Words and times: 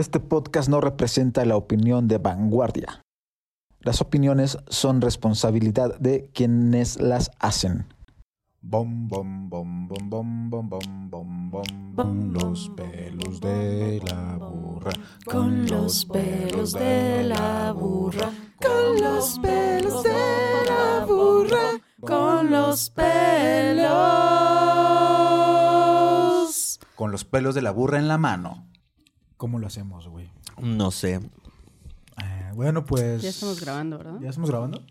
Este 0.00 0.18
podcast 0.18 0.70
no 0.70 0.80
representa 0.80 1.44
la 1.44 1.56
opinión 1.56 2.08
de 2.08 2.16
vanguardia. 2.16 3.02
Las 3.80 4.00
opiniones 4.00 4.56
son 4.66 5.02
responsabilidad 5.02 5.98
de 6.00 6.30
quienes 6.32 6.98
las 6.98 7.30
hacen. 7.38 7.84
Bom, 8.62 9.08
bom, 9.08 9.50
bom, 9.50 9.86
bom, 9.88 10.08
bom, 10.08 10.48
bom, 10.48 10.70
bom, 10.70 11.10
bom, 11.10 11.50
bom, 11.50 11.94
bom, 11.94 12.32
los 12.32 12.70
pelos 12.70 13.42
de 13.42 14.00
la 14.06 14.38
burra. 14.38 14.92
Con 15.26 15.66
los 15.66 16.06
pelos 16.06 16.72
de 16.72 17.22
la 17.24 17.72
burra, 17.72 18.32
con 18.58 19.02
los 19.02 19.38
pelos 19.38 20.02
de 20.02 20.64
la 20.66 21.04
burra, 21.04 21.78
con 22.00 22.50
los 22.50 22.88
pelos. 22.88 23.90
Con 26.96 27.12
los 27.12 27.26
pelos 27.26 27.54
de 27.54 27.60
la 27.60 27.70
burra 27.70 27.98
en 27.98 28.08
la 28.08 28.16
mano. 28.16 28.69
¿Cómo 29.40 29.58
lo 29.58 29.68
hacemos, 29.68 30.06
güey? 30.06 30.30
No 30.60 30.90
sé. 30.90 31.14
Eh, 31.14 32.50
bueno, 32.54 32.84
pues... 32.84 33.22
Ya 33.22 33.30
estamos 33.30 33.58
grabando, 33.58 33.96
¿verdad? 33.96 34.20
¿Ya 34.20 34.28
estamos 34.28 34.50
grabando? 34.50 34.82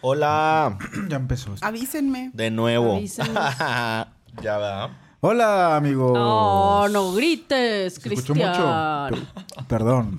Hola, 0.00 0.76
ya 1.08 1.14
empezó. 1.14 1.54
esto. 1.54 1.64
Avísenme. 1.64 2.32
de 2.34 2.50
nuevo. 2.50 2.96
Avísanos. 2.96 3.32
ya 4.42 4.58
va. 4.58 4.98
Hola, 5.20 5.76
amigos. 5.76 6.12
No, 6.12 6.88
no 6.88 7.12
grites, 7.12 7.94
Se 7.94 8.08
escuchó 8.12 8.34
mucho. 8.34 9.08
Cristian. 9.08 9.28
Per- 9.54 9.66
perdón. 9.68 10.18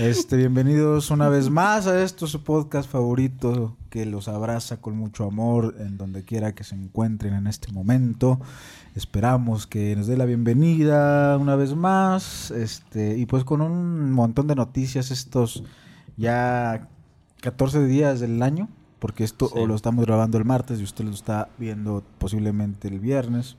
Este, 0.00 0.38
bienvenidos 0.38 1.10
una 1.10 1.28
vez 1.28 1.50
más 1.50 1.86
a 1.86 2.02
esto, 2.02 2.26
su 2.26 2.42
podcast 2.42 2.90
favorito 2.90 3.76
que 3.90 4.06
los 4.06 4.28
abraza 4.28 4.80
con 4.80 4.96
mucho 4.96 5.24
amor 5.24 5.74
en 5.78 5.98
donde 5.98 6.24
quiera 6.24 6.54
que 6.54 6.64
se 6.64 6.74
encuentren 6.74 7.34
en 7.34 7.48
este 7.48 7.70
momento. 7.70 8.40
Esperamos 8.96 9.66
que 9.66 9.94
nos 9.94 10.06
dé 10.06 10.16
la 10.16 10.24
bienvenida 10.24 11.36
una 11.36 11.54
vez 11.54 11.74
más. 11.74 12.50
Este, 12.50 13.16
y 13.18 13.26
pues 13.26 13.44
con 13.44 13.60
un 13.60 14.10
montón 14.10 14.46
de 14.46 14.54
noticias 14.54 15.10
estos 15.10 15.62
ya 16.16 16.88
14 17.42 17.84
días 17.86 18.20
del 18.20 18.42
año. 18.42 18.68
Porque 18.98 19.24
esto 19.24 19.48
Sí. 19.48 19.54
o 19.58 19.66
lo 19.66 19.74
estamos 19.74 20.06
grabando 20.06 20.38
el 20.38 20.46
martes 20.46 20.80
y 20.80 20.82
usted 20.82 21.04
lo 21.04 21.10
está 21.10 21.50
viendo 21.58 22.02
posiblemente 22.18 22.88
el 22.88 22.98
viernes. 22.98 23.56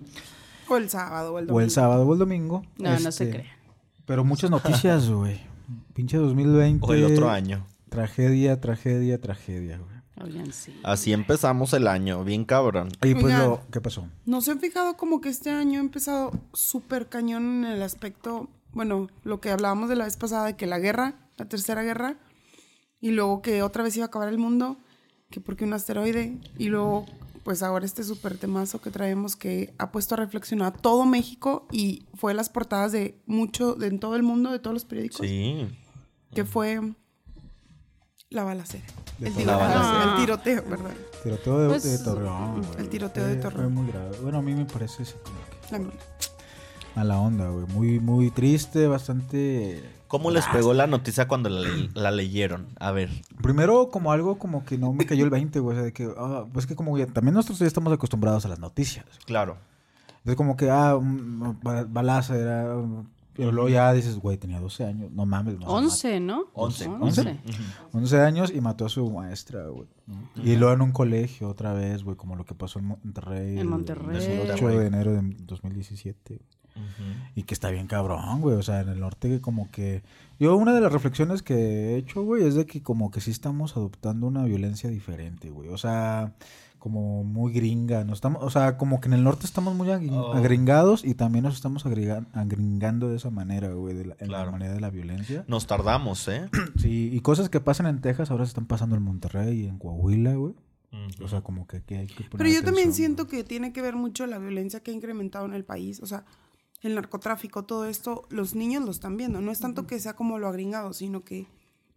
O 0.68 0.76
el 0.78 0.90
sábado 0.90 1.36
o 1.36 1.40
el 1.40 1.46
O 1.46 1.48
domingo. 1.48 1.62
el 1.62 1.70
sábado 1.70 2.08
o 2.08 2.14
el 2.14 2.20
domingo. 2.20 2.64
No, 2.80 2.90
no 2.90 3.00
se 3.00 3.10
Este, 3.10 3.30
crean. 3.30 3.48
Pero 4.08 4.24
muchas 4.26 4.50
noticias, 4.50 5.08
güey. 5.08 5.40
Pinche 5.94 6.18
2020. 6.18 6.84
O 6.86 6.94
el 6.96 7.06
otro 7.06 7.30
año. 7.30 7.64
Tragedia, 7.90 8.60
tragedia, 8.60 9.22
tragedia, 9.22 9.78
güey. 9.78 9.97
Oigan, 10.22 10.52
sí. 10.52 10.74
Así 10.84 11.14
empezamos 11.14 11.74
el 11.74 11.88
año, 11.88 12.24
bien 12.24 12.44
cabrón. 12.46 12.90
Y 13.04 13.14
pues 13.14 13.26
Oigan. 13.26 13.50
lo, 13.50 13.62
¿qué 13.72 13.82
pasó? 13.82 14.08
¿No 14.26 14.42
se 14.42 14.52
han 14.52 14.60
fijado 14.60 14.98
como 14.98 15.22
que 15.22 15.30
este 15.30 15.50
año 15.52 15.80
ha 15.80 15.84
empezado 15.84 16.32
súper 16.54 17.08
cañón 17.08 17.64
en 17.66 17.72
el 17.74 17.82
aspecto, 17.84 18.50
bueno, 18.74 19.08
lo 19.24 19.40
que 19.42 19.52
hablábamos 19.52 19.90
de 19.90 19.96
la 19.96 20.06
vez 20.06 20.18
pasada, 20.18 20.46
de 20.48 20.56
que 20.56 20.66
la 20.66 20.80
guerra, 20.80 21.16
la 21.38 21.46
tercera 21.48 21.84
guerra, 21.84 22.18
y 23.00 23.12
luego 23.12 23.42
que 23.44 23.62
otra 23.62 23.84
vez 23.84 23.96
iba 23.96 24.06
a 24.06 24.08
acabar 24.08 24.30
el 24.30 24.40
mundo, 24.40 24.78
que 25.30 25.40
porque 25.40 25.66
un 25.66 25.74
asteroide, 25.74 26.40
y 26.58 26.66
luego, 26.70 27.06
pues 27.44 27.62
ahora 27.62 27.86
este 27.86 28.04
súper 28.04 28.38
temazo 28.40 28.82
que 28.82 28.90
traemos 28.90 29.36
que 29.36 29.74
ha 29.78 29.92
puesto 29.92 30.16
a 30.16 30.18
reflexionar 30.18 30.74
a 30.74 30.78
todo 30.78 31.06
México 31.06 31.68
y 31.72 32.06
fue 32.16 32.34
las 32.34 32.50
portadas 32.50 32.92
de 32.92 33.22
mucho, 33.28 33.76
de 33.76 33.88
en 33.88 34.00
todo 34.00 34.16
el 34.16 34.24
mundo, 34.24 34.52
de 34.52 34.58
todos 34.60 34.74
los 34.74 34.86
periódicos, 34.86 35.20
Sí. 35.28 35.68
que 36.34 36.44
fue 36.44 36.82
la 38.30 38.44
balacera. 38.44 38.84
El, 39.20 39.34
todo. 39.34 39.38
tiro- 39.42 39.52
La 39.52 39.58
balacera. 39.58 40.04
el 40.14 40.20
tiroteo, 40.22 40.64
¿verdad? 40.70 40.92
Tiroteo 41.24 41.60
de, 41.60 41.68
Pues, 41.70 41.84
de 41.84 41.98
Torreón. 42.04 42.62
güey. 42.62 42.80
el 42.80 42.90
tiroteo 42.90 43.26
de 43.26 43.36
Torreón. 43.38 43.74
Fue 43.74 43.84
muy 43.84 43.92
grave. 43.92 44.18
Bueno, 44.22 44.38
a 44.40 44.42
mí 44.42 44.54
me 44.54 44.66
parece 44.66 45.06
sí, 45.06 45.14
como 45.24 45.38
que 45.38 45.72
La 45.72 45.80
mía. 45.80 45.94
mala 46.96 47.20
onda, 47.20 47.50
güey. 47.50 47.66
Muy, 47.68 48.00
muy 48.00 48.30
triste, 48.32 48.88
bastante... 48.88 49.84
¿Cómo 50.08 50.32
les 50.32 50.46
pegó 50.48 50.74
la 50.74 50.88
noticia 50.88 51.28
cuando 51.28 51.50
la, 51.50 51.60
le- 51.68 51.90
la 51.94 52.12
leyeron? 52.12 52.68
A 52.80 52.92
ver. 52.92 53.10
Primero, 53.42 53.90
como 53.90 54.14
algo 54.14 54.38
como 54.40 54.64
que 54.64 54.78
no 54.78 54.94
me 54.94 55.06
cayó 55.06 55.26
el 55.26 55.30
20, 55.30 55.60
güey. 55.60 55.76
O 55.76 55.80
sea, 55.80 55.84
de 55.86 55.92
que, 55.92 56.10
ah, 56.18 56.46
pues 56.54 56.66
que 56.66 56.76
como 56.78 56.98
ya- 56.98 57.08
también 57.08 57.34
nosotros 57.34 57.60
ya 57.60 57.66
estamos 57.68 57.92
acostumbrados 57.92 58.46
a 58.46 58.48
las 58.48 58.60
noticias. 58.60 59.06
Claro. 59.26 59.58
Entonces, 60.20 60.36
como 60.38 60.56
que, 60.56 60.70
ah, 60.70 60.98
balazo 61.90 62.36
era. 62.36 62.74
Pero 63.38 63.52
luego 63.52 63.70
ya 63.70 63.94
dices, 63.94 64.18
güey, 64.18 64.38
tenía 64.38 64.60
12 64.60 64.84
años. 64.84 65.12
No 65.12 65.26
mames, 65.26 65.60
no. 65.60 65.68
11, 65.68 66.20
¿no? 66.20 66.48
Once. 66.54 66.88
11. 66.88 67.40
11 67.94 68.22
años 68.22 68.52
y 68.54 68.60
mató 68.60 68.88
a 68.88 68.90
su 68.90 69.10
maestra, 69.12 69.68
güey. 69.68 69.88
Y 70.36 70.56
luego 70.56 70.74
en 70.74 70.82
un 70.82 70.92
colegio 70.92 71.48
otra 71.48 71.74
vez, 71.74 72.04
güey, 72.04 72.18
como 72.18 72.36
lo 72.36 72.46
que 72.46 72.56
pasó 72.56 72.80
en 72.80 72.86
Monterrey. 72.86 73.54
En 73.54 73.60
el 73.60 73.68
Monterrey. 73.68 74.18
18 74.18 74.68
de 74.70 74.88
enero 74.88 75.14
de 75.14 75.22
2017. 75.40 76.42
Ujú. 76.76 76.84
Y 77.36 77.44
que 77.44 77.54
está 77.54 77.70
bien 77.70 77.88
cabrón, 77.88 78.42
güey. 78.42 78.56
O 78.56 78.64
sea, 78.64 78.82
en 78.82 78.90
el 78.90 79.00
norte 79.00 79.40
como 79.42 79.70
que... 79.72 80.04
Yo 80.40 80.56
una 80.56 80.74
de 80.74 80.82
las 80.82 80.92
reflexiones 80.92 81.42
que 81.42 81.56
he 81.56 81.98
hecho, 81.98 82.24
güey, 82.24 82.46
es 82.46 82.56
de 82.56 82.66
que 82.66 82.84
como 82.84 83.10
que 83.12 83.22
sí 83.22 83.32
estamos 83.32 83.76
adoptando 83.78 84.28
una 84.28 84.44
violencia 84.44 84.90
diferente, 84.90 85.50
güey. 85.50 85.70
O 85.70 85.78
sea, 85.78 86.36
como 86.80 87.24
muy 87.24 87.52
gringa. 87.54 88.04
No 88.04 88.14
estamos, 88.14 88.44
o 88.44 88.50
sea, 88.50 88.78
como 88.78 89.00
que 89.02 89.08
en 89.08 89.14
el 89.14 89.24
norte 89.24 89.46
estamos 89.46 89.76
muy 89.76 89.90
Oh. 89.90 90.34
agringados 90.34 91.04
y 91.06 91.14
también 91.16 91.44
nos 91.44 91.56
estamos 91.56 91.86
agringando 91.86 93.10
de 93.10 93.16
esa 93.18 93.30
manera, 93.30 93.70
güey, 93.74 93.96
de 93.96 94.06
la, 94.06 94.16
en 94.20 94.28
Claro. 94.28 94.46
la 94.48 94.52
manera 94.52 94.74
de 94.74 94.82
la 94.82 94.90
violencia. 94.90 95.44
Nos 95.48 95.68
tardamos, 95.68 96.28
¿eh? 96.28 96.50
Sí, 96.78 97.10
y 97.14 97.20
cosas 97.22 97.50
que 97.50 97.60
pasan 97.60 97.88
en 97.88 98.02
Texas 98.02 98.32
ahora 98.32 98.46
se 98.46 98.50
están 98.50 98.66
pasando 98.66 98.96
en 98.96 99.04
Monterrey 99.04 99.62
y 99.62 99.68
en 99.68 99.78
Coahuila, 99.78 100.36
güey. 100.36 100.54
O 101.22 101.28
sea, 101.28 101.42
como 101.42 101.68
que 101.68 101.78
aquí 101.78 101.94
hay 101.96 102.08
que 102.08 102.24
poner 102.24 102.38
Pero 102.38 102.50
yo 102.50 102.64
también 102.64 102.94
siento 102.94 103.26
güey. 103.26 103.38
que 103.38 103.44
tiene 103.44 103.72
que 103.74 103.82
ver 103.82 103.96
mucho 103.96 104.26
la 104.26 104.40
violencia 104.40 104.80
que 104.82 104.92
ha 104.92 104.94
incrementado 104.94 105.46
en 105.46 105.54
el 105.54 105.64
país. 105.64 106.00
O 106.02 106.08
sea, 106.08 106.26
el 106.82 106.96
narcotráfico, 106.96 107.66
todo 107.66 107.86
esto, 107.86 108.24
los 108.30 108.56
niños 108.56 108.84
lo 108.84 108.92
están 108.92 109.16
viendo. 109.18 109.42
No 109.42 109.52
es 109.52 109.60
tanto 109.60 109.86
que 109.86 110.00
sea 110.00 110.16
como 110.16 110.40
lo 110.40 110.48
agringado, 110.48 110.94
sino 110.94 111.24
que 111.24 111.46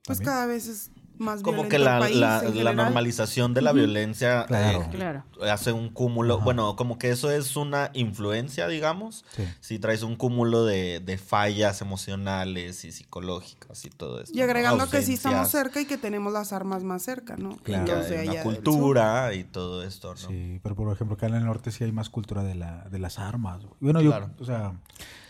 pues 0.07 0.19
También. 0.19 0.25
cada 0.35 0.47
vez 0.47 0.67
es 0.67 0.91
más 1.21 1.43
Como 1.43 1.69
que 1.69 1.79
la, 1.79 2.01
país 2.01 2.17
la- 2.17 2.43
la 2.43 2.73
normalización 2.73 3.55
de 3.55 3.63
la 3.63 3.73
violencia 3.73 4.47
Claro. 4.47 4.83
eh, 4.83 4.89
Claro. 4.91 5.25
hace 5.51 5.73
un 5.73 5.91
cúmulo. 5.91 6.41
Bueno, 6.41 6.75
como 6.77 6.99
que 6.99 7.11
eso 7.11 7.31
es 7.31 7.57
una 7.57 7.91
influencia, 7.95 8.67
digamos. 8.67 9.25
Sí. 9.37 9.45
Si 9.61 9.79
traes 9.79 10.03
un 10.03 10.17
cúmulo 10.17 10.65
de, 10.65 11.01
de 11.01 11.19
fallas 11.19 11.81
emocionales 11.83 12.85
y 12.85 12.93
psicológicas 12.93 13.85
y 13.85 13.91
todo 13.91 14.21
esto. 14.21 14.37
Y 14.37 14.41
agregando 14.43 14.85
¿no? 14.87 14.91
que 14.91 15.03
sí 15.03 15.15
estamos 15.15 15.49
cerca 15.51 15.81
y 15.81 15.85
que 15.87 15.99
tenemos 15.99 16.33
las 16.33 16.53
armas 16.53 16.83
más 16.83 17.03
cerca, 17.03 17.37
¿no? 17.37 17.57
Claro. 17.59 17.85
que 18.09 18.17
hay 18.19 18.29
una 18.31 18.43
cultura 18.43 19.35
y 19.35 19.45
todo 19.45 19.83
esto, 19.85 20.11
¿no? 20.11 20.17
Sí, 20.17 20.59
pero 20.63 20.75
por 20.75 20.93
ejemplo, 20.93 21.15
acá 21.17 21.27
en 21.27 21.35
el 21.35 21.45
norte 21.45 21.71
sí 21.71 21.85
hay 21.85 21.93
más 21.93 22.09
cultura 22.11 22.43
de, 22.43 22.55
la, 22.55 22.85
de 22.91 22.99
las 22.99 23.19
armas. 23.19 23.61
Bueno, 23.81 24.01
yo, 24.01 24.11
Claro. 24.11 24.31
o 24.41 24.45
sea, 24.45 24.73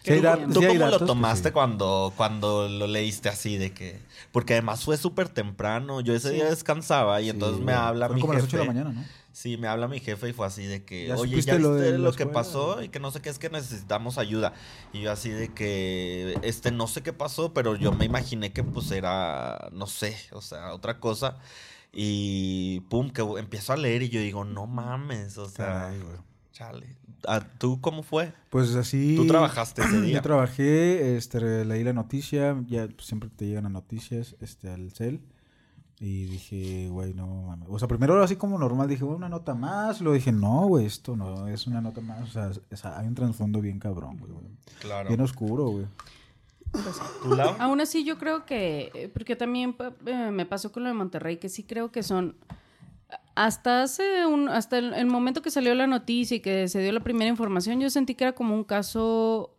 sí 0.03 0.05
Qué 0.05 0.13
hay, 0.15 0.21
da- 0.21 0.37
bien. 0.37 0.53
¿Tú 0.53 0.61
sí 0.61 0.67
cómo 0.67 0.81
datos 0.81 1.01
lo 1.03 1.07
que 1.07 1.11
tomaste 1.13 1.49
sí. 1.49 1.53
cuando, 1.53 2.13
cuando 2.17 2.69
lo 2.69 2.87
leíste 2.87 3.29
así 3.29 3.57
de 3.57 3.73
que... 3.73 3.99
Porque 4.33 4.55
además 4.55 4.85
fue 4.85 4.97
súper 4.97 5.29
temprano. 5.29 6.01
Yo 6.01 6.15
ese 6.15 6.31
día 6.31 6.45
descansaba 6.51 7.21
y 7.21 7.25
Sí, 7.25 7.31
entonces 7.31 7.63
me 7.65 7.73
habla 7.73 8.09
mi 8.09 8.21
como 8.21 8.33
a 8.33 8.37
las 8.37 8.45
8 8.45 8.51
jefe. 8.53 8.59
de 8.59 8.67
la 8.67 8.73
mañana, 8.73 8.93
¿no? 8.93 9.05
Sí, 9.33 9.57
me 9.57 9.69
habla 9.69 9.87
mi 9.87 10.01
jefe 10.01 10.29
y 10.29 10.33
fue 10.33 10.47
así 10.47 10.65
de 10.67 10.85
que, 10.85 11.07
¿Ya 11.07 11.17
oye, 11.17 11.41
¿ya 11.43 11.55
lo 11.59 11.75
viste 11.77 11.99
lo, 11.99 12.05
que 12.13 12.25
escuela? 12.25 12.33
pasó? 12.33 12.83
Y 12.83 12.89
que 12.89 12.99
no 12.99 13.11
sé 13.13 13.21
qué, 13.23 13.29
es 13.31 13.39
que 13.39 13.49
necesitamos 13.49 14.19
ayuda. 14.19 14.55
Y 14.93 15.03
yo 15.03 15.13
así 15.13 15.31
de 15.31 15.49
que, 15.55 16.37
este, 16.43 16.73
no 16.73 16.89
sé 16.89 17.03
qué 17.03 17.13
pasó, 17.13 17.55
pero 17.55 17.77
yo 17.77 17.93
me 17.93 18.05
imaginé 18.07 18.53
que 18.53 18.65
pues 18.65 18.91
era, 18.91 19.69
no 19.73 19.87
sé, 19.87 20.17
o 20.33 20.43
sea, 20.43 20.73
otra 20.75 20.99
cosa. 20.99 21.39
Y 21.93 22.81
pum, 22.89 23.11
que 23.11 23.23
empiezo 23.23 23.73
a 23.73 23.77
leer 23.77 24.03
y 24.03 24.09
yo 24.11 24.21
digo, 24.21 24.45
no 24.45 24.67
mames, 24.67 25.39
o 25.39 25.49
sea, 25.49 25.67
Caray, 25.67 26.01
chale. 26.53 26.97
¿Tú 27.59 27.81
cómo 27.81 28.03
fue? 28.03 28.33
Pues 28.51 28.75
así. 28.75 29.15
¿Tú 29.17 29.27
trabajaste 29.27 29.83
ese 29.83 30.01
día? 30.03 30.15
Yo 30.17 30.23
trabajé, 30.23 31.17
este, 31.17 31.65
leí 31.65 31.85
la 31.85 31.93
noticia, 31.93 32.57
ya 32.69 32.87
pues, 32.89 33.07
siempre 33.07 33.29
te 33.35 33.47
llegan 33.47 33.65
las 33.65 33.73
noticias, 33.73 34.37
este, 34.41 34.71
al 34.71 34.91
cel. 34.93 35.21
Y 36.03 36.25
dije, 36.25 36.89
güey, 36.89 37.13
no 37.13 37.27
mames. 37.27 37.69
O 37.71 37.79
sea, 37.79 37.87
primero 37.87 38.23
así 38.23 38.37
como 38.37 38.59
normal, 38.59 38.89
dije, 38.89 39.05
bueno, 39.05 39.19
una 39.19 39.29
nota 39.29 39.55
más. 39.55 40.01
Luego 40.01 40.15
dije, 40.15 40.33
no, 40.33 40.67
güey, 40.67 40.87
esto 40.87 41.15
no 41.15 41.47
es 41.47 41.67
una 41.67 41.83
nota 41.83 42.01
más. 42.01 42.23
O 42.23 42.27
sea, 42.33 42.51
es- 42.71 42.85
hay 42.87 43.07
un 43.07 43.15
trasfondo 43.15 43.61
bien 43.61 43.79
cabrón, 43.79 44.17
güey. 44.19 44.33
güey. 44.33 44.47
Claro. 44.81 45.09
Bien 45.09 45.21
oscuro, 45.21 45.67
güey. 45.69 45.85
¿Tú, 47.23 47.35
Lau? 47.35 47.55
Aún 47.59 47.81
así 47.81 48.05
yo 48.05 48.17
creo 48.17 48.47
que, 48.47 48.91
eh, 48.95 49.11
porque 49.13 49.37
también 49.37 49.77
eh, 50.07 50.31
me 50.33 50.47
pasó 50.47 50.71
con 50.73 50.85
lo 50.85 50.89
de 50.89 50.95
Monterrey, 50.95 51.37
que 51.39 51.49
sí 51.49 51.65
creo 51.65 51.91
que 51.91 52.03
son, 52.03 52.37
hasta 53.45 53.83
hace 53.83 54.27
un, 54.27 54.51
hasta 54.51 54.77
el, 54.77 54.93
el 54.93 55.07
momento 55.07 55.41
que 55.41 55.51
salió 55.51 55.75
la 55.75 55.87
noticia 55.87 56.37
y 56.37 56.41
que 56.41 56.69
se 56.69 56.81
dio 56.81 56.93
la 56.93 57.01
primera 57.01 57.31
información, 57.31 57.81
yo 57.81 57.89
sentí 57.89 58.15
que 58.15 58.25
era 58.25 58.35
como 58.35 58.55
un 58.55 58.65
caso 58.65 59.57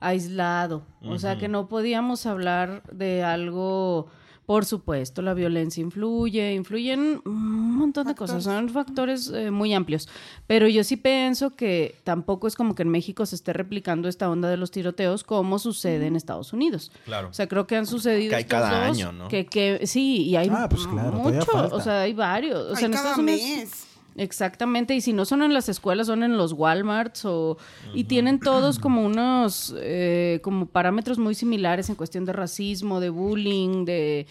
aislado, 0.00 0.86
o 1.02 1.18
sea, 1.18 1.36
que 1.36 1.48
no 1.48 1.68
podíamos 1.68 2.24
hablar 2.24 2.82
de 2.90 3.24
algo, 3.24 4.06
por 4.48 4.64
supuesto, 4.64 5.20
la 5.20 5.34
violencia 5.34 5.82
influye, 5.82 6.54
influyen 6.54 7.20
un 7.26 7.76
montón 7.76 8.06
de 8.06 8.14
cosas, 8.14 8.44
son 8.44 8.70
factores 8.70 9.28
eh, 9.28 9.50
muy 9.50 9.74
amplios, 9.74 10.08
pero 10.46 10.66
yo 10.66 10.84
sí 10.84 10.96
pienso 10.96 11.54
que 11.54 12.00
tampoco 12.02 12.46
es 12.46 12.54
como 12.54 12.74
que 12.74 12.82
en 12.82 12.88
México 12.88 13.26
se 13.26 13.36
esté 13.36 13.52
replicando 13.52 14.08
esta 14.08 14.30
onda 14.30 14.48
de 14.48 14.56
los 14.56 14.70
tiroteos 14.70 15.22
como 15.22 15.58
sucede 15.58 16.06
en 16.06 16.16
Estados 16.16 16.54
Unidos. 16.54 16.90
Claro. 17.04 17.28
O 17.28 17.34
sea, 17.34 17.46
creo 17.46 17.66
que 17.66 17.76
han 17.76 17.84
sucedido 17.84 18.30
Que 18.30 18.36
hay 18.36 18.42
estos 18.44 18.58
cada 18.58 18.86
dos, 18.86 18.96
año, 18.96 19.12
¿no? 19.12 19.28
Que, 19.28 19.44
que, 19.44 19.86
sí, 19.86 20.22
y 20.22 20.36
hay 20.36 20.48
Ah, 20.50 20.66
pues 20.66 20.86
claro, 20.86 21.18
muchos, 21.18 21.46
o 21.70 21.80
sea, 21.82 22.00
hay 22.00 22.14
varios. 22.14 22.58
O 22.58 22.74
sea, 22.74 22.78
Hay 22.78 22.84
en 22.86 22.92
cada 22.92 23.10
Estados 23.10 23.18
Unidos 23.18 23.42
mes. 23.42 23.87
Exactamente, 24.18 24.94
y 24.96 25.00
si 25.00 25.12
no 25.12 25.24
son 25.24 25.42
en 25.42 25.54
las 25.54 25.68
escuelas, 25.68 26.08
son 26.08 26.24
en 26.24 26.36
los 26.36 26.52
Walmarts 26.52 27.24
o 27.24 27.56
y 27.94 28.04
tienen 28.04 28.40
todos 28.40 28.80
como 28.80 29.06
unos 29.06 29.74
eh, 29.78 30.40
como 30.42 30.66
parámetros 30.66 31.18
muy 31.18 31.36
similares 31.36 31.88
en 31.88 31.94
cuestión 31.94 32.24
de 32.24 32.32
racismo, 32.32 32.98
de 32.98 33.10
bullying, 33.10 33.84
de, 33.84 34.26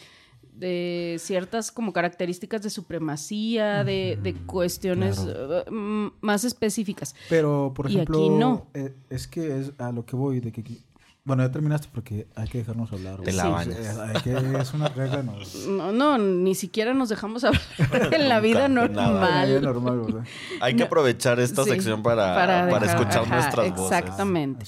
de 0.53 1.15
ciertas 1.19 1.71
como 1.71 1.93
características 1.93 2.61
de 2.63 2.69
supremacía, 2.69 3.85
de, 3.85 4.19
de 4.21 4.33
cuestiones 4.33 5.25
eh, 5.25 5.63
más 6.19 6.43
específicas. 6.43 7.15
Pero, 7.29 7.71
por 7.73 7.87
ejemplo, 7.87 8.29
no. 8.31 8.67
eh, 8.73 8.93
es 9.09 9.27
que 9.27 9.59
es 9.59 9.71
a 9.77 9.91
lo 9.93 10.05
que 10.05 10.15
voy, 10.17 10.41
de 10.41 10.51
que... 10.51 10.63
Bueno, 11.27 11.43
ya 11.43 11.51
terminaste 11.51 11.89
porque 11.93 12.25
hay 12.35 12.47
que 12.47 12.59
dejarnos 12.59 12.89
hablar. 12.93 13.19
Te 13.21 13.33
la 13.33 13.49
bañas. 13.49 13.97
Hay 13.99 14.21
que- 14.21 14.31
es 14.61 14.73
una 14.73 14.87
regla, 14.87 15.21
no. 15.23 15.33
No, 15.67 15.91
no, 15.91 16.17
ni 16.17 16.55
siquiera 16.55 16.93
nos 16.93 17.09
dejamos 17.09 17.43
hablar 17.43 17.61
en 18.13 18.29
la 18.29 18.39
vida 18.39 18.69
nada. 18.69 18.93
normal. 19.09 19.49
Es 19.51 19.61
normal, 19.61 19.99
¿verdad? 19.99 20.23
Hay 20.61 20.75
que 20.77 20.83
aprovechar 20.83 21.37
esta 21.41 21.65
Sí, 21.65 21.71
sección 21.71 22.01
para, 22.01 22.33
para, 22.33 22.65
dejar- 22.67 22.83
escuchar 22.85 23.23
ajá, 23.23 23.35
nuestras 23.35 23.69
voces. 23.75 23.97
Exactamente. 23.99 24.65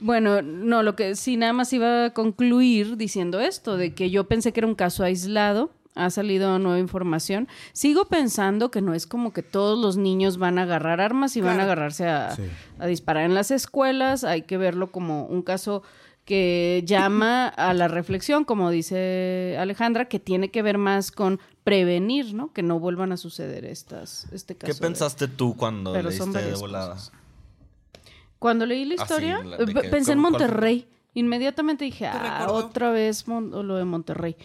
Bueno, 0.00 0.42
no, 0.42 0.82
lo 0.82 0.96
que 0.96 1.14
sí 1.14 1.36
nada 1.36 1.52
más 1.52 1.72
iba 1.72 2.06
a 2.06 2.10
concluir 2.10 2.96
diciendo 2.96 3.38
esto, 3.38 3.76
de 3.76 3.94
que 3.94 4.10
yo 4.10 4.26
pensé 4.26 4.52
que 4.52 4.58
era 4.60 4.66
un 4.66 4.74
caso 4.74 5.04
aislado, 5.04 5.70
ha 5.94 6.10
salido 6.10 6.58
nueva 6.58 6.78
información. 6.78 7.48
Sigo 7.72 8.04
pensando 8.06 8.70
que 8.70 8.80
no 8.80 8.94
es 8.94 9.06
como 9.06 9.32
que 9.32 9.42
todos 9.42 9.78
los 9.78 9.96
niños 9.96 10.38
van 10.38 10.58
a 10.58 10.62
agarrar 10.62 11.00
armas 11.00 11.36
y 11.36 11.40
van 11.40 11.58
a 11.60 11.64
agarrarse 11.64 12.06
a, 12.08 12.34
Sí. 12.36 12.42
a 12.78 12.86
disparar 12.86 13.24
en 13.24 13.34
las 13.34 13.50
escuelas, 13.50 14.24
hay 14.24 14.42
que 14.42 14.56
verlo 14.56 14.90
como 14.92 15.26
un 15.26 15.42
caso 15.42 15.82
que 16.24 16.84
llama 16.86 17.48
a 17.48 17.74
la 17.74 17.88
reflexión, 17.88 18.44
como 18.44 18.70
dice 18.70 19.56
Alejandra, 19.58 20.04
que 20.04 20.20
tiene 20.20 20.50
que 20.52 20.62
ver 20.62 20.78
más 20.78 21.10
con 21.10 21.40
prevenir, 21.64 22.34
¿no? 22.34 22.52
Que 22.52 22.62
no 22.62 22.78
vuelvan 22.78 23.10
a 23.10 23.16
suceder 23.16 23.64
estas, 23.64 24.26
este 24.32 24.54
caso. 24.54 24.68
¿Qué 24.72 24.74
de- 24.74 24.80
pensaste 24.80 25.26
tú 25.26 25.56
cuando 25.56 25.92
Pero 25.92 26.08
leíste 26.10 26.30
de 26.42 26.54
volada? 26.54 26.92
cosas. 26.94 27.12
Cuando 28.38 28.64
leí 28.64 28.84
la 28.84 28.94
Ah, 28.94 28.96
sí, 28.98 29.02
historia, 29.02 29.42
la- 29.42 29.56
de 29.58 29.64
eh, 29.64 29.74
que- 29.74 29.88
pensé 29.88 30.12
en. 30.12 30.18
Monterrey. 30.20 30.86
Inmediatamente 31.14 31.84
dije, 31.84 32.06
ah, 32.06 32.46
otra 32.48 32.90
vez 32.92 33.26
lo 33.26 33.76
de 33.76 33.84
Monterrey. 33.84 34.36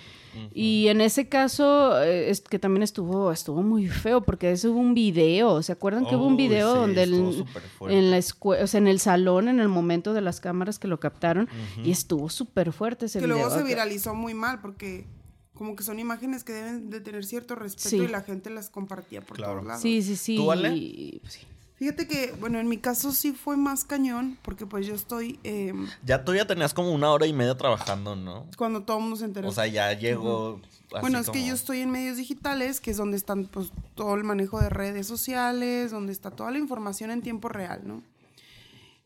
Y 0.53 0.87
en 0.87 1.01
ese 1.01 1.27
caso, 1.29 2.01
eh, 2.01 2.29
es 2.29 2.41
que 2.41 2.59
también 2.59 2.83
estuvo, 2.83 3.31
estuvo 3.31 3.61
muy 3.63 3.87
feo, 3.87 4.21
porque 4.21 4.51
eso 4.51 4.71
hubo 4.71 4.79
un 4.79 4.93
video. 4.93 5.61
¿Se 5.63 5.71
acuerdan 5.71 6.05
que 6.05 6.15
hubo 6.15 6.25
un 6.27 6.37
video 6.37 6.73
sí, 6.73 6.79
donde 6.79 7.03
el- 7.03 7.45
en 7.89 8.11
la 8.11 8.17
escue- 8.17 8.61
o 8.61 8.67
sea, 8.67 8.77
en 8.79 8.87
el 8.87 8.99
salón, 8.99 9.47
en 9.47 9.59
el 9.59 9.67
momento 9.69 10.13
de 10.13 10.21
las 10.21 10.39
cámaras 10.39 10.79
que 10.79 10.87
lo 10.87 10.99
captaron, 10.99 11.47
y 11.83 11.91
estuvo 11.91 12.29
súper 12.29 12.71
fuerte 12.71 13.05
ese 13.07 13.19
Que 13.19 13.25
video. 13.25 13.37
luego 13.37 13.55
se 13.55 13.63
viralizó 13.63 14.13
muy 14.15 14.33
mal 14.33 14.59
porque 14.61 15.05
como 15.53 15.75
que 15.77 15.83
son 15.83 15.99
imágenes 15.99 16.43
que 16.43 16.51
deben 16.51 16.89
de 16.89 16.99
tener 16.99 17.23
cierto 17.25 17.55
respeto 17.55 17.89
Sí. 17.89 17.95
y 17.97 18.07
la 18.09 18.21
gente 18.21 18.49
las 18.49 18.69
compartía 18.69 19.21
por 19.21 19.37
Claro. 19.37 19.53
todos 19.53 19.65
lados. 19.67 19.81
Sí, 19.81 20.01
sí, 20.01 20.17
sí. 20.17 20.35
¿Tú, 20.35 20.51
Ale? 20.51 20.75
y- 20.75 21.19
pues, 21.21 21.33
sí. 21.33 21.39
Fíjate 21.77 22.07
que, 22.07 22.33
bueno, 22.39 22.59
en 22.59 22.69
mi 22.69 22.77
caso 22.77 23.11
sí 23.11 23.33
fue 23.33 23.57
más 23.57 23.83
cañón 23.83 24.37
porque 24.43 24.65
pues 24.65 24.87
yo 24.87 24.95
estoy 24.95 25.39
eh, 25.43 25.73
Ya 26.05 26.23
tú 26.23 26.33
ya 26.33 26.47
tenías 26.47 26.73
como 26.73 26.91
una 26.93 27.11
hora 27.11 27.27
y 27.27 27.33
media 27.33 27.57
trabajando, 27.57 28.15
¿no? 28.15 28.47
cuando 28.57 28.83
todo 28.83 28.97
el 28.97 29.03
mundo 29.03 29.17
se 29.17 29.25
enteró. 29.25 29.49
O 29.49 29.51
sea, 29.51 29.67
ya 29.67 29.91
llegó. 29.91 30.61
así 30.93 31.01
Bueno, 31.01 31.19
es 31.19 31.29
que 31.29 31.45
yo 31.45 31.53
estoy 31.53 31.81
en 31.81 31.91
medios 31.91 32.15
digitales, 32.15 32.79
que 32.79 32.91
es 32.91 32.97
donde 32.97 33.17
están 33.17 33.47
pues 33.47 33.73
todo 33.93 34.15
el 34.15 34.23
manejo 34.23 34.61
de 34.61 34.69
redes 34.69 35.05
sociales, 35.05 35.91
donde 35.91 36.13
está 36.13 36.31
toda 36.31 36.49
la 36.51 36.59
información 36.59 37.11
en 37.11 37.21
tiempo 37.21 37.49
real, 37.49 37.81
¿no? 37.83 38.01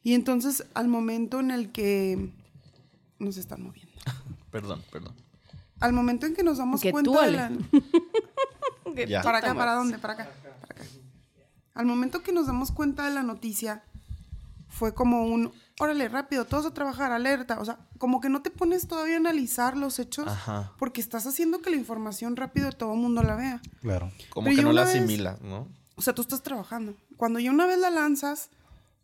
Y 0.03 0.13
entonces 0.13 0.63
al 0.75 0.87
momento 0.87 1.39
en 1.39 1.49
el 1.49 1.71
que 1.71 2.29
nos 3.17 3.37
están 3.37 3.63
moviendo, 3.63 3.91
Perdón, 4.51 4.83
perdón. 4.91 5.15
al 5.79 5.93
momento 5.93 6.27
en 6.27 6.35
que 6.35 6.43
nos 6.43 6.59
damos 6.59 6.81
Que 6.81 6.91
cuenta 6.91 7.11
tú, 7.11 7.19
de 7.19 7.31
la... 7.31 7.51
Para 9.23 9.37
acá, 9.37 9.53
¿para 9.53 9.73
dónde? 9.75 9.97
Para 9.99 10.13
acá, 10.13 10.25
para 10.25 10.39
acá. 10.39 10.48
Al 11.73 11.85
momento 11.85 12.21
que 12.23 12.31
nos 12.33 12.47
damos 12.47 12.71
cuenta 12.71 13.05
de 13.05 13.13
la 13.13 13.23
noticia, 13.23 13.83
fue 14.67 14.93
como 14.93 15.23
un, 15.25 15.51
órale, 15.79 16.07
rápido, 16.09 16.45
todos 16.45 16.65
a 16.65 16.73
trabajar, 16.73 17.11
alerta. 17.11 17.59
O 17.59 17.65
sea, 17.65 17.79
como 17.97 18.21
que 18.21 18.29
no 18.29 18.41
te 18.41 18.51
pones 18.51 18.87
todavía 18.87 19.15
a 19.15 19.19
analizar 19.19 19.75
los 19.77 19.97
hechos 19.99 20.27
Ajá. 20.27 20.73
porque 20.77 21.01
estás 21.01 21.25
haciendo 21.25 21.61
que 21.61 21.69
la 21.71 21.77
información 21.77 22.35
rápido 22.35 22.71
todo 22.71 22.93
el 22.93 22.99
mundo 22.99 23.23
la 23.23 23.35
vea. 23.35 23.61
Claro. 23.81 24.11
Como 24.29 24.45
Pero 24.45 24.57
que 24.57 24.63
no 24.63 24.71
la 24.73 24.83
vez- 24.85 24.95
asimilas, 24.95 25.41
¿no? 25.41 25.67
O 25.95 26.01
sea, 26.01 26.13
tú 26.13 26.21
estás 26.21 26.43
trabajando. 26.43 26.95
Cuando 27.17 27.39
ya 27.39 27.51
una 27.51 27.65
vez 27.65 27.79
la 27.79 27.89
lanzas 27.89 28.49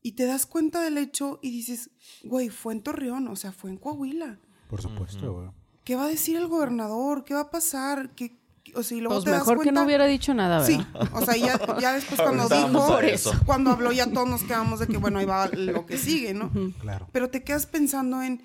y 0.01 0.13
te 0.13 0.25
das 0.25 0.45
cuenta 0.45 0.81
del 0.81 0.97
hecho 0.97 1.39
y 1.41 1.49
dices, 1.51 1.89
güey, 2.23 2.49
fue 2.49 2.73
en 2.73 2.83
Torreón, 2.83 3.27
o 3.27 3.35
sea, 3.35 3.51
fue 3.51 3.69
en 3.71 3.77
Coahuila. 3.77 4.39
Por 4.69 4.81
supuesto, 4.81 5.33
güey. 5.33 5.49
¿Qué 5.83 5.95
va 5.95 6.05
a 6.05 6.07
decir 6.07 6.37
el 6.37 6.47
gobernador? 6.47 7.25
¿Qué 7.25 7.33
va 7.33 7.41
a 7.41 7.51
pasar? 7.51 8.11
¿Qué, 8.15 8.29
qué- 8.29 8.44
o 8.75 8.83
sea, 8.83 8.97
y 8.97 9.01
luego 9.01 9.15
Pues 9.15 9.25
te 9.25 9.31
das 9.31 9.39
mejor 9.39 9.57
que 9.57 9.63
cuenta- 9.63 9.79
no 9.81 9.85
hubiera 9.85 10.05
dicho 10.05 10.33
nada, 10.33 10.59
¿verdad? 10.59 10.67
Sí, 10.67 11.07
o 11.13 11.21
sea, 11.25 11.35
ya, 11.37 11.59
ya 11.79 11.93
después 11.93 12.19
cuando 12.21 12.47
dijo, 12.49 12.99
eso. 12.99 13.33
cuando 13.45 13.71
habló 13.71 13.91
ya 13.91 14.11
todos 14.11 14.27
nos 14.27 14.43
quedamos 14.43 14.79
de 14.79 14.87
que, 14.87 14.97
bueno, 14.97 15.19
ahí 15.19 15.25
va 15.25 15.47
lo 15.47 15.85
que 15.85 15.97
sigue, 15.97 16.33
¿no? 16.33 16.51
Claro. 16.81 17.07
Pero 17.11 17.29
te 17.29 17.43
quedas 17.43 17.65
pensando 17.65 18.21
en, 18.21 18.43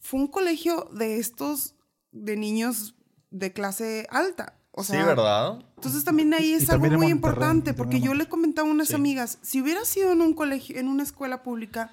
fue 0.00 0.20
un 0.20 0.26
colegio 0.28 0.88
de 0.92 1.18
estos, 1.18 1.74
de 2.12 2.36
niños 2.36 2.94
de 3.30 3.52
clase 3.52 4.06
alta. 4.10 4.54
O 4.76 4.82
sea, 4.84 5.00
sí, 5.00 5.06
¿verdad? 5.06 5.60
Entonces 5.76 6.02
también 6.04 6.34
ahí 6.34 6.52
es 6.52 6.68
Y 6.68 6.72
algo 6.72 6.86
muy 6.98 7.06
importante, 7.08 7.74
porque 7.74 8.00
yo 8.00 8.12
le 8.14 8.26
comentaba 8.28 8.68
a 8.68 8.70
unas 8.70 8.88
Sí. 8.88 8.94
amigas, 8.94 9.38
si 9.42 9.60
hubiera 9.62 9.84
sido 9.84 10.10
en 10.12 10.20
un 10.20 10.34
colegio, 10.34 10.76
en 10.78 10.88
una 10.88 11.02
escuela 11.04 11.42
pública, 11.44 11.90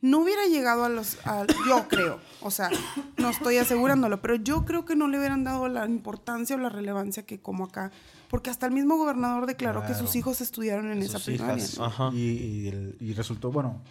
no 0.00 0.18
hubiera 0.20 0.46
llegado 0.46 0.84
a 0.84 0.88
los, 0.88 1.16
a- 1.26 1.46
yo 1.66 1.88
creo, 1.88 2.20
o 2.40 2.50
sea, 2.50 2.70
no 3.16 3.30
estoy 3.30 3.56
asegurándolo, 3.58 4.20
pero 4.20 4.36
yo 4.36 4.64
creo 4.64 4.84
que 4.84 4.94
no 4.96 5.08
le 5.08 5.18
hubieran 5.18 5.42
dado 5.44 5.68
la 5.68 5.86
importancia 5.86 6.56
o 6.56 6.58
la 6.58 6.68
relevancia 6.68 7.24
que 7.26 7.40
como 7.40 7.64
acá, 7.64 7.90
porque 8.30 8.50
hasta 8.50 8.66
el 8.66 8.72
mismo 8.72 8.96
gobernador 8.96 9.46
declaró 9.46 9.84
que 9.86 9.94
sus 9.94 10.14
hijos 10.16 10.40
estudiaron 10.40 10.92
en 10.92 11.02
Sus 11.04 11.14
esa 11.16 11.24
primaria. 11.24 11.56
hijas. 11.56 11.78
¿no? 11.78 11.84
Ajá. 11.86 12.10
Y, 12.12 12.18
y, 12.18 12.68
el- 12.68 12.96
y 13.00 13.12
resultó, 13.14 13.50
bueno, 13.50 13.82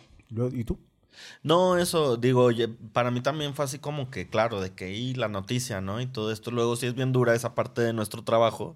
¿y 0.53 0.63
tú? 0.63 0.77
No, 1.41 1.77
eso, 1.77 2.15
digo, 2.15 2.49
para 2.93 3.09
mí 3.09 3.21
también 3.21 3.55
fue 3.55 3.65
así 3.65 3.79
como 3.79 4.11
que, 4.11 4.29
claro, 4.29 4.61
de 4.61 4.71
que 4.73 4.93
y 4.93 5.15
la 5.15 5.27
noticia, 5.27 5.81
¿no? 5.81 5.99
Y 5.99 6.05
todo 6.05 6.31
esto, 6.31 6.51
luego 6.51 6.75
sí 6.75 6.85
es 6.85 6.93
bien 6.93 7.11
dura 7.11 7.33
esa 7.33 7.55
parte 7.55 7.81
de 7.81 7.91
nuestro 7.91 8.23
trabajo, 8.23 8.75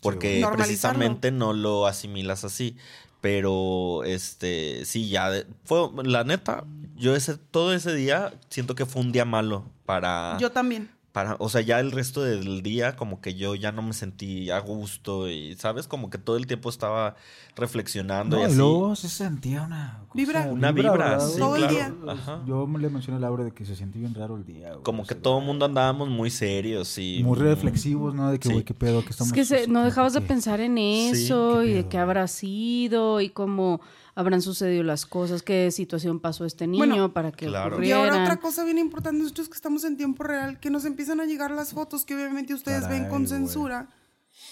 porque 0.00 0.42
precisamente 0.52 1.30
no 1.30 1.52
lo 1.52 1.86
asimilas 1.86 2.44
así. 2.44 2.76
Pero, 3.22 4.02
este, 4.04 4.84
sí, 4.84 5.08
ya, 5.08 5.30
de- 5.30 5.46
fue, 5.64 5.88
la 6.04 6.24
neta, 6.24 6.64
yo 6.96 7.14
ese, 7.16 7.36
todo 7.38 7.72
ese 7.72 7.94
día 7.94 8.34
siento 8.50 8.74
que 8.74 8.84
fue 8.84 9.00
un 9.00 9.12
día 9.12 9.24
malo 9.24 9.64
para... 9.86 10.36
Yo 10.40 10.50
también. 10.50 10.90
Para, 11.12 11.36
o 11.38 11.48
sea, 11.50 11.60
ya 11.60 11.78
el 11.78 11.92
resto 11.92 12.22
del 12.22 12.62
día 12.62 12.96
como 12.96 13.20
que 13.20 13.34
yo 13.34 13.54
ya 13.54 13.70
no 13.70 13.82
me 13.82 13.92
sentí 13.92 14.50
a 14.50 14.58
gusto 14.60 15.28
y, 15.28 15.54
¿sabes? 15.56 15.86
Como 15.86 16.08
que 16.08 16.16
todo 16.18 16.36
el 16.38 16.46
tiempo 16.46 16.70
estaba 16.70 17.16
reflexionando 17.54 18.36
y 18.36 18.40
No, 18.40 18.44
y 18.46 18.48
así. 18.48 18.56
luego 18.56 18.96
se 18.96 19.08
sentía 19.08 19.62
una... 19.62 19.98
cosa- 20.08 20.12
Vibra. 20.14 20.46
Una 20.50 20.72
vibra. 20.72 21.18
Todo 21.38 21.56
el 21.56 21.68
día. 21.68 21.94
Ajá. 22.08 22.42
Yo 22.46 22.66
le 22.78 22.88
mencioné 22.88 23.18
a 23.18 23.20
Laura 23.20 23.44
de 23.44 23.52
que 23.52 23.64
se 23.66 23.76
siente 23.76 23.98
bien 23.98 24.14
raro 24.14 24.36
el 24.36 24.44
día. 24.46 24.70
güey. 24.72 24.82
Como 24.82 25.02
O 25.02 25.06
que 25.06 25.14
sea, 25.14 25.22
todo 25.22 25.38
el 25.40 25.44
mundo 25.44 25.66
andábamos 25.66 26.08
muy 26.08 26.30
serios 26.30 26.96
y... 26.98 27.22
Muy 27.22 27.38
reflexivos, 27.38 28.14
¿no? 28.14 28.30
De 28.30 28.38
que, 28.38 28.48
Sí. 28.48 28.54
güey, 28.54 28.64
qué 28.64 28.74
pedo, 28.74 29.02
que 29.04 29.10
estamos... 29.10 29.28
Es 29.28 29.34
que 29.34 29.44
se- 29.44 29.68
no 29.68 29.84
dejabas 29.84 30.14
de 30.14 30.22
pensar 30.22 30.60
en 30.60 30.78
eso 30.78 31.62
y 31.62 31.72
de 31.74 31.88
qué 31.88 31.98
habrá 31.98 32.26
sido 32.26 33.20
y 33.20 33.28
cómo 33.28 33.80
habrán 34.14 34.42
sucedido 34.42 34.82
las 34.82 35.06
cosas, 35.06 35.42
qué 35.42 35.70
situación 35.70 36.20
pasó 36.20 36.44
este 36.44 36.66
niño 36.66 36.84
Bueno, 36.86 37.12
para 37.12 37.32
que 37.32 37.46
claro. 37.46 37.70
Y 37.70 37.92
ocurrieran. 37.92 38.00
ahora 38.00 38.22
otra 38.22 38.36
cosa 38.36 38.64
bien 38.64 38.78
importante, 38.78 39.22
nosotros 39.22 39.48
que 39.48 39.54
estamos 39.54 39.84
en 39.84 39.96
tiempo 39.96 40.22
real, 40.22 40.60
que 40.60 40.70
nos 40.70 40.84
empiezan 40.84 41.20
a 41.20 41.24
llegar 41.24 41.50
las 41.50 41.72
fotos 41.72 42.04
que 42.04 42.14
obviamente 42.14 42.54
ustedes 42.54 42.82
ven 42.88 43.04
Caray, 43.04 43.10
con 43.10 43.24
güey. 43.24 43.28
censura, 43.28 43.88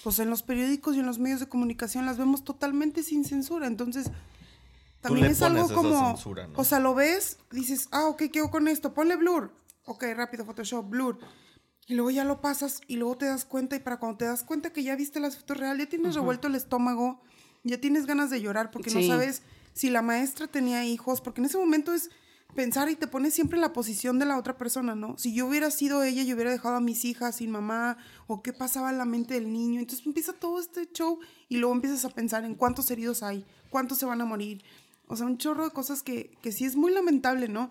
pues 0.02 0.18
en 0.18 0.30
los 0.30 0.42
periódicos 0.42 0.96
y 0.96 1.00
en 1.00 1.06
los 1.06 1.18
medios 1.18 1.40
de 1.40 1.48
comunicación 1.48 2.06
las 2.06 2.18
vemos 2.18 2.44
totalmente 2.44 3.02
sin 3.02 3.24
censura. 3.24 3.66
Entonces, 3.66 4.10
también 5.00 5.26
es 5.26 5.42
algo 5.42 5.68
como, 5.68 6.08
censura, 6.08 6.46
¿no? 6.46 6.58
o 6.58 6.64
sea, 6.64 6.80
lo 6.80 6.94
ves, 6.94 7.38
dices, 7.50 7.88
ah, 7.90 8.06
ok, 8.06 8.24
¿qué 8.32 8.40
hago 8.40 8.50
con 8.50 8.68
esto? 8.68 8.94
Ponle 8.94 9.16
blur. 9.16 9.52
Ok, 9.84 10.04
rápido, 10.14 10.44
Photoshop, 10.44 10.88
blur. 10.88 11.18
Y 11.86 11.94
luego 11.94 12.10
ya 12.10 12.24
lo 12.24 12.40
pasas 12.40 12.80
y 12.86 12.96
luego 12.96 13.16
te 13.16 13.26
das 13.26 13.44
cuenta 13.44 13.74
y 13.76 13.80
para 13.80 13.98
cuando 13.98 14.18
te 14.18 14.24
das 14.24 14.44
cuenta 14.44 14.72
que 14.72 14.82
ya 14.84 14.94
viste 14.94 15.18
las 15.18 15.36
fotos 15.36 15.56
reales, 15.56 15.86
ya 15.86 15.90
tienes 15.90 16.14
revuelto 16.14 16.46
el 16.46 16.54
estómago, 16.54 17.20
ya 17.64 17.80
tienes 17.80 18.06
ganas 18.06 18.30
de 18.30 18.40
llorar 18.40 18.70
porque 18.70 18.90
no 18.90 19.02
sabes 19.02 19.42
si 19.72 19.90
la 19.90 20.02
maestra 20.02 20.46
tenía 20.46 20.84
hijos, 20.84 21.20
porque 21.20 21.40
en 21.40 21.46
ese 21.46 21.58
momento 21.58 21.92
es 21.92 22.10
pensar 22.54 22.88
y 22.90 22.96
te 22.96 23.06
pones 23.06 23.34
siempre 23.34 23.56
en 23.56 23.62
la 23.62 23.72
posición 23.72 24.18
de 24.18 24.26
la 24.26 24.38
otra 24.38 24.56
persona, 24.56 24.94
¿no? 24.94 25.16
Si 25.18 25.34
yo 25.34 25.46
hubiera 25.46 25.70
sido 25.70 26.02
ella, 26.02 26.22
yo 26.22 26.34
hubiera 26.34 26.50
dejado 26.50 26.76
a 26.76 26.80
mis 26.80 27.04
hijas 27.04 27.36
sin 27.36 27.50
mamá, 27.50 27.96
o 28.26 28.42
qué 28.42 28.52
pasaba 28.52 28.90
en 28.90 28.98
la 28.98 29.04
mente 29.04 29.34
del 29.34 29.52
niño. 29.52 29.80
Entonces 29.80 30.06
empieza 30.06 30.32
todo 30.32 30.60
este 30.60 30.90
show 30.92 31.20
y 31.48 31.58
luego 31.58 31.74
empiezas 31.74 32.04
a 32.04 32.10
pensar 32.10 32.44
en 32.44 32.54
cuántos 32.54 32.90
heridos 32.90 33.22
hay, 33.22 33.44
cuántos 33.70 33.98
se 33.98 34.06
van 34.06 34.20
a 34.20 34.24
morir. 34.24 34.62
O 35.06 35.16
sea, 35.16 35.26
un 35.26 35.38
chorro 35.38 35.64
de 35.64 35.70
cosas 35.70 36.02
que, 36.02 36.36
que 36.42 36.52
sí 36.52 36.64
es 36.64 36.76
muy 36.76 36.92
lamentable, 36.92 37.48
¿no? 37.48 37.70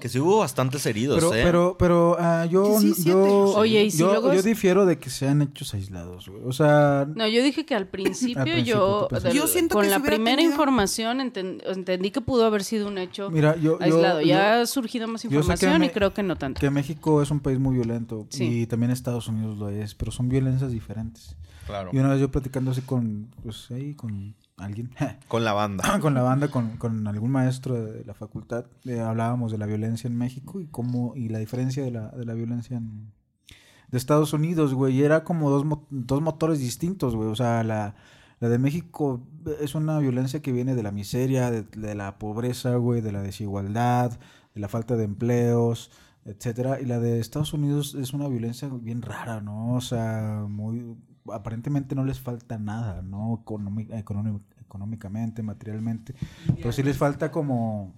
Que 0.00 0.08
sí 0.08 0.18
hubo 0.18 0.38
bastantes 0.38 0.86
heridos, 0.86 1.16
Pero, 1.16 1.34
¿eh? 1.34 1.42
pero, 1.44 1.76
pero 1.78 2.16
ah, 2.18 2.46
yo, 2.46 2.78
Sí, 2.80 2.94
sí, 2.94 3.04
yo. 3.10 3.18
Oye, 3.56 3.84
y 3.84 3.90
si 3.90 3.98
yo, 3.98 4.06
luego 4.12 4.32
yo 4.32 4.38
es- 4.38 4.44
difiero 4.44 4.86
de 4.86 4.98
que 4.98 5.10
sean 5.10 5.42
hechos 5.42 5.74
aislados, 5.74 6.28
güey. 6.28 6.42
O 6.46 6.52
sea, 6.52 7.06
No, 7.14 7.26
yo 7.26 7.42
dije 7.42 7.66
que 7.66 7.74
al 7.74 7.86
principio, 7.88 8.42
principio, 8.44 8.64
yo, 8.64 9.08
del- 9.10 9.32
Yo 9.32 9.46
siento 9.46 9.74
con 9.74 9.84
que 9.84 9.90
la 9.90 9.96
si 9.96 10.02
primera 10.02 10.36
tenido- 10.36 10.50
información 10.52 11.18
enten- 11.20 11.62
entendí 11.66 12.10
que 12.10 12.20
pudo 12.20 12.44
haber 12.46 12.64
sido 12.64 12.88
un 12.88 12.98
hecho 12.98 13.30
mira, 13.30 13.54
yo, 13.56 13.78
yo- 13.78 13.82
aislado. 13.82 14.20
yo- 14.20 14.26
ya 14.26 14.60
ha 14.60 14.66
surgido 14.66 15.06
más 15.08 15.22
yo 15.22 15.28
información 15.30 15.78
me- 15.80 15.86
y 15.86 15.90
creo 15.90 16.14
que 16.14 16.22
no 16.22 16.36
tanto. 16.36 16.60
que 16.60 16.70
México 16.70 17.20
es 17.22 17.30
un 17.30 17.40
país 17.40 17.58
muy 17.58 17.74
violento 17.74 18.26
Sí. 18.30 18.62
y 18.62 18.66
también 18.66 18.92
Estados 18.92 19.28
Unidos 19.28 19.58
lo 19.58 19.68
es, 19.68 19.94
pero 19.94 20.10
son 20.12 20.28
violencias 20.28 20.72
diferentes. 20.72 21.36
Claro. 21.66 21.90
Y 21.92 21.98
una 21.98 22.08
vez 22.10 22.20
yo 22.20 22.30
platicando 22.30 22.70
así 22.72 22.80
con, 22.82 23.28
pues 23.42 23.70
ahí 23.70 23.94
con 23.94 24.34
alguien, 24.56 24.90
Con 25.28 25.44
la 25.44 25.52
banda. 25.52 25.84
con 26.00 26.14
la 26.14 26.22
banda, 26.22 26.48
con, 26.48 26.76
con 26.76 27.06
algún 27.06 27.30
maestro 27.30 27.82
de 27.82 28.04
la 28.04 28.14
facultad, 28.14 28.66
eh, 28.84 29.00
hablábamos 29.00 29.52
de 29.52 29.58
la 29.58 29.66
violencia 29.66 30.08
en 30.08 30.16
México 30.16 30.60
y 30.60 30.66
cómo, 30.66 31.14
y 31.16 31.28
la 31.28 31.38
diferencia 31.38 31.82
de 31.82 31.90
la, 31.90 32.08
de 32.08 32.24
la 32.24 32.34
violencia 32.34 32.76
en, 32.76 33.12
de 33.90 33.98
Estados 33.98 34.32
Unidos, 34.32 34.74
güey, 34.74 34.96
y 34.96 35.02
era 35.02 35.24
como 35.24 35.50
dos, 35.50 35.64
dos 35.90 36.22
motores 36.22 36.58
distintos, 36.58 37.14
güey, 37.14 37.28
o 37.28 37.36
sea, 37.36 37.62
la, 37.62 37.94
la 38.40 38.48
de 38.48 38.58
México 38.58 39.26
es 39.60 39.74
una 39.74 39.98
violencia 39.98 40.40
que 40.40 40.52
viene 40.52 40.74
de 40.74 40.82
la 40.82 40.92
miseria, 40.92 41.50
de, 41.50 41.62
de 41.62 41.94
la 41.94 42.18
pobreza, 42.18 42.76
güey, 42.76 43.00
de 43.00 43.12
la 43.12 43.22
desigualdad, 43.22 44.18
de 44.54 44.60
la 44.60 44.68
falta 44.68 44.96
de 44.96 45.04
empleos, 45.04 45.90
etcétera, 46.24 46.80
y 46.80 46.86
la 46.86 47.00
de 47.00 47.18
Estados 47.18 47.52
Unidos 47.52 47.94
es 47.94 48.12
una 48.12 48.28
violencia 48.28 48.68
bien 48.68 49.02
rara, 49.02 49.40
¿no? 49.40 49.74
O 49.74 49.80
sea, 49.80 50.44
muy 50.48 50.96
aparentemente 51.30 51.94
no 51.94 52.04
les 52.04 52.18
falta 52.20 52.58
nada, 52.58 53.02
¿no? 53.02 53.42
Económicamente, 54.66 55.42
materialmente, 55.42 56.14
pero 56.56 56.72
sí 56.72 56.82
les 56.82 56.96
falta 56.96 57.30
como 57.30 57.92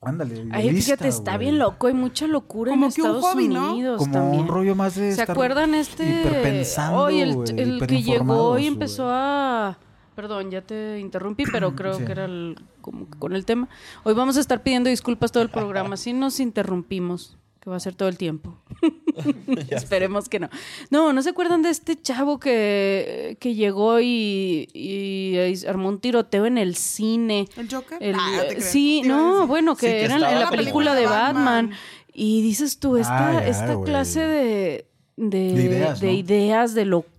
ándale, 0.00 0.34
Ay, 0.52 0.64
idealista, 0.66 0.92
fíjate, 0.92 1.08
está 1.08 1.36
bien 1.38 1.58
loco. 1.58 1.86
Hay 1.88 1.94
mucha 1.94 2.26
locura 2.26 2.70
Como 2.70 2.86
en 2.86 2.92
que 2.92 3.02
un 3.02 3.06
Estados. 3.16 3.34
Unidos 3.34 3.98
como 3.98 4.12
también. 4.12 4.42
un 4.42 4.48
rollo 4.48 4.74
más 4.76 4.94
de 4.94 5.12
¿Se 5.12 5.20
estar 5.22 5.30
acuerdan 5.32 5.74
este? 5.74 6.20
hiperpensando, 6.20 7.00
Hoy 7.02 7.20
el, 7.20 7.84
que 7.86 8.02
llegó 8.02 8.58
y 8.58 8.66
empezó 8.66 9.08
a... 9.10 9.78
Perdón, 10.14 10.50
ya 10.50 10.62
te 10.62 10.98
interrumpí, 11.00 11.44
pero 11.50 11.74
creo 11.76 11.94
Sí. 11.94 12.04
que 12.04 12.12
era 12.12 12.24
el- 12.26 12.60
como 12.80 13.08
que 13.10 13.18
con 13.18 13.32
el 13.34 13.44
tema. 13.44 13.68
Hoy 14.04 14.14
vamos 14.14 14.36
a 14.36 14.40
estar 14.40 14.62
pidiendo 14.62 14.90
disculpas 14.90 15.32
todo 15.32 15.42
el 15.42 15.48
programa. 15.50 15.96
Si 15.96 16.12
nos 16.12 16.38
interrumpimos, 16.40 17.37
que 17.60 17.70
va 17.70 17.76
a 17.76 17.80
ser 17.80 17.94
todo 17.94 18.08
el 18.08 18.16
tiempo. 18.16 18.56
Esperemos 19.70 20.28
que 20.28 20.38
no. 20.40 20.48
No, 20.90 21.12
¿no 21.12 21.22
se 21.22 21.30
acuerdan 21.30 21.62
de 21.62 21.70
este 21.70 22.00
chavo 22.00 22.38
que, 22.38 23.36
que 23.40 23.54
llegó 23.54 24.00
y, 24.00 24.68
y 24.72 25.66
armó 25.66 25.88
un 25.88 25.98
tiroteo 26.00 26.46
en 26.46 26.58
el 26.58 26.76
cine? 26.76 27.48
¿El 27.56 27.68
Joker? 27.72 27.98
El- 28.02 28.14
Ah, 28.18 28.42
sí, 28.58 29.02
no, 29.04 29.46
bueno, 29.46 29.74
Sí, 29.74 29.80
que 29.86 30.04
era 30.04 30.14
en 30.14 30.20
la 30.20 30.30
la 30.30 30.50
película 30.50 30.92
película 30.92 30.94
de 30.94 31.06
Batman. 31.06 31.44
Batman. 31.68 31.78
Y 32.12 32.42
dices 32.42 32.78
tú, 32.80 32.96
esta, 32.96 33.28
Ah, 33.38 33.40
ya, 33.42 33.46
esta 33.48 33.80
clase 33.82 34.20
de, 34.26 34.86
de, 35.16 35.52
De 35.54 35.62
ideas, 35.64 36.00
de 36.00 36.06
¿no? 36.08 36.12
ideas, 36.14 36.74
de 36.74 36.84
locura, 36.84 37.14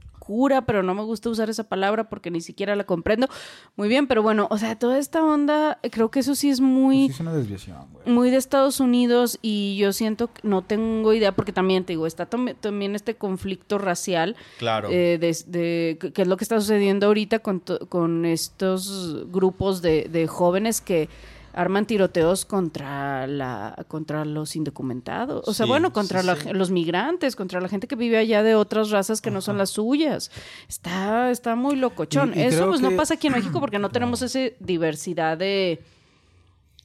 pero 0.65 0.83
no 0.83 0.93
me 0.93 1.01
gusta 1.03 1.29
usar 1.29 1.49
esa 1.49 1.63
palabra 1.63 2.07
porque 2.09 2.29
ni 2.31 2.41
siquiera 2.41 2.75
la 2.75 2.83
comprendo. 2.83 3.27
Muy 3.75 3.87
bien, 3.89 4.05
pero 4.07 4.21
bueno, 4.21 4.47
o 4.51 4.57
sea, 4.57 4.77
toda 4.77 4.97
esta 4.99 5.23
onda, 5.23 5.79
creo 5.91 6.11
que 6.11 6.19
eso 6.19 6.35
sí 6.35 6.49
es 6.49 6.59
Pues 6.59 6.69
muy 6.69 7.07
sí 7.07 7.11
es 7.13 7.19
una 7.19 7.33
desviación, 7.33 7.77
güey. 7.91 8.05
muy 8.15 8.29
de 8.29 8.37
Estados 8.37 8.79
Unidos 8.79 9.39
y 9.41 9.77
yo 9.77 9.91
siento 9.93 10.31
que 10.31 10.47
no 10.47 10.61
tengo 10.63 11.13
idea 11.13 11.31
porque 11.35 11.51
también 11.53 11.83
te 11.83 11.93
digo, 11.93 12.05
está 12.05 12.29
tam- 12.29 12.55
también 12.59 12.95
este 12.95 13.15
conflicto 13.15 13.77
racial 13.79 14.35
Claro. 14.59 14.89
eh, 14.91 15.17
de, 15.19 15.35
de- 15.47 16.11
que 16.13 16.21
es 16.21 16.27
lo 16.27 16.37
que 16.37 16.43
está 16.43 16.59
sucediendo 16.59 17.07
ahorita 17.07 17.39
con, 17.39 17.63
con 17.89 18.25
estos 18.25 19.25
grupos 19.31 19.81
de, 19.81 20.07
de 20.11 20.27
jóvenes 20.27 20.81
que 20.81 21.09
arman 21.53 21.85
tiroteos 21.85 22.45
contra 22.45 23.27
la 23.27 23.85
contra 23.87 24.25
los 24.25 24.55
indocumentados, 24.55 25.47
o 25.47 25.53
sea, 25.53 25.65
Sí, 25.65 25.69
bueno, 25.69 25.91
contra 25.93 26.21
sí, 26.21 26.27
la- 26.27 26.35
sí. 26.35 26.49
los 26.53 26.71
migrantes, 26.71 27.35
contra 27.35 27.59
la 27.61 27.67
gente 27.69 27.87
que 27.87 27.95
vive 27.95 28.17
allá 28.17 28.43
de 28.43 28.55
otras 28.55 28.89
razas 28.91 29.21
que 29.21 29.31
no 29.31 29.41
son 29.41 29.57
las 29.57 29.69
suyas. 29.71 30.31
Está 30.67 31.31
está 31.31 31.55
muy 31.55 31.75
locochón. 31.75 32.33
Y- 32.35 32.39
y 32.39 32.43
Eso 32.43 32.67
pues 32.67 32.81
no 32.81 32.91
pasa 32.95 33.15
aquí 33.15 33.27
en 33.27 33.33
México 33.33 33.59
porque 33.59 33.79
no 33.79 33.89
tenemos 33.91 34.21
esa 34.21 34.39
diversidad 34.59 35.37
de 35.37 35.81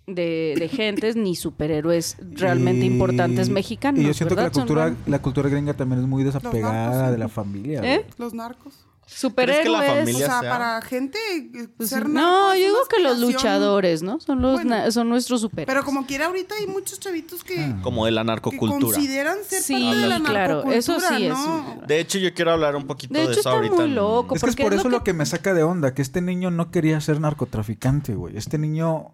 de, 0.06 0.54
de 0.58 0.68
gentes 0.68 1.16
ni 1.16 1.34
superhéroes 1.34 2.18
realmente 2.32 2.84
Y- 2.84 2.88
importantes 2.88 3.48
mexicanos. 3.48 4.00
Y 4.00 4.04
yo 4.06 4.12
siento 4.12 4.34
¿verdad? 4.34 4.52
que 4.52 4.58
la 4.58 4.62
cultura, 4.64 4.94
la 5.06 5.22
cultura 5.22 5.48
gringa 5.48 5.72
también 5.74 6.02
es 6.02 6.06
muy 6.06 6.22
desapegada 6.24 6.90
narcos, 6.90 7.10
de 7.12 7.18
la 7.18 7.28
familia. 7.28 7.80
¿Eh? 7.82 8.04
Los 8.18 8.34
narcos. 8.34 8.74
Superhéroes. 9.14 9.68
la 9.70 9.78
O 9.78 9.82
familia- 9.96 10.26
sea, 10.26 10.40
sea- 10.40 10.50
para 10.50 10.82
gente 10.82 11.18
Pues, 11.76 11.88
ser 11.90 12.08
no, 12.08 12.14
narco 12.48 12.52
es 12.52 12.60
yo 12.60 12.66
digo 12.66 12.78
que 12.88 13.02
los 13.02 13.18
luchadores, 13.20 14.02
¿no? 14.02 14.20
Son 14.20 14.42
los 14.42 14.54
Bueno. 14.54 14.70
na- 14.76 14.90
son 14.90 15.08
nuestros 15.08 15.40
superhéroes. 15.40 15.66
Pero 15.74 15.84
como 15.84 16.06
quiera 16.06 16.26
ahorita 16.26 16.54
hay 16.56 16.66
muchos 16.66 16.98
chavitos 17.00 17.44
que, 17.44 17.58
Ah. 17.60 17.78
Como 17.82 18.04
de 18.06 18.10
la 18.12 18.22
que 18.22 18.26
narcocultura. 18.26 18.96
consideran 18.96 19.38
ser 19.46 19.62
Sí, 19.62 19.72
parte 19.74 19.96
de 19.98 20.06
la 20.06 20.20
claro, 20.20 20.32
narcocultura, 20.64 20.76
eso 20.78 21.00
sí 21.00 21.26
es 21.26 21.30
¿no? 21.30 21.76
De 21.86 22.00
hecho, 22.00 22.18
yo 22.18 22.34
quiero 22.34 22.52
hablar 22.52 22.76
un 22.76 22.86
poquito 22.86 23.14
De 23.14 23.20
de, 23.20 23.24
hecho, 23.26 23.32
eso 23.32 23.40
está 23.40 23.50
ahorita. 23.52 23.74
muy 23.76 23.88
loco. 23.90 24.34
Es 24.34 24.40
que 24.42 24.46
es 24.46 24.52
porque 24.52 24.62
por 24.64 24.72
es 24.74 24.80
eso 24.80 24.88
lo 24.88 24.98
lo 24.98 25.04
que- 25.04 25.10
que... 25.12 25.16
me 25.18 25.26
saca 25.26 25.54
de 25.54 25.62
onda, 25.62 25.94
que 25.94 26.02
este 26.02 26.20
niño 26.20 26.50
no 26.50 26.70
quería 26.70 27.00
ser 27.00 27.20
narcotraficante, 27.20 28.14
güey. 28.14 28.36
Este 28.36 28.58
niño... 28.58 29.12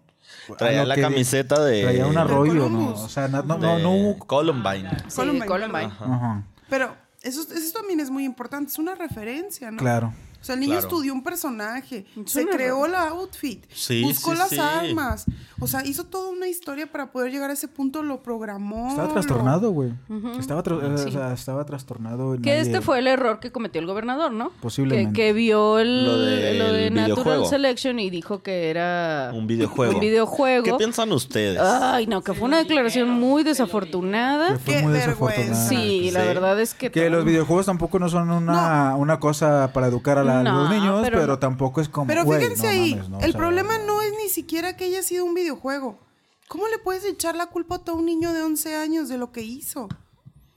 Traía 0.57 0.85
la 0.85 0.95
que- 0.95 1.01
camiseta 1.01 1.63
de... 1.63 1.83
Traía 1.83 2.07
un 2.07 2.17
arroyo, 2.17 2.67
¿no? 2.69 2.93
O 2.93 3.09
sea, 3.09 3.27
no, 3.27 3.43
no, 3.43 3.55
de 3.55 3.61
no, 3.61 3.79
no 3.79 3.91
hubo... 3.91 4.17
Columbine. 4.25 4.89
Sí, 5.07 5.15
Columbine. 5.45 5.85
Ajá, 5.99 6.43
Pero 6.69 6.95
eso, 7.21 7.41
eso 7.41 7.71
también 7.73 7.99
es 7.99 8.09
muy 8.09 8.25
importante, 8.25 8.71
es 8.71 8.79
una 8.79 8.95
referencia, 8.95 9.71
¿no? 9.71 9.77
claro. 9.77 10.13
O 10.41 10.43
sea, 10.43 10.55
el 10.55 10.61
niño 10.61 10.71
Claro. 10.73 10.87
estudió 10.87 11.13
un 11.13 11.21
personaje, 11.23 12.05
Es 12.25 12.31
se 12.31 12.47
creó 12.47 12.87
la 12.87 13.09
outfit, 13.09 13.63
Sí, 13.71 14.01
buscó 14.03 14.31
sí, 14.31 14.37
las 14.39 14.49
sí. 14.49 14.59
armas, 14.59 15.25
o 15.59 15.67
sea, 15.67 15.85
hizo 15.85 16.05
toda 16.05 16.29
una 16.29 16.47
historia 16.47 16.91
para 16.91 17.11
poder 17.11 17.31
llegar 17.31 17.51
a 17.51 17.53
ese 17.53 17.67
punto, 17.67 18.01
lo 18.01 18.23
programó. 18.23 18.89
Estaba 18.89 19.07
lo- 19.07 19.13
trastornado, 19.13 19.69
güey. 19.71 19.91
estaba, 20.39 20.63
tra- 20.63 20.81
eh, 20.83 20.97
Sí. 20.97 21.09
o 21.09 21.11
sea, 21.11 21.33
estaba 21.33 21.63
trastornado. 21.65 22.31
Que 22.33 22.39
nadie- 22.49 22.61
este 22.61 22.81
fue 22.81 22.97
el 22.99 23.05
error 23.07 23.39
que 23.39 23.51
cometió 23.51 23.79
el 23.79 23.85
gobernador, 23.87 24.31
¿no? 24.31 24.51
Posiblemente. 24.61 25.13
Que, 25.13 25.27
que 25.27 25.33
vio 25.33 25.77
el, 25.77 26.05
Lo 26.05 26.17
de, 26.17 26.89
Natural 26.89 27.05
videojuego. 27.05 27.45
Selection 27.45 27.99
y 27.99 28.09
dijo 28.09 28.41
que 28.41 28.69
era 28.71 29.31
Un 29.35 29.45
videojuego. 29.45 29.93
un 29.93 29.99
videojuego. 29.99 30.63
¿Qué 30.63 30.73
piensan 30.73 31.11
ustedes? 31.11 31.59
Ay, 31.61 32.07
no, 32.07 32.21
que 32.23 32.33
fue 32.33 32.47
una 32.47 32.57
declaración 32.57 33.09
muy 33.11 33.43
desafortunada. 33.43 34.53
que 34.53 34.57
fue 34.59 34.73
Qué 34.75 34.81
muy 34.83 34.93
vergüenza. 34.93 35.41
desafortunado. 35.41 35.69
Sí, 35.69 36.11
la 36.11 36.21
Sí. 36.21 36.27
verdad 36.27 36.59
es 36.59 36.73
que... 36.73 36.91
Que 36.91 37.01
todo- 37.01 37.09
los 37.11 37.25
videojuegos 37.25 37.65
tampoco 37.67 37.99
no 37.99 38.09
son 38.09 38.29
una, 38.31 38.95
una 38.95 39.19
cosa 39.19 39.71
para 39.73 39.87
educar 39.87 40.17
a, 40.17 40.23
la- 40.23 40.30
a 40.39 40.43
No, 40.43 40.61
los 40.63 40.69
niños, 40.69 40.99
pero- 41.03 41.19
pero, 41.19 41.39
tampoco 41.39 41.81
es 41.81 41.89
como. 41.89 42.07
Pero 42.07 42.25
fíjense 42.25 42.63
no 42.63 42.69
ahí, 42.69 42.95
mames, 42.95 43.09
¿no? 43.09 43.17
O 43.17 43.21
el 43.21 43.31
sea, 43.31 43.37
problema 43.39 43.77
no 43.85 44.01
es 44.01 44.13
ni 44.21 44.29
siquiera 44.29 44.75
que 44.77 44.85
haya 44.85 45.03
sido 45.03 45.25
un 45.25 45.33
videojuego. 45.33 45.99
¿Cómo 46.47 46.67
le 46.67 46.77
puedes 46.79 47.05
echar 47.05 47.35
la 47.35 47.45
culpa 47.47 47.75
a 47.75 47.79
todo 47.79 47.95
un 47.95 48.05
niño 48.05 48.33
de 48.33 48.41
11 48.43 48.75
años 48.75 49.07
de 49.09 49.17
lo 49.17 49.31
que 49.31 49.41
hizo? 49.41 49.87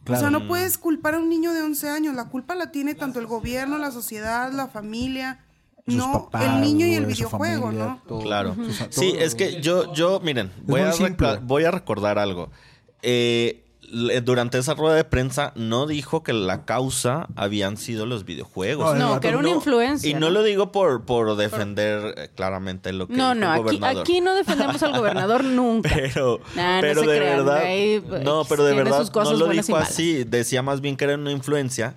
Claro. 0.04 0.18
O 0.18 0.20
sea, 0.20 0.30
no 0.30 0.46
puedes 0.48 0.76
culpar 0.76 1.14
a 1.14 1.18
un 1.18 1.28
niño 1.28 1.52
de 1.52 1.62
11 1.62 1.88
años. 1.88 2.14
La 2.14 2.26
culpa 2.28 2.54
la 2.54 2.70
tiene 2.72 2.94
tanto 2.94 3.20
el 3.20 3.26
gobierno, 3.26 3.78
la 3.78 3.90
sociedad, 3.90 4.52
la 4.52 4.66
familia, 4.68 5.44
sus 5.86 5.94
no 5.94 6.12
papás, 6.30 6.44
el 6.44 6.60
niño 6.60 6.86
y 6.86 6.94
el 6.94 7.06
videojuego, 7.06 7.66
familia, 7.66 7.84
¿no? 7.86 8.02
todo. 8.06 8.20
Claro. 8.20 8.56
Sí, 8.90 9.14
es 9.18 9.34
que 9.34 9.60
yo, 9.62 9.92
yo, 9.94 10.20
miren, 10.20 10.52
voy 10.62 10.80
a, 10.80 10.92
voy 11.42 11.64
a 11.64 11.70
recordar 11.70 12.18
algo. 12.18 12.50
Eh, 13.02 13.63
durante 14.22 14.58
esa 14.58 14.74
rueda 14.74 14.94
de 14.96 15.04
prensa 15.04 15.52
no 15.56 15.86
dijo 15.86 16.22
que 16.22 16.32
la 16.32 16.64
causa 16.64 17.28
habían 17.36 17.76
sido 17.76 18.06
los 18.06 18.24
videojuegos. 18.24 18.96
No, 18.96 19.20
que 19.20 19.28
era 19.28 19.38
una 19.38 19.48
No, 19.48 19.54
influencia. 19.56 20.08
Y 20.10 20.14
no, 20.14 20.30
lo 20.30 20.42
digo 20.42 20.72
por, 20.72 21.04
por 21.04 21.36
defender 21.36 22.14
eh, 22.16 22.30
claramente 22.34 22.92
lo 22.92 23.06
que 23.06 23.14
No, 23.14 23.34
dijo 23.34 23.46
no, 23.46 23.70
el 23.70 23.84
aquí, 23.98 24.20
no 24.20 24.34
defendemos 24.34 24.82
al 24.82 24.96
gobernador 24.96 25.44
nunca. 25.44 25.90
Pero, 25.94 26.40
Nah, 26.54 26.76
no 26.76 26.80
pero 26.80 27.00
se 27.02 27.06
de 27.10 27.16
crean, 27.18 27.36
verdad, 27.38 27.58
ahí, 27.58 28.04
no, 28.22 28.44
pero 28.44 28.64
de 28.64 28.74
verdad 28.74 29.10
no 29.14 29.32
lo 29.34 29.48
dijo 29.48 29.76
así. 29.76 30.24
Decía 30.24 30.62
más 30.62 30.80
bien 30.80 30.96
que 30.96 31.04
era 31.04 31.14
una 31.14 31.32
influencia. 31.32 31.96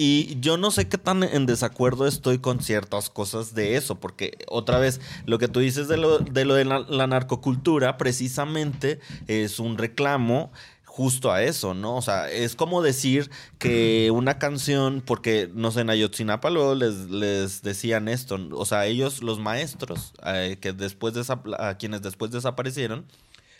Y 0.00 0.38
yo 0.38 0.58
no 0.58 0.70
sé 0.70 0.88
qué 0.88 0.96
tan 0.96 1.24
en 1.24 1.44
desacuerdo 1.46 2.06
estoy 2.06 2.38
con 2.38 2.60
ciertas 2.62 3.10
cosas 3.10 3.52
de 3.54 3.74
eso, 3.76 3.96
porque 3.96 4.38
otra 4.46 4.78
vez, 4.78 5.00
lo 5.26 5.40
que 5.40 5.48
tú 5.48 5.58
dices 5.58 5.88
de 5.88 5.96
lo 5.96 6.18
de, 6.20 6.44
lo 6.44 6.54
de 6.54 6.64
la, 6.64 6.78
la 6.88 7.08
narcocultura, 7.08 7.98
precisamente 7.98 9.00
es 9.26 9.58
un 9.58 9.76
reclamo 9.76 10.52
justo 10.98 11.30
a 11.30 11.44
eso, 11.44 11.74
¿no? 11.74 11.94
O 11.96 12.02
sea, 12.02 12.28
es 12.28 12.56
como 12.56 12.82
decir 12.82 13.30
que 13.60 14.10
una 14.12 14.40
canción, 14.40 15.00
porque 15.06 15.48
no 15.54 15.70
sé, 15.70 15.82
en 15.82 15.90
Ayotzinapa 15.90 16.50
les, 16.50 17.08
les 17.08 17.62
decían 17.62 18.08
esto, 18.08 18.36
o 18.50 18.64
sea, 18.66 18.84
ellos, 18.86 19.22
los 19.22 19.38
maestros, 19.38 20.12
eh, 20.26 20.58
que 20.60 20.72
después 20.72 21.14
desap- 21.14 21.54
a 21.56 21.78
quienes 21.78 22.02
después 22.02 22.32
desaparecieron, 22.32 23.04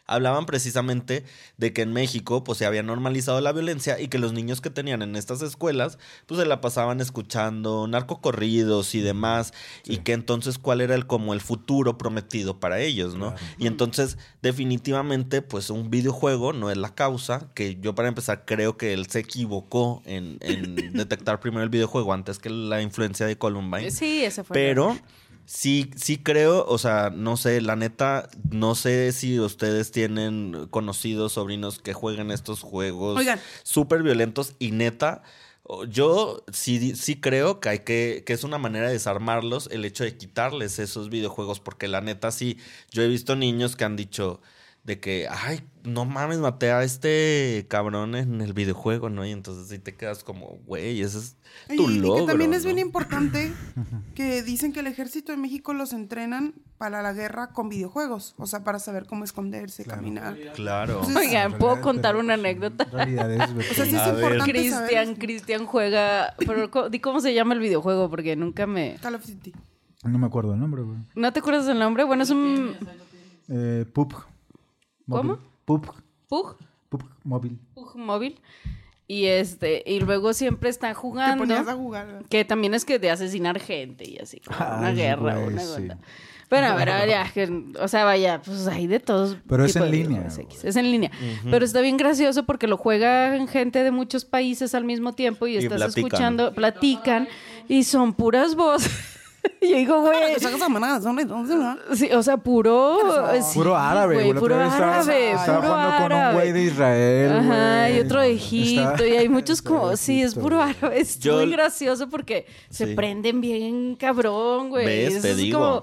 hablaban 0.09 0.47
precisamente 0.47 1.25
de 1.59 1.73
que 1.73 1.83
en 1.83 1.93
México 1.93 2.43
pues 2.43 2.59
se 2.59 2.67
había 2.67 2.83
normalizado 2.83 3.41
la 3.41 3.53
violencia 3.53 4.01
y 4.01 4.09
que 4.09 4.19
los 4.19 4.33
niños 4.33 4.61
que 4.61 4.71
tenían 4.71 5.03
en 5.03 5.15
estas 5.15 5.43
escuelas 5.43 5.99
pues 6.27 6.41
se 6.41 6.47
la 6.47 6.61
pasaban 6.61 7.01
escuchando 7.01 7.87
narcocorridos 7.87 8.95
y 8.95 9.01
demás 9.01 9.53
y 9.85 9.99
que 9.99 10.15
entonces 10.15 10.59
cuál 10.59 10.81
era 10.81 10.95
el 10.95 11.07
como 11.07 11.35
el 11.35 11.41
futuro 11.41 11.99
prometido 11.99 12.59
para 12.59 12.81
ellos, 12.81 13.15
¿no? 13.15 13.35
Y 13.59 13.67
entonces 13.67 14.19
definitivamente 14.43 15.43
pues 15.43 15.71
un 15.71 15.91
videojuego 15.91 16.53
no 16.53 16.71
es 16.71 16.79
la 16.79 16.95
causa, 16.95 17.51
que 17.55 17.77
yo 17.81 17.95
para 17.95 18.09
empezar 18.09 18.45
creo 18.47 18.77
que 18.77 18.95
él 18.95 19.07
se 19.07 19.21
equivocó 19.21 20.03
en, 20.07 20.39
en 20.41 20.75
detectar 20.95 21.39
primero 21.39 21.63
el 21.63 21.71
videojuego 21.71 22.13
antes 22.13 22.39
que 22.39 22.49
la 22.51 22.81
influencia 22.81 23.27
de 23.27 23.37
Columbine. 23.37 23.91
Sí, 23.91 24.25
ese 24.25 24.43
fue. 24.43 24.55
Pero 24.55 24.97
Sí, 25.49 25.91
sí 25.97 26.19
creo, 26.19 26.67
o 26.67 26.77
sea, 26.77 27.09
no 27.09 27.39
sé, 27.39 27.63
la 27.63 27.75
neta, 27.75 28.29
no 28.51 28.75
sé 28.75 29.13
si 29.13 29.41
ustedes 29.41 29.91
tienen 29.91 30.67
conocidos 30.69 31.33
sobrinos 31.33 31.79
que 31.79 31.95
jueguen 31.95 32.31
estos 32.31 32.61
juegos 32.61 33.19
súper 33.63 34.03
violentos 34.03 34.57
y 34.59 34.73
neta, 34.73 35.23
yo 35.89 36.45
sí, 36.53 36.95
sí 36.97 37.19
creo 37.19 37.61
que 37.61 37.71
hay 37.71 37.79
que, 37.79 38.25
que 38.27 38.35
es 38.35 38.45
una 38.45 38.59
manera 38.59 38.89
de 38.89 38.93
desarmarlos 38.93 39.71
el 39.73 39.87
hecho 39.87 40.05
de 40.05 40.19
quitarles 40.19 40.79
esos 40.79 41.09
videojuegos, 41.09 41.61
porque 41.61 41.89
la 41.89 42.03
neta 42.03 42.31
sí, 42.31 42.59
yo 42.91 43.03
he 43.03 43.09
visto 43.09 43.35
niños 43.35 43.75
que 43.75 43.85
han 43.85 43.97
dicho 43.97 44.43
de 44.89 44.99
que, 44.99 45.29
ay, 45.31 45.61
no 45.85 46.07
mames, 46.07 46.39
maté 46.39 46.73
a 46.73 46.83
este 46.83 47.67
cabrón 47.69 48.15
en 48.15 48.41
el 48.41 48.55
videojuego, 48.55 49.11
¿no? 49.11 49.25
Y 49.27 49.33
entonces 49.33 49.69
sí 49.69 49.79
te 49.79 49.95
quedas 49.95 50.25
como, 50.25 50.59
güey, 50.67 51.03
ese 51.03 51.19
es 51.19 51.37
tu 51.77 51.91
y 51.91 51.99
logro. 51.99 52.25
que 52.25 52.31
también 52.33 52.55
es 52.55 52.63
¿no? 52.65 52.69
bien 52.75 52.79
importante 52.79 53.53
que 54.15 54.43
dicen 54.43 54.73
que 54.73 54.81
el 54.81 54.87
ejército 54.87 55.31
de 55.31 55.37
México 55.39 55.75
los 55.75 55.93
entrenan 55.93 56.55
para 56.79 57.03
la 57.03 57.13
guerra 57.13 57.49
con 57.53 57.69
videojuegos. 57.69 58.35
O 58.39 58.47
sea, 58.47 58.65
para 58.65 58.79
saber 58.79 59.05
cómo 59.07 59.25
esconderse, 59.25 59.85
caminar. 59.85 60.37
Claro. 60.55 61.01
Entonces, 61.01 61.17
Oigan, 61.17 61.59
¿puedo 61.59 61.81
contar 61.83 62.17
una 62.17 62.35
anécdota? 62.35 62.85
En 62.85 62.91
realidad 62.91 63.31
es, 63.33 63.71
O 63.71 63.75
sea, 63.75 63.85
sí 63.85 63.95
es 63.95 64.01
A 64.03 64.09
importante 64.15 64.51
Cristian. 64.51 65.15
Cristian 65.17 65.67
juega, 65.67 66.35
pero 66.39 66.89
di 66.89 66.99
cómo 67.01 67.21
se 67.21 67.35
llama 67.35 67.53
el 67.53 67.61
videojuego 67.61 68.09
porque 68.09 68.37
nunca 68.37 68.67
me 68.67 68.97
Call 69.03 69.17
of 69.17 69.27
Duty. 69.27 69.53
No 70.05 70.19
me 70.19 70.27
acuerdo 70.29 70.55
el 70.55 70.61
nombre, 70.61 70.81
güey. 70.83 70.97
¿No 71.15 71.31
te 71.33 71.41
acuerdas 71.41 71.67
del 71.67 71.79
nombre? 71.79 72.05
Bueno, 72.05 72.23
es 72.23 72.31
un 72.31 72.75
Eh, 73.51 73.85
PUBG. 73.93 74.25
¿Cómo? 75.09 75.39
PUBG. 75.65 75.95
Pug, 76.29 76.57
PUBG 76.89 77.05
móvil. 77.25 77.59
Pug 77.75 77.97
móvil. 77.97 78.41
Y 79.07 79.25
este, 79.27 79.83
y 79.87 80.01
luego 80.01 80.35
siempre 80.35 80.69
están 80.69 80.91
Te 80.91 80.95
jugando. 80.95 81.39
ponías 81.45 81.67
a 81.67 81.75
jugar. 81.75 82.25
Que 82.29 82.45
también 82.45 82.75
es 82.75 82.85
que 82.85 82.99
de 82.99 83.11
asesinar 83.11 83.59
gente 83.59 84.09
y 84.09 84.19
así, 84.19 84.41
como 84.41 84.59
una 84.59 84.89
Ay, 84.89 84.97
guerra, 84.97 85.37
güey, 85.39 85.55
una 85.55 85.63
sí. 85.63 85.89
Pero 86.51 86.67
a 86.67 86.75
ver, 86.75 86.89
a 86.91 86.97
ver, 87.01 87.09
ya, 87.11 87.31
que- 87.31 87.73
o 87.79 87.89
sea, 87.89 88.05
vaya, 88.05 88.41
pues 88.43 88.67
hay 88.69 88.87
de 88.87 89.01
todos. 89.01 89.37
Pero 89.47 89.65
es 89.67 89.77
en 89.77 89.83
de 89.83 89.91
línea. 89.91 90.27
Es 90.63 90.77
en 90.77 90.91
línea. 90.91 91.11
Pero 91.51 91.63
está 91.65 91.81
bien 91.83 91.97
gracioso 91.99 92.45
porque 92.45 92.67
lo 92.67 92.77
juegan 92.79 93.49
gente 93.49 93.83
de 93.85 93.91
muchos 93.91 94.25
países 94.25 94.75
al 94.75 94.85
mismo 94.85 95.15
tiempo 95.15 95.47
y, 95.47 95.55
Y 95.55 95.57
estás 95.59 95.77
platican. 95.79 96.05
escuchando, 96.07 96.55
platican 96.55 97.29
y 97.69 97.85
son 97.85 98.13
puras 98.15 98.55
voces. 98.57 98.91
Y 99.61 99.69
yo 99.71 99.77
digo, 99.77 100.01
güey. 100.03 100.35
Sí, 101.95 102.09
o 102.13 102.23
sea, 102.23 102.37
puro. 102.37 102.99
sí, 103.43 103.59
Puro 103.59 103.77
árabe, 103.77 104.15
güey, 104.15 104.35
puro 104.35 104.57
árabe, 104.59 105.33
estaba 105.33 105.59
puro 105.61 105.69
jugando 105.73 105.97
con 106.09 106.13
un 106.13 106.33
güey 106.35 106.53
de 106.53 106.63
Israel, 106.65 107.33
Ajá, 107.33 107.91
y 107.91 108.01
otro 108.01 108.21
de 108.21 108.33
Egipto, 108.33 108.91
Está- 108.93 109.07
y 109.07 109.17
hay 109.17 109.29
muchos 109.29 109.63
como, 109.63 109.97
sí, 109.97 110.23
es 110.23 110.35
puro 110.35 110.63
árabe, 110.63 111.01
es 111.01 111.19
Yo- 111.19 111.37
muy 111.37 111.51
gracioso 111.51 112.09
porque 112.09 112.47
se 112.71 112.87
Sí. 112.89 112.95
prenden 112.95 113.41
bien 113.41 113.97
cabrón, 113.97 114.71
güey. 114.71 114.87
¿Ves? 114.87 115.13
Eso 115.15 115.23
Te 115.23 115.31
es 115.33 115.37
digo. 115.37 115.59
como 115.59 115.83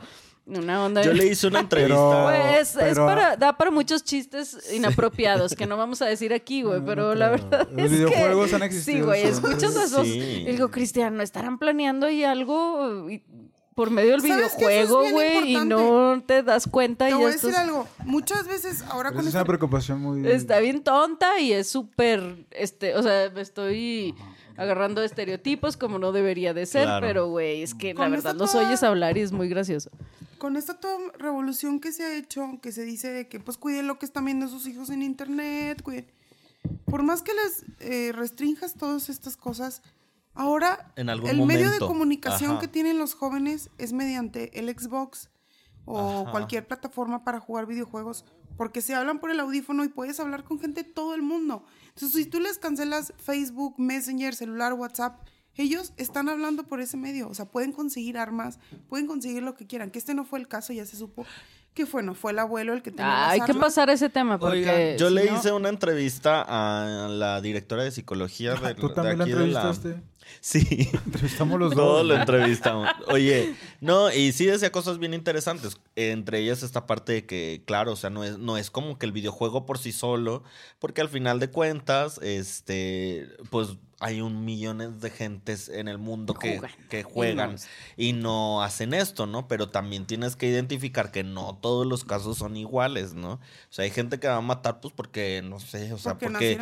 una 0.60 0.86
onda. 0.86 1.02
Yo 1.02 1.12
le 1.14 1.26
hice 1.26 1.48
una 1.48 1.60
entrevista. 1.62 2.24
Pues, 2.24 2.70
es 2.70 2.78
Pero- 2.78 3.06
para, 3.08 3.36
da 3.36 3.58
para 3.58 3.72
muchos 3.72 4.04
chistes 4.04 4.72
inapropiados 4.74 5.56
que 5.56 5.66
no 5.66 5.76
vamos 5.76 6.02
a 6.04 6.06
decir 6.06 6.34
aquí, 6.34 6.62
güey, 6.62 6.80
No, 6.82 6.86
pero 6.86 7.04
no 7.10 7.16
la 7.16 7.30
verdad 7.30 7.68
Los 7.72 7.86
es 7.86 7.92
videojuegos 7.92 8.50
que... 8.50 8.56
han 8.56 8.64
existido 8.64 8.98
Sí, 8.98 9.02
güey, 9.04 9.24
escuchas 9.24 9.74
voces. 9.74 10.04
Sí. 10.14 10.44
Y 10.48 10.52
digo, 10.52 10.70
Cristian, 10.70 11.18
¿no 11.18 11.24
estarán 11.24 11.58
planeando 11.58 12.06
ahí 12.08 12.24
algo 12.24 13.10
y- 13.10 13.24
por 13.76 13.92
medio 13.92 14.12
del 14.14 14.22
¿Sabes 14.22 14.54
que 14.54 14.82
eso 14.82 15.02
es 15.04 15.12
videojuego, 15.12 15.12
güey? 15.12 15.50
Y 15.50 15.54
importante? 15.58 15.76
no 15.76 16.24
te 16.26 16.44
das 16.44 16.66
cuenta 16.68 17.06
Te 17.06 17.12
y 17.12 17.14
voy 17.16 17.26
a 17.26 17.30
esto 17.30 17.48
decir 17.48 17.62
es- 17.62 17.68
algo. 17.68 17.88
Muchas 18.06 18.48
veces 18.48 18.82
ahora 18.84 19.10
Pero 19.10 19.18
con 19.18 19.20
es 19.22 19.28
esto... 19.28 19.38
una 19.40 19.46
preocupación 19.46 20.00
muy... 20.02 20.28
Está 20.28 20.60
bien 20.60 20.82
tonta 20.84 21.40
y 21.40 21.52
es 21.52 21.68
súper, 21.68 22.46
este, 22.52 22.96
o 22.96 23.04
sea, 23.04 23.30
me 23.36 23.42
estoy 23.42 24.16
agarrando 24.58 25.04
estereotipos 25.04 25.76
como 25.76 26.00
no 26.00 26.14
debería 26.14 26.54
de 26.54 26.66
ser, 26.66 26.84
Claro. 26.84 27.06
pero 27.06 27.28
güey, 27.30 27.62
es 27.62 27.74
que 27.76 27.94
la 27.94 28.00
Con 28.02 28.12
verdad 28.12 28.32
esta 28.32 28.44
los 28.44 28.52
toda- 28.54 28.66
oyes 28.68 28.82
hablar 28.84 29.18
y 29.18 29.22
es 29.22 29.32
muy 29.34 29.50
gracioso. 29.50 29.92
con 30.38 30.56
esta 30.58 30.80
toda 30.80 30.98
revolución 31.18 31.80
que 31.80 31.92
se 31.92 32.04
ha 32.06 32.16
hecho, 32.16 32.60
que 32.62 32.72
se 32.72 32.84
dice 32.84 33.12
de 33.12 33.28
que 33.28 33.40
pues 33.40 33.58
cuiden 33.58 33.88
lo 33.88 34.00
que 34.00 34.06
están 34.06 34.24
viendo 34.26 34.48
sus 34.48 34.68
hijos 34.68 34.90
en 34.90 35.02
internet, 35.02 35.82
cuiden. 35.82 36.06
Por 36.86 37.04
más 37.04 37.22
que 37.22 37.32
les 37.34 37.66
eh, 37.80 38.12
restrinjas 38.14 38.76
todas 38.76 39.10
estas 39.10 39.38
cosas, 39.38 39.82
ahora 40.36 40.92
En 40.96 41.10
algún 41.10 41.30
el 41.30 41.42
medio 41.46 41.72
de 41.72 41.80
comunicación 41.80 42.52
Ajá. 42.52 42.60
que 42.60 42.68
tienen 42.68 42.98
los 43.00 43.14
jóvenes 43.16 43.70
es 43.78 43.94
mediante 43.94 44.60
el 44.60 44.70
Xbox 44.70 45.30
o 45.86 46.22
Ajá. 46.24 46.32
cualquier 46.32 46.68
plataforma 46.68 47.24
para 47.24 47.40
jugar 47.40 47.66
videojuegos, 47.66 48.26
porque 48.58 48.82
se 48.82 48.96
hablan 48.96 49.20
por 49.20 49.32
el 49.32 49.40
audífono 49.40 49.84
y 49.84 49.90
puedes 49.90 50.20
hablar 50.20 50.44
con 50.44 50.60
gente 50.60 50.84
de 50.84 50.90
todo 50.90 51.14
el 51.16 51.22
mundo. 51.22 51.66
Entonces, 51.90 52.12
si 52.14 52.26
tú 52.30 52.40
les 52.40 52.58
cancelas 52.58 53.14
Facebook, 53.18 53.76
Messenger, 53.78 54.34
celular, 54.36 54.74
WhatsApp, 54.74 55.20
ellos 55.58 55.94
están 55.98 56.28
hablando 56.28 56.64
por 56.64 56.82
ese 56.82 56.98
medio, 56.98 57.30
o 57.30 57.34
sea, 57.34 57.46
pueden 57.46 57.72
conseguir 57.72 58.18
armas, 58.18 58.60
pueden 58.90 59.08
conseguir 59.08 59.42
lo 59.44 59.56
que 59.56 59.66
quieran. 59.68 59.90
Que 59.92 60.00
este 60.00 60.14
no 60.14 60.26
fue 60.26 60.40
el 60.40 60.48
caso, 60.50 60.74
ya 60.74 60.86
se 60.86 60.98
supo 60.98 61.26
que 61.74 61.86
fue, 61.86 62.04
no 62.04 62.16
fue 62.16 62.32
el 62.32 62.40
abuelo 62.40 62.72
el 62.74 62.82
que 62.82 62.90
tenía 62.92 63.06
Ah, 63.06 63.22
las 63.28 63.32
hay 63.34 63.42
que 63.42 63.54
pasar 63.54 63.90
ese 63.90 64.10
tema 64.10 64.40
porque 64.40 64.60
Oigan, 64.60 64.98
yo 64.98 65.10
si 65.10 65.14
le 65.16 65.30
no- 65.30 65.38
hice 65.38 65.52
una 65.52 65.68
entrevista 65.68 66.42
a 66.48 67.08
la 67.10 67.42
directora 67.42 67.84
de 67.84 67.92
psicología 67.92 68.56
de, 68.56 68.76
¿Tú 68.76 68.88
de 68.88 68.94
también 68.96 69.18
la 69.18 69.24
aquí 69.26 69.34
de 69.34 69.48
la- 69.48 69.62
entrevistaste? 69.62 70.02
Sí. 70.42 70.90
Entrevistamos 71.06 71.60
los 71.60 71.76
dos. 71.76 72.06
lo 72.06 72.16
entrevistamos. 72.16 72.90
Oye, 73.08 73.56
no, 73.82 74.12
y 74.12 74.32
sí 74.32 74.46
decía 74.46 74.72
cosas 74.72 75.00
bien 75.00 75.14
interesantes. 75.14 75.78
Entre 75.96 76.40
ellas 76.40 76.64
esta 76.64 76.86
parte 76.86 77.14
de 77.14 77.26
que, 77.26 77.64
claro, 77.66 77.94
o 77.94 77.96
sea, 77.96 78.10
no 78.10 78.24
es, 78.24 78.38
no 78.38 78.58
es 78.58 78.70
como 78.70 78.98
que 78.98 79.06
el 79.06 79.12
videojuego 79.12 79.66
por 79.66 79.80
sí 79.80 79.92
solo, 79.92 80.44
porque 80.80 81.02
al 81.02 81.10
final 81.10 81.40
de 81.40 81.50
cuentas, 81.50 82.20
este, 82.22 83.28
pues 83.50 83.78
hay 84.00 84.20
un 84.20 84.44
millones 84.44 85.00
de 85.00 85.10
gentes 85.10 85.70
en 85.70 85.88
el 85.88 85.98
mundo 85.98 86.34
que 86.34 86.58
Juegan. 86.58 86.72
que 86.90 87.00
Y 87.00 87.04
juegan 87.04 87.56
no. 87.56 87.62
y 87.96 88.14
no 88.14 88.62
hacen 88.62 88.94
esto, 88.94 89.26
¿no? 89.26 89.48
Pero 89.48 89.70
también 89.70 90.06
tienes 90.06 90.36
que 90.36 90.48
identificar 90.48 91.12
que 91.12 91.24
no 91.24 91.58
todos 91.62 91.88
los 91.88 92.04
casos 92.04 92.38
son 92.38 92.58
iguales, 92.58 93.14
¿no? 93.14 93.34
O 93.34 93.40
sea, 93.70 93.86
hay 93.86 93.92
gente 93.92 94.20
que 94.20 94.28
va 94.28 94.36
a 94.36 94.42
matar, 94.42 94.82
pues 94.82 94.94
porque, 94.94 95.42
no 95.44 95.60
sé, 95.60 95.94
o 95.94 95.98
sea, 95.98 96.18
Porque 96.18 96.58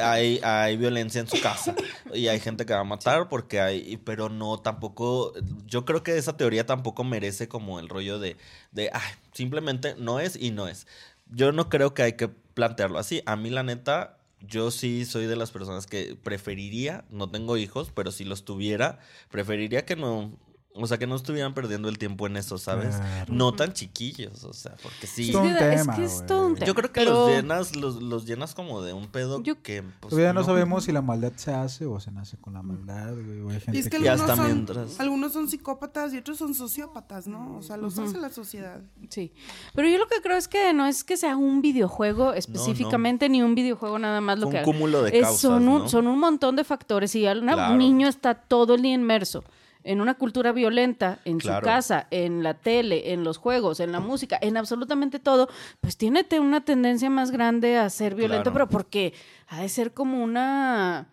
hay, 0.00 0.38
hay 0.42 0.76
violencia 0.76 1.20
en 1.20 1.26
su 1.26 1.40
casa. 1.40 1.74
y 2.14 2.28
hay 2.28 2.38
gente 2.38 2.64
que 2.66 2.72
va 2.72 2.80
a 2.80 2.84
matar 2.84 3.28
porque 3.28 3.60
hay, 3.60 3.96
pero 3.98 4.28
no, 4.28 4.58
tampoco, 4.58 5.32
yo 5.66 5.84
creo 5.84 6.04
que 6.04 6.16
esa 6.16 6.36
teoría 6.36 6.66
tampoco 6.66 7.02
merece 7.02 7.48
como 7.48 7.80
el 7.80 7.88
rollo 7.88 8.20
de, 8.20 8.36
de, 8.70 8.90
ay, 8.92 9.12
simplemente 9.32 9.96
no 9.98 10.20
es 10.20 10.36
y 10.36 10.52
no 10.52 10.68
es. 10.68 10.86
Yo 11.28 11.50
no 11.50 11.68
creo 11.68 11.92
que 11.94 12.02
hay 12.02 12.12
que 12.12 12.28
plantearlo 12.28 12.98
así. 12.98 13.22
A 13.26 13.36
mí, 13.36 13.50
la 13.50 13.62
neta, 13.64 14.15
yo 14.46 14.70
sí 14.70 15.04
soy 15.04 15.26
de 15.26 15.36
las 15.36 15.50
personas 15.50 15.86
que 15.86 16.16
preferiría, 16.22 17.04
no 17.10 17.30
tengo 17.30 17.56
hijos, 17.56 17.90
pero 17.94 18.12
si 18.12 18.24
los 18.24 18.44
tuviera, 18.44 18.98
preferiría 19.30 19.84
que 19.84 19.96
no, 19.96 20.32
o 20.78 20.86
sea, 20.86 20.98
que 20.98 21.06
no 21.06 21.16
estuvieran 21.16 21.54
perdiendo 21.54 21.88
el 21.88 21.98
tiempo 21.98 22.26
en 22.26 22.36
eso, 22.36 22.58
¿sabes? 22.58 22.96
Claro. 22.96 23.32
No 23.34 23.52
tan 23.54 23.72
chiquillos, 23.72 24.44
o 24.44 24.52
sea, 24.52 24.76
porque 24.82 25.06
sí. 25.06 25.26
Es 25.28 25.32
todo 25.32 25.42
un 25.42 25.48
que, 25.54 25.54
es 25.74 25.80
tema, 25.82 25.96
que 25.96 26.04
es 26.04 26.26
todo 26.26 26.46
un 26.46 26.54
tema. 26.54 26.66
Yo 26.66 26.74
creo 26.74 26.92
que 26.92 27.00
pero- 27.00 27.12
los 27.12 27.30
llenas, 27.30 27.76
los, 27.76 28.02
los 28.02 28.26
llenas 28.26 28.54
como 28.54 28.82
de 28.82 28.92
un 28.92 29.06
pedo 29.08 29.42
Yo- 29.42 29.62
que 29.62 29.82
pues, 30.00 30.10
Todavía 30.10 30.32
no 30.32 30.44
sabemos 30.44 30.84
si 30.84 30.92
la 30.92 31.02
maldad 31.02 31.32
se 31.36 31.52
hace 31.52 31.86
o 31.86 31.98
se 32.00 32.10
nace 32.10 32.36
con 32.36 32.54
la 32.54 32.62
maldad, 32.62 33.14
güey. 33.14 33.40
o 33.40 33.50
hay 33.50 33.60
Y 33.72 33.78
es 33.78 33.88
que 33.88 33.98
Y 33.98 34.06
algunos 34.06 34.36
son, 34.36 34.46
mientras- 34.46 35.00
algunos 35.00 35.32
son 35.32 35.48
psicópatas 35.48 36.12
y 36.14 36.18
otros 36.18 36.38
son 36.38 36.54
sociópatas, 36.54 37.26
¿no? 37.26 37.56
O 37.56 37.62
sea, 37.62 37.76
los 37.76 37.98
hace 37.98 38.18
la 38.18 38.30
sociedad. 38.30 38.80
Sí, 39.08 39.32
pero 39.74 39.88
yo 39.88 39.98
lo 39.98 40.06
que 40.06 40.20
creo 40.22 40.36
es 40.36 40.48
que 40.48 40.72
no 40.72 40.86
es 40.86 41.04
que 41.04 41.16
sea 41.16 41.36
un 41.36 41.62
videojuego 41.62 42.32
específicamente 42.34 43.28
ni 43.28 43.42
un 43.42 43.54
videojuego 43.54 43.98
nada 43.98 44.20
más 44.20 44.38
lo 44.38 44.46
Un 44.48 44.52
que 44.52 44.62
cúmulo 44.62 45.02
de 45.02 45.16
es- 45.18 45.22
causas, 45.24 45.40
son, 45.40 45.68
un, 45.68 45.78
¿no? 45.82 45.88
son 45.88 46.06
un 46.06 46.18
montón 46.18 46.56
de 46.56 46.64
factores 46.64 47.14
y 47.14 47.22
Claro. 47.22 47.72
un 47.72 47.78
niño 47.78 48.08
está 48.08 48.34
todo 48.34 48.74
el 48.74 48.82
día 48.82 48.94
inmerso 48.94 49.44
en 49.86 50.00
una 50.00 50.14
cultura 50.14 50.52
violenta, 50.52 51.18
en 51.24 51.38
Claro. 51.38 51.60
su 51.60 51.64
casa, 51.64 52.06
en 52.10 52.42
la 52.42 52.54
tele, 52.54 53.12
en 53.12 53.24
los 53.24 53.38
juegos, 53.38 53.80
en 53.80 53.92
la 53.92 54.00
música, 54.00 54.38
en 54.42 54.56
absolutamente 54.56 55.18
todo, 55.18 55.48
pues 55.80 55.96
tiene 55.96 56.26
una 56.40 56.64
tendencia 56.64 57.08
más 57.08 57.30
grande 57.30 57.78
a 57.78 57.88
ser 57.88 58.14
violento, 58.14 58.50
Claro. 58.50 58.66
pero 58.66 58.68
porque 58.68 59.14
ha 59.48 59.60
de 59.62 59.68
ser 59.68 59.92
como 59.94 60.22
una 60.22 61.06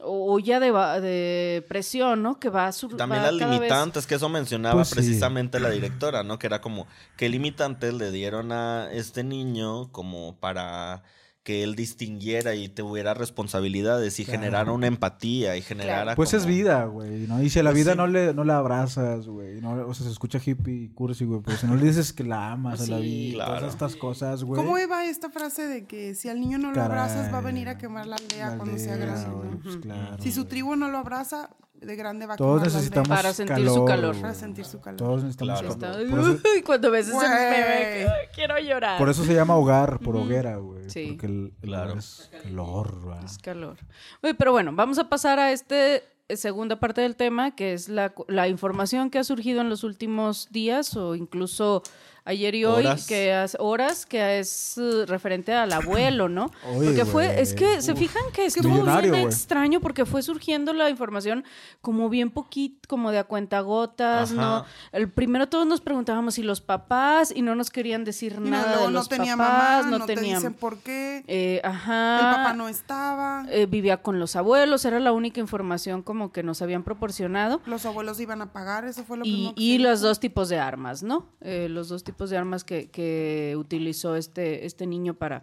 olla 0.00 0.60
de, 0.60 1.64
presión, 1.68 2.22
¿no? 2.22 2.38
Que 2.38 2.50
va 2.50 2.68
a 2.68 2.72
sur- 2.72 2.96
También 2.96 3.22
las 3.22 3.36
vez- 3.36 3.48
limitantes, 3.50 4.06
que 4.06 4.14
eso 4.14 4.28
mencionaba 4.28 4.76
Pues 4.76 4.88
sí. 4.88 4.94
precisamente 4.94 5.58
la 5.58 5.70
directora, 5.70 6.22
¿no? 6.22 6.38
Que 6.38 6.46
era 6.46 6.60
como, 6.60 6.86
¿qué 7.16 7.28
limitantes 7.28 7.92
le 7.94 8.10
dieron 8.12 8.52
a 8.52 8.88
este 8.92 9.24
niño 9.24 9.90
como 9.90 10.36
para 10.36 11.02
que 11.48 11.62
él 11.62 11.74
distinguiera 11.76 12.54
y 12.54 12.68
tuviera 12.68 13.14
responsabilidades 13.14 14.20
y 14.20 14.24
Claro. 14.26 14.38
generara 14.40 14.70
una 14.72 14.86
empatía 14.86 15.56
y 15.56 15.62
generara 15.62 16.14
Pues 16.14 16.34
es 16.34 16.44
vida, 16.44 16.84
güey, 16.84 17.26
¿no? 17.26 17.42
Y 17.42 17.48
si 17.48 17.58
a 17.58 17.62
la 17.62 17.70
Pues 17.70 17.82
vida 17.84 17.92
sí. 17.92 17.96
no 17.96 18.06
le 18.06 18.34
no 18.34 18.44
la 18.44 18.58
abrazas, 18.58 19.26
güey, 19.26 19.58
no, 19.62 19.72
o 19.86 19.94
sea, 19.94 20.04
se 20.04 20.12
escucha 20.12 20.38
hippie 20.44 20.74
y 20.74 20.88
cursi, 20.90 21.24
güey, 21.24 21.40
pero 21.42 21.56
si 21.56 21.66
no 21.66 21.74
le 21.74 21.86
dices 21.86 22.12
que 22.12 22.22
la 22.22 22.52
amas 22.52 22.82
a 22.82 22.86
la 22.88 22.98
vida, 22.98 23.36
claro. 23.46 23.60
todas 23.60 23.72
estas 23.72 23.96
cosas, 23.96 24.44
güey. 24.44 24.60
¿Cómo 24.62 24.78
iba 24.78 25.06
esta 25.06 25.30
frase 25.30 25.66
de 25.66 25.86
que 25.86 26.14
si 26.14 26.28
al 26.28 26.38
niño 26.38 26.58
no 26.58 26.68
lo 26.68 26.74
Caray. 26.74 26.90
abrazas 26.90 27.32
va 27.32 27.38
a 27.38 27.40
venir 27.40 27.70
a 27.70 27.78
quemar 27.78 28.06
la 28.06 28.16
aldea 28.16 28.50
La 28.50 28.56
cuando 28.58 28.76
sea 28.76 28.96
grande? 28.96 29.30
güey, 29.30 29.50
¿no? 29.50 29.58
pues, 29.62 29.76
claro, 29.78 30.22
Si 30.22 30.30
su 30.32 30.44
tribu 30.44 30.76
no 30.76 30.90
lo 30.90 30.98
abraza, 30.98 31.48
de 31.80 31.96
grande 31.96 32.26
va 32.26 32.36
Todos 32.36 32.62
necesitamos 32.62 33.08
Para 33.08 33.32
sentir 33.32 33.68
su 33.68 33.84
calor. 33.84 34.20
para 34.20 34.34
sentir 34.34 34.64
su 34.64 34.80
calor. 34.80 34.98
Todos 34.98 35.22
necesitamos 35.24 35.60
Claro. 35.60 35.78
calor. 35.78 36.10
Por 36.10 36.20
eso, 36.20 36.30
Uy, 36.56 36.62
cuando 36.62 36.90
ves 36.90 37.08
ese 37.08 37.18
que- 37.18 38.06
quiero 38.34 38.58
llorar. 38.58 38.98
por 38.98 39.08
eso 39.08 39.24
se 39.24 39.34
llama 39.34 39.56
hogar, 39.56 39.98
por 40.00 40.16
hoguera, 40.16 40.56
güey. 40.56 40.90
Sí. 40.90 41.06
Porque 41.10 41.26
el, 41.26 41.52
Claro. 41.62 41.98
es 41.98 42.30
calor, 42.42 43.00
güey. 43.02 43.24
Es 43.24 43.38
calor. 43.38 43.76
Uy, 44.22 44.34
pero 44.34 44.52
bueno, 44.52 44.72
vamos 44.74 44.98
a 44.98 45.08
pasar 45.08 45.38
a 45.38 45.52
este 45.52 46.02
segunda 46.30 46.78
parte 46.78 47.00
del 47.00 47.16
tema, 47.16 47.54
que 47.56 47.72
es 47.72 47.88
la, 47.88 48.12
la 48.26 48.48
información 48.48 49.08
que 49.08 49.18
ha 49.18 49.24
surgido 49.24 49.62
en 49.62 49.70
los 49.70 49.82
últimos 49.82 50.48
días 50.50 50.94
o 50.96 51.14
incluso 51.14 51.82
ayer 52.28 52.54
y 52.54 52.64
hoy, 52.64 52.84
Horas. 52.86 53.06
que 53.06 53.42
es 53.42 53.56
horas, 53.58 54.06
que 54.06 54.38
es 54.38 54.76
eh, 54.78 55.06
referente 55.06 55.52
al 55.54 55.72
abuelo, 55.72 56.28
¿no? 56.28 56.50
Oye, 56.76 56.86
porque 56.88 57.04
fue, 57.04 57.40
es 57.40 57.54
que 57.54 57.80
se 57.82 57.92
Uf. 57.92 57.98
fijan 57.98 58.22
que 58.32 58.44
estuvo 58.46 58.84
bien 58.84 59.14
extraño 59.16 59.80
porque 59.80 60.04
fue 60.04 60.22
surgiendo 60.22 60.72
la 60.72 60.90
información 60.90 61.44
como 61.80 62.08
bien 62.08 62.30
poquito, 62.30 62.88
como 62.88 63.10
de 63.10 63.18
a 63.18 63.24
cuentagotas, 63.24 64.32
Ajá. 64.32 64.40
¿no? 64.40 64.64
El 64.92 65.10
primero 65.10 65.48
todos 65.48 65.66
nos 65.66 65.80
preguntábamos 65.80 66.34
si 66.34 66.42
los 66.42 66.60
papás 66.60 67.32
y 67.34 67.42
no 67.42 67.54
nos 67.54 67.70
querían 67.70 68.04
decir 68.04 68.34
Y 68.38 68.40
no, 68.40 68.50
nada 68.50 68.66
luego 68.72 68.86
de 68.86 68.92
no 68.92 68.98
los 68.98 69.08
tenía 69.08 69.36
papás, 69.36 69.84
mamá, 69.84 69.90
no, 69.90 69.98
no, 70.00 70.06
te 70.06 70.14
tenían 70.14 70.36
dicen 70.38 70.54
por 70.54 70.78
qué. 70.78 71.24
eh, 71.26 71.60
ajá. 71.64 72.16
el 72.18 72.36
papá 72.36 72.52
no 72.54 72.68
estaba. 72.68 73.46
eh, 73.50 73.66
vivía 73.66 74.02
con 74.02 74.18
los 74.20 74.36
abuelos, 74.36 74.84
era 74.84 75.00
la 75.00 75.12
única 75.12 75.40
información 75.40 76.02
como 76.02 76.30
que 76.32 76.42
nos 76.42 76.60
habían 76.62 76.82
proporcionado. 76.82 77.60
Los 77.66 77.86
abuelos 77.86 78.20
iban 78.20 78.42
a 78.42 78.52
pagar, 78.52 78.84
eso 78.84 79.04
fue 79.04 79.16
lo 79.16 79.24
Y, 79.24 79.30
primero 79.32 79.54
que 79.54 79.62
y 79.62 79.78
los 79.78 80.00
dos 80.00 80.20
tipos 80.20 80.48
de 80.48 80.58
armas, 80.58 81.02
¿no? 81.02 81.26
Eh, 81.40 81.68
los 81.70 81.88
dos 81.88 82.04
tipos 82.04 82.17
de 82.26 82.36
armas 82.36 82.64
que, 82.64 83.54
utilizó 83.56 84.16
este, 84.16 84.66
este 84.66 84.86
niño 84.86 85.14
para, 85.14 85.42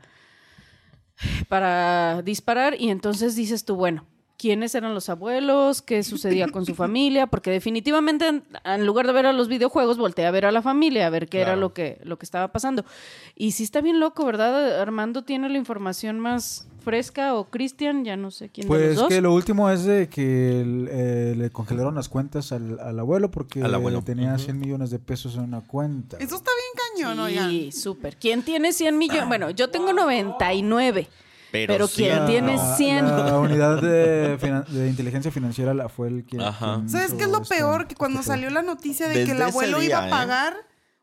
para 1.47 2.21
disparar. 2.23 2.75
Y 2.79 2.89
entonces 2.89 3.35
dices 3.35 3.65
tú, 3.65 3.75
bueno, 3.75 4.05
¿quiénes 4.37 4.75
eran 4.75 4.93
los 4.93 5.09
abuelos? 5.09 5.81
¿Qué 5.81 6.03
sucedía 6.03 6.47
con 6.47 6.65
su 6.65 6.75
familia? 6.75 7.27
Porque 7.27 7.51
definitivamente 7.51 8.27
en, 8.27 8.43
en 8.63 8.85
lugar 8.85 9.07
de 9.07 9.13
ver 9.13 9.25
a 9.25 9.33
los 9.33 9.47
videojuegos, 9.47 9.97
volteé 9.97 10.25
a 10.25 10.31
ver 10.31 10.45
a 10.45 10.51
la 10.51 10.61
familia, 10.61 11.07
a 11.07 11.09
ver 11.09 11.27
qué 11.27 11.41
era 11.41 11.55
lo 11.55 11.73
que, 11.73 11.99
lo 12.03 12.17
que 12.17 12.25
estaba 12.25 12.49
pasando. 12.51 12.85
Y 13.35 13.51
sí 13.51 13.63
está 13.63 13.81
bien 13.81 13.99
loco, 13.99 14.25
¿verdad? 14.25 14.79
Armando 14.81 15.23
tiene 15.23 15.49
la 15.49 15.57
información 15.57 16.19
más 16.19 16.67
fresca 16.83 17.33
o 17.33 17.45
Cristian, 17.45 18.05
ya 18.05 18.15
no 18.15 18.29
sé 18.29 18.49
quién 18.49 18.65
de 18.65 18.67
Pues 18.67 18.87
los 18.89 18.95
dos. 18.97 19.07
que 19.09 19.19
lo 19.19 19.33
último 19.33 19.71
es 19.71 19.85
de 19.85 20.07
que 20.07 20.61
el- 20.61 20.87
eh, 20.91 21.33
le 21.35 21.49
congelaron 21.49 21.95
las 21.95 22.09
cuentas 22.09 22.51
al, 22.51 22.79
al 22.79 22.99
abuelo 22.99 23.31
porque 23.31 23.63
Al 23.63 23.73
abuelo. 23.73 24.03
tenía 24.03 24.35
Ujú. 24.35 24.43
100 24.43 24.59
millones 24.59 24.91
de 24.91 24.99
pesos 24.99 25.33
en 25.35 25.41
una 25.45 25.61
cuenta. 25.61 26.17
Eso 26.17 26.35
está 26.35 26.51
bien 26.51 27.07
cañón, 27.15 27.19
oigan. 27.25 27.49
Sí, 27.49 27.71
súper. 27.71 28.17
¿Quién 28.17 28.43
tiene 28.43 28.71
100 28.71 28.99
millones? 28.99 29.27
Bueno, 29.27 29.49
yo 29.49 29.71
tengo 29.71 29.93
99. 29.93 31.07
Pero, 31.55 31.73
Pero 31.73 31.87
sí, 31.87 32.03
¿quién 32.03 32.19
no. 32.19 32.25
tiene 32.25 32.55
La- 32.57 32.75
100? 32.75 33.05
La 33.05 33.39
unidad 33.39 33.81
de, 33.81 34.37
de 34.37 34.87
inteligencia 34.89 35.31
financiera 35.31 35.73
la 35.73 35.89
fue 35.89 36.07
el 36.09 36.25
que. 36.25 36.41
Ajá. 36.43 36.75
quien 36.75 36.89
¿Sabes 36.89 37.13
qué 37.13 37.23
es 37.23 37.29
lo 37.29 37.41
esta- 37.41 37.55
peor? 37.55 37.87
Que 37.87 37.95
cuando 37.95 38.19
este 38.19 38.31
salió 38.31 38.49
la 38.49 38.61
noticia 38.61 39.07
de 39.07 39.19
Desde 39.19 39.31
que 39.31 39.37
el 39.37 39.41
abuelo 39.43 39.79
día, 39.79 39.89
iba 39.89 40.03
a 40.03 40.07
¿eh? 40.07 40.11
pagar, 40.11 40.53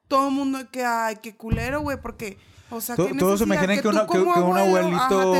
todo 0.08 0.28
el 0.28 0.34
mundo 0.34 0.58
que, 0.70 0.84
ay, 0.84 1.16
qué 1.22 1.34
culero, 1.36 1.80
güey, 1.80 2.00
porque, 2.00 2.36
o 2.70 2.80
sea, 2.80 2.96
To- 2.96 3.06
qué 3.08 3.14
Todos 3.14 3.38
se 3.38 3.44
imaginan 3.46 3.80
que, 3.80 3.88
una- 3.88 4.06
que- 4.06 4.12
que 4.12 4.18
un 4.18 4.28
abuelito, 4.58 4.96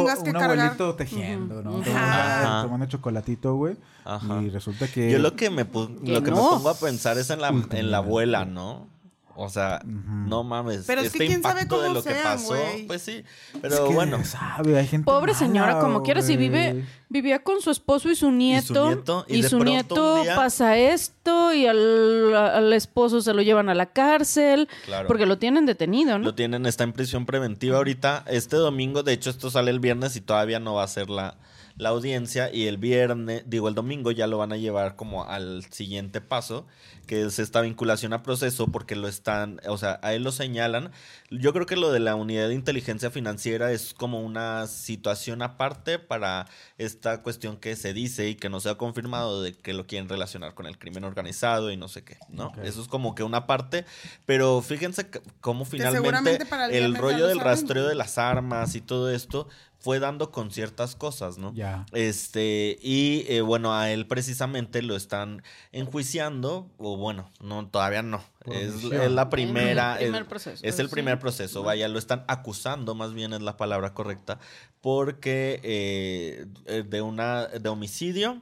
ajá, 0.06 0.22
que 0.22 0.30
un 0.30 0.36
abuelito 0.36 0.94
tejiendo, 0.94 1.62
¿no? 1.62 1.80
Ajá. 1.82 2.62
Tomando 2.62 2.86
chocolatito, 2.86 3.54
güey. 3.54 3.76
Ajá. 4.04 4.42
Y 4.42 4.50
resulta 4.50 4.88
que. 4.88 5.10
Yo 5.10 5.18
lo 5.18 5.36
que 5.36 5.50
me 5.50 5.64
Que 5.66 6.12
lo 6.12 6.22
que 6.22 6.30
me 6.30 6.36
no. 6.36 6.50
pongo 6.50 6.70
a 6.70 6.74
pensar 6.74 7.18
es 7.18 7.30
en 7.30 7.40
la, 7.40 7.48
en 7.48 7.90
la 7.90 7.98
abuela, 7.98 8.44
¿no? 8.44 8.88
O 9.36 9.48
sea, 9.48 9.80
no 9.84 10.44
mames. 10.44 10.84
Pero 10.86 11.00
es 11.00 11.10
que 11.12 11.18
este 11.18 11.26
quién 11.26 11.42
sabe 11.42 11.62
de 11.62 11.68
cómo 11.68 11.82
lo 11.94 12.02
que 12.02 12.10
sean, 12.10 12.22
pasó, 12.22 12.54
pues 12.86 13.02
sí. 13.02 13.24
Es 13.54 13.60
Pero 13.62 13.88
que, 13.88 13.94
bueno. 13.94 14.24
sabe, 14.24 14.78
hay 14.78 14.86
gente 14.86 15.04
Pobre 15.06 15.34
señora, 15.34 15.80
como 15.80 16.02
quiera, 16.02 16.20
si 16.22 16.36
vive, 16.36 16.84
vivía 17.08 17.42
con 17.42 17.60
su 17.62 17.70
esposo 17.70 18.10
y 18.10 18.16
su 18.16 18.30
nieto. 18.30 18.86
nieto, 18.88 19.24
y 19.28 19.42
su 19.42 19.58
nieto 19.64 20.22
día- 20.22 20.36
pasa 20.36 20.76
esto 20.76 21.54
y 21.54 21.66
al, 21.66 22.34
al 22.34 22.72
esposo 22.72 23.20
se 23.22 23.32
lo 23.34 23.42
llevan 23.42 23.68
a 23.68 23.74
la 23.74 23.86
cárcel. 23.86 24.68
Claro. 24.84 25.08
Porque 25.08 25.26
lo 25.26 25.38
tienen 25.38 25.66
detenido, 25.66 26.18
¿no? 26.18 26.24
Lo 26.26 26.34
tienen, 26.34 26.66
está 26.66 26.84
en 26.84 26.92
prisión 26.92 27.26
preventiva 27.26 27.78
ahorita. 27.78 28.24
Este 28.28 28.56
domingo, 28.56 29.02
de 29.02 29.12
hecho, 29.14 29.30
esto 29.30 29.50
sale 29.50 29.70
el 29.70 29.80
viernes 29.80 30.14
y 30.16 30.20
todavía 30.20 30.60
no 30.60 30.74
va 30.74 30.84
a 30.84 30.88
ser 30.88 31.08
la, 31.10 31.36
la 31.76 31.88
audiencia. 31.88 32.52
Y 32.52 32.66
el 32.66 32.76
viernes, 32.76 33.44
digo, 33.46 33.68
el 33.68 33.74
domingo 33.74 34.10
ya 34.10 34.26
lo 34.26 34.38
van 34.38 34.52
a 34.52 34.56
llevar 34.56 34.96
como 34.96 35.24
al 35.24 35.64
siguiente 35.70 36.20
paso, 36.20 36.66
que 37.12 37.26
es 37.26 37.38
esta 37.38 37.60
vinculación 37.60 38.14
a 38.14 38.22
proceso, 38.22 38.68
porque 38.68 38.96
lo 38.96 39.06
están, 39.06 39.60
o 39.68 39.76
sea, 39.76 40.00
a 40.02 40.14
él 40.14 40.22
lo 40.22 40.32
señalan. 40.32 40.92
Yo 41.30 41.52
creo 41.52 41.66
que 41.66 41.76
lo 41.76 41.92
de 41.92 42.00
la 42.00 42.14
unidad 42.14 42.48
de 42.48 42.54
inteligencia 42.54 43.10
financiera 43.10 43.70
es 43.70 43.92
como 43.92 44.22
una 44.22 44.66
situación 44.66 45.42
aparte 45.42 45.98
para 45.98 46.46
esta 46.78 47.22
cuestión 47.22 47.58
que 47.58 47.76
se 47.76 47.92
dice 47.92 48.30
y 48.30 48.34
que 48.34 48.48
no 48.48 48.60
se 48.60 48.70
ha 48.70 48.76
confirmado 48.76 49.42
de 49.42 49.52
que 49.52 49.74
lo 49.74 49.86
quieren 49.86 50.08
relacionar 50.08 50.54
con 50.54 50.64
el 50.64 50.78
crimen 50.78 51.04
organizado 51.04 51.70
y 51.70 51.76
no 51.76 51.86
sé 51.88 52.02
qué, 52.02 52.16
¿no? 52.30 52.50
Eso 52.62 52.80
es 52.80 52.88
como 52.88 53.14
que 53.14 53.22
una 53.22 53.46
parte, 53.46 53.84
pero 54.24 54.62
fíjense 54.62 55.10
cómo 55.42 55.66
finalmente 55.66 56.46
el 56.70 56.94
rollo 56.94 57.18
lo 57.18 57.26
del 57.26 57.40
rastreo 57.40 57.88
de 57.88 57.94
las 57.94 58.16
armas 58.16 58.74
y 58.74 58.80
todo 58.80 59.10
esto 59.10 59.48
fue 59.82 59.98
dando 59.98 60.30
con 60.30 60.52
ciertas 60.52 60.94
cosas, 60.94 61.38
¿no? 61.38 61.52
Ya. 61.54 61.86
Este, 61.92 62.78
y 62.80 63.24
eh, 63.28 63.40
bueno, 63.40 63.74
a 63.74 63.90
él 63.90 64.06
precisamente 64.06 64.80
lo 64.80 64.94
están 64.94 65.42
enjuiciando, 65.72 66.70
o 66.78 66.96
bueno, 67.02 67.30
no, 67.40 67.66
todavía 67.68 68.02
no. 68.02 68.24
Es, 68.46 68.82
la 68.84 69.28
primera. 69.28 69.92
El 69.96 70.06
primer 70.06 70.22
es- 70.22 70.28
proceso, 70.28 70.64
Es 70.66 70.78
el 70.78 70.86
sí. 70.88 70.92
primer 70.92 71.18
proceso, 71.18 71.62
vaya, 71.62 71.86
lo 71.88 71.98
están 71.98 72.24
acusando, 72.28 72.94
más 72.94 73.12
bien 73.12 73.34
es 73.34 73.42
la 73.42 73.56
palabra 73.58 73.92
correcta, 73.92 74.38
porque 74.80 75.60
eh, 75.62 76.46
de 76.88 77.02
una 77.02 77.46
de 77.48 77.68
homicidio 77.68 78.40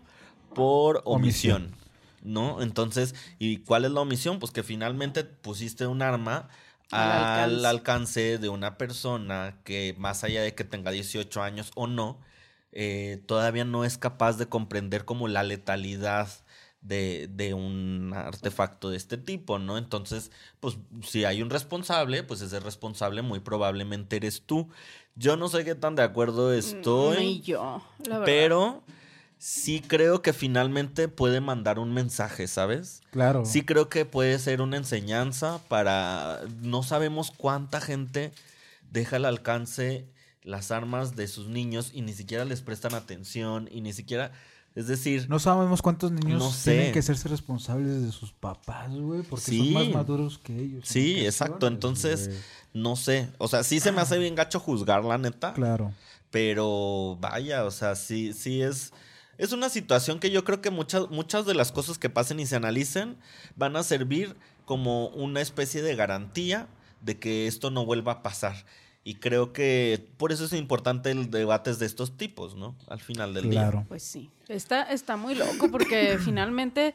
por 0.55 1.03
omisión. 1.05 1.63
Omisión. 1.65 1.81
¿No? 2.23 2.61
Entonces, 2.61 3.15
¿y 3.39 3.59
cuál 3.59 3.87
es 3.87 3.93
la 3.93 4.01
omisión? 4.01 4.39
Pues 4.41 4.53
que 4.53 4.63
finalmente 4.63 5.25
pusiste 5.25 5.87
un 5.87 6.03
arma 6.03 6.49
Al 6.91 7.01
al 7.01 7.19
alcance. 7.65 7.67
alcance 7.67 8.39
de 8.39 8.49
una 8.51 8.77
persona 8.77 9.57
que 9.65 9.95
más 9.99 10.23
allá 10.23 10.43
de 10.43 10.55
que 10.55 10.65
tenga 10.65 10.91
18 10.91 11.43
años 11.43 11.71
o 11.77 11.87
no, 11.87 12.19
eh, 12.73 13.23
todavía 13.27 13.65
no 13.65 13.85
es 13.87 13.97
capaz 13.97 14.37
de 14.37 14.47
comprender 14.47 15.05
como 15.07 15.29
la 15.29 15.43
letalidad 15.45 16.29
de, 16.81 17.29
de 17.31 17.53
un 17.55 18.13
artefacto 18.15 18.91
de 18.91 18.97
este 18.97 19.19
tipo, 19.19 19.59
¿no? 19.59 19.77
Entonces, 19.77 20.31
pues 20.61 20.79
si 21.07 21.25
hay 21.25 21.43
un 21.43 21.51
responsable, 21.51 22.23
pues 22.23 22.41
ese 22.41 22.61
responsable 22.61 23.23
muy 23.23 23.41
probablemente 23.41 24.17
eres 24.17 24.43
tú. 24.43 24.69
Yo 25.15 25.37
no 25.37 25.49
sé 25.49 25.65
qué 25.65 25.75
tan 25.75 25.95
de 25.97 26.03
acuerdo 26.03 26.53
estoy, 26.53 27.17
Ni 27.19 27.41
yo, 27.43 27.83
la 28.07 28.19
verdad. 28.21 28.25
pero 28.25 28.83
sí 29.37 29.83
creo 29.87 30.23
que 30.23 30.33
finalmente 30.33 31.09
puede 31.09 31.41
mandar 31.41 31.79
un 31.79 31.93
mensaje, 31.93 32.47
¿sabes? 32.47 33.03
Claro. 33.11 33.45
Sí 33.45 33.63
creo 33.63 33.89
que 33.89 34.05
puede 34.07 34.39
ser 34.39 34.61
una 34.63 34.77
enseñanza 34.77 35.61
para... 35.69 36.41
No 36.63 36.83
sabemos 36.83 37.31
cuánta 37.37 37.81
gente 37.81 38.33
deja 38.91 39.17
al 39.17 39.25
alcance 39.27 40.07
las 40.43 40.71
armas 40.71 41.17
de 41.17 41.29
sus 41.29 41.49
niños 41.49 41.91
y 41.93 42.01
ni 42.03 42.15
siquiera 42.15 42.45
les 42.47 42.63
prestan 42.63 42.95
atención 42.95 43.69
y 43.71 43.83
ni 43.83 43.93
siquiera... 43.93 44.33
Es 44.75 44.87
decir, 44.87 45.29
No 45.29 45.39
sabemos 45.39 45.83
cuántos 45.83 46.13
niños 46.13 46.39
No 46.41 46.51
sé. 46.53 46.71
tienen 46.73 46.93
que 46.93 47.01
hacerse 47.01 47.29
responsables 47.29 48.03
de 48.03 48.13
sus 48.13 48.33
papás, 48.33 48.91
güey, 48.91 49.23
porque 49.23 49.45
Sí. 49.47 49.59
son 49.59 49.73
más 49.73 49.89
maduros 49.95 50.39
que 50.39 50.57
ellos. 50.59 50.85
sí, 50.87 51.25
exacto. 51.27 51.67
Entonces, 51.67 52.31
no 52.73 52.95
sé. 52.97 53.31
O 53.39 53.49
sea, 53.49 53.65
sí 53.65 53.81
se 53.81 53.91
me 53.93 54.01
hace 54.01 54.19
bien 54.19 54.35
gacho 54.37 54.61
juzgar, 54.61 55.05
la 55.05 55.19
neta. 55.19 55.53
Claro. 55.55 55.93
Pero 56.31 57.19
vaya, 57.21 57.65
o 57.65 57.71
sea, 57.71 57.97
sí, 57.97 58.33
sí 58.33 58.63
es. 58.63 58.93
Es 59.39 59.53
una 59.53 59.69
situación 59.71 60.21
que 60.21 60.31
yo 60.31 60.45
creo 60.45 60.61
que 60.61 60.71
muchas, 60.71 61.11
muchas 61.11 61.47
de 61.47 61.55
las 61.55 61.73
cosas 61.73 61.99
que 61.99 62.11
pasen 62.11 62.41
y 62.41 62.47
se 62.47 62.57
analicen 62.57 63.17
van 63.57 63.75
a 63.75 63.83
servir 63.83 64.37
como 64.67 65.09
una 65.09 65.41
especie 65.41 65.83
de 65.83 65.97
garantía 65.97 66.69
de 67.01 67.19
que 67.19 67.47
esto 67.47 67.71
no 67.71 67.85
vuelva 67.87 68.13
a 68.13 68.23
pasar. 68.23 68.65
Y 69.03 69.15
creo 69.15 69.53
que 69.55 70.09
por 70.19 70.31
eso 70.31 70.45
es 70.45 70.53
importante 70.53 71.11
el 71.11 71.31
debate 71.31 71.75
de 71.75 71.87
estos 71.87 72.17
tipos, 72.19 72.55
¿no? 72.55 72.77
Al 72.89 73.01
final 73.01 73.33
del 73.33 73.45
día. 73.51 73.63
Claro. 73.63 73.85
Pues 73.89 74.03
sí, 74.03 74.31
está, 74.49 74.83
está 74.83 75.17
muy 75.17 75.35
loco 75.35 75.71
porque 75.71 76.19
finalmente, 76.25 76.95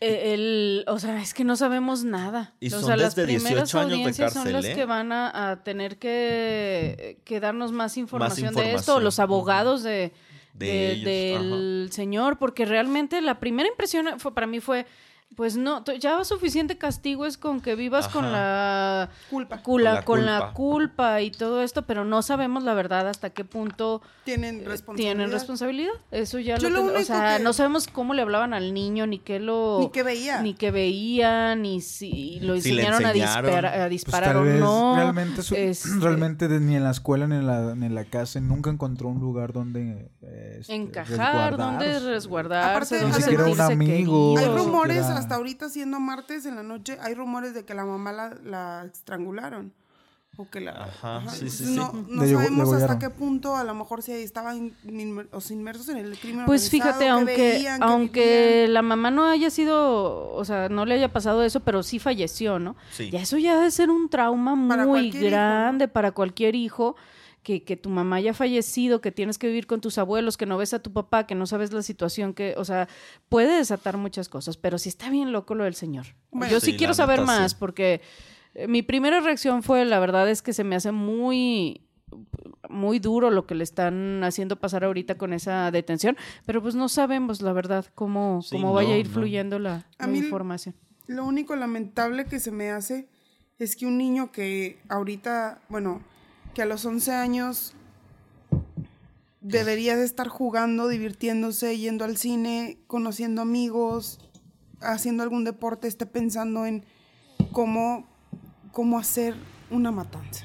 eh, 0.00 0.32
el, 0.34 0.84
o 0.86 0.98
sea, 0.98 1.20
es 1.20 1.34
que 1.34 1.44
no 1.44 1.56
sabemos 1.56 2.04
nada. 2.04 2.54
Y 2.60 2.68
o 2.68 2.70
son 2.70 2.84
sea, 2.84 2.96
las 2.96 3.14
desde 3.16 3.26
primeras 3.26 3.64
18 3.70 3.78
años 3.80 3.90
de 3.90 3.94
audiencias 3.96 4.32
son 4.32 4.42
cárcel, 4.44 4.52
las 4.62 4.64
¿eh? 4.66 4.74
que 4.74 4.84
van 4.84 5.12
a, 5.12 5.50
a 5.50 5.62
tener 5.64 5.98
que, 5.98 7.18
que 7.24 7.40
darnos 7.40 7.72
más 7.72 7.96
información, 7.96 8.54
de 8.54 8.74
esto, 8.74 9.00
los 9.00 9.18
abogados 9.18 9.82
de, 9.82 10.12
De 10.54 10.66
de- 10.96 10.96
del 11.04 11.88
señor, 11.92 12.38
porque 12.38 12.64
realmente 12.64 13.20
la 13.20 13.40
primera 13.40 13.68
impresión 13.68 14.18
fue, 14.20 14.32
para 14.34 14.46
mí 14.46 14.60
fue, 14.60 14.86
pues 15.36 15.56
no, 15.56 15.82
ya 15.98 16.22
suficiente 16.24 16.76
castigo 16.76 17.24
es 17.24 17.38
con 17.38 17.60
que 17.60 17.74
vivas 17.74 18.08
con 18.08 18.30
la 18.30 19.08
Culpa. 19.30 19.62
cula- 19.62 19.94
la 19.94 20.02
con 20.04 20.26
la 20.26 20.52
culpa. 20.52 21.22
y 21.22 21.30
todo 21.30 21.62
esto, 21.62 21.82
pero 21.86 22.04
no 22.04 22.20
sabemos 22.20 22.62
la 22.64 22.74
verdad 22.74 23.08
hasta 23.08 23.30
qué 23.30 23.44
punto 23.44 24.02
Tienen 24.24 24.64
responsabilidad. 24.66 25.14
tienen 25.14 25.30
responsabilidad. 25.32 25.92
Eso 26.10 26.38
ya 26.40 26.58
Yo 26.58 26.68
lo, 26.68 26.82
lo 26.90 26.98
o 26.98 27.02
sea, 27.02 27.38
que- 27.38 27.42
no 27.44 27.52
sabemos 27.52 27.86
cómo 27.86 28.12
le 28.12 28.22
hablaban 28.22 28.52
al 28.52 28.74
niño, 28.74 29.06
ni 29.06 29.18
qué 29.18 29.38
lo 29.40 29.78
Ni 29.80 29.90
qué 29.90 30.02
veía. 30.02 30.42
ni 30.42 30.52
qué 30.54 30.70
veía, 30.72 31.54
ni 31.54 31.80
si 31.80 32.40
lo 32.40 32.60
Si 32.60 32.70
enseñaron 32.70 33.06
a 33.06 33.10
a 33.10 33.12
Pues 33.12 33.90
disparar 33.90 34.28
tal 34.30 34.36
o 34.38 34.42
vez 34.42 34.60
no. 34.60 34.96
realmente, 34.96 35.42
su- 35.42 35.54
Este, 35.54 35.88
realmente 36.00 36.48
de- 36.48 36.60
ni 36.60 36.76
en 36.76 36.84
la 36.84 36.90
escuela 36.90 37.26
ni 37.26 37.36
en 37.36 37.46
la, 37.46 37.74
ni 37.76 37.86
en 37.86 37.94
la 37.94 38.04
casa 38.04 38.40
nunca 38.40 38.68
encontró 38.70 39.08
un 39.08 39.20
lugar 39.20 39.52
donde 39.52 40.10
eh, 40.22 40.56
este, 40.60 40.74
encajar, 40.74 41.56
donde 41.56 41.86
resguardarse. 41.86 42.10
resguardarse, 42.10 42.70
Aparte, 42.70 43.00
donde 43.00 43.16
Ni 43.16 43.22
siquiera 43.22 43.44
un 43.46 43.60
amigo. 43.60 44.34
Hay 44.38 44.44
querido. 44.44 44.58
Rumores, 44.58 45.06
hasta 45.20 45.34
ahorita 45.36 45.68
siendo 45.68 46.00
martes 46.00 46.44
en 46.46 46.56
la 46.56 46.62
noche, 46.62 46.98
hay 47.00 47.14
rumores 47.14 47.54
de 47.54 47.64
que 47.64 47.74
la 47.74 47.84
mamá 47.84 48.12
la, 48.12 48.34
la 48.44 48.84
estrangularon. 48.92 49.72
O 50.36 50.48
que 50.48 50.60
la, 50.60 50.84
Ajá, 50.84 51.28
sí, 51.28 51.50
sí, 51.50 51.64
no, 51.74 51.90
sí. 51.90 52.04
no 52.08 52.24
sabemos 52.26 52.72
hasta 52.72 52.98
qué 52.98 53.10
punto 53.10 53.56
a 53.56 53.64
lo 53.64 53.74
mejor 53.74 54.00
si 54.00 54.12
estaban 54.12 54.72
inmer- 54.84 55.28
o 55.32 55.40
sea, 55.40 55.54
inmersos 55.56 55.88
en 55.90 55.98
el 55.98 56.16
crimen 56.18 56.46
Pues 56.46 56.70
fíjate, 56.70 57.00
que 57.04 57.08
aunque, 57.10 57.34
veían, 57.36 57.82
aunque 57.82 58.66
la 58.68 58.80
mamá 58.80 59.10
no 59.10 59.26
haya 59.26 59.50
sido, 59.50 60.32
o 60.32 60.44
sea, 60.44 60.68
no 60.68 60.86
le 60.86 60.94
haya 60.94 61.12
pasado 61.12 61.42
eso, 61.42 61.60
pero 61.60 61.82
sí 61.82 61.98
falleció, 61.98 62.58
¿no? 62.58 62.76
Sí. 62.92 63.10
Ya 63.10 63.20
eso 63.20 63.36
ya 63.38 63.56
debe 63.56 63.70
ser 63.72 63.90
un 63.90 64.08
trauma 64.08 64.56
Para 64.68 64.86
muy 64.86 65.10
grande 65.10 65.88
para 65.88 66.12
cualquier 66.12 66.54
hijo. 66.54 66.96
Que, 67.42 67.64
que 67.64 67.76
tu 67.76 67.88
mamá 67.88 68.16
haya 68.16 68.34
fallecido, 68.34 69.00
que 69.00 69.12
tienes 69.12 69.38
que 69.38 69.46
vivir 69.46 69.66
con 69.66 69.80
tus 69.80 69.96
abuelos, 69.96 70.36
que 70.36 70.44
no 70.44 70.58
ves 70.58 70.74
a 70.74 70.78
tu 70.80 70.92
papá, 70.92 71.26
que 71.26 71.34
no 71.34 71.46
sabes 71.46 71.72
la 71.72 71.82
situación, 71.82 72.34
que, 72.34 72.54
o 72.58 72.66
sea, 72.66 72.86
puede 73.30 73.56
desatar 73.56 73.96
muchas 73.96 74.28
cosas, 74.28 74.58
pero 74.58 74.76
sí 74.76 74.90
está 74.90 75.08
bien 75.08 75.32
loco 75.32 75.54
lo 75.54 75.64
del 75.64 75.74
señor. 75.74 76.04
Bueno, 76.30 76.52
Yo 76.52 76.60
sí, 76.60 76.72
Sí, 76.72 76.76
quiero 76.76 76.92
saber 76.92 77.20
neta, 77.20 77.26
más, 77.32 77.52
sí. 77.52 77.56
porque 77.58 78.02
eh, 78.54 78.68
mi 78.68 78.82
primera 78.82 79.20
reacción 79.20 79.62
fue, 79.62 79.86
la 79.86 79.98
verdad 80.00 80.28
es 80.28 80.42
que 80.42 80.52
se 80.52 80.64
me 80.64 80.76
hace 80.76 80.92
muy, 80.92 81.80
muy 82.68 82.98
duro 82.98 83.30
lo 83.30 83.46
que 83.46 83.54
le 83.54 83.64
están 83.64 84.22
haciendo 84.22 84.56
pasar 84.56 84.84
ahorita 84.84 85.16
con 85.16 85.32
esa 85.32 85.70
detención, 85.70 86.18
pero 86.44 86.60
pues 86.60 86.74
no 86.74 86.90
sabemos 86.90 87.40
la 87.40 87.54
verdad 87.54 87.86
cómo, 87.94 88.42
Sí, 88.42 88.50
cómo 88.56 88.74
vaya 88.74 88.90
no, 88.90 88.94
a 88.96 88.98
ir 88.98 89.06
no. 89.08 89.12
fluyendo 89.14 89.58
la, 89.58 89.86
A 89.98 90.06
la 90.06 90.06
mí- 90.08 90.18
información. 90.18 90.74
Lo 91.06 91.24
único 91.24 91.56
lamentable 91.56 92.26
que 92.26 92.38
se 92.38 92.50
me 92.52 92.70
hace 92.70 93.08
es 93.58 93.76
que 93.76 93.86
un 93.86 93.96
niño 93.96 94.30
que 94.30 94.78
ahorita, 94.90 95.62
bueno, 95.70 96.02
que 96.54 96.62
a 96.62 96.66
los 96.66 96.84
11 96.84 97.12
años 97.12 97.74
debería 99.40 99.96
de 99.96 100.04
estar 100.04 100.28
jugando, 100.28 100.88
divirtiéndose, 100.88 101.78
yendo 101.78 102.04
al 102.04 102.16
cine, 102.16 102.78
conociendo 102.86 103.42
amigos, 103.42 104.18
haciendo 104.80 105.22
algún 105.22 105.44
deporte, 105.44 105.88
esté 105.88 106.06
pensando 106.06 106.66
en 106.66 106.84
cómo, 107.52 108.06
cómo 108.72 108.98
hacer 108.98 109.34
una 109.70 109.90
matanza. 109.92 110.44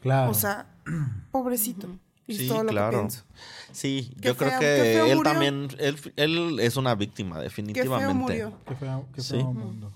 Claro. 0.00 0.30
O 0.30 0.34
sea, 0.34 0.66
pobrecito. 1.30 1.88
Es 2.26 2.38
Sí, 2.38 2.48
todo 2.48 2.64
lo 2.64 2.68
que 2.70 2.72
claro. 2.74 2.98
pienso. 2.98 3.22
Sí, 3.70 4.12
Qué 4.20 4.28
yo 4.28 4.36
creo 4.36 4.50
que 4.58 4.58
qué 4.58 5.10
él 5.12 5.16
murió. 5.18 5.22
también, 5.32 5.68
él, 5.78 5.96
él 6.16 6.58
es 6.58 6.76
una 6.76 6.96
víctima, 6.96 7.36
Qué 7.36 7.42
definitivamente. 7.44 8.04
feo 8.04 8.14
murió. 8.14 8.52
qué 8.66 8.74
feo, 8.74 9.06
qué 9.14 9.20
Sí. 9.20 9.36
mundo. 9.36 9.92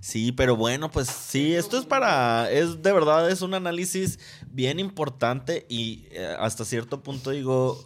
Sí, 0.00 0.30
pero 0.32 0.56
bueno, 0.56 0.90
pues 0.90 1.08
sí, 1.08 1.54
esto 1.54 1.76
es 1.76 1.84
para, 1.84 2.50
es 2.50 2.82
de 2.82 2.92
verdad, 2.92 3.28
es 3.30 3.42
un 3.42 3.54
análisis 3.54 4.20
bien 4.50 4.78
importante 4.78 5.66
y 5.68 6.06
eh, 6.12 6.36
hasta 6.38 6.64
cierto 6.64 7.02
punto 7.02 7.30
digo, 7.30 7.84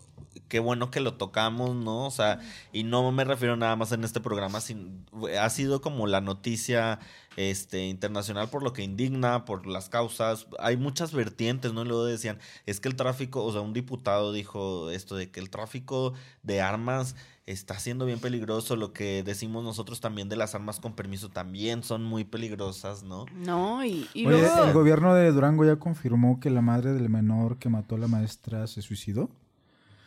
qué 0.48 0.58
bueno 0.60 0.90
que 0.90 1.00
lo 1.00 1.14
tocamos, 1.14 1.74
¿no? 1.74 2.04
O 2.04 2.10
sea, 2.10 2.38
y 2.70 2.84
no 2.84 3.10
me 3.12 3.24
refiero 3.24 3.56
nada 3.56 3.74
más 3.76 3.92
en 3.92 4.04
este 4.04 4.20
programa, 4.20 4.60
sin, 4.60 5.06
ha 5.40 5.48
sido 5.48 5.80
como 5.80 6.06
la 6.06 6.20
noticia 6.20 6.98
este, 7.36 7.86
internacional 7.86 8.50
por 8.50 8.62
lo 8.62 8.74
que 8.74 8.82
indigna, 8.82 9.46
por 9.46 9.66
las 9.66 9.88
causas, 9.88 10.46
hay 10.58 10.76
muchas 10.76 11.14
vertientes, 11.14 11.72
¿no? 11.72 11.80
Y 11.80 11.86
luego 11.86 12.04
decían, 12.04 12.38
es 12.66 12.80
que 12.80 12.88
el 12.88 12.96
tráfico, 12.96 13.42
o 13.42 13.50
sea, 13.52 13.62
un 13.62 13.72
diputado 13.72 14.32
dijo 14.34 14.90
esto 14.90 15.16
de 15.16 15.30
que 15.30 15.40
el 15.40 15.48
tráfico 15.48 16.12
de 16.42 16.60
armas 16.60 17.16
está 17.46 17.78
siendo 17.78 18.06
bien 18.06 18.20
peligroso, 18.20 18.76
lo 18.76 18.92
que 18.92 19.22
decimos 19.22 19.64
nosotros 19.64 20.00
también 20.00 20.28
de 20.28 20.36
las 20.36 20.54
armas 20.54 20.78
con 20.80 20.94
permiso 20.94 21.28
también 21.28 21.82
son 21.82 22.04
muy 22.04 22.24
peligrosas, 22.24 23.02
¿no? 23.02 23.26
No, 23.34 23.84
y, 23.84 24.08
y 24.14 24.26
Oye, 24.26 24.38
luego... 24.38 24.64
el 24.64 24.72
gobierno 24.72 25.14
de 25.14 25.32
Durango 25.32 25.64
ya 25.64 25.76
confirmó 25.76 26.38
que 26.40 26.50
la 26.50 26.60
madre 26.62 26.92
del 26.92 27.08
menor 27.08 27.58
que 27.58 27.68
mató 27.68 27.96
a 27.96 27.98
la 27.98 28.08
maestra 28.08 28.66
se 28.66 28.82
suicidó 28.82 29.30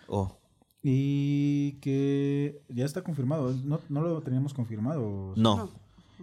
Oh, 0.08 0.38
y 0.84 1.74
que 1.82 2.62
ya 2.70 2.86
está 2.86 3.02
confirmado. 3.02 3.52
No, 3.64 3.80
no 3.90 4.02
lo 4.02 4.22
teníamos 4.22 4.54
confirmado. 4.54 5.34
no, 5.36 5.72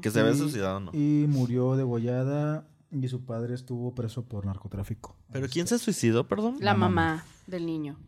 que 0.00 0.10
se 0.10 0.20
había 0.20 0.34
suicidado, 0.34 0.78
¿no? 0.80 0.90
Y 0.94 1.26
murió 1.28 1.74
degollada 1.76 2.64
y 2.92 3.08
su 3.08 3.24
padre 3.24 3.54
estuvo 3.54 3.94
preso 3.94 4.24
por 4.24 4.46
narcotráfico. 4.46 5.16
¿Pero 5.32 5.48
quién 5.48 5.66
se 5.66 5.78
suicidó, 5.78 6.28
perdón? 6.28 6.58
La 6.60 6.74
mamá 6.74 7.24
del 7.46 7.66
niño. 7.66 7.98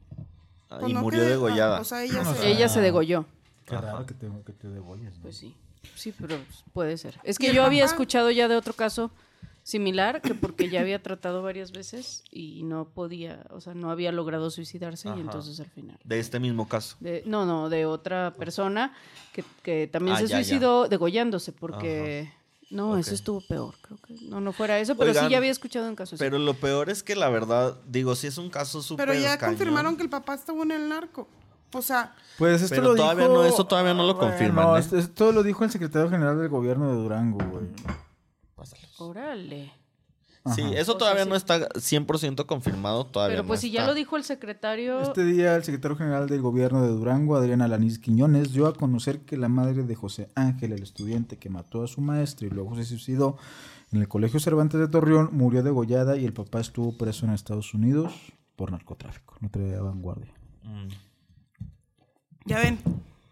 Pues 0.80 0.90
y 0.90 0.94
no 0.94 1.00
murió 1.02 1.20
que- 1.20 1.26
degollada. 1.28 1.78
ah, 1.78 1.80
O 1.80 1.84
sea, 1.84 2.02
ella 2.02 2.22
No, 2.22 2.32
se... 2.34 2.40
sé. 2.40 2.50
Ella 2.50 2.68
se 2.68 2.80
degolló. 2.80 3.26
Qué 3.66 3.76
raro 3.78 4.04
que 4.06 4.14
te, 4.14 4.28
que 4.44 4.52
te 4.52 4.68
degolles. 4.68 5.14
¿no? 5.16 5.22
Pues 5.22 5.36
sí. 5.36 5.54
Sí, 5.94 6.12
pero 6.18 6.36
puede 6.72 6.96
ser. 6.96 7.18
Es 7.24 7.36
¿Y 7.38 7.46
que 7.46 7.54
yo 7.54 7.64
había 7.64 7.84
escuchado 7.84 8.30
ya 8.30 8.48
de 8.48 8.56
otro 8.56 8.72
caso 8.72 9.10
similar, 9.62 10.20
que 10.20 10.34
porque 10.34 10.68
ya 10.68 10.80
había 10.80 11.02
tratado 11.02 11.42
varias 11.42 11.72
veces 11.72 12.22
y 12.30 12.62
no 12.64 12.84
podía, 12.86 13.44
o 13.50 13.60
sea, 13.62 13.72
no 13.74 13.90
había 13.90 14.12
logrado 14.12 14.50
suicidarse 14.50 15.08
Ajá. 15.08 15.16
y 15.16 15.20
entonces 15.22 15.58
al 15.60 15.70
final. 15.70 15.98
De 16.04 16.18
este 16.20 16.38
mismo 16.40 16.68
caso. 16.68 16.96
De- 17.00 17.22
no, 17.26 17.46
no, 17.46 17.70
de 17.70 17.86
otra 17.86 18.34
persona 18.34 18.92
que, 19.32 19.42
que 19.62 19.86
también 19.90 20.16
Ah, 20.16 20.20
se 20.20 20.26
ya, 20.26 20.38
ya. 20.40 20.44
suicidó 20.44 20.88
degollándose 20.88 21.52
porque... 21.52 22.30
No, 22.70 22.92
Ok. 22.92 22.98
eso 23.00 23.14
estuvo 23.14 23.40
peor, 23.40 23.74
creo 23.82 23.98
que 23.98 24.14
no, 24.28 24.40
no 24.40 24.52
fuera 24.52 24.78
eso, 24.78 24.96
pero 24.96 25.10
Oigan, 25.10 25.26
sí 25.26 25.30
ya 25.32 25.38
había 25.38 25.50
escuchado 25.52 25.86
un 25.88 25.94
caso 25.94 26.14
así. 26.16 26.20
Pero 26.24 26.38
lo 26.38 26.54
peor 26.54 26.90
es 26.90 27.02
que 27.02 27.14
la 27.14 27.28
verdad, 27.28 27.76
digo, 27.86 28.14
sí 28.16 28.26
es 28.26 28.38
un 28.38 28.50
caso 28.50 28.82
súper 28.82 29.06
Pero 29.06 29.18
ya 29.20 29.36
cañón. 29.38 29.56
confirmaron 29.56 29.96
que 29.96 30.02
el 30.02 30.08
papá 30.10 30.34
estuvo 30.34 30.62
en 30.62 30.70
el 30.72 30.88
narco. 30.88 31.28
O 31.72 31.82
sea, 31.82 32.14
Pues 32.38 32.62
esto 32.62 32.74
Pero 32.76 32.88
lo 32.90 32.94
todavía 32.96 33.24
dijo- 33.28 33.34
no- 33.36 33.44
eso 33.44 33.66
todavía 33.66 33.94
no 33.94 34.04
lo 34.06 34.14
Bueno, 34.14 34.30
confirman, 34.30 34.64
No, 34.66 34.76
¿eh? 34.76 34.80
esto- 34.80 34.96
esto 34.96 35.32
lo 35.32 35.42
dijo 35.42 35.64
el 35.64 35.70
secretario 35.70 36.08
general 36.10 36.38
del 36.38 36.48
gobierno 36.48 36.88
de 36.88 36.94
Durango, 37.02 37.38
güey. 37.50 37.66
Pásalos. 38.54 39.00
Órale. 39.00 39.72
Sí, 40.54 40.60
eso 40.74 40.92
O 40.92 40.94
sea, 40.94 40.98
todavía 40.98 41.22
sí. 41.24 41.28
no 41.30 41.36
está 41.36 41.68
100% 41.70 42.44
confirmado, 42.44 43.06
todavía 43.06 43.36
Pero 43.36 43.46
pues 43.46 43.60
no 43.60 43.62
si 43.62 43.70
ya 43.70 43.86
lo 43.86 43.94
dijo 43.94 44.16
el 44.18 44.24
secretario... 44.24 45.00
Este 45.00 45.24
día 45.24 45.56
el 45.56 45.64
secretario 45.64 45.96
general 45.96 46.28
del 46.28 46.42
gobierno 46.42 46.82
de 46.82 46.88
Durango, 46.88 47.36
Adriana 47.36 47.66
Lanís 47.66 47.98
Quiñones, 47.98 48.52
dio 48.52 48.66
a 48.66 48.74
conocer 48.74 49.20
que 49.20 49.38
la 49.38 49.48
madre 49.48 49.84
de 49.84 49.94
José 49.94 50.28
Ángel, 50.34 50.72
el 50.72 50.82
estudiante 50.82 51.38
que 51.38 51.48
mató 51.48 51.82
a 51.82 51.86
su 51.86 52.02
maestra 52.02 52.46
y 52.46 52.50
luego 52.50 52.76
se 52.76 52.84
suicidó 52.84 53.38
en 53.90 54.00
el 54.02 54.08
Colegio 54.08 54.38
Cervantes 54.38 54.78
de 54.80 54.88
Torreón, 54.88 55.30
murió 55.32 55.62
degollada 55.62 56.16
y 56.18 56.26
el 56.26 56.34
papá 56.34 56.60
estuvo 56.60 56.96
preso 56.98 57.24
en 57.24 57.32
Estados 57.32 57.72
Unidos 57.72 58.12
por 58.56 58.70
narcotráfico. 58.70 59.36
No 59.40 59.48
traía 59.50 59.80
vanguardia. 59.80 60.32
Mm. 60.62 60.88
ya 62.46 62.58
ven. 62.58 62.78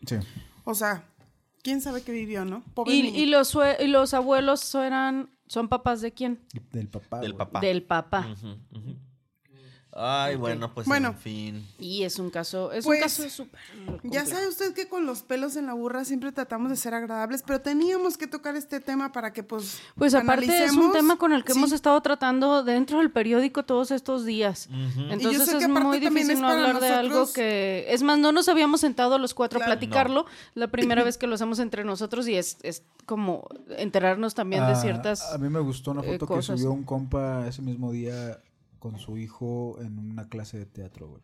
Sí. 0.07 0.17
O 0.65 0.75
sea, 0.75 1.05
quién 1.63 1.81
sabe 1.81 2.03
qué 2.03 2.13
vivió, 2.13 2.45
¿no? 2.45 2.63
Pobre 2.75 2.95
¿Y, 2.95 3.03
niño. 3.03 3.19
y 3.19 3.27
los, 3.27 3.49
sue- 3.49 3.77
y 3.81 3.89
los 3.89 4.15
abuelos 4.15 4.75
eran, 4.75 5.31
son 5.53 5.69
papás 5.69 6.01
de 6.01 6.13
quién? 6.13 6.41
Del 6.73 6.89
papá. 6.89 7.21
Del 7.21 7.35
güey. 7.35 7.39
papá. 7.39 7.61
Del 7.61 7.83
papá. 7.83 8.27
Ay, 9.95 10.37
bueno, 10.37 10.73
pues 10.73 10.87
Bueno. 10.87 11.09
en 11.09 11.17
fin. 11.19 11.67
Y 11.79 12.05
es 12.05 12.19
un 12.19 12.31
caso, 12.31 12.73
es 12.73 12.85
Pues, 12.87 12.99
un 12.99 13.03
caso 13.03 13.29
súper. 13.29 13.61
Ya 14.05 14.25
sabe 14.25 14.49
usted 14.49 14.73
que 14.73 14.89
con 14.89 15.05
los 15.05 15.21
pelos 15.23 15.55
en 15.57 15.67
la 15.67 15.75
burra 15.75 16.05
siempre 16.07 16.33
tratamos 16.33 16.71
de 16.71 16.77
ser 16.77 16.95
agradables, 16.95 17.43
pero 17.47 17.61
teníamos 17.61 18.17
que 18.17 18.27
tocar 18.27 18.57
este 18.57 18.81
tema 18.81 19.13
para 19.13 19.33
que 19.35 19.43
pues 19.43 19.81
Pues 19.97 20.15
aparte 20.15 20.65
es 20.65 20.73
un 20.73 20.93
tema 20.93 21.17
con 21.19 21.33
el 21.35 21.45
que 21.45 21.53
Sí. 21.53 21.59
hemos 21.59 21.73
estado 21.73 22.01
tratando 22.01 22.65
dentro 22.65 22.99
del 23.01 23.11
periódico 23.11 23.65
todos 23.65 23.91
estos 23.91 24.25
días. 24.25 24.69
Entonces 25.11 25.49
es 25.49 25.69
muy 25.69 25.99
difícil 25.99 26.31
es 26.33 26.41
no 26.41 26.49
hablar 26.49 26.81
de 26.81 26.89
algo 26.89 27.31
que... 27.31 27.85
Es 27.89 28.03
más, 28.03 28.19
no 28.19 28.33
nos 28.33 28.49
habíamos 28.49 28.81
sentado 28.81 29.19
los 29.19 29.35
cuatro 29.35 29.59
Claro. 29.59 29.73
a 29.73 29.77
platicarlo. 29.77 30.25
La 30.55 30.69
primera 30.69 31.05
vez 31.05 31.19
que 31.19 31.27
lo 31.27 31.35
hacemos 31.35 31.59
entre 31.59 31.85
nosotros 31.85 32.27
y 32.29 32.37
es, 32.37 32.57
es 32.63 32.83
como 33.05 33.47
enterarnos 33.77 34.35
también 34.35 34.65
de 34.67 34.73
Ah, 34.73 34.77
ciertas... 34.77 35.21
A 35.33 35.39
mí 35.39 35.51
me 35.51 35.61
gustó 35.61 35.91
una 35.91 36.01
eh, 36.03 36.19
foto 36.19 36.35
que 36.35 36.41
subió 36.43 36.73
un 36.73 36.85
compa 36.85 37.47
ese 37.47 37.61
mismo 37.61 37.93
día 37.93 38.39
con 38.83 38.99
su 38.99 39.17
hijo 39.17 39.81
en 39.81 39.97
una 39.97 40.29
clase 40.29 40.59
de 40.59 40.67
teatro, 40.67 41.07
güey. 41.07 41.23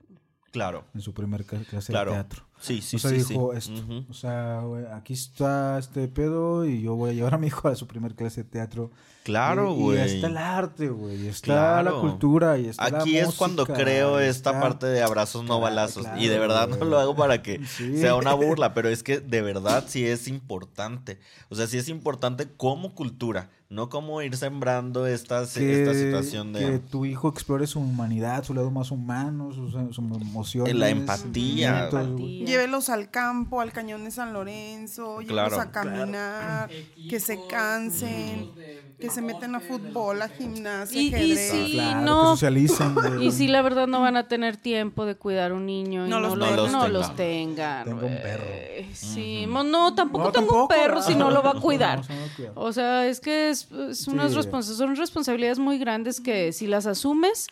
Claro. 0.52 0.84
En 0.94 1.00
su 1.00 1.12
primer 1.12 1.44
clase 1.44 1.90
Claro. 1.92 2.12
de 2.12 2.18
teatro. 2.18 2.47
Sí, 2.60 2.80
sí, 2.82 2.96
o 2.96 2.98
sea, 2.98 3.10
sí. 3.10 3.16
dijo 3.16 3.52
sí. 3.52 3.58
esto. 3.58 3.72
Ujú. 3.80 4.04
O 4.10 4.14
sea, 4.14 4.60
güey, 4.64 4.84
aquí 4.92 5.12
está 5.12 5.78
este 5.78 6.08
pedo 6.08 6.64
y 6.66 6.82
yo 6.82 6.94
voy 6.96 7.10
a 7.10 7.12
llevar 7.14 7.34
a 7.34 7.38
mi 7.38 7.46
hijo 7.48 7.68
a 7.68 7.74
su 7.76 7.86
primer 7.86 8.14
clase 8.14 8.42
de 8.42 8.48
teatro. 8.50 8.90
Claro, 9.24 9.72
Y- 9.72 9.76
güey. 9.82 9.98
Y 9.98 10.14
está 10.16 10.26
el 10.28 10.36
arte, 10.38 10.88
güey. 10.88 11.24
y 11.24 11.28
Está 11.28 11.44
Claro. 11.44 11.94
la 11.96 12.00
cultura 12.00 12.58
y 12.58 12.66
está 12.66 12.88
la 12.88 13.00
Aquí 13.00 13.18
es 13.18 13.34
cuando 13.34 13.66
creo 13.66 14.18
esta 14.20 14.50
está- 14.50 14.60
parte 14.60 14.86
de 14.86 15.02
abrazos 15.02 15.44
no 15.44 15.60
balazos. 15.60 16.04
claro, 16.04 16.20
y 16.20 16.28
de 16.28 16.38
verdad 16.38 16.66
no 16.68 16.82
lo 16.84 16.98
hago 16.98 17.14
para 17.14 17.42
que 17.42 17.60
Sí. 17.66 17.98
sea 17.98 18.14
una 18.14 18.32
burla, 18.34 18.72
pero 18.72 18.88
es 18.88 19.02
que 19.02 19.20
de 19.20 19.42
verdad 19.42 19.84
sí 19.86 20.06
es 20.06 20.28
importante. 20.28 21.18
O 21.50 21.54
sea, 21.56 21.66
sí 21.66 21.76
es 21.76 21.88
importante 21.90 22.48
como 22.56 22.94
cultura, 22.94 23.50
no 23.68 23.90
como 23.90 24.22
ir 24.22 24.34
sembrando 24.34 25.06
esta, 25.06 25.44
que, 25.46 25.82
esta 25.82 25.92
situación 25.94 26.54
que 26.54 26.60
de 26.70 26.78
tu 26.78 27.04
hijo 27.04 27.28
explore 27.28 27.66
su 27.66 27.80
humanidad, 27.80 28.44
su 28.44 28.54
lado 28.54 28.70
más 28.70 28.90
humano, 28.90 29.52
sus, 29.52 29.72
sus 29.94 29.98
emociones. 29.98 30.74
La 30.74 30.88
empatía. 30.88 31.18
sentimientos, 31.18 32.00
Empatía. 32.06 32.47
Llévelos 32.48 32.88
al 32.88 33.10
campo, 33.10 33.60
al 33.60 33.72
cañón 33.72 34.04
de 34.04 34.10
San 34.10 34.32
Lorenzo, 34.32 35.20
llévelos 35.20 35.48
Claro. 35.48 35.60
a 35.60 35.70
caminar, 35.70 36.70
que 37.08 37.20
se 37.20 37.38
cansen, 37.46 38.50
que 38.98 39.10
se 39.10 39.22
metan 39.22 39.54
a 39.54 39.60
fútbol, 39.60 40.20
a 40.22 40.28
gimnasia, 40.28 41.00
Y- 41.00 41.14
y 41.14 41.36
sí, 41.36 41.70
Claro, 41.74 42.00
no. 42.00 42.20
que 42.22 42.26
socialicen. 42.30 42.94
güey. 42.94 43.26
Y 43.28 43.32
si 43.32 43.46
la 43.48 43.62
verdad 43.62 43.86
no 43.86 44.00
van 44.00 44.16
a 44.16 44.26
tener 44.26 44.56
tiempo 44.56 45.04
de 45.06 45.14
cuidar 45.14 45.52
un 45.52 45.66
niño 45.66 46.06
y 46.06 46.10
No 46.10 46.18
no, 46.20 46.28
los 46.34 46.38
no 46.38 46.68
No 46.68 46.88
los 46.88 47.14
tengan. 47.14 47.84
Tengo 47.84 48.06
un 48.06 48.16
perro. 48.16 48.44
güey. 48.46 48.94
Sí, 48.94 49.46
no, 49.46 49.94
tampoco 49.94 50.24
No, 50.24 50.32
tengo 50.32 50.62
un 50.62 50.68
perro 50.68 51.02
si 51.02 51.14
no 51.14 51.30
lo 51.30 51.42
va 51.42 51.50
a 51.52 51.54
cuidar. 51.60 51.98
no 51.98 52.04
se 52.04 52.14
va 52.16 52.24
a 52.24 52.34
cuidar. 52.36 52.52
O 52.56 52.72
sea, 52.72 53.06
es 53.06 53.20
que 53.20 53.50
es, 53.50 53.70
es 53.70 54.08
unas 54.08 54.32
Sí. 54.32 54.38
respons- 54.38 54.62
son 54.62 54.96
responsabilidades 54.96 55.58
muy 55.58 55.78
grandes 55.78 56.20
que 56.20 56.52
si 56.52 56.66
las 56.66 56.86
asumes, 56.86 57.46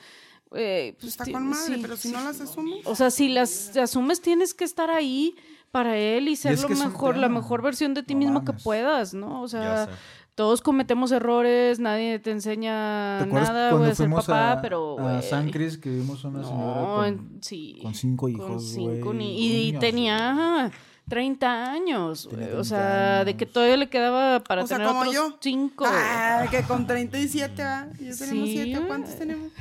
eh, 0.55 0.97
pues 1.01 1.13
Está 1.13 1.31
con 1.31 1.49
madre, 1.49 1.75
sí, 1.75 1.79
pero 1.83 1.97
si 1.97 2.09
sí. 2.09 2.15
no 2.15 2.21
las 2.23 2.41
asumes. 2.41 2.87
O 2.87 2.95
sea, 2.95 3.11
si 3.11 3.29
las 3.29 3.77
asumes 3.77 4.21
tienes 4.21 4.55
que 4.55 4.65
estar 4.65 4.91
ahí 4.91 5.35
para 5.71 5.97
él 5.99 6.29
y 6.29 6.37
ser 6.37 6.59
lo 6.61 6.69
mejor, 6.69 7.17
la 7.17 7.29
mejor 7.29 7.63
versión 7.63 7.93
de 7.95 8.03
ti 8.03 8.15
No 8.15 8.21
mismo 8.21 8.45
que 8.45 8.53
puedas, 8.53 9.13
¿no? 9.15 9.43
O 9.43 9.49
sea, 9.49 9.89
todos 10.35 10.61
cometemos 10.63 11.13
errores, 11.13 11.79
nadie 11.81 12.19
te 12.19 12.31
enseña 12.31 13.19
¿Te 13.19 13.25
acuerdas 13.25 13.49
nada, 13.51 13.71
cuando 13.71 13.79
voy 13.87 13.93
a 13.93 13.95
ser 13.95 14.07
fuimos 14.07 14.27
papá, 14.27 14.53
a, 14.53 14.61
pero... 14.63 14.99
a 14.99 15.03
güey, 15.03 15.23
San 15.23 15.51
Cris 15.51 15.79
que 15.79 15.91
vimos 15.91 16.23
una 16.25 16.45
señora 16.45 16.81
no, 16.83 16.95
con, 16.97 17.07
en- 17.07 17.39
sí, 17.43 17.79
con 17.83 17.95
cinco 17.95 18.29
hijos, 18.29 18.47
con 18.47 18.61
cinco 18.61 19.05
güey, 19.07 19.19
ni- 19.19 19.39
y, 19.47 19.67
niños, 19.67 19.81
tenía 19.81 20.71
30 21.09 21.71
años, 21.71 22.27
güey, 22.31 22.45
o 22.47 22.63
30 22.63 22.65
sea, 22.65 23.25
de 23.25 23.37
que 23.37 23.47
todavía 23.47 23.77
le 23.77 23.89
quedaba 23.89 24.41
para 24.41 24.65
O 24.65 24.67
sea, 24.67 24.77
tener 24.79 24.89
como 24.89 25.01
otros 25.03 25.15
yo. 25.15 25.37
cinco. 25.41 25.85
güey. 25.85 25.97
Ah, 25.97 26.47
que 26.51 26.63
con 26.63 26.85
37, 26.87 27.63
¿va? 27.63 27.87
Y 28.01 28.07
yo 28.07 28.17
tenemos 28.17 28.49
Sí, 28.49 28.53
7. 28.57 28.71
güey. 28.75 28.87
¿Cuántos 28.89 29.17
tenemos? 29.17 29.53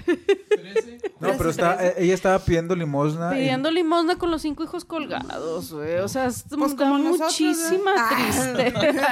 No, 1.19 1.29
pero 1.38 1.49
está, 1.51 1.77
ella 1.97 2.13
estaba 2.15 2.39
pidiendo 2.39 2.75
limosna. 2.75 3.31
y- 3.36 3.41
Pidiendo 3.41 3.69
limosna 3.69 4.15
con 4.17 4.31
los 4.31 4.41
cinco 4.41 4.63
hijos 4.63 4.86
colgados, 4.86 5.71
güey. 5.71 5.97
O 5.99 6.08
sea, 6.08 6.25
es- 6.25 6.45
Pues 6.49 6.75
da 6.75 6.84
como 6.86 6.97
nosotros, 6.97 7.27
muchísima 7.31 7.91
¿eh? 7.91 7.95
Ah. 7.99 8.10
tristeza. 8.15 9.05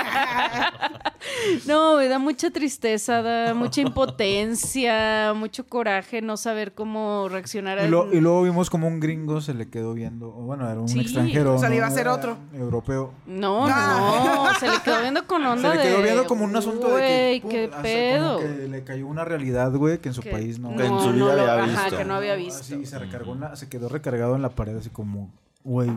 no, 1.68 1.98
me 1.98 2.08
da 2.08 2.20
mucha 2.20 2.50
tristeza, 2.52 3.22
da 3.22 3.54
mucha 3.54 3.82
impotencia, 3.82 5.34
mucho 5.36 5.66
coraje 5.68 6.22
no 6.22 6.38
saber 6.38 6.74
cómo 6.74 7.28
reaccionar 7.30 7.80
a 7.80 7.86
Y, 7.86 7.90
lo- 7.90 8.12
y 8.14 8.20
luego 8.20 8.44
vimos 8.44 8.70
como 8.70 8.88
un 8.88 9.00
gringo 9.00 9.40
se 9.42 9.54
le 9.54 9.70
quedó 9.70 9.94
viendo, 9.94 10.30
o 10.30 10.42
bueno, 10.42 10.70
era 10.70 10.80
un 10.80 10.88
Sí. 10.90 11.00
extranjero. 11.00 11.56
O 11.56 11.60
sea, 11.60 11.74
iba 11.74 11.86
a 11.86 11.90
hacer 11.90 12.02
Era 12.04 12.14
otro. 12.32 12.38
Europeo. 12.54 13.14
No, 13.26 13.66
Ah. 13.68 14.50
no, 14.54 14.60
se 14.60 14.70
le 14.70 14.82
quedó 14.82 15.02
viendo 15.02 15.26
con 15.28 15.46
onda 15.46 15.72
Se 15.72 15.78
le 15.78 15.84
quedó 15.84 15.98
de, 15.98 16.04
viendo 16.04 16.26
como 16.26 16.46
un 16.46 16.56
asunto 16.56 16.96
de 16.96 17.02
que... 17.02 17.40
Pum, 17.42 17.52
qué 17.52 17.72
pedo. 17.82 18.36
Como 18.38 18.48
que 18.48 18.68
le 18.68 18.84
cayó 18.84 19.08
una 19.08 19.26
realidad, 19.26 19.72
güey, 19.74 20.00
que 20.00 20.10
en 20.10 20.16
su 20.16 20.22
Que- 20.22 20.32
país 20.32 20.60
no... 20.60 20.76
Que 20.76 20.86
en 20.86 21.00
su 21.00 21.12
vida 21.14 21.36
lo- 21.36 21.52
había 21.52 21.64
Ajá, 21.66 21.84
visto. 21.84 21.98
que 21.98 22.06
no 22.06 22.16
había 22.16 22.36
visto. 22.36 22.60
Así, 22.62 22.86
se 22.86 23.00
recargó 23.00 23.38
se 23.56 23.70
quedó 23.70 23.90
recargado 23.90 24.36
en 24.36 24.42
la 24.42 24.50
pared 24.50 24.76
así 24.78 24.90
como, 24.90 25.32
güey, 25.64 25.92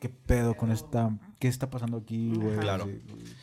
qué 0.00 0.08
pedo 0.08 0.54
con 0.56 0.70
esta... 0.70 1.10
¿Qué 1.38 1.48
está 1.48 1.68
pasando 1.68 1.98
aquí, 1.98 2.32
güey? 2.34 2.56
Claro. 2.58 2.88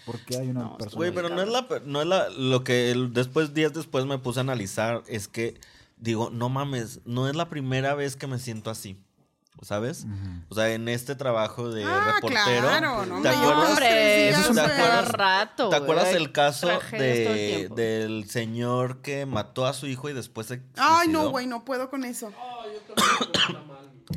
¿Por 0.08 0.20
qué 0.22 0.38
hay 0.38 0.50
una 0.50 0.62
No, 0.62 0.78
persona... 0.78 0.98
Güey, 0.98 1.12
pero 1.14 1.30
no 1.30 1.42
es 1.42 1.50
la, 1.50 1.68
no 1.86 2.02
es 2.02 2.08
la, 2.08 2.30
lo 2.30 2.64
que 2.64 2.92
el- 2.92 3.14
después, 3.14 3.54
días 3.54 3.74
después 3.74 4.06
me 4.06 4.18
puse 4.18 4.40
a 4.40 4.42
analizar, 4.42 5.04
es 5.08 5.28
que, 5.28 5.60
digo, 5.98 6.30
no 6.32 6.50
mames, 6.50 7.02
no 7.06 7.28
es 7.30 7.36
la 7.36 7.48
primera 7.50 7.94
vez 7.94 8.16
que 8.16 8.26
me 8.26 8.40
siento 8.40 8.72
así, 8.72 8.98
¿sabes? 9.62 10.06
O 10.50 10.56
sea, 10.56 10.74
en 10.74 10.90
este 10.90 11.16
trabajo 11.16 11.70
de 11.70 11.84
Ah, 11.86 12.14
reportero, 12.16 12.68
claro, 12.68 13.06
no, 13.06 13.22
¿te 13.22 13.30
hombre, 13.30 13.30
acuerdas? 13.30 13.80
eso 13.82 14.42
es 14.42 14.50
un 14.50 14.56
¿Te 14.56 14.62
güey. 14.62 14.74
acuerdas? 14.74 15.12
rato, 15.12 15.70
¿Te 15.70 15.76
acuerdas 15.76 16.08
el 16.14 16.32
caso 16.32 16.70
el 16.92 17.00
de, 17.00 17.70
del 17.76 18.30
señor 18.30 19.02
que 19.02 19.26
mató 19.26 19.66
a 19.68 19.74
su 19.74 19.86
hijo 19.88 20.10
y 20.10 20.14
después 20.14 20.48
se 20.48 20.62
Ay, 20.78 21.08
no, 21.10 21.30
güey, 21.30 21.46
no 21.48 21.64
puedo 21.64 21.90
con 21.90 22.04
eso. 22.06 22.32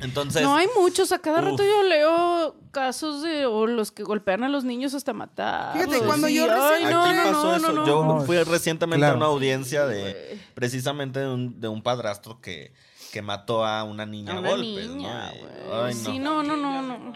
Entonces, 0.00 0.42
No 0.42 0.56
hay 0.56 0.66
muchos, 0.76 1.12
a 1.12 1.20
cada 1.20 1.40
rato 1.40 1.62
yo 1.62 1.82
leo 1.84 2.56
casos 2.72 3.22
de 3.22 3.46
o 3.46 3.66
los 3.68 3.92
que 3.92 4.02
golpean 4.02 4.42
a 4.42 4.48
los 4.48 4.64
niños 4.64 4.92
hasta 4.92 5.12
matar. 5.12 5.72
Fíjate, 5.74 6.00
cuando 6.00 6.28
yo 6.28 6.46
recién- 6.48 6.90
no, 6.90 7.04
Aquí 7.04 7.14
no, 7.16 7.22
pasó 7.24 7.44
no, 7.44 7.56
eso. 7.56 7.66
no, 7.68 7.72
no. 7.82 7.86
Yo 7.86 8.04
No, 8.04 8.20
fui 8.22 8.42
recientemente 8.42 8.98
claro. 8.98 9.14
a 9.14 9.16
una 9.18 9.26
audiencia 9.26 9.86
de 9.86 10.36
precisamente 10.54 11.20
de 11.20 11.28
un, 11.28 11.60
de 11.60 11.68
un 11.68 11.80
padrastro 11.82 12.40
que, 12.40 12.72
que 13.14 13.22
mató 13.22 13.64
a 13.64 13.84
una 13.84 14.04
niña 14.04 14.32
A 14.38 14.40
golpes, 14.40 14.88
niña, 14.90 15.30
¿no? 15.30 15.38
Güey. 15.38 15.84
Ay, 15.86 15.94
no. 15.94 16.10
Sí, 16.10 16.18
no, 16.18 16.42
no, 16.42 16.56
no, 16.56 16.82
no. 16.82 17.12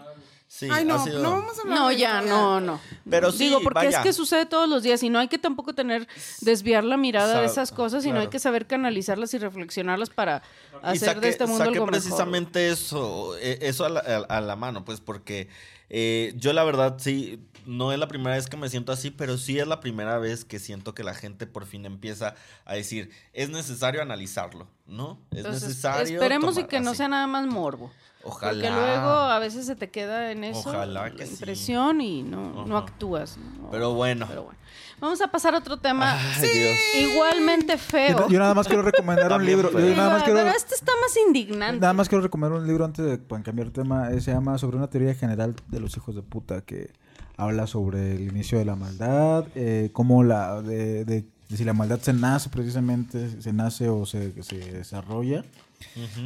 Sí, 0.47 0.67
Ay, 0.71 0.83
no, 0.85 1.03
sido- 1.03 1.21
no 1.21 1.29
vamos 1.31 1.57
a 1.59 1.61
hablar 1.61 1.77
No, 1.77 1.89
de 1.89 1.97
ya, 1.97 2.21
no, 2.21 2.59
no. 2.61 2.79
Pero 3.07 3.31
sí, 3.31 3.45
Digo, 3.49 3.59
porque 3.61 3.85
vaya. 3.85 3.97
es 3.99 4.03
que 4.03 4.13
sucede 4.13 4.45
todos 4.47 4.67
los 4.67 4.81
días 4.81 5.03
y 5.03 5.09
no 5.09 5.19
hay 5.19 5.27
que 5.27 5.37
tampoco 5.37 5.75
tener, 5.75 6.07
desviar 6.41 6.83
la 6.85 6.95
mirada 6.97 7.41
de 7.41 7.47
Sa- 7.47 7.51
esas 7.53 7.71
cosas, 7.71 8.01
sino 8.03 8.15
hay 8.15 8.21
claro. 8.21 8.29
que 8.31 8.39
saber 8.39 8.65
canalizarlas 8.65 9.33
y 9.33 9.37
reflexionarlas 9.37 10.09
para 10.09 10.41
hacer 10.81 11.19
de 11.19 11.29
este 11.29 11.45
mundo 11.45 11.63
algo 11.65 11.73
mejor. 11.85 11.91
precisamente 11.91 12.69
eso, 12.69 13.37
eh, 13.37 13.59
eso 13.61 13.85
a 13.85 13.89
la, 13.89 13.99
a- 13.99 14.37
a 14.37 14.41
la 14.41 14.55
mano, 14.55 14.83
pues 14.85 15.01
porque 15.01 15.49
eh, 15.89 16.33
yo 16.37 16.53
la 16.53 16.63
verdad 16.63 16.97
sí, 16.99 17.39
no 17.65 17.91
es 17.91 17.99
la 17.99 18.07
primera 18.07 18.35
vez 18.35 18.47
que 18.47 18.57
me 18.57 18.69
siento 18.69 18.91
así, 18.91 19.11
pero 19.11 19.37
sí 19.37 19.59
es 19.59 19.67
la 19.67 19.79
primera 19.79 20.17
vez 20.17 20.45
que 20.45 20.59
siento 20.59 20.93
que 20.93 21.03
la 21.03 21.13
gente 21.13 21.45
por 21.47 21.65
fin 21.65 21.85
empieza 21.85 22.35
a 22.65 22.73
decir, 22.75 23.11
es 23.33 23.49
necesario 23.49 24.01
analizarlo, 24.01 24.67
¿no? 24.87 25.19
Es 25.31 25.39
Entonces, 25.39 25.63
necesario. 25.69 26.15
esperemos 26.15 26.57
y 26.57 26.63
que 26.63 26.79
no 26.79 26.95
sea 26.95 27.07
nada 27.07 27.27
más 27.27 27.45
morbo. 27.47 27.91
Ojalá. 28.23 28.51
Porque 28.51 28.69
luego 28.69 29.09
a 29.09 29.39
veces 29.39 29.65
se 29.65 29.75
te 29.75 29.89
queda 29.89 30.31
en 30.31 30.43
eso 30.43 30.69
Ojalá 30.69 31.09
que 31.11 31.19
la 31.19 31.25
sí. 31.25 31.31
impresión 31.33 32.01
y 32.01 32.23
no, 32.23 32.65
no 32.65 32.77
actúas. 32.77 33.37
¿no? 33.37 33.69
Pero 33.71 33.93
bueno. 33.93 34.25
Pero 34.27 34.43
bueno. 34.43 34.59
Vamos 34.99 35.21
a 35.21 35.27
pasar 35.29 35.55
a 35.55 35.59
otro 35.59 35.77
tema 35.77 36.17
Ay, 36.35 36.49
Dios. 36.49 36.77
igualmente 37.11 37.77
feo. 37.77 38.17
Yo, 38.19 38.29
yo 38.29 38.39
nada 38.39 38.53
más 38.53 38.67
quiero 38.67 38.81
recomendar 38.81 39.31
un 39.33 39.45
libro. 39.45 39.71
Yo 39.71 39.95
nada 39.95 40.09
más 40.13 40.23
quiero, 40.23 40.39
pero 40.39 40.51
este 40.55 40.75
está 40.75 40.91
más 41.01 41.15
indignante. 41.27 41.79
nada 41.79 41.93
más 41.93 42.09
quiero 42.09 42.21
recomendar 42.21 42.59
un 42.59 42.67
libro 42.67 42.85
antes 42.85 43.05
de 43.05 43.19
cambiar 43.43 43.67
de 43.67 43.71
tema. 43.73 44.11
eh, 44.11 44.21
Se 44.21 44.31
llama 44.31 44.57
Sobre 44.57 44.77
una 44.77 44.89
teoría 44.89 45.13
general 45.15 45.55
de 45.67 45.79
los 45.79 45.95
hijos 45.97 46.15
de 46.15 46.21
puta 46.21 46.61
que 46.61 46.91
habla 47.37 47.67
sobre 47.67 48.15
el 48.15 48.21
inicio 48.23 48.57
de 48.59 48.65
la 48.65 48.75
maldad, 48.75 49.45
eh, 49.55 49.89
cómo 49.93 50.23
la 50.23 50.61
de, 50.61 51.05
de- 51.05 51.25
de 51.47 51.57
si 51.57 51.63
la 51.63 51.73
maldad 51.73 51.99
se 51.99 52.13
nace 52.13 52.49
precisamente, 52.49 53.41
se 53.41 53.53
nace 53.53 53.89
o 53.89 54.05
se, 54.05 54.43
se 54.43 54.57
desarrolla 54.71 55.43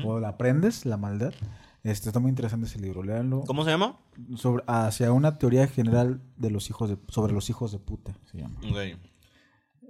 o 0.04 0.20
la 0.20 0.30
aprendes 0.30 0.86
la 0.86 0.98
maldad. 0.98 1.34
Este 1.84 2.08
está 2.08 2.19
muy 2.22 2.30
interesante 2.30 2.65
ese 2.65 2.80
libro, 2.80 3.04
léanlo. 3.04 3.43
¿Cómo 3.46 3.65
se 3.65 3.72
llama? 3.72 3.98
Sobre 4.38 4.63
hacia 4.67 5.12
una 5.12 5.38
teoría 5.38 5.67
general 5.67 6.22
de 6.38 6.50
los 6.50 6.69
hijos 6.69 6.89
de 6.89 6.98
sobre 7.10 7.34
los 7.34 7.50
hijos 7.50 7.74
de 7.74 7.80
puta 7.80 8.13
se 8.32 8.38
llama. 8.38 8.56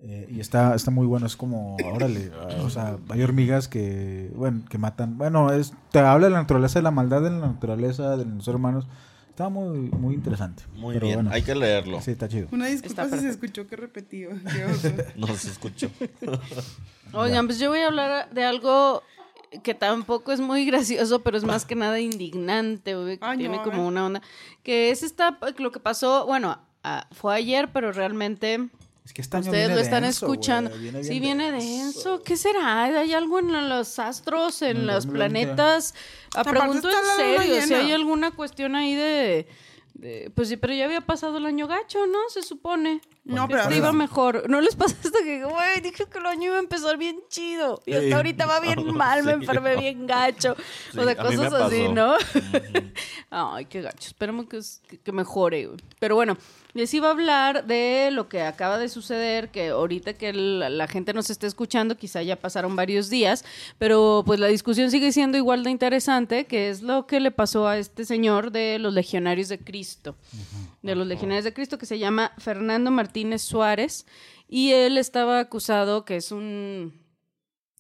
Eh, 0.06 0.28
y 0.30 0.42
está, 0.42 0.76
está 0.76 0.92
muy 0.92 1.08
bueno, 1.08 1.26
es 1.26 1.38
como, 1.38 1.78
órale, 1.78 2.30
o 2.60 2.70
sea, 2.70 2.98
hay 3.08 3.22
hormigas 3.22 3.70
que, 3.70 4.30
bueno, 4.36 4.66
que 4.70 4.78
matan. 4.78 5.18
Bueno, 5.18 5.54
es, 5.54 5.72
te 5.92 6.00
habla 6.00 6.28
de 6.28 6.34
la 6.34 6.40
naturaleza 6.40 6.80
de 6.80 6.84
la 6.84 6.92
maldad, 6.92 7.22
de 7.22 7.30
la 7.30 7.48
naturaleza 7.48 8.18
de 8.18 8.26
los 8.26 8.44
seres 8.44 8.58
humanos. 8.58 8.86
Está 9.30 9.48
muy, 9.48 9.90
muy 9.92 10.14
interesante. 10.14 10.64
Muy 10.76 10.94
Pero 10.96 11.08
bien, 11.08 11.18
bueno, 11.20 11.32
hay 11.32 11.42
que 11.42 11.56
leerlo. 11.56 12.02
Sí, 12.02 12.12
está 12.12 12.28
chido. 12.28 12.50
Una 12.52 12.66
disculpa 12.66 13.04
Está 13.04 13.18
si 13.18 13.24
se 13.24 13.30
escuchó 13.30 13.66
que 13.66 13.78
repetido. 13.78 14.32
No 15.16 15.28
se 15.36 15.52
escuchó. 15.52 15.90
Oigan, 17.14 17.46
pues 17.48 17.58
yo 17.58 17.70
voy 17.70 17.80
a 17.80 17.88
hablar 17.88 18.30
de 18.32 18.44
algo 18.44 19.04
que 19.62 19.74
tampoco 19.74 20.32
es 20.32 20.40
muy 20.40 20.66
gracioso, 20.66 21.22
pero 21.24 21.38
es 21.38 21.44
más 21.44 21.66
que 21.66 21.76
nada 21.76 22.00
indignante, 22.00 22.96
güey, 22.96 23.18
que 23.18 23.26
Ay, 23.26 23.38
tiene 23.38 23.58
como 23.62 23.78
ver. 23.80 23.88
una 23.88 24.06
onda. 24.06 24.22
Que 24.64 24.90
es 24.92 25.04
esta, 25.04 25.38
lo 25.58 25.72
que 25.72 25.80
pasó, 25.80 26.26
bueno, 26.26 26.60
ah, 26.84 27.08
fue 27.12 27.36
ayer, 27.36 27.72
pero 27.72 27.92
realmente 27.92 28.70
Es 29.06 29.14
que 29.14 29.22
este 29.22 29.38
año 29.38 29.46
ustedes 29.46 29.68
viene 29.68 29.76
lo 29.76 29.82
están 29.82 30.04
denso, 30.04 30.26
escuchando. 30.26 30.70
güey, 30.72 30.82
viene 30.82 31.04
sí, 31.04 31.20
bien 31.20 31.38
viene 31.38 31.52
denso. 31.52 32.22
¿Qué 32.24 32.38
será? 32.38 32.84
¿Hay 32.86 33.14
algo 33.14 33.40
en 33.40 33.70
los 33.70 34.00
astros, 34.00 34.62
en 34.62 34.88
los 34.88 35.06
2020? 35.06 35.18
planetas? 35.56 35.94
Ah, 36.36 36.44
pregunto 36.44 36.90
en 36.90 36.96
serio, 37.18 37.62
si 37.68 37.74
hay 37.74 37.92
alguna 37.92 38.32
cuestión 38.32 38.76
ahí 38.76 38.96
de... 38.96 39.48
de- 39.94 40.32
Pues 40.34 40.48
sí, 40.50 40.58
pero 40.58 40.74
ya 40.74 40.86
había 40.86 41.02
pasado 41.02 41.38
el 41.38 41.46
año 41.46 41.68
gacho, 41.68 42.08
¿no? 42.08 42.18
Se 42.30 42.42
supone. 42.42 43.02
No, 43.26 43.48
pero 43.48 43.62
arriba. 43.64 43.78
iba 43.78 43.92
mejor. 43.94 44.50
¿No 44.50 44.60
les 44.60 44.76
pasa 44.76 44.96
hasta 45.02 45.20
que, 45.24 45.44
güey, 45.46 45.80
dije 45.82 46.06
que 46.08 46.20
el 46.20 46.26
año 46.26 46.48
iba 46.48 46.58
a 46.58 46.60
empezar 46.60 46.98
bien 46.98 47.20
chido? 47.30 47.82
Y 47.86 47.94
hasta 47.94 48.08
Sí. 48.08 48.12
ahorita 48.12 48.46
va 48.46 48.60
bien 48.60 48.86
mal, 48.98 49.24
me 49.24 49.32
enfermé 49.32 49.78
bien 49.78 50.06
gacho. 50.06 50.58
Sí, 50.92 51.00
o 51.00 51.04
sea, 51.06 51.16
cosas 51.16 51.54
así. 51.54 51.88
¿no? 51.88 52.16
Ay, 53.30 53.66
qué 53.66 53.82
gacho. 53.82 54.08
Esperemos 54.08 54.48
que, 54.48 54.60
que- 55.04 55.12
mejore. 55.14 55.70
Pero 56.00 56.16
bueno, 56.16 56.38
les 56.74 56.94
iba 56.94 57.08
a 57.08 57.12
hablar 57.12 57.66
de 57.66 58.10
lo 58.12 58.28
que 58.28 58.42
acaba 58.42 58.78
de 58.78 58.90
suceder, 58.90 59.50
que 59.52 59.70
ahorita 59.70 60.14
que 60.16 60.34
la, 60.34 60.70
la 60.70 60.88
gente 60.88 61.14
nos 61.14 61.30
esté 61.30 61.48
escuchando, 61.48 61.96
quizá 61.96 62.22
ya 62.24 62.36
pasaron 62.36 62.76
varios 62.76 63.10
días, 63.10 63.46
pero 63.78 64.24
pues 64.26 64.40
la 64.40 64.48
discusión 64.48 64.92
sigue 64.92 65.12
siendo 65.14 65.38
igual 65.38 65.64
de 65.64 65.70
interesante, 65.72 66.46
que 66.46 66.70
es 66.70 66.82
lo 66.82 67.08
que 67.08 67.20
le 67.20 67.32
pasó 67.32 67.68
a 67.68 67.78
este 67.78 68.04
señor 68.06 68.52
de 68.52 68.80
los 68.80 68.94
legionarios 68.94 69.48
de 69.50 69.60
Cristo. 69.60 70.16
De 70.82 70.96
los 70.96 71.08
legionarios 71.08 71.46
de 71.46 71.54
Cristo, 71.54 71.78
que 71.78 71.86
se 71.86 71.98
llama 72.00 72.34
Fernando 72.38 72.92
Martínez 72.92 73.13
Suárez. 73.42 74.06
Y 74.48 74.72
él 74.72 74.98
estaba 74.98 75.40
acusado, 75.40 76.06
que 76.06 76.18
es 76.18 76.32
un... 76.32 76.94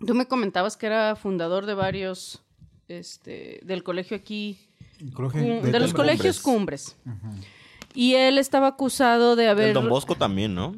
Tú 0.05 0.15
me 0.15 0.25
comentabas 0.27 0.75
que 0.77 0.85
era 0.87 1.15
fundador 1.15 1.65
de 1.65 1.73
varios, 1.75 2.41
este, 2.87 3.59
del 3.63 3.83
colegio 3.83 4.17
aquí, 4.17 4.69
Colegio 5.13 5.41
cum- 5.41 5.61
de 5.61 5.71
de 5.71 5.79
los 5.79 5.91
Cumbres. 5.91 5.93
colegios 5.93 6.39
cumbres. 6.39 6.95
Y 7.93 8.15
él 8.15 8.37
estaba 8.37 8.67
acusado 8.67 9.35
de 9.35 9.47
haber... 9.49 9.67
El 9.69 9.73
Don 9.75 9.89
Bosco 9.89 10.15
también, 10.15 10.55
¿no? 10.55 10.75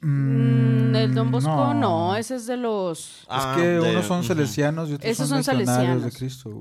Mm, 0.00 0.94
el 0.94 1.14
Don 1.14 1.30
Bosco 1.30 1.50
no. 1.50 1.74
no. 1.74 2.16
ese 2.16 2.36
es 2.36 2.46
de 2.46 2.56
los... 2.56 3.20
Es 3.22 3.26
Ah, 3.28 3.54
que 3.56 3.62
de- 3.62 3.90
unos 3.90 4.06
son 4.06 4.18
ujú. 4.20 4.28
salesianos 4.28 4.88
y 4.90 4.94
otros 4.94 5.10
Esos 5.10 5.28
son, 5.28 5.42
son 5.44 5.58
legionarios 5.58 6.02
de 6.04 6.10
salesianos. 6.10 6.16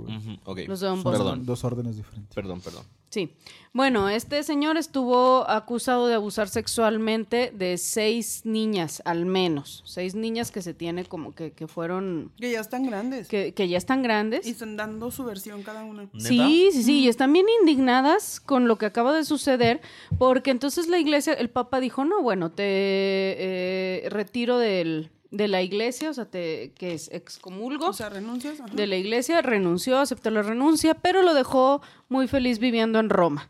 Cristo, 0.06 0.42
ok. 0.44 0.60
Los 0.68 0.80
de 0.80 0.88
Don 0.88 1.04
Bosco. 1.04 1.18
Perdón. 1.24 1.46
dos 1.46 1.64
órdenes 1.64 1.96
diferentes. 1.98 2.34
Perdón, 2.34 2.62
perdón. 2.62 2.84
Sí. 3.10 3.32
Bueno, 3.74 4.10
este 4.10 4.42
señor 4.42 4.76
estuvo 4.76 5.48
acusado 5.48 6.08
de 6.08 6.16
abusar 6.16 6.50
sexualmente 6.50 7.52
de 7.54 7.78
seis 7.78 8.42
niñas, 8.44 9.04
al 9.06 9.26
menos. 9.26 9.84
Seis 9.86 10.16
niñas 10.16 10.50
que 10.50 10.64
se 10.64 10.74
tiene 10.74 11.06
como 11.06 11.36
que, 11.36 11.52
que 11.52 11.68
fueron... 11.68 12.32
Que 12.40 12.52
ya 12.52 12.60
están 12.60 12.88
grandes. 12.88 13.28
Que, 13.28 13.54
que 13.54 13.68
ya 13.68 13.78
están 13.78 14.02
grandes. 14.02 14.48
Y 14.48 14.52
están 14.52 14.78
dando 14.78 15.12
su 15.12 15.24
versión 15.26 15.62
cada 15.62 15.84
una. 15.84 16.04
¿Neta? 16.04 16.20
Sí, 16.20 16.70
sí, 16.72 16.84
sí, 16.84 17.00
y 17.02 17.08
están 17.08 17.32
bien 17.32 17.46
indignadas 17.62 18.40
con 18.40 18.68
lo 18.68 18.78
que 18.78 18.88
acaba 18.88 19.16
de 19.16 19.24
suceder, 19.24 19.80
porque 20.18 20.50
entonces 20.50 20.88
la 20.88 20.98
iglesia, 20.98 21.34
el 21.34 21.50
papa 21.50 21.80
dijo, 21.80 22.04
no, 22.04 22.24
bueno, 22.24 22.52
te 22.52 22.64
eh, 22.66 24.10
retiro 24.10 24.58
del, 24.58 25.12
de 25.32 25.48
la 25.48 25.62
iglesia, 25.62 26.10
o 26.10 26.14
sea, 26.14 26.26
te, 26.26 26.72
que 26.78 26.94
es 26.94 27.10
excomulgo 27.12 27.88
O 27.90 27.94
sea, 27.94 28.10
renuncias. 28.10 28.60
Ajá. 28.62 28.74
de 28.74 28.88
la 28.88 28.96
iglesia, 28.96 29.42
renunció, 29.42 30.00
aceptó 30.00 30.30
la 30.30 30.42
renuncia, 30.42 30.94
pero 30.94 31.22
lo 31.22 31.34
dejó 31.34 31.82
muy 32.10 32.28
feliz 32.28 32.60
viviendo 32.60 33.00
en 33.00 33.10
Roma. 33.10 33.50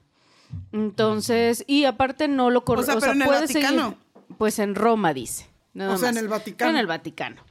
Entonces, 0.71 1.63
y 1.67 1.85
aparte 1.85 2.27
no 2.27 2.49
lo 2.49 2.63
cor- 2.63 2.79
O 2.79 2.83
sea, 2.83 2.95
pero 2.99 3.11
en 3.13 3.21
el 3.21 3.27
Vaticano. 3.27 3.89
seguir- 3.89 4.37
Pues 4.37 4.59
en 4.59 4.75
Roma, 4.75 5.13
dice. 5.13 5.47
nada 5.73 5.93
O 5.93 5.97
sea, 5.97 6.09
en 6.09 6.17
el 6.17 6.27
Vaticano. 6.27 6.71
En 6.71 6.77
el 6.77 6.87
Vaticano. 6.87 7.41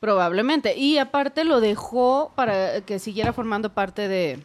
Probablemente. 0.00 0.76
Y 0.76 0.98
aparte 0.98 1.44
lo 1.44 1.60
dejó 1.60 2.32
para 2.34 2.80
que 2.82 2.98
siguiera 2.98 3.32
formando 3.32 3.74
parte 3.74 4.08
de, 4.08 4.42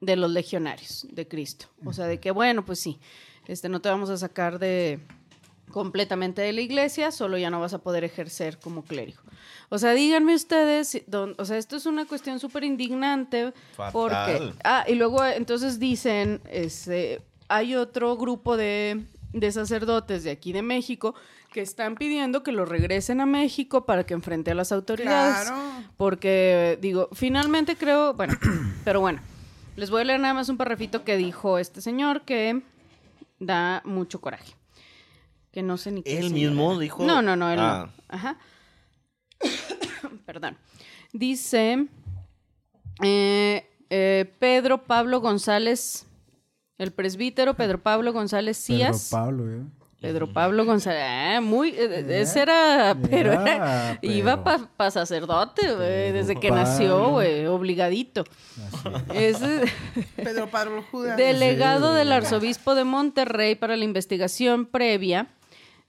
de 0.00 0.16
los 0.16 0.30
legionarios 0.30 1.06
de 1.10 1.26
Cristo. 1.26 1.66
O 1.84 1.92
sea, 1.92 2.06
de 2.06 2.20
que, 2.20 2.30
bueno, 2.30 2.64
pues 2.64 2.78
sí, 2.80 2.98
este, 3.46 3.68
no 3.68 3.80
te 3.80 3.88
vamos 3.88 4.10
a 4.10 4.16
sacar 4.18 4.58
de 4.58 5.00
completamente 5.76 6.40
de 6.40 6.54
la 6.54 6.62
iglesia, 6.62 7.10
solo 7.10 7.36
ya 7.36 7.50
no 7.50 7.60
vas 7.60 7.74
a 7.74 7.80
poder 7.80 8.02
ejercer 8.02 8.58
como 8.58 8.82
clérigo. 8.82 9.20
O 9.68 9.76
sea, 9.76 9.92
díganme 9.92 10.34
ustedes, 10.34 11.02
don- 11.06 11.34
o 11.36 11.44
sea, 11.44 11.58
esto 11.58 11.76
es 11.76 11.84
una 11.84 12.06
cuestión 12.06 12.40
súper 12.40 12.64
indignante 12.64 13.52
Fatal. 13.76 13.92
porque... 13.92 14.54
Ah, 14.64 14.86
y 14.88 14.94
luego 14.94 15.22
eh, 15.22 15.34
entonces 15.36 15.78
dicen, 15.78 16.40
este, 16.50 17.20
hay 17.48 17.74
otro 17.74 18.16
grupo 18.16 18.56
de, 18.56 19.04
de 19.34 19.52
sacerdotes 19.52 20.24
de 20.24 20.30
aquí 20.30 20.54
de 20.54 20.62
México 20.62 21.14
que 21.52 21.60
están 21.60 21.94
pidiendo 21.96 22.42
que 22.42 22.52
lo 22.52 22.64
regresen 22.64 23.20
a 23.20 23.26
México 23.26 23.84
para 23.84 24.06
que 24.06 24.14
enfrente 24.14 24.52
a 24.52 24.54
las 24.54 24.72
autoridades. 24.72 25.46
Claro. 25.46 25.62
Porque, 25.98 26.78
digo, 26.80 27.10
finalmente 27.12 27.76
creo, 27.76 28.14
bueno, 28.14 28.32
pero 28.86 29.00
bueno, 29.02 29.20
les 29.76 29.90
voy 29.90 30.00
a 30.00 30.04
leer 30.04 30.20
nada 30.20 30.32
más 30.32 30.48
un 30.48 30.56
parrafito 30.56 31.04
que 31.04 31.18
dijo 31.18 31.58
este 31.58 31.82
señor 31.82 32.22
que 32.22 32.62
da 33.38 33.82
mucho 33.84 34.22
coraje. 34.22 34.54
Que 35.56 35.62
no 35.62 35.78
sé 35.78 35.90
ni 35.90 36.02
qué. 36.02 36.18
¿Él 36.18 36.34
mismo 36.34 36.72
era. 36.72 36.80
dijo? 36.80 37.02
No, 37.02 37.22
no, 37.22 37.34
no, 37.34 37.50
él 37.50 37.58
Ah. 37.58 37.86
no. 37.86 37.92
Ajá. 38.14 38.36
Perdón. 40.26 40.58
Dice 41.14 41.86
eh, 43.02 43.66
eh, 43.88 44.34
Pedro 44.38 44.84
Pablo 44.84 45.20
González, 45.22 46.06
el 46.76 46.92
presbítero 46.92 47.54
Pedro 47.54 47.78
Pablo 47.82 48.12
González 48.12 48.62
Pedro 48.66 48.76
Cías. 48.92 49.08
Pablo, 49.10 49.50
¿eh? 49.50 49.62
Pedro 49.98 50.30
Pablo 50.30 50.66
González, 50.66 51.02
ah, 51.06 51.40
muy, 51.40 51.70
eh, 51.70 52.04
ese 52.20 52.42
era, 52.42 52.94
pero 53.10 53.32
era- 53.32 53.98
pero- 53.98 54.12
iba 54.12 54.44
para 54.44 54.90
sacerdote, 54.90 55.74
güey, 55.74 56.12
desde 56.12 56.36
que 56.38 56.50
Pablo. 56.50 56.64
nació, 56.64 57.10
güey, 57.12 57.46
obligadito. 57.46 58.24
Ese- 59.14 59.64
Pedro 60.16 60.48
Pablo 60.48 60.84
Judas. 60.90 61.16
delegado 61.16 61.94
del 61.94 62.12
arzobispo 62.12 62.74
de 62.74 62.84
Monterrey 62.84 63.54
para 63.54 63.74
la 63.74 63.84
investigación 63.84 64.66
previa, 64.66 65.28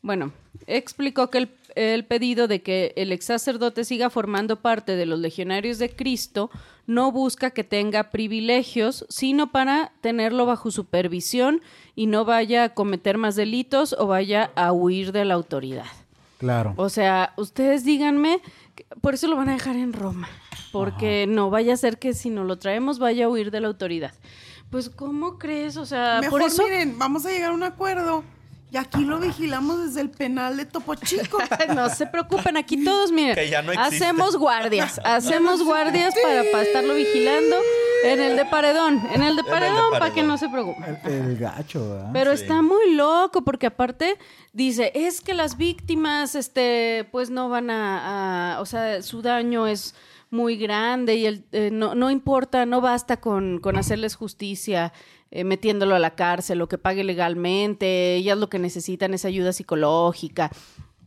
bueno, 0.01 0.31
explicó 0.67 1.29
que 1.29 1.39
el, 1.39 1.49
el 1.75 2.05
pedido 2.05 2.47
de 2.47 2.61
que 2.61 2.93
el 2.95 3.11
ex 3.11 3.25
sacerdote 3.25 3.83
siga 3.83 4.09
formando 4.09 4.61
parte 4.61 4.95
de 4.95 5.05
los 5.05 5.19
legionarios 5.19 5.79
de 5.79 5.95
Cristo 5.95 6.49
no 6.87 7.11
busca 7.11 7.51
que 7.51 7.65
tenga 7.65 8.09
privilegios, 8.11 9.05
sino 9.09 9.51
para 9.51 9.91
tenerlo 10.01 10.45
bajo 10.45 10.71
supervisión 10.71 11.61
y 11.95 12.07
no 12.07 12.23
vaya 12.23 12.63
a 12.63 12.69
cometer 12.69 13.17
más 13.17 13.35
delitos 13.35 13.93
o 13.99 14.07
vaya 14.07 14.51
a 14.55 14.71
huir 14.71 15.11
de 15.11 15.25
la 15.25 15.33
autoridad. 15.33 15.85
Claro. 16.37 16.73
O 16.77 16.89
sea, 16.89 17.33
ustedes 17.35 17.83
díganme, 17.83 18.39
por 19.01 19.13
eso 19.13 19.27
lo 19.27 19.35
van 19.35 19.49
a 19.49 19.53
dejar 19.53 19.75
en 19.75 19.91
Roma, 19.91 20.29
porque 20.71 21.25
no 21.27 21.49
vaya 21.49 21.73
a 21.73 21.77
ser 21.77 21.99
que 21.99 22.13
si 22.13 22.29
no 22.29 22.43
lo 22.45 22.57
traemos 22.57 22.99
vaya 22.99 23.25
a 23.25 23.29
huir 23.29 23.51
de 23.51 23.59
la 23.59 23.67
autoridad. 23.67 24.13
Pues, 24.69 24.89
¿cómo 24.89 25.37
crees? 25.37 25.77
O 25.77 25.85
sea, 25.85 26.19
Mejor 26.21 26.41
por 26.41 26.49
eso... 26.49 26.63
miren, 26.63 26.97
vamos 26.99 27.25
a 27.25 27.29
llegar 27.29 27.51
a 27.51 27.53
un 27.53 27.63
acuerdo. 27.63 28.23
Y 28.70 28.76
aquí 28.76 29.05
lo 29.05 29.20
vigilamos 29.20 29.80
desde 29.86 30.01
el 30.01 30.09
penal 30.09 30.57
de 30.57 30.65
Topo 30.65 30.95
Chico. 30.95 31.38
No 31.74 31.89
se 31.89 32.05
preocupen, 32.05 32.57
aquí 32.57 32.84
todos, 32.84 33.11
miren, 33.11 33.36
Que 33.36 33.49
ya 33.49 33.61
no 33.61 33.72
existe. 33.72 33.95
hacemos 34.03 34.36
guardias, 34.36 34.99
hacemos 35.05 35.63
guardias 35.63 36.13
para, 36.22 36.43
para 36.51 36.63
estarlo 36.63 36.93
vigilando 36.93 37.55
en 38.03 38.20
el 38.22 38.36
de 38.36 38.45
Paredón, 38.45 39.01
en 39.13 39.24
el 39.24 39.36
de 39.36 39.41
el 39.41 39.45
de 39.47 39.51
Paredón, 39.51 39.91
para 39.91 40.13
que 40.13 40.22
no 40.24 40.38
se 40.38 40.49
preocupen. 40.49 40.99
El, 41.05 41.11
el 41.11 41.38
gacho, 41.38 41.89
¿verdad? 41.89 42.09
Pero 42.13 42.36
Sí. 42.36 42.43
está 42.43 42.61
muy 42.61 42.93
loco 42.93 43.43
porque 43.43 43.68
aparte 43.68 44.18
dice, 44.53 44.91
es 44.95 45.22
que 45.22 45.34
las 45.34 45.57
víctimas, 45.57 46.36
este, 46.36 47.07
pues 47.11 47.30
no 47.30 47.47
van 47.49 47.70
a, 47.70 48.55
a- 48.55 48.61
o 48.61 48.65
sea, 48.65 49.01
su 49.01 49.22
daño 49.22 49.65
es 49.68 49.95
muy 50.30 50.57
grande 50.57 51.15
y 51.15 51.26
el, 51.26 51.45
eh, 51.53 51.70
no, 51.72 51.95
no 51.95 52.11
importa, 52.11 52.65
no 52.65 52.82
basta 52.82 53.18
con, 53.22 53.59
con 53.59 53.78
hacerles 53.78 54.15
justicia 54.15 54.91
eh, 55.32 55.43
metiéndolo 55.43 55.95
a 55.95 55.99
la 55.99 56.15
cárcel 56.15 56.61
o 56.61 56.67
que 56.67 56.78
pague 56.78 57.03
legalmente, 57.03 58.15
ellas 58.15 58.38
lo 58.38 58.49
que 58.49 58.59
necesitan 58.59 59.13
es 59.13 59.25
ayuda 59.25 59.53
psicológica. 59.53 60.51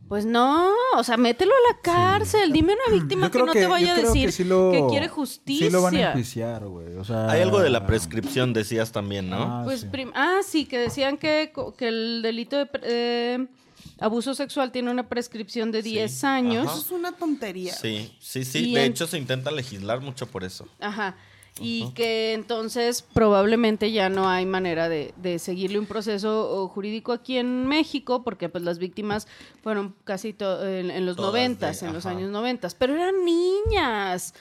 Pues 0.07 0.25
no, 0.25 0.69
o 0.97 1.03
sea, 1.05 1.15
mételo 1.15 1.53
a 1.53 1.73
la 1.73 1.79
cárcel, 1.81 2.51
dime 2.51 2.73
una 2.73 2.93
víctima 2.99 3.31
que 3.31 3.39
no 3.39 3.45
que- 3.45 3.59
te 3.59 3.61
yo 3.61 3.69
vaya 3.69 3.93
a 3.93 3.97
decir 3.97 4.25
que, 4.25 4.31
sí 4.33 4.43
lo- 4.43 4.69
que 4.71 4.85
quiere 4.89 5.07
justicia. 5.07 5.67
Sí 5.67 5.71
lo 5.71 5.81
van 5.81 5.95
a 5.95 6.09
enjuiciar, 6.09 6.65
güey. 6.67 6.95
O 6.97 7.05
sea, 7.05 7.29
Hay 7.31 7.41
algo 7.41 7.61
de 7.61 7.69
la 7.69 7.85
prescripción, 7.87 8.51
decías 8.51 8.91
también, 8.91 9.29
¿no? 9.29 9.37
Ah, 9.41 9.61
Pues 9.63 9.81
sí. 9.81 9.87
prim- 9.89 10.11
ah, 10.13 10.39
sí, 10.45 10.65
que 10.65 10.77
decían 10.79 11.17
que, 11.17 11.53
que 11.77 11.87
el 11.87 12.21
delito 12.23 12.57
de 12.57 12.65
pre- 12.65 12.81
eh, 12.83 13.47
abuso 13.99 14.35
sexual 14.35 14.73
tiene 14.73 14.91
una 14.91 15.07
prescripción 15.07 15.71
de 15.71 15.81
10 15.81 16.25
años. 16.25 16.65
Eso 16.69 16.81
es 16.81 16.91
una 16.91 17.13
tontería. 17.13 17.73
Sí, 17.73 18.13
sí, 18.19 18.43
sí. 18.43 18.69
Y 18.71 18.73
De 18.75 18.83
en- 18.85 18.91
hecho, 18.91 19.07
se 19.07 19.17
intenta 19.17 19.49
legislar 19.49 20.01
mucho 20.01 20.25
por 20.27 20.43
eso. 20.43 20.67
Ajá. 20.81 21.15
Y 21.59 21.91
que 21.91 22.33
entonces 22.33 23.01
probablemente 23.01 23.91
ya 23.91 24.09
no 24.09 24.27
hay 24.27 24.45
manera 24.45 24.89
de, 24.89 25.13
de 25.17 25.37
seguirle 25.37 25.77
un 25.79 25.85
proceso 25.85 26.67
jurídico 26.69 27.11
aquí 27.11 27.37
en 27.37 27.67
México, 27.67 28.23
porque 28.23 28.49
pues 28.49 28.63
las 28.63 28.79
víctimas 28.79 29.27
fueron 29.61 29.93
casi 30.03 30.35
en, 30.39 30.89
en 30.89 31.05
los 31.05 31.17
noventas, 31.17 31.83
en 31.83 31.93
los 31.93 32.05
años 32.05 32.31
noventas, 32.31 32.73
pero 32.73 32.95
eran 32.95 33.25
niñas. 33.25 34.33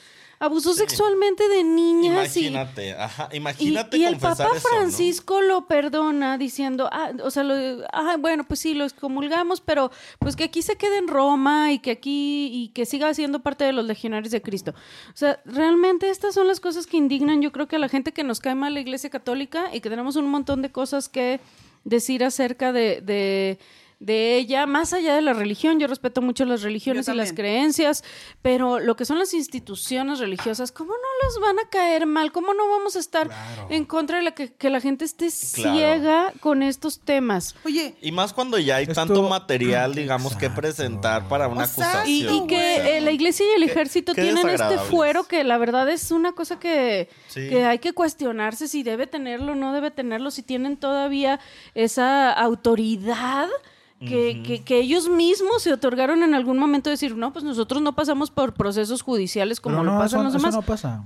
Abusó 0.43 0.73
sexualmente 0.73 1.47
de 1.51 1.63
niñas 1.63 2.35
y, 2.35 2.47
Imagínate, 2.47 2.95
ajá, 2.95 3.29
Y, 3.31 3.37
imagínate 3.37 3.99
y 3.99 4.05
el 4.05 4.15
confesar 4.15 4.49
Papa 4.49 4.57
eso, 4.57 4.69
¿no? 4.71 4.77
Francisco 4.77 5.43
lo 5.43 5.67
perdona 5.67 6.39
diciendo, 6.39 6.89
ah, 6.91 7.13
o 7.23 7.31
sea, 7.31 7.45
lo, 7.45 7.55
ah, 7.93 8.17
bueno, 8.19 8.45
pues 8.45 8.61
sí, 8.61 8.73
lo 8.73 8.85
excomulgamos, 8.85 9.61
pero 9.61 9.91
pues 10.19 10.37
que 10.37 10.45
aquí 10.45 10.63
se 10.63 10.77
quede 10.77 10.97
en 10.97 11.09
Roma 11.09 11.73
y 11.73 11.79
que 11.79 11.91
aquí 11.91 12.51
y 12.53 12.69
que 12.69 12.87
siga 12.87 13.13
siendo 13.13 13.41
parte 13.41 13.65
de 13.65 13.75
los 13.75 13.85
legionarios 13.85 14.33
de 14.33 14.41
Cristo. 14.41 14.73
O 15.09 15.17
sea, 15.17 15.41
realmente 15.45 16.09
estas 16.09 16.33
son 16.33 16.49
las 16.49 16.59
cosas 16.59 16.87
que 16.87 16.97
indignan, 16.97 17.43
yo 17.43 17.53
creo 17.53 17.69
que 17.69 17.77
a 17.77 17.79
la 17.79 17.91
gente 17.91 18.13
que 18.13 18.25
nos 18.25 18.41
cae 18.41 18.55
mal 18.55 18.73
la 18.73 18.81
Iglesia 18.81 19.11
Católica 19.11 19.69
y 19.75 19.81
que 19.81 19.91
tenemos 19.91 20.17
un 20.17 20.31
montón 20.31 20.63
de 20.63 20.73
cosas 20.73 21.11
que 21.11 21.41
decir 21.85 22.25
acerca 22.25 22.73
de, 22.73 23.01
de, 23.03 23.59
de 24.01 24.37
ella, 24.39 24.65
más 24.67 24.95
allá 24.95 25.15
de 25.15 25.21
la 25.21 25.35
religión. 25.35 25.79
Yo 25.79 25.87
respeto 25.87 26.23
mucho 26.23 26.47
las 26.47 26.63
religiones 26.63 27.07
y 27.09 27.15
las 27.15 27.35
creencias, 27.35 28.03
pero 28.41 28.79
lo 28.81 28.97
que 28.97 29.05
son 29.05 29.19
las 29.19 29.35
instituciones 29.35 30.19
religiosas, 30.19 30.73
¿cómo 30.73 30.93
no 30.93 31.27
les 31.29 31.39
van 31.39 31.59
a 31.59 31.69
caer 31.69 32.07
mal? 32.07 32.33
¿Cómo 32.33 32.55
no 32.55 32.67
vamos 32.69 32.97
a 32.97 32.99
estar 32.99 33.29
en 33.69 33.85
contra 33.85 34.17
de 34.17 34.23
la 34.23 34.31
que, 34.33 34.53
que 34.55 34.71
la 34.71 34.81
gente 34.81 35.05
esté 35.05 35.29
Claro. 35.55 35.77
ciega 35.77 36.33
con 36.41 36.63
estos 36.63 36.99
temas? 37.01 37.55
Oye, 37.65 37.95
Y 38.01 38.11
más 38.11 38.33
cuando 38.33 38.59
ya 38.59 38.77
hay 38.77 38.85
Esto- 38.85 38.95
tanto 38.95 39.23
material, 39.29 39.95
digamos, 39.95 40.35
que 40.35 40.49
presentar 40.49 41.29
para 41.29 41.47
una 41.49 41.65
O 41.65 41.67
sea, 41.67 41.85
acusación. 42.01 42.35
Y, 42.35 42.39
y 42.39 42.47
que 42.47 42.97
eh, 42.97 43.01
la 43.03 43.11
iglesia 43.11 43.45
y 43.53 43.55
el 43.57 43.65
ejército 43.65 44.15
qué 44.15 44.23
tienen 44.23 44.49
este 44.49 44.79
fuero 44.79 45.25
que 45.25 45.45
la 45.45 45.59
verdad 45.59 45.89
es 45.91 46.11
una 46.11 46.33
cosa 46.33 46.59
que, 46.59 47.11
Sí. 47.29 47.51
que 47.51 47.67
hay 47.67 47.79
que 47.81 47.93
cuestionarse 47.93 48.67
si 48.67 48.83
debe 48.83 49.07
tenerlo 49.07 49.53
o 49.53 49.55
no 49.57 49.75
debe 49.75 49.91
tenerlo, 49.91 50.31
si 50.31 50.43
tienen 50.43 50.79
todavía 50.79 51.39
esa 51.75 52.33
autoridad. 52.33 53.49
Que, 54.01 54.43
que- 54.43 54.63
que 54.65 54.79
ellos 54.81 55.09
mismos 55.11 55.63
se 55.63 55.73
otorgaron 55.75 56.23
en 56.23 56.35
algún 56.35 56.59
momento 56.59 56.89
decir, 56.89 57.15
no, 57.17 57.33
pues 57.35 57.45
nosotros 57.45 57.83
no 57.83 57.95
pasamos 57.95 58.31
por 58.31 58.55
procesos 58.55 59.03
judiciales 59.03 59.61
como 59.61 59.77
Pero 59.77 59.85
lo 59.85 59.93
no, 59.93 59.99
pasan 59.99 60.21
eso, 60.21 60.25
los 60.25 60.35
eso 60.35 60.39
demás. 60.39 60.55
no 60.55 60.63
pasa. 60.63 61.05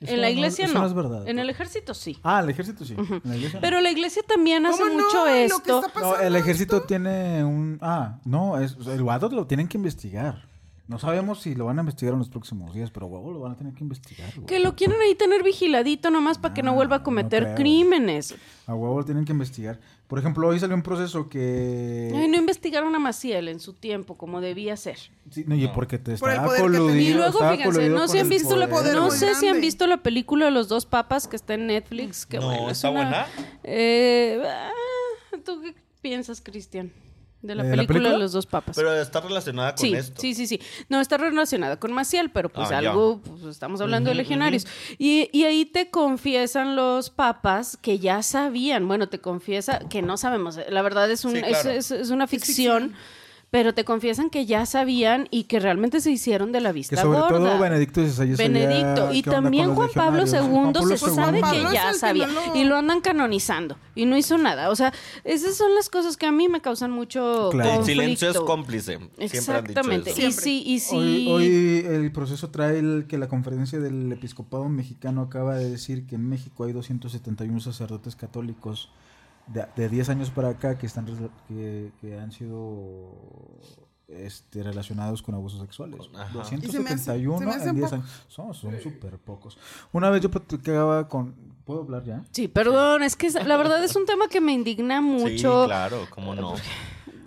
Eso 0.00 0.14
en 0.14 0.20
la 0.20 0.30
iglesia 0.30 0.66
eso 0.66 0.74
no. 0.74 0.80
no 0.82 0.86
es 0.86 0.94
verdad. 0.94 1.26
En 1.28 1.40
el 1.40 1.50
ejército 1.50 1.92
sí. 1.94 2.16
Ah, 2.22 2.38
el 2.38 2.48
ejército 2.50 2.84
sí. 2.84 2.94
En 2.96 3.20
la 3.24 3.34
iglesia 3.36 3.56
no. 3.58 3.60
Pero 3.60 3.80
la 3.80 3.90
iglesia 3.90 4.22
también 4.24 4.64
hace 4.66 4.80
¿cómo 4.84 4.94
no? 4.96 5.04
mucho 5.04 5.26
¿Y 5.26 5.48
lo 5.48 5.58
que 5.58 5.70
esto. 5.72 5.76
está 5.84 5.88
No, 5.88 5.92
pasando 5.92 6.20
el 6.20 6.36
ejército 6.36 6.76
esto? 6.76 6.86
tiene 6.86 7.42
un... 7.44 7.78
Ah, 7.82 8.18
no, 8.24 8.60
es, 8.60 8.76
o 8.76 8.84
sea, 8.84 8.94
el 8.94 9.02
guado 9.02 9.28
lo 9.30 9.46
tienen 9.48 9.66
que 9.66 9.76
investigar. 9.76 10.46
No 10.86 10.98
sabemos 11.00 11.40
si 11.42 11.54
lo 11.56 11.66
van 11.66 11.78
a 11.78 11.82
investigar 11.82 12.12
en 12.14 12.20
los 12.20 12.28
próximos 12.30 12.72
días, 12.72 12.90
pero 12.92 13.06
huevo 13.08 13.30
lo 13.32 13.40
van 13.40 13.52
a 13.52 13.56
tener 13.56 13.74
que 13.74 13.82
investigar. 13.82 14.32
Que 14.46 14.58
lo 14.60 14.74
quieren 14.76 14.98
ahí 15.02 15.14
tener 15.16 15.42
vigiladito 15.42 16.10
nomás 16.12 16.38
para 16.38 16.54
que 16.54 16.62
no 16.62 16.70
Ah, 16.70 16.74
vuelva 16.74 16.96
a 16.96 16.98
no 17.00 17.04
cometer 17.04 17.54
crímenes. 17.56 18.34
A 18.66 18.74
huevo 18.74 18.98
lo 18.98 19.04
tienen 19.04 19.24
que 19.24 19.32
investigar. 19.32 19.80
Por 20.08 20.18
ejemplo, 20.18 20.48
hoy 20.48 20.58
salió 20.58 20.74
un 20.74 20.82
proceso 20.82 21.28
que... 21.28 22.10
Ay, 22.14 22.28
no 22.28 22.38
investigaron 22.38 22.94
a 22.94 22.98
Maciel 22.98 23.46
en 23.48 23.60
su 23.60 23.74
tiempo 23.74 24.16
como 24.16 24.40
debía 24.40 24.74
ser. 24.78 24.96
Sí, 25.30 25.44
no, 25.46 25.54
y 25.54 25.68
porque 25.68 25.98
te 25.98 26.16
Por 26.16 26.30
estaba 26.30 26.56
coludido. 26.56 26.96
Y 26.96 27.12
luego, 27.12 27.38
fíjense, 27.50 27.90
no 27.90 28.06
han 28.18 28.28
visto 28.30 28.56
la 28.56 28.68
sé 29.10 29.34
si 29.34 29.48
han 29.48 29.60
visto 29.60 29.86
la 29.86 29.98
película 29.98 30.46
de 30.46 30.50
los 30.50 30.68
dos 30.68 30.86
papas 30.86 31.28
que 31.28 31.36
está 31.36 31.52
en 31.54 31.66
Netflix. 31.66 32.24
Que 32.24 32.38
No, 32.38 32.46
bueno, 32.46 32.70
es 32.70 32.78
¿está 32.78 32.88
una- 32.88 33.00
buena? 33.02 33.26
Eh, 33.64 34.42
ah, 34.46 34.70
¿Tú 35.44 35.60
qué 35.60 35.74
piensas, 36.00 36.40
Cristian? 36.40 36.90
De 37.40 37.54
la, 37.54 37.62
¿De 37.62 37.76
la 37.76 37.86
película, 37.86 38.10
de 38.10 38.18
los 38.18 38.32
dos 38.32 38.46
papas. 38.46 38.74
Pero 38.74 38.92
está 39.00 39.20
relacionada 39.20 39.74
con 39.76 39.86
sí, 39.86 39.94
esto. 39.94 40.20
sí, 40.20 40.34
sí, 40.34 40.48
sí. 40.48 40.60
No, 40.88 41.00
está 41.00 41.18
relacionada 41.18 41.78
con 41.78 41.92
Maciel, 41.92 42.30
pero 42.30 42.48
pues 42.48 42.72
Ah, 42.72 42.78
algo, 42.78 43.20
pues 43.22 43.44
estamos 43.44 43.80
hablando 43.80 44.10
de 44.10 44.16
legionarios. 44.16 44.66
y, 44.98 45.30
y 45.32 45.44
ahí 45.44 45.64
te 45.64 45.88
confiesan 45.88 46.74
los 46.74 47.10
papas 47.10 47.76
que 47.80 48.00
ya 48.00 48.22
sabían, 48.24 48.88
bueno, 48.88 49.08
te 49.08 49.20
confiesa 49.20 49.78
que 49.88 50.02
no 50.02 50.16
sabemos, 50.16 50.58
la 50.68 50.82
verdad 50.82 51.08
es, 51.10 51.24
un, 51.24 51.32
Sí, 51.32 51.38
es- 51.38 51.46
claro. 51.46 51.70
es, 51.70 51.90
es 51.92 52.10
una 52.10 52.26
ficción, 52.26 52.94
pero 53.50 53.72
te 53.72 53.84
confiesan 53.84 54.28
que 54.28 54.44
ya 54.44 54.66
sabían 54.66 55.26
y 55.30 55.44
que 55.44 55.58
realmente 55.58 56.02
se 56.02 56.10
hicieron 56.10 56.52
de 56.52 56.60
la 56.60 56.70
vista 56.70 56.96
Que 56.96 57.02
sobre 57.02 57.18
gorda. 57.20 57.38
todo 57.38 57.58
Benedicto 57.58 58.02
Benedicto. 58.36 59.12
Y 59.14 59.22
también 59.22 59.74
Juan 59.74 59.88
Pablo. 59.94 60.26
Juan 60.26 60.44
II 60.66 60.72
Pablo 60.74 60.96
se 60.96 60.98
sabe 61.14 61.40
que 61.40 61.62
ya 61.72 61.92
que 61.92 61.98
sabía. 61.98 62.26
no 62.26 62.34
lo- 62.46 62.56
Y 62.56 62.64
lo 62.64 62.76
andan 62.76 63.00
canonizando. 63.00 63.76
Y 63.94 64.04
no 64.04 64.16
hizo 64.18 64.36
nada. 64.36 64.68
O 64.70 64.76
sea, 64.76 64.92
esas 65.24 65.56
son 65.56 65.74
las 65.74 65.88
cosas 65.88 66.16
que 66.18 66.26
a 66.26 66.32
mí 66.32 66.48
me 66.48 66.60
causan 66.60 66.90
mucho 66.90 67.48
Claro. 67.50 67.80
El 67.80 67.84
silencio 67.86 68.30
es 68.30 68.38
cómplice. 68.40 68.98
Siempre 68.98 69.14
han 69.16 69.26
dicho 69.28 69.36
Exactamente. 69.38 70.10
eso. 70.10 70.20
Y 70.20 70.32
sí, 70.32 70.62
y 70.66 70.78
sí. 70.80 70.96
Hoy, 70.96 71.28
hoy 71.28 71.84
el 71.88 72.12
proceso 72.12 72.50
trae 72.50 72.78
el 72.78 73.06
que 73.08 73.16
la 73.16 73.28
conferencia 73.28 73.78
del 73.80 74.12
episcopado 74.12 74.68
mexicano 74.68 75.22
acaba 75.22 75.56
de 75.56 75.70
decir 75.70 76.06
que 76.06 76.16
en 76.16 76.28
México 76.28 76.64
hay 76.64 76.72
271 76.72 77.60
sacerdotes 77.60 78.14
católicos 78.14 78.90
de, 79.52 79.66
de 79.76 79.88
10 79.88 80.08
años 80.10 80.30
para 80.30 80.50
acá 80.50 80.76
que 80.78 80.86
están 80.86 81.06
que, 81.48 81.90
que 82.00 82.18
han 82.18 82.30
sido 82.32 83.12
este, 84.08 84.62
relacionados 84.62 85.22
con 85.22 85.34
abusos 85.34 85.60
sexuales. 85.60 86.00
Ajá. 86.14 86.40
Y 86.40 86.66
se 86.70 86.80
me 86.80 86.90
hace- 86.90 87.12
271 87.16 87.38
se 87.38 87.44
me 87.46 87.50
hacen 87.52 87.68
en 87.70 87.74
10 87.76 87.90
pocos. 87.90 87.92
años. 87.92 88.24
Son 88.28 88.54
son 88.54 88.80
súper 88.80 89.18
pocos. 89.18 89.58
Una 89.92 90.10
vez 90.10 90.22
yo 90.22 90.30
platicaba 90.30 91.08
con... 91.08 91.34
¿Puedo 91.64 91.82
hablar 91.82 92.04
ya? 92.04 92.24
Sí, 92.32 92.48
perdón, 92.48 93.02
es 93.02 93.14
que 93.16 93.28
la 93.30 93.56
verdad 93.58 93.84
es 93.84 93.94
un 93.94 94.06
tema 94.06 94.28
que 94.28 94.40
me 94.40 94.52
indigna 94.54 95.02
mucho. 95.02 95.62
Sí, 95.64 95.66
claro, 95.68 96.06
cómo 96.08 96.34
no. 96.34 96.54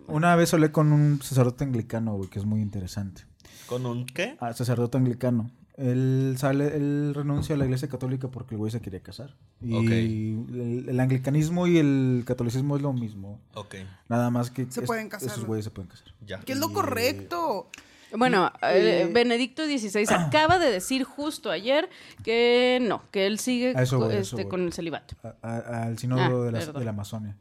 Una 0.08 0.36
vez 0.36 0.52
hablé 0.54 0.72
con 0.72 0.92
un 0.92 1.22
sacerdote 1.22 1.64
anglicano, 1.64 2.16
güey, 2.16 2.28
que 2.30 2.40
es 2.40 2.46
muy 2.46 2.60
interesante. 2.62 3.24
¿Con 3.68 3.86
un 3.86 4.06
qué? 4.08 4.36
Ah, 4.42 4.52
sacerdote 4.54 4.98
anglicano. 4.98 5.52
Él 5.78 6.36
sale, 6.38 6.76
él 6.76 7.14
renuncia 7.16 7.56
a 7.56 7.58
la 7.58 7.66
iglesia 7.66 7.88
católica 7.88 8.30
porque 8.30 8.56
el 8.56 8.60
güey 8.60 8.72
se 8.72 8.82
quería 8.82 9.02
casar. 9.02 9.36
Y 9.62 9.74
Ok. 9.74 9.92
el, 9.92 10.86
el 10.90 11.00
anglicanismo 11.00 11.66
y 11.68 11.78
el 11.78 12.24
catolicismo 12.26 12.76
es 12.76 12.82
lo 12.82 12.94
mismo. 12.94 13.40
Ok, 13.56 13.76
Nada 14.10 14.30
más 14.30 14.52
que 14.52 14.66
Se 14.70 14.82
es- 14.82 14.86
pueden 14.88 15.10
casar, 15.10 15.30
esos 15.30 15.46
güeyes 15.46 15.64
se 15.66 15.72
pueden 15.72 15.90
casar. 15.90 16.08
ya. 16.26 16.40
Que 16.42 16.52
es 16.54 16.60
lo 16.60 16.72
correcto. 16.74 17.70
Bueno, 18.18 18.52
eh, 18.62 19.04
Eh, 19.08 19.10
Benedicto 19.14 19.64
XVI 19.66 20.06
acaba 20.14 20.60
de 20.60 20.70
decir 20.70 21.06
justo 21.06 21.50
ayer 21.50 21.90
que 22.24 22.80
no, 22.82 23.04
que 23.10 23.26
él 23.26 23.40
sigue 23.40 23.74
eso 23.82 24.00
voy, 24.00 24.16
este, 24.16 24.42
eso 24.42 24.50
con 24.50 24.62
el 24.64 24.74
celibato. 24.74 25.16
A- 25.24 25.36
a- 25.42 25.84
al 25.84 25.98
sínodo 25.98 26.42
Ah, 26.42 26.46
de, 26.46 26.52
la, 26.52 26.66
de 26.66 26.84
la 26.84 26.90
Amazonia. 26.92 27.38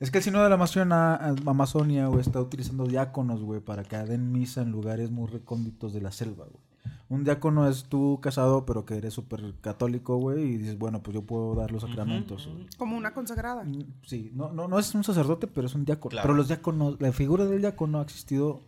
Es 0.00 0.10
que 0.10 0.18
el 0.18 0.24
sínodo 0.24 0.42
de 0.44 0.48
la 0.48 0.54
Amazonia, 0.56 1.14
Amazonia 1.46 2.06
güey, 2.06 2.20
está 2.22 2.40
utilizando 2.40 2.86
diáconos, 2.86 3.42
güey, 3.42 3.60
para 3.60 3.82
que 3.84 3.96
den 3.98 4.32
misa 4.32 4.62
en 4.62 4.70
lugares 4.70 5.10
muy 5.10 5.26
recónditos 5.28 5.92
de 5.92 6.00
la 6.00 6.12
selva, 6.12 6.44
güey. 6.46 6.64
Un 7.08 7.24
diácono 7.24 7.68
es 7.68 7.84
tú 7.84 8.18
casado, 8.20 8.66
pero 8.66 8.84
que 8.84 8.96
eres 8.96 9.14
súper 9.14 9.54
católico, 9.60 10.16
güey, 10.16 10.42
y 10.42 10.56
dices, 10.58 10.78
bueno, 10.78 11.02
pues 11.02 11.14
yo 11.14 11.22
puedo 11.22 11.54
dar 11.54 11.70
los 11.72 11.82
sacramentos. 11.82 12.48
Como 12.78 12.96
una 12.96 13.12
consagrada. 13.14 13.64
Mm, 13.64 13.84
Sí, 14.02 14.30
no, 14.34 14.52
no, 14.52 14.66
no 14.68 14.78
es 14.78 14.94
un 14.94 15.04
sacerdote, 15.04 15.46
pero 15.46 15.66
es 15.66 15.74
un 15.74 15.84
diácono. 15.84 16.10
Claro. 16.10 16.24
Pero 16.26 16.34
los 16.34 16.48
diáconos, 16.48 17.00
la 17.00 17.12
figura 17.12 17.44
del 17.44 17.60
diácono 17.60 17.98
ha 18.00 18.02
existido 18.02 18.60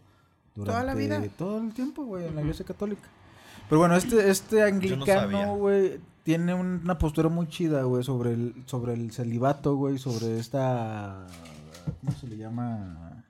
durante 0.54 0.72
Toda 0.72 0.84
la 0.84 0.94
vida. 0.94 1.22
todo 1.36 1.58
el 1.60 1.72
tiempo, 1.72 2.04
güey, 2.04 2.26
en 2.26 2.34
la 2.34 2.40
iglesia 2.42 2.64
católica. 2.64 3.08
Pero 3.68 3.80
bueno, 3.80 3.96
este, 3.96 4.30
este 4.30 4.62
anglicano, 4.62 5.56
güey, 5.56 6.00
tiene 6.22 6.54
una 6.54 6.96
postura 6.98 7.28
muy 7.28 7.48
chida, 7.48 7.82
güey, 7.82 8.02
sobre 8.04 8.32
el, 8.32 8.54
sobre 8.66 8.94
el 8.94 9.10
celibato, 9.12 9.76
güey, 9.76 9.98
sobre 9.98 10.38
esta, 10.38 11.26
¿cómo 12.00 12.12
se 12.16 12.26
le 12.28 12.36
llama? 12.38 13.24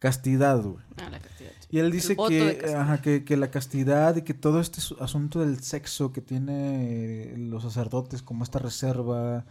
Castidad, 0.00 0.60
güey. 0.60 0.82
Ah, 0.96 1.08
la 1.10 1.20
castidad. 1.20 1.50
Y 1.70 1.78
él 1.78 1.92
dice 1.92 2.16
que, 2.16 2.74
ajá, 2.76 3.00
que, 3.00 3.22
que 3.24 3.36
la 3.36 3.50
castidad 3.52 4.16
y 4.16 4.22
que 4.22 4.34
todo 4.34 4.58
este 4.60 4.80
su- 4.80 4.96
asunto 5.00 5.38
del 5.40 5.60
sexo 5.62 6.12
que 6.12 6.20
tiene 6.20 7.34
los 7.36 7.62
sacerdotes 7.62 8.22
como 8.22 8.42
esta 8.42 8.58
reserva 8.58 9.44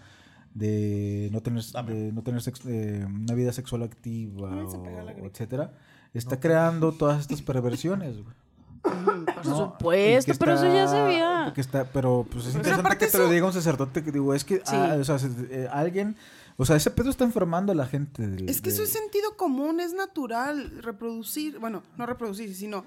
de 0.54 1.30
no 1.32 1.42
tener, 1.42 1.64
Dame. 1.72 1.94
de 1.94 2.12
no 2.12 2.22
tener 2.24 2.42
sex- 2.42 2.64
de 2.66 3.06
una 3.06 3.34
vida 3.36 3.54
sexual 3.54 3.84
activa, 3.84 4.50
o- 4.66 5.26
etcétera, 5.26 5.72
está 6.14 6.40
creando 6.40 6.92
todas 6.92 7.22
estas 7.22 7.42
perversiones, 7.42 8.22
güey. 8.24 8.36
Por 8.82 9.46
¿no? 9.46 9.58
supuesto, 9.74 10.34
pero 10.40 10.54
eso 10.56 10.66
ya 10.66 10.88
se 10.88 11.02
veía. 11.04 11.52
que 11.54 11.62
está, 11.62 11.86
pero 11.86 12.26
pues 12.32 12.48
es 12.48 12.56
interesante 12.56 12.98
que 12.98 13.08
te 13.08 13.18
lo 13.18 13.30
diga 13.30 13.46
un 13.46 13.54
sacerdote 13.54 14.04
que 14.04 14.12
digo, 14.12 14.34
es 14.34 14.44
que 14.44 14.56
Sí. 14.58 14.76
ah, 14.76 14.98
o 15.00 15.04
sea, 15.04 15.20
se- 15.20 15.28
eh, 15.52 15.68
alguien, 15.72 16.16
o 16.62 16.66
sea, 16.66 16.76
ese 16.76 16.92
pedo 16.92 17.10
está 17.10 17.24
enfermando 17.24 17.72
a 17.72 17.76
la 17.76 17.88
gente. 17.88 18.28
del- 18.28 18.50
Es 18.50 18.62
que 18.62 18.70
eso 18.70 18.84
es 18.84 18.90
sentido 18.92 19.36
común, 19.38 19.80
es 19.80 19.94
natural 19.94 20.70
reproducir, 20.82 21.58
bueno, 21.58 21.82
no 21.98 22.06
reproducir, 22.06 22.54
sino 22.54 22.86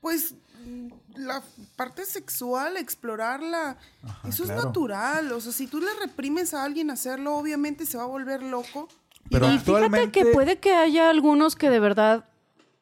pues 0.00 0.34
mm, 0.64 0.88
la 1.16 1.42
parte 1.76 2.04
sexual, 2.04 2.76
explorarla, 2.76 3.78
Ajá, 4.02 4.28
eso 4.28 4.44
claro. 4.44 4.60
es 4.60 4.66
natural, 4.66 5.32
o 5.32 5.40
sea, 5.40 5.52
si 5.52 5.66
tú 5.66 5.80
le 5.80 5.92
reprimes 6.00 6.54
a 6.54 6.62
alguien 6.64 6.90
a 6.90 6.92
hacerlo, 6.92 7.34
obviamente 7.36 7.86
se 7.86 7.96
va 7.96 8.04
a 8.04 8.06
volver 8.06 8.42
loco. 8.42 8.88
Pero 9.30 9.50
y 9.52 9.58
fíjate 9.58 10.10
que 10.10 10.26
puede 10.26 10.58
que 10.58 10.72
haya 10.74 11.10
algunos 11.10 11.56
que 11.56 11.68
de 11.70 11.80
verdad 11.80 12.24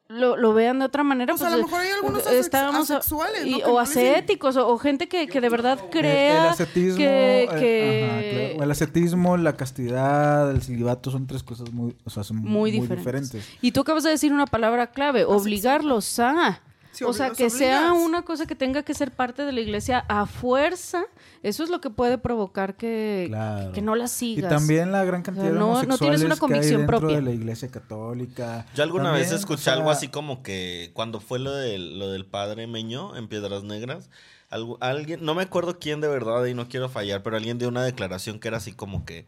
lo, 0.08 0.36
lo 0.36 0.54
vean 0.54 0.78
de 0.78 0.84
otra 0.84 1.02
manera. 1.02 1.34
O 1.34 1.36
sea, 1.36 1.48
pues, 1.48 1.54
a 1.54 1.56
lo 1.58 1.64
mejor 1.64 1.80
hay 1.80 1.90
algunos 1.90 2.22
eh, 2.26 2.30
asex- 2.30 2.40
estábamos 2.40 2.90
o 2.90 3.78
ascéticos, 3.80 4.56
o, 4.56 4.68
o 4.68 4.78
gente 4.78 5.08
que, 5.08 5.26
que 5.26 5.40
de 5.40 5.48
verdad 5.48 5.78
crea 5.90 6.44
el, 6.44 6.48
ascetismo, 6.50 6.96
que... 6.98 7.42
eh, 7.44 7.48
que- 7.58 8.04
ajá, 8.04 8.20
claro. 8.52 8.64
el 8.64 8.70
ascetismo, 8.70 9.36
la 9.36 9.56
castidad, 9.56 10.50
el 10.50 10.62
celibato 10.62 11.10
son 11.10 11.26
tres 11.26 11.42
cosas 11.42 11.72
muy, 11.72 11.96
o 12.04 12.10
sea, 12.10 12.22
son 12.24 12.36
muy, 12.38 12.48
muy, 12.50 12.70
diferentes. 12.72 13.32
diferentes. 13.32 13.44
Y 13.60 13.72
tú 13.72 13.80
acabas 13.80 14.04
de 14.04 14.10
decir 14.10 14.32
una 14.32 14.46
palabra 14.46 14.88
clave, 14.88 15.24
obligarlos 15.24 16.18
a. 16.18 16.60
Sí, 16.96 17.04
o 17.04 17.12
sea, 17.12 17.30
que 17.30 17.50
sea 17.50 17.92
una 17.92 18.22
cosa 18.22 18.46
que 18.46 18.54
tenga 18.54 18.82
que 18.82 18.94
ser 18.94 19.10
parte 19.12 19.44
de 19.44 19.52
la 19.52 19.60
iglesia 19.60 20.04
a 20.08 20.26
fuerza, 20.26 21.04
eso 21.42 21.62
es 21.62 21.70
lo 21.70 21.80
que 21.80 21.90
puede 21.90 22.16
provocar 22.18 22.74
que, 22.76 23.26
Claro. 23.28 23.72
que 23.72 23.82
no 23.82 23.94
la 23.94 24.04
Y 24.06 24.08
sigas. 24.08 24.48
también 24.50 24.92
la 24.92 25.04
gran 25.04 25.22
cantidad 25.22 25.44
O 25.46 25.48
sea, 25.48 25.52
de 25.52 25.58
no- 25.58 25.66
no 25.66 25.72
homosexuales 25.72 25.98
tienes 26.00 26.20
una 26.22 26.28
que 26.28 26.34
hay 26.34 26.40
convicción 26.40 26.80
dentro 26.82 26.98
propia. 27.00 27.16
de 27.16 27.22
la 27.22 27.30
iglesia 27.32 27.68
católica. 27.68 28.66
Yo 28.74 28.82
alguna 28.82 29.04
También, 29.10 29.24
vez 29.28 29.32
escuché 29.38 29.60
o 29.60 29.64
sea, 29.64 29.72
algo 29.74 29.90
así 29.90 30.08
como 30.08 30.42
que 30.42 30.90
cuando 30.94 31.20
fue 31.20 31.38
lo 31.38 31.52
del, 31.52 31.98
lo 31.98 32.08
del 32.10 32.24
padre 32.24 32.66
Meño 32.66 33.14
en 33.16 33.28
Piedras 33.28 33.62
Negras, 33.62 34.08
algo, 34.48 34.78
alguien, 34.80 35.24
no 35.24 35.34
me 35.34 35.42
acuerdo 35.42 35.78
quién 35.78 36.00
de 36.00 36.08
verdad 36.08 36.44
y 36.46 36.54
no 36.54 36.68
quiero 36.68 36.88
fallar, 36.88 37.22
pero 37.22 37.36
alguien 37.36 37.58
dio 37.58 37.68
una 37.68 37.84
declaración 37.84 38.38
que 38.38 38.48
era 38.48 38.56
así 38.58 38.72
como 38.72 39.04
que 39.04 39.26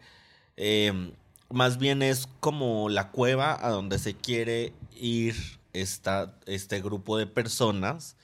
eh, 0.56 1.12
más 1.50 1.78
bien 1.78 2.02
es 2.02 2.28
como 2.40 2.88
la 2.88 3.10
cueva 3.10 3.58
a 3.60 3.70
donde 3.70 3.98
se 3.98 4.14
quiere 4.14 4.72
ir 4.98 5.57
esta, 5.80 6.38
este 6.46 6.80
grupo 6.80 7.16
de 7.16 7.26
personas 7.26 8.16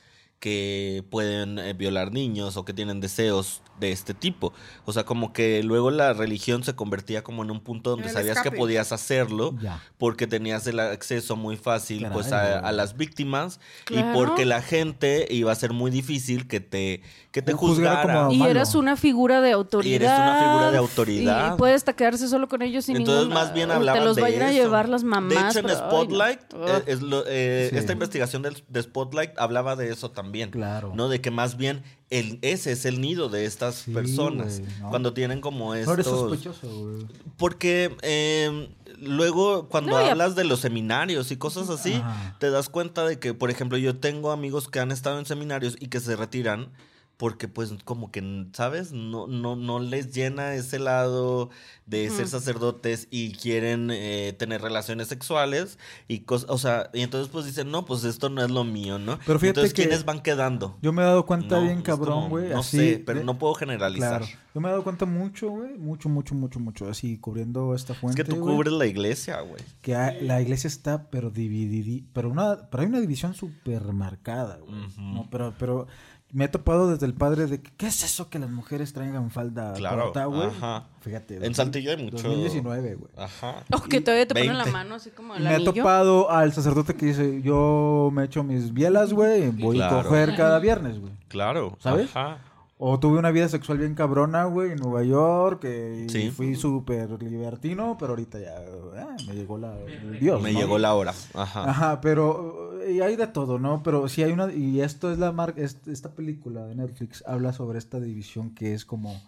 que 0.45 1.03
pueden 1.09 1.59
eh, 1.59 1.73
violar 1.73 2.13
niños 2.13 2.59
o 2.59 2.67
que 2.67 2.75
tienen 2.75 3.01
deseos 3.01 3.63
de 3.81 3.93
este 3.93 4.13
tipo. 4.13 4.53
O 4.85 4.93
sea, 4.93 5.05
como 5.05 5.33
que 5.33 5.63
luego 5.63 5.91
la 5.91 6.13
religión 6.13 6.63
se 6.65 6.75
convertía 6.77 7.25
como 7.25 7.43
en 7.43 7.51
un 7.51 7.61
punto 7.61 7.91
donde 7.91 8.11
sabías 8.11 8.43
que 8.43 8.53
podías 8.53 8.93
hacerlo 8.93 9.55
Ya. 9.63 9.81
porque 9.97 10.27
tenías 10.27 10.67
el 10.67 10.81
acceso 10.81 11.35
muy 11.35 11.57
fácil 11.57 12.01
Claro. 12.01 12.13
pues 12.15 12.31
a, 12.33 12.59
a 12.59 12.73
las 12.73 12.97
víctimas 12.99 13.59
Claro. 13.87 14.11
y 14.11 14.15
porque 14.15 14.45
la 14.45 14.61
gente 14.61 15.27
iba 15.31 15.51
a 15.51 15.55
ser 15.55 15.73
muy 15.73 15.91
difícil 15.91 16.47
que 16.47 16.61
te 16.61 17.01
que 17.33 17.43
te 17.43 17.53
Juzgara 17.53 18.29
y 18.31 18.43
eres 18.45 18.75
una 18.77 18.97
figura 18.97 19.41
de 19.41 19.51
autoridad. 19.53 19.91
Y 19.91 19.95
eres 19.97 20.09
una 20.11 20.39
figura 20.45 20.71
de 20.71 20.79
autoridad. 20.79 21.55
Y 21.55 21.59
puedes 21.59 21.77
hasta 21.79 21.95
quedarse 21.97 22.29
solo 22.29 22.49
con 22.49 22.63
ellos 22.63 22.85
sin 22.85 22.99
Entonces 22.99 23.23
ningún- 23.25 23.35
más 23.35 23.53
bien 23.55 23.71
hablaban 23.73 24.03
Te 24.03 24.07
los 24.07 24.15
de 24.17 24.23
vayan 24.23 24.43
a 24.43 24.53
llevar 24.53 24.89
las 24.89 25.03
mamás. 25.03 25.31
De 25.31 25.49
hecho 25.49 25.59
en 25.61 25.65
pero, 25.67 25.79
ay, 25.79 25.83
no. 25.83 25.89
Spotlight 25.91 26.41
eh, 26.55 26.83
es 26.87 27.01
lo- 27.03 27.25
eh, 27.27 27.69
Sí. 27.73 27.77
esta 27.79 27.93
investigación 27.93 28.43
de 28.69 28.83
Spotlight 28.83 29.31
hablaba 29.37 29.75
de 29.75 29.91
eso 29.91 30.11
también. 30.13 30.34
Claro. 30.51 30.93
No 30.95 31.09
de 31.09 31.21
que 31.21 31.31
más 31.31 31.57
bien 31.57 31.83
el, 32.11 32.39
ese 32.43 32.73
es 32.73 32.85
el 32.85 33.01
nido 33.01 33.29
de 33.29 33.45
estas 33.45 33.75
Sí, 33.77 33.93
personas 33.93 34.61
no. 34.81 34.91
cuando 34.91 35.13
tienen 35.15 35.41
como 35.41 35.75
eres 35.75 35.89
estos 35.89 36.07
sospechoso, 36.07 36.69
güey. 36.69 37.07
porque 37.37 37.97
eh, 38.03 38.69
luego 39.01 39.69
cuando 39.69 39.93
No, 39.93 39.97
hablas 39.99 40.35
de 40.37 40.45
los 40.45 40.61
seminarios 40.61 41.31
y 41.33 41.37
cosas 41.37 41.69
así, 41.71 42.01
te 42.39 42.51
das 42.51 42.69
cuenta 42.69 43.05
de 43.07 43.19
que, 43.19 43.35
por 43.35 43.51
ejemplo, 43.51 43.79
yo 43.79 43.97
tengo 43.97 44.31
amigos 44.33 44.69
que 44.69 44.81
han 44.81 44.93
estado 44.93 45.19
en 45.19 45.27
seminarios 45.27 45.77
y 45.81 45.89
que 45.89 46.01
se 46.01 46.15
retiran 46.17 46.69
porque 47.17 47.49
pues 47.49 47.73
como 47.85 48.11
que, 48.11 48.47
¿sabes? 48.53 48.93
No, 48.93 49.27
no, 49.27 49.57
no 49.57 49.79
les 49.79 50.13
llena 50.13 50.55
ese 50.55 50.79
lado 50.79 51.51
de 51.87 52.11
ser 52.11 52.27
sacerdotes 52.29 53.07
y 53.11 53.33
quieren 53.33 53.91
eh, 53.93 54.35
tener 54.39 54.63
relaciones 54.63 55.09
sexuales 55.09 55.79
y 56.09 56.21
cosas, 56.21 56.51
o 56.51 56.59
sea, 56.59 56.91
y 56.93 57.03
entonces 57.03 57.31
pues 57.33 57.45
dicen, 57.45 57.71
no, 57.71 57.85
pues 57.85 58.05
esto 58.05 58.29
no 58.31 58.43
es 58.45 58.51
lo 58.51 58.65
mío, 58.65 58.99
¿no? 58.99 59.19
Pero 59.27 59.39
fíjate 59.39 59.61
entonces, 59.61 59.75
que 59.75 59.83
¿quiénes 59.83 60.05
van 60.05 60.21
quedando? 60.23 60.77
Yo 60.83 60.93
me 60.93 61.03
he 61.03 61.05
dado 61.05 61.25
cuenta 61.27 61.57
No, 61.57 61.63
bien 61.63 61.83
cabrón, 61.83 62.29
güey. 62.31 62.49
No 62.51 62.61
así 62.61 62.77
sé, 62.79 63.03
pero 63.05 63.21
de- 63.21 63.25
no 63.25 63.39
puedo 63.39 63.55
generalizar. 63.55 64.23
Claro. 64.23 64.44
Yo 64.55 64.61
me 64.61 64.69
he 64.69 64.71
dado 64.71 64.85
cuenta 64.85 65.05
mucho, 65.05 65.51
güey. 65.51 65.77
Mucho, 65.77 66.09
mucho, 66.09 66.35
mucho, 66.35 66.61
mucho. 66.61 66.89
Así 66.89 67.19
cubriendo 67.19 67.75
esta 67.75 67.93
Es 67.93 67.99
fuente. 67.99 68.23
que 68.23 68.31
tú 68.31 68.37
güey, 68.41 68.55
cubres 68.55 68.73
la 68.73 68.87
iglesia, 68.87 69.41
güey. 69.41 69.61
Que 69.83 69.95
la 70.23 70.41
iglesia 70.41 70.69
está, 70.69 71.11
pero 71.11 71.31
dividida. 71.31 72.07
Pero, 72.13 72.31
una, 72.31 72.69
pero 72.71 72.83
hay 72.83 72.89
una 72.89 73.01
división 73.01 73.35
súper 73.35 73.83
marcada, 73.93 74.59
güey. 74.59 74.77
¿no? 74.99 75.27
Pero, 75.31 75.55
pero 75.59 75.87
me 76.31 76.45
he 76.45 76.49
topado 76.49 76.91
desde 76.91 77.05
el 77.07 77.15
padre 77.15 77.47
de 77.47 77.61
que, 77.63 77.73
¿qué 77.77 77.87
es 77.89 78.05
eso 78.05 78.29
que 78.31 78.39
las 78.39 78.49
mujeres 78.51 78.93
traigan 78.93 79.31
falda 79.33 79.73
Claro, 79.75 80.05
corta, 80.05 80.25
güey? 80.27 80.47
ajá. 80.47 80.87
Fíjate. 81.01 81.35
En 81.35 81.41
2000 81.53 81.55
Saltillo 81.57 81.91
hay 81.91 82.05
mucho- 82.05 82.17
2019, 82.29 82.95
güey. 82.95 83.11
Ajá. 83.17 83.65
O 83.73 83.81
que 83.83 84.01
todavía 84.01 84.27
te 84.29 84.35
ponen 84.35 84.49
la 84.59 84.65
20. 84.65 84.71
mano 84.73 84.95
así 84.95 85.11
como 85.11 85.35
el 85.35 85.43
Me 85.43 85.51
he 85.51 85.55
anillo. 85.57 85.73
topado 85.73 86.31
al 86.31 86.53
sacerdote 86.53 86.95
que 86.95 87.07
dice, 87.07 87.43
yo 87.43 88.11
me 88.13 88.25
echo 88.25 88.45
mis 88.45 88.73
bielas, 88.73 89.13
güey, 89.13 89.51
voy 89.51 89.77
Claro. 89.77 89.99
a 89.99 90.03
coger 90.05 90.37
cada 90.37 90.61
viernes, 90.61 91.01
güey. 91.01 91.13
Claro. 91.29 91.77
¿Sabes? 91.81 92.09
Ajá. 92.15 92.39
O 92.87 93.01
tuve 93.01 93.19
una 93.19 93.31
vida 93.31 93.49
sexual 93.49 93.79
bien 93.79 93.95
cabrona, 93.95 94.45
güey, 94.45 94.73
en 94.73 94.77
Nueva 94.77 95.03
York, 95.05 95.63
eh, 95.65 96.05
y 96.07 96.11
Sí. 96.11 96.31
fui 96.31 96.55
súper 96.55 97.23
libertino, 97.23 97.97
pero 97.99 98.11
ahorita 98.11 98.39
ya 98.39 98.57
ah, 98.99 99.17
me 99.27 99.35
llegó 99.35 99.57
la, 99.57 99.79
el 99.81 100.19
Dios. 100.21 100.43
Me 100.43 100.53
¿no? 100.53 100.59
llegó 100.61 100.77
la 100.79 100.95
hora. 100.95 101.15
Ajá. 101.33 101.71
Ajá, 101.71 102.01
pero 102.03 102.79
y 102.87 103.01
hay 103.01 103.17
de 103.17 103.27
todo, 103.27 103.59
¿no? 103.59 103.83
Pero 103.83 104.07
sí 104.09 104.23
hay 104.23 104.33
una 104.33 104.53
y 104.53 104.83
esto 104.83 105.11
es 105.11 105.19
la 105.19 105.33
marca 105.33 105.63
esta 105.63 106.11
película 106.11 106.67
de 106.67 106.75
Netflix 106.75 107.25
habla 107.27 107.55
sobre 107.55 107.79
esta 107.79 108.01
división 108.01 108.55
que 108.55 108.75
es 108.75 108.85
como 108.85 109.19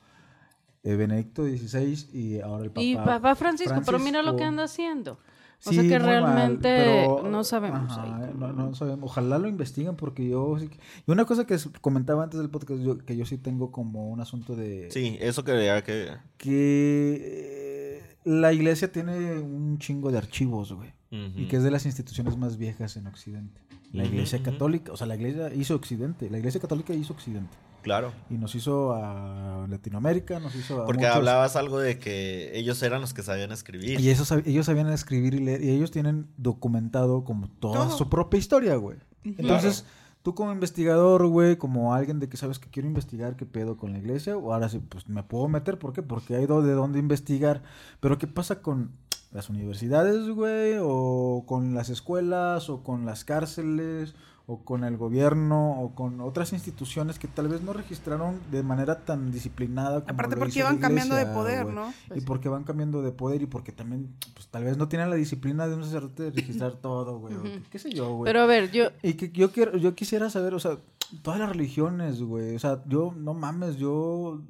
eh, 0.84 0.94
Benedicto 0.94 1.42
XVI 1.44 2.10
y 2.12 2.40
ahora 2.40 2.64
el 2.64 2.70
Papa. 2.70 2.82
Y 2.82 2.94
Papá 2.96 3.34
Francisco, 3.36 3.80
pero 3.86 3.98
mira 3.98 4.20
lo 4.22 4.32
que 4.36 4.44
Francisco. 4.44 4.48
anda 4.48 4.64
haciendo. 4.64 5.18
O 5.64 5.70
Sí, 5.70 5.76
sea 5.76 5.82
que 5.84 5.98
mal, 5.98 6.02
realmente 6.08 6.60
pero- 6.68 7.22
no 7.28 7.42
sabemos. 7.42 7.90
ajá, 7.90 8.02
ahí. 8.26 8.30
no, 8.38 8.52
no 8.52 8.74
sabemos. 8.74 9.10
Ojalá 9.10 9.38
lo 9.38 9.48
investiguen 9.48 9.96
porque 9.96 10.28
yo 10.28 10.56
sí 10.60 10.68
que- 10.68 10.78
Y 11.06 11.10
una 11.10 11.24
cosa 11.24 11.46
que 11.46 11.56
comentaba 11.80 12.22
antes 12.24 12.38
del 12.38 12.50
podcast, 12.50 12.80
yo- 12.82 12.98
que 12.98 13.16
yo 13.16 13.24
sí 13.26 13.38
tengo 13.38 13.72
como 13.72 14.08
un 14.10 14.20
asunto 14.20 14.54
de... 14.54 14.88
Sí, 14.90 15.16
eso 15.20 15.42
quería 15.44 15.82
que. 15.82 16.08
Que 16.36 17.20
eh, 17.22 18.16
la 18.24 18.52
iglesia 18.52 18.92
tiene 18.92 19.38
un 19.38 19.78
chingo 19.78 20.10
de 20.10 20.18
archivos, 20.18 20.72
güey. 20.72 20.92
Y 21.10 21.46
que 21.48 21.56
es 21.56 21.62
de 21.62 21.70
las 21.70 21.86
instituciones 21.86 22.36
más 22.36 22.58
viejas 22.58 22.96
en 22.98 23.06
Occidente. 23.06 23.58
La 23.92 24.04
iglesia 24.04 24.42
católica, 24.42 24.92
o 24.92 24.96
sea, 24.98 25.06
la 25.06 25.14
iglesia 25.16 25.54
hizo 25.54 25.74
Occidente. 25.74 26.28
La 26.28 26.36
iglesia 26.38 26.60
católica 26.60 26.92
hizo 26.92 27.14
Occidente. 27.14 27.56
Claro. 27.86 28.12
Y 28.28 28.34
nos 28.34 28.54
hizo 28.56 28.92
a 28.94 29.64
Latinoamérica, 29.70 30.40
nos 30.40 30.54
hizo 30.56 30.82
a 30.82 30.86
Porque 30.86 31.02
muchos- 31.04 31.16
hablabas 31.16 31.54
algo 31.54 31.78
de 31.78 31.98
que 32.00 32.50
ellos 32.58 32.82
eran 32.82 33.00
los 33.00 33.14
que 33.14 33.22
sabían 33.22 33.52
escribir. 33.52 34.00
Y 34.00 34.10
esos, 34.10 34.30
sab- 34.30 34.42
ellos 34.44 34.66
sabían 34.66 34.88
escribir 34.88 35.34
y 35.34 35.38
leer, 35.38 35.62
y 35.62 35.70
ellos 35.70 35.92
tienen 35.92 36.26
documentado 36.36 37.22
como 37.22 37.48
toda 37.48 37.86
Todo. 37.86 37.96
su 37.96 38.08
propia 38.10 38.38
historia, 38.38 38.74
güey. 38.74 38.98
Entonces, 39.22 39.84
tú 40.22 40.34
como 40.34 40.50
investigador, 40.52 41.26
güey, 41.28 41.56
como 41.56 41.94
alguien 41.94 42.18
de 42.18 42.28
que 42.28 42.36
sabes 42.36 42.58
que 42.58 42.68
quiero 42.68 42.88
investigar 42.88 43.36
qué 43.36 43.46
pedo 43.46 43.76
con 43.76 43.92
la 43.92 43.98
iglesia, 43.98 44.36
o 44.36 44.52
ahora 44.52 44.68
sí, 44.68 44.80
pues 44.80 45.08
me 45.08 45.22
puedo 45.22 45.46
meter, 45.48 45.78
¿por 45.78 45.92
qué? 45.92 46.02
Porque 46.02 46.34
hay 46.34 46.46
de 46.46 46.72
dónde 46.72 46.98
investigar. 46.98 47.62
Pero 48.00 48.18
¿qué 48.18 48.26
pasa 48.26 48.60
con 48.62 48.90
las 49.30 49.48
universidades, 49.48 50.28
güey? 50.28 50.74
O 50.80 51.44
con 51.46 51.74
las 51.74 51.88
escuelas, 51.88 52.68
o 52.68 52.82
con 52.82 53.06
las 53.06 53.24
cárceles, 53.24 54.14
o 54.48 54.60
con 54.64 54.84
el 54.84 54.96
gobierno, 54.96 55.80
o 55.80 55.94
con 55.96 56.20
otras 56.20 56.52
instituciones 56.52 57.18
que 57.18 57.26
tal 57.26 57.48
vez 57.48 57.62
no 57.62 57.72
registraron 57.72 58.38
de 58.52 58.62
manera 58.62 59.00
tan 59.04 59.32
disciplinada 59.32 60.02
como 60.02 60.12
Aparte 60.12 60.36
lo 60.36 60.38
porque 60.40 60.50
hizo 60.60 60.60
la 60.60 60.70
iban 60.70 60.80
cambiando 60.80 61.14
de 61.16 61.26
poder. 61.26 61.66
¿no? 61.66 61.92
y 62.14 62.20
porque 62.20 62.48
van 62.48 62.62
cambiando 62.62 63.02
de 63.02 63.10
poder 63.10 63.42
y 63.42 63.46
porque 63.46 63.72
también, 63.72 64.14
pues 64.34 64.46
tal 64.46 64.62
vez 64.62 64.76
no 64.76 64.86
tienen 64.88 65.10
la 65.10 65.16
disciplina 65.16 65.66
de 65.66 65.74
un 65.74 65.82
sacerdote 65.82 66.22
de 66.22 66.30
registrar 66.30 66.74
todo, 66.80 67.18
güey. 67.18 67.34
qué- 67.42 67.62
¿Qué 67.70 67.78
sé 67.80 67.90
yo, 67.90 68.14
güey? 68.14 68.28
Pero 68.30 68.42
a 68.42 68.46
ver, 68.46 68.70
yo, 68.70 68.84
Y 69.02 69.14
que 69.14 69.30
yo 69.30 69.50
quiero, 69.50 69.76
yo 69.78 69.96
quisiera 69.96 70.30
saber, 70.30 70.54
o 70.54 70.60
sea, 70.60 70.78
todas 71.22 71.40
las 71.40 71.48
religiones, 71.48 72.22
güey. 72.22 72.54
O 72.54 72.58
sea, 72.60 72.84
yo, 72.86 73.12
no 73.16 73.34
mames, 73.34 73.78
yo 73.78 74.42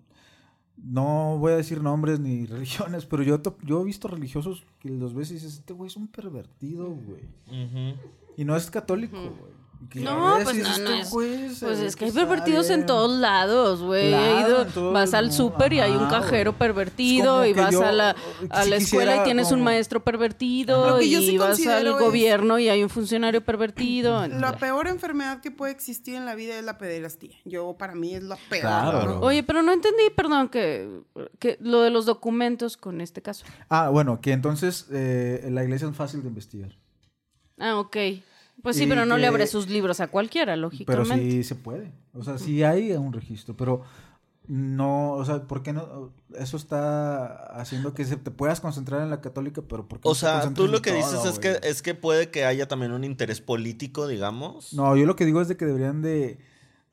no 0.77 1.39
voy 1.39 1.53
a 1.53 1.57
decir 1.57 1.83
nombres 1.83 2.21
ni 2.21 2.45
religiones, 2.47 3.07
pero 3.07 3.23
yo, 3.23 3.41
to- 3.41 3.57
yo 3.65 3.81
he 3.81 3.85
visto 3.85 4.09
religiosos 4.09 4.67
que 4.79 4.91
los 4.91 5.15
ves 5.15 5.31
y 5.31 5.35
dices, 5.35 5.55
este 5.55 5.73
güey 5.73 5.89
es 5.89 5.97
un 5.97 6.07
pervertido, 6.09 6.91
güey. 6.91 7.23
Y 8.37 8.45
no 8.45 8.55
es 8.57 8.71
católico, 8.71 9.17
güey. 9.19 9.56
No, 9.95 10.39
pues 10.43 10.57
no, 10.57 10.65
dices, 10.65 10.79
no 10.81 10.91
"Este 10.91 11.01
es- 11.01 11.59
Pues 11.61 11.79
es 11.81 11.97
que 11.97 12.07
hay 12.07 12.11
pervertidos 12.13 12.69
en 12.71 12.81
bien". 12.81 12.87
todos 12.87 13.11
lados, 13.19 13.81
güey. 13.81 14.09
Claro, 14.11 14.93
vas 14.93 15.15
al 15.15 15.33
súper 15.33 15.73
y 15.73 15.81
hay 15.81 15.93
un 15.93 16.09
cajero 16.09 16.53
pervertido 16.53 17.47
y 17.47 17.53
vas 17.55 17.73
yo, 17.73 17.83
a 17.85 17.93
la, 17.93 18.17
si 18.41 18.47
a 18.51 18.65
la 18.67 18.77
escuela 18.77 19.17
y 19.17 19.25
tienes 19.25 19.53
un 19.53 19.63
maestro 19.63 20.03
pervertido 20.05 21.01
y 21.01 21.15
sí 21.17 21.39
vas 21.39 21.65
al 21.67 21.87
es- 21.87 21.93
gobierno 21.95 22.59
y 22.59 22.69
hay 22.69 22.83
un 22.83 22.91
funcionario 22.91 23.43
pervertido. 23.45 24.27
La 24.29 24.57
peor 24.59 24.87
enfermedad 24.89 25.41
que 25.41 25.51
puede 25.51 25.73
existir 25.73 26.15
en 26.17 26.27
la 26.27 26.35
vida 26.35 26.59
es 26.59 26.65
la 26.65 26.79
pederastía. 26.79 27.37
Yo, 27.45 27.75
para 27.79 27.95
mí, 27.95 28.15
es 28.15 28.23
la 28.23 28.37
peor. 28.51 28.61
Claro. 28.63 29.05
¿no? 29.15 29.21
Oye, 29.21 29.43
pero 29.45 29.63
no 29.63 29.73
entendí, 29.73 30.11
perdón, 30.15 30.49
que, 30.49 31.01
que 31.39 31.57
lo 31.61 31.81
de 31.83 31.91
los 31.91 32.05
documentos 32.07 32.77
con 32.77 33.01
este 33.01 33.23
caso. 33.23 33.47
Ah, 33.71 33.89
bueno, 33.89 34.21
que 34.21 34.33
entonces 34.33 34.87
eh, 34.93 35.49
la 35.51 35.63
iglesia 35.65 35.89
es 35.89 35.97
fácil 35.97 36.23
de 36.23 36.29
investigar. 36.29 36.77
Ah, 37.59 37.79
ok. 37.79 37.97
Pues 38.67 38.77
sí, 38.77 38.87
pero 38.89 39.07
no 39.07 39.17
le 39.17 39.29
abre 39.29 39.47
sus 39.47 39.69
libros 39.69 40.01
a 40.01 40.09
cualquiera, 40.09 40.55
Pero 40.55 40.63
lógicamente. 40.63 41.31
sí 41.31 41.45
se 41.45 41.55
puede. 41.55 41.93
O 42.13 42.25
sea, 42.25 42.37
sí 42.37 42.65
hay 42.65 42.91
un 42.91 43.13
registro, 43.13 43.57
pero 43.57 43.83
no, 44.49 45.13
o 45.13 45.25
sea, 45.25 45.43
¿por 45.45 45.63
qué 45.63 45.73
no? 45.73 46.11
Eso 46.37 46.57
está 46.57 47.27
haciendo 47.61 47.95
que 47.95 48.05
se 48.05 48.17
te 48.17 48.33
puedas 48.33 48.61
concentrar 48.61 49.03
en 49.03 49.11
la 49.11 49.21
católica, 49.21 49.63
pero 49.63 49.87
¿por 49.87 50.01
qué 50.01 50.09
O 50.09 50.11
no 50.11 50.15
sea, 50.17 50.53
tú 50.53 50.67
lo 50.67 50.83
que 50.83 50.91
todo, 50.91 50.99
dices 50.99 51.25
es 51.33 51.39
que, 51.39 51.61
es 51.63 51.81
que 51.81 51.95
puede 51.95 52.31
que 52.31 52.45
haya 52.45 52.67
también 52.67 52.91
un 52.91 53.05
interés 53.05 53.41
político, 53.41 54.09
digamos. 54.09 54.73
No, 54.73 54.97
yo 54.97 55.07
lo 55.07 55.15
que 55.15 55.27
digo 55.27 55.41
es 55.41 55.47
de 55.47 55.57
que 55.57 55.65
deberían 55.65 56.03
de 56.03 56.39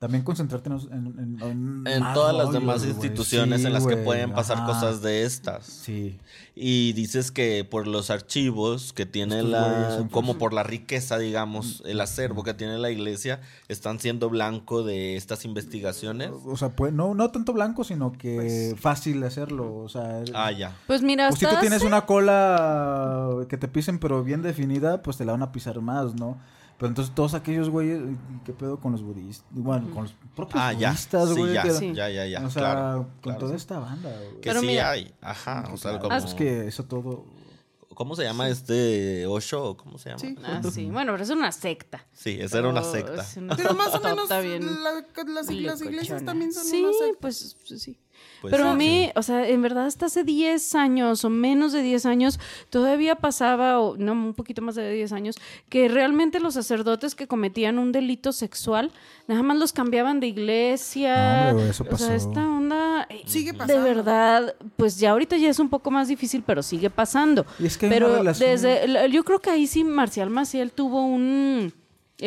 también 0.04 0.22
concentrarte 0.22 0.68
en, 0.68 0.78
en, 0.92 1.38
en- 1.42 1.86
En 1.86 2.12
todas 2.12 2.36
las 2.36 2.52
demás 2.52 2.84
instituciones 2.84 3.62
Sí, 3.62 3.66
en 3.68 3.72
las 3.72 3.86
que 3.86 3.96
pueden 3.96 4.32
pasar 4.34 4.58
ajá. 4.58 4.66
cosas 4.66 5.00
de 5.00 5.22
estas. 5.22 5.64
Sí. 5.64 6.18
Y 6.54 6.92
dices 6.92 7.30
que 7.30 7.64
por 7.64 7.86
los 7.86 8.10
archivos 8.10 8.92
que 8.92 9.06
tiene 9.06 9.36
Estos 9.36 9.50
la... 9.50 10.06
como 10.10 10.36
por 10.36 10.52
la 10.52 10.62
riqueza, 10.62 11.16
digamos, 11.16 11.82
el 11.86 12.02
acervo 12.02 12.42
que 12.44 12.52
tiene 12.52 12.76
la 12.76 12.90
iglesia, 12.90 13.40
están 13.68 13.98
siendo 13.98 14.28
blanco 14.28 14.82
de 14.82 15.16
estas 15.16 15.46
investigaciones. 15.46 16.30
O 16.44 16.56
sea, 16.58 16.68
pues, 16.76 16.92
no, 16.92 17.14
no 17.14 17.30
tanto 17.30 17.54
blanco, 17.54 17.82
sino 17.82 18.12
que 18.12 18.34
Pues 18.36 18.80
fácil 18.80 19.22
de 19.22 19.26
hacerlo. 19.28 19.74
O 19.76 19.88
sea, 19.88 20.22
Ah, 20.34 20.52
ya. 20.52 20.76
Pues 20.86 21.00
mira, 21.00 21.28
Pues 21.30 21.40
si 21.40 21.46
tú 21.46 21.54
tienes 21.60 21.80
una 21.82 22.04
cola 22.04 23.46
que 23.48 23.56
te 23.56 23.68
pisen 23.68 23.98
pero 23.98 24.22
bien 24.22 24.42
definida, 24.42 25.02
pues 25.02 25.16
te 25.16 25.24
la 25.24 25.32
van 25.32 25.42
a 25.42 25.50
pisar 25.50 25.80
más, 25.80 26.14
¿no? 26.14 26.38
Pero 26.78 26.88
entonces 26.88 27.14
todos 27.14 27.34
aquellos 27.34 27.70
güeyes, 27.70 28.00
¿qué 28.44 28.52
pedo 28.52 28.78
con 28.80 28.92
los 28.92 29.02
budistas? 29.02 29.46
Bueno, 29.50 29.88
con 29.94 30.04
los 30.04 30.12
propios 30.34 30.62
Ah, 30.62 30.72
ya. 30.72 30.88
budistas, 30.90 31.28
Sí, 31.30 31.34
güey. 31.40 31.52
ya, 31.54 31.70
Sí. 31.70 31.92
ya, 31.94 32.08
ya, 32.10 32.26
ya. 32.26 32.44
o 32.44 32.50
sea, 32.50 32.62
claro, 32.62 32.98
con 32.98 33.20
claro. 33.22 33.38
toda 33.38 33.56
esta 33.56 33.78
banda, 33.78 34.10
güey. 34.10 34.34
Que 34.40 34.48
Pero 34.50 34.60
sí 34.60 34.66
mira- 34.66 34.90
hay. 34.90 35.14
Ajá. 35.20 35.70
O 35.72 35.76
sea, 35.76 35.98
como... 36.00 36.14
Es 36.14 36.34
que 36.34 36.66
eso 36.66 36.84
todo... 36.84 37.24
¿Cómo 37.94 38.16
se 38.16 38.24
llama 38.24 38.48
este 38.48 39.24
Osho? 39.28 39.76
¿Cómo 39.76 39.98
se 39.98 40.08
llama? 40.08 40.18
Sí. 40.18 40.36
Ah, 40.44 40.60
sí. 40.68 40.86
Bueno, 40.86 41.12
pero 41.12 41.22
es 41.22 41.30
una 41.30 41.52
secta. 41.52 42.04
Sí, 42.12 42.36
esa 42.40 42.58
era 42.58 42.68
una 42.68 42.82
secta. 42.82 43.22
es 43.22 43.36
una 43.36 43.54
Pero 43.54 43.72
más 43.74 43.94
o 43.94 44.00
menos 44.00 44.28
la- 44.28 44.40
las, 44.42 45.48
las 45.48 45.80
iglesias 45.82 46.24
también 46.24 46.52
son 46.52 46.64
Sí, 46.64 46.82
una 46.82 46.92
secta. 46.92 47.18
pues 47.20 47.56
pues 47.68 47.80
sí. 47.82 47.96
Pues 48.44 48.50
Pero 48.52 48.64
sí. 48.64 48.70
a 48.70 48.74
mí, 48.74 49.10
o 49.14 49.22
sea, 49.22 49.48
en 49.48 49.62
verdad 49.62 49.86
hasta 49.86 50.04
hace 50.04 50.22
10 50.22 50.74
años 50.74 51.24
o 51.24 51.30
menos 51.30 51.72
de 51.72 51.80
10 51.80 52.04
años, 52.04 52.38
todavía 52.68 53.16
pasaba, 53.16 53.80
o 53.80 53.96
no, 53.96 54.12
un 54.12 54.34
poquito 54.34 54.60
más 54.60 54.74
de 54.74 54.92
10 54.92 55.12
años, 55.12 55.36
que 55.70 55.88
realmente 55.88 56.40
los 56.40 56.52
sacerdotes 56.52 57.14
que 57.14 57.26
cometían 57.26 57.78
un 57.78 57.90
delito 57.90 58.32
sexual, 58.32 58.92
nada 59.28 59.42
más 59.42 59.56
los 59.56 59.72
cambiaban 59.72 60.20
de 60.20 60.26
iglesia. 60.26 61.48
Hombre, 61.52 61.70
eso 61.70 61.84
O 61.84 61.86
pasó. 61.86 62.06
sea, 62.06 62.14
esta 62.16 62.46
onda... 62.46 63.06
eh, 63.08 63.22
Sigue 63.24 63.52
De 63.52 63.58
pasando. 63.58 63.82
verdad, 63.82 64.54
pues 64.76 64.98
ya 64.98 65.12
ahorita 65.12 65.38
ya 65.38 65.48
es 65.48 65.58
un 65.58 65.70
poco 65.70 65.90
más 65.90 66.08
difícil, 66.08 66.42
pero 66.46 66.62
sigue 66.62 66.90
pasando. 66.90 67.46
Y 67.58 67.64
es 67.64 67.78
que 67.78 67.88
pero 67.88 68.22
desde, 68.24 69.10
yo 69.10 69.24
creo 69.24 69.38
que 69.40 69.48
ahí 69.50 69.66
sí 69.66 69.84
Marcial 69.84 70.28
Maciel 70.28 70.70
tuvo 70.72 71.04
un 71.06 71.72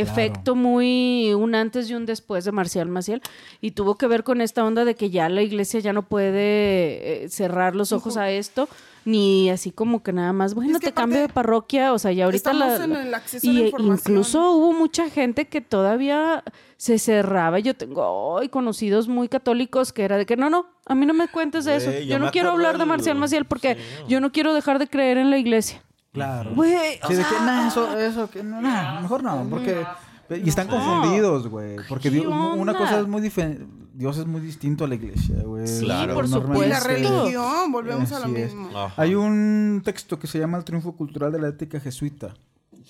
efecto 0.01 0.55
muy 0.55 1.33
un 1.33 1.55
antes 1.55 1.89
y 1.89 1.93
un 1.95 2.05
después 2.05 2.45
de 2.45 2.51
Marcial 2.51 2.87
Maciel 2.89 3.21
y 3.61 3.71
tuvo 3.71 3.95
que 3.95 4.07
ver 4.07 4.23
con 4.23 4.41
esta 4.41 4.63
onda 4.63 4.85
de 4.85 4.95
que 4.95 5.09
ya 5.09 5.29
la 5.29 5.41
iglesia 5.41 5.79
ya 5.79 5.93
no 5.93 6.03
puede 6.03 7.25
eh, 7.25 7.29
cerrar 7.29 7.75
los 7.75 7.91
ojos 7.91 8.17
a 8.17 8.29
esto 8.29 8.67
ni 9.05 9.49
así 9.49 9.71
como 9.71 10.03
que 10.03 10.11
nada 10.11 10.33
más 10.33 10.53
bueno 10.53 10.73
Es 10.75 10.79
que 10.81 10.87
te 10.87 10.93
cambio 10.93 11.21
de 11.21 11.29
parroquia 11.29 11.93
o 11.93 11.99
sea 11.99 12.11
ya 12.11 12.25
ahorita 12.25 12.51
la, 12.53 12.83
en 12.83 12.93
la- 12.93 13.03
el 13.03 13.13
acceso 13.13 13.47
a 13.47 13.49
y 13.49 13.53
la 13.53 13.65
información. 13.67 13.99
incluso 13.99 14.51
hubo 14.51 14.73
mucha 14.73 15.09
gente 15.09 15.45
que 15.45 15.61
todavía 15.61 16.43
se 16.79 16.99
cerraba. 16.99 17.57
Yo 17.57 17.73
tengo 17.73 18.03
hoy 18.05 18.49
conocidos 18.49 19.07
muy 19.07 19.27
católicos 19.29 19.91
que 19.93 20.03
era 20.03 20.17
de 20.17 20.25
que 20.27 20.37
no 20.37 20.49
no 20.51 20.67
a 20.85 20.93
mí 20.93 21.05
no 21.07 21.13
me 21.15 21.27
cuentes 21.27 21.65
de 21.65 21.75
eso. 21.77 21.89
yo 21.91 21.99
yo 22.01 22.19
no 22.19 22.29
quiero 22.31 22.51
hablar 22.51 22.77
de 22.77 22.85
Marcial 22.85 23.17
Maciel 23.17 23.45
porque 23.45 23.75
Sí. 23.75 23.81
yo 24.09 24.19
no 24.21 24.31
quiero 24.31 24.53
dejar 24.53 24.77
de 24.77 24.87
creer 24.87 25.17
en 25.17 25.29
la 25.31 25.37
iglesia 25.39 25.81
Claro. 26.17 26.51
Güey, 26.55 26.99
o 27.03 27.07
Sí, 27.07 27.13
de 27.15 27.23
que, 27.23 27.35
nah, 27.45 27.67
eso, 27.67 27.97
eso, 27.97 28.29
que 28.29 28.43
no, 28.43 28.61
nah, 28.61 28.99
mejor 29.01 29.23
no, 29.23 29.45
porque... 29.49 29.85
Y 30.29 30.49
están 30.49 30.67
confundidos, 30.67 31.47
güey, 31.47 31.77
porque 31.87 32.09
¿Qué 32.09 32.15
Dios- 32.19 32.33
una 32.57 32.73
cosa 32.77 32.99
es 32.99 33.07
muy 33.07 33.21
diferente, 33.21 33.65
Dios 33.93 34.17
es 34.17 34.25
muy 34.25 34.41
distinto 34.41 34.83
a 34.83 34.87
la 34.89 34.95
iglesia, 34.95 35.37
güey. 35.43 35.65
Sí, 35.67 35.85
Claro. 35.85 36.15
por 36.15 36.25
Y 36.25 36.29
Normalmente- 36.29 36.69
la 36.69 36.79
supuesto. 36.81 37.09
religión, 37.21 37.71
volvemos 37.71 38.11
a 38.11 38.19
lo 38.19 38.27
mismo. 38.27 38.69
Ajá. 38.77 39.01
Hay 39.01 39.15
un 39.15 39.81
texto 39.85 40.19
que 40.19 40.27
se 40.27 40.37
llama 40.37 40.57
El 40.57 40.65
triunfo 40.65 40.97
cultural 40.97 41.31
de 41.31 41.39
la 41.39 41.47
ética 41.47 41.79
jesuita 41.79 42.33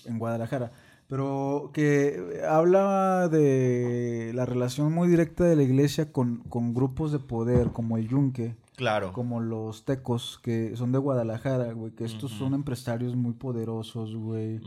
en 0.05 0.17
Guadalajara, 0.17 0.71
pero 1.07 1.69
que 1.73 2.41
habla 2.49 3.29
de 3.29 4.31
la 4.33 4.45
relación 4.45 4.91
muy 4.91 5.07
directa 5.07 5.43
de 5.43 5.55
la 5.55 5.63
iglesia 5.63 6.11
con, 6.11 6.37
con 6.49 6.73
grupos 6.73 7.11
de 7.11 7.19
poder 7.19 7.69
como 7.71 7.97
el 7.97 8.07
Yunque, 8.07 8.55
Claro. 8.77 9.11
como 9.11 9.41
los 9.41 9.83
tecos, 9.83 10.39
que 10.41 10.77
son 10.77 10.93
de 10.93 10.99
Guadalajara, 10.99 11.73
güey, 11.73 11.91
que 11.93 12.05
estos 12.05 12.31
son 12.31 12.53
empresarios 12.53 13.15
muy 13.15 13.33
poderosos, 13.33 14.15
güey. 14.15 14.61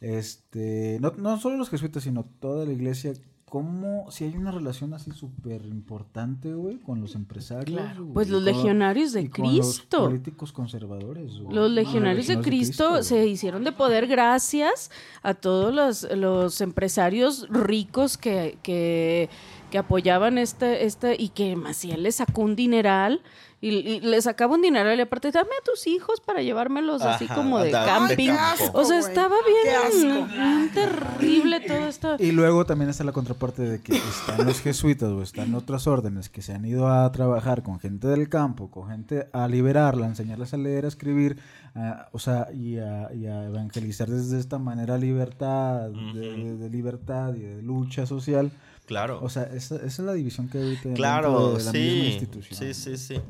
Este, 0.00 0.98
no, 1.00 1.12
no 1.16 1.38
solo 1.40 1.56
los 1.56 1.70
jesuitas, 1.70 2.02
sino 2.04 2.24
toda 2.24 2.64
la 2.64 2.72
iglesia. 2.72 3.12
¿Cómo, 3.50 4.10
si 4.10 4.24
hay 4.24 4.36
una 4.36 4.50
relación 4.50 4.92
así 4.92 5.10
súper 5.10 5.64
importante, 5.64 6.52
güey, 6.52 6.76
con 6.76 7.00
los 7.00 7.14
empresarios? 7.14 7.80
Claro, 7.80 8.02
güey, 8.02 8.12
pues 8.12 8.28
los 8.28 8.44
con- 8.44 8.52
legionarios 8.54 9.12
de 9.14 9.22
y 9.22 9.28
con 9.30 9.56
los 9.56 9.78
Cristo. 9.78 10.04
políticos 10.04 10.52
conservadores. 10.52 11.38
güey. 11.40 11.56
Los 11.56 11.70
legionarios 11.70 12.26
de 12.26 12.40
Cristo 12.40 13.02
se 13.02 13.26
hicieron 13.26 13.64
de 13.64 13.72
poder 13.72 14.06
gracias 14.06 14.90
a 15.22 15.32
todos 15.32 15.74
los, 15.74 16.06
los 16.14 16.60
empresarios 16.60 17.48
ricos 17.48 18.18
que, 18.18 18.58
que, 18.62 19.30
que 19.70 19.78
apoyaban 19.78 20.38
este, 20.38 20.84
este, 20.86 21.16
y 21.18 21.28
que 21.30 21.56
Maciel 21.56 22.02
le 22.02 22.12
sacó 22.12 22.42
un 22.42 22.56
dineral. 22.56 23.20
Y, 23.60 23.70
y 23.70 24.00
le 24.02 24.22
sacaba 24.22 24.54
un 24.54 24.62
dineral 24.62 24.96
y 24.96 25.02
aparte, 25.02 25.32
dame 25.32 25.50
a 25.60 25.64
tus 25.64 25.88
hijos 25.88 26.20
para 26.20 26.42
llevármelos 26.42 27.02
así 27.02 27.26
como 27.26 27.58
de 27.58 27.72
da- 27.72 27.82
de 27.82 27.86
camping. 27.88 28.30
o 28.72 28.84
sea, 28.84 29.00
estaba 29.00 29.34
bien, 29.44 30.70
terrible 30.72 31.58
todo 31.66 31.88
esto. 31.88 32.16
Y 32.20 32.30
luego 32.30 32.64
también 32.66 32.88
está 32.90 33.02
la 33.02 33.10
contraparte 33.10 33.62
de 33.62 33.80
que 33.80 33.96
están 33.96 34.46
los 34.46 34.60
jesuitas 34.60 35.08
o 35.08 35.22
están 35.22 35.54
otras 35.56 35.88
órdenes 35.88 36.28
que 36.28 36.40
se 36.40 36.52
han 36.54 36.64
ido 36.64 36.86
a 36.88 37.10
trabajar 37.10 37.64
con 37.64 37.80
gente 37.80 38.06
del 38.06 38.28
campo, 38.28 38.70
con 38.70 38.88
gente 38.90 39.26
a 39.32 39.48
liberarla, 39.48 40.06
a 40.06 40.10
enseñarles 40.10 40.54
a 40.54 40.56
leer, 40.56 40.84
a 40.84 40.88
escribir, 40.88 41.38
a- 41.74 42.06
o 42.12 42.20
sea, 42.20 42.48
y 42.52 42.78
a, 42.78 43.12
y 43.12 43.26
a 43.26 43.44
evangelizar 43.46 44.08
desde 44.08 44.38
esta 44.38 44.58
manera 44.60 44.96
libertad, 44.98 45.88
de, 45.90 46.20
de- 46.20 46.56
de 46.58 46.70
libertad 46.70 47.34
y 47.34 47.40
de 47.40 47.60
lucha 47.62 48.06
social. 48.06 48.52
Claro. 48.88 49.20
O 49.22 49.28
sea, 49.28 49.44
esa, 49.44 49.76
esa 49.76 49.86
es 49.86 49.98
la 50.00 50.14
división 50.14 50.48
que 50.48 50.58
ahorita 50.58 50.94
claro, 50.94 51.52
de 51.58 51.64
la 51.64 51.70
misma 51.70 51.72
sí. 51.72 52.06
institución. 52.06 52.58
Sí, 52.58 52.74
sí, 52.74 52.96
sí. 52.96 53.20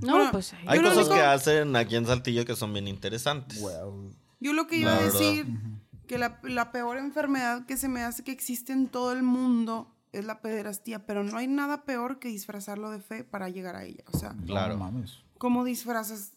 No, 0.00 0.12
Bueno, 0.14 0.30
pues 0.32 0.54
Hay 0.66 0.78
cosas 0.80 0.96
único- 0.98 1.14
que 1.14 1.20
hacen 1.20 1.76
aquí 1.76 1.96
en 1.96 2.06
Saltillo 2.06 2.44
que 2.46 2.56
son 2.56 2.72
bien 2.72 2.88
interesantes. 2.88 3.60
Wow. 3.60 4.14
Yo 4.40 4.52
lo 4.54 4.66
que 4.66 4.76
iba 4.76 4.94
a 4.96 5.02
decir, 5.02 5.46
que 6.06 6.16
la, 6.16 6.40
la 6.44 6.72
peor 6.72 6.96
enfermedad 6.96 7.66
que 7.66 7.76
se 7.76 7.88
me 7.88 8.02
hace 8.02 8.24
que 8.24 8.32
existe 8.32 8.72
en 8.72 8.88
todo 8.88 9.12
el 9.12 9.22
mundo 9.22 9.94
es 10.12 10.24
la 10.24 10.40
pederastía, 10.40 11.04
pero 11.04 11.22
no 11.24 11.36
hay 11.36 11.48
nada 11.48 11.84
peor 11.84 12.18
que 12.18 12.28
disfrazarlo 12.28 12.90
de 12.90 13.00
fe 13.00 13.24
para 13.24 13.48
llegar 13.50 13.76
a 13.76 13.84
ella. 13.84 14.04
O 14.12 14.16
sea, 14.16 14.34
Claro. 14.46 14.74
No 14.74 14.80
mames. 14.84 15.18
¿cómo 15.36 15.64
disfrazas 15.64 16.32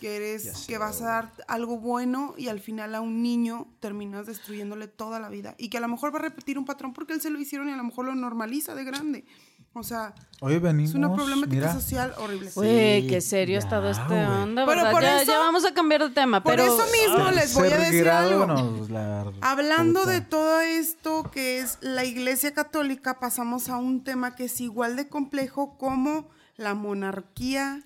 que 0.00 0.16
eres, 0.16 0.42
sé, 0.42 0.66
que 0.66 0.78
vas 0.78 1.00
a 1.02 1.06
dar 1.06 1.32
algo 1.46 1.78
bueno 1.78 2.34
y 2.36 2.48
al 2.48 2.60
final 2.60 2.94
a 2.94 3.00
un 3.00 3.22
niño 3.22 3.68
terminas 3.80 4.26
destruyéndole 4.26 4.88
toda 4.88 5.20
la 5.20 5.28
vida? 5.28 5.54
Y 5.58 5.68
que 5.68 5.78
a 5.78 5.80
lo 5.80 5.88
mejor 5.88 6.12
va 6.14 6.18
a 6.18 6.22
repetir 6.22 6.58
un 6.58 6.64
patrón 6.64 6.92
porque 6.92 7.12
él 7.12 7.20
se 7.20 7.30
lo 7.30 7.38
hicieron 7.38 7.68
y 7.68 7.72
a 7.72 7.76
lo 7.76 7.84
mejor 7.84 8.06
lo 8.06 8.14
normaliza 8.14 8.74
de 8.74 8.84
grande. 8.84 9.24
O 9.72 9.84
sea, 9.84 10.12
Hoy 10.40 10.58
venimos. 10.58 10.90
es 10.90 10.96
una 10.96 11.14
problemática 11.14 11.54
mira, 11.54 11.72
social 11.72 12.12
horrible. 12.18 12.50
Güey, 12.56 13.06
qué 13.06 13.20
serio 13.20 13.54
ha 13.54 13.60
estado 13.60 13.82
güey. 14.08 14.18
onda, 14.24 14.66
Pero 14.66 14.76
¿verdad? 14.78 14.90
por 14.90 15.02
Ya, 15.02 15.22
eso- 15.22 15.30
ya 15.30 15.38
vamos 15.38 15.64
a 15.64 15.72
cambiar 15.72 16.02
de 16.02 16.10
tema, 16.10 16.42
Por 16.42 16.56
pero... 16.56 16.64
eso 16.64 16.82
mismo 16.90 17.30
les 17.30 17.54
voy 17.54 17.68
a 17.68 17.78
decir 17.78 18.08
algo. 18.08 18.46
la 18.88 19.26
Hablando 19.42 20.00
puta. 20.00 20.12
de 20.12 20.20
todo 20.22 20.60
esto 20.60 21.30
que 21.30 21.60
es 21.60 21.78
la 21.82 22.04
Iglesia 22.04 22.52
Católica, 22.52 23.20
pasamos 23.20 23.68
a 23.68 23.76
un 23.76 24.02
tema 24.02 24.34
que 24.34 24.46
es 24.46 24.60
igual 24.60 24.96
de 24.96 25.08
complejo 25.08 25.78
como 25.78 26.28
la 26.56 26.74
monarquía. 26.74 27.84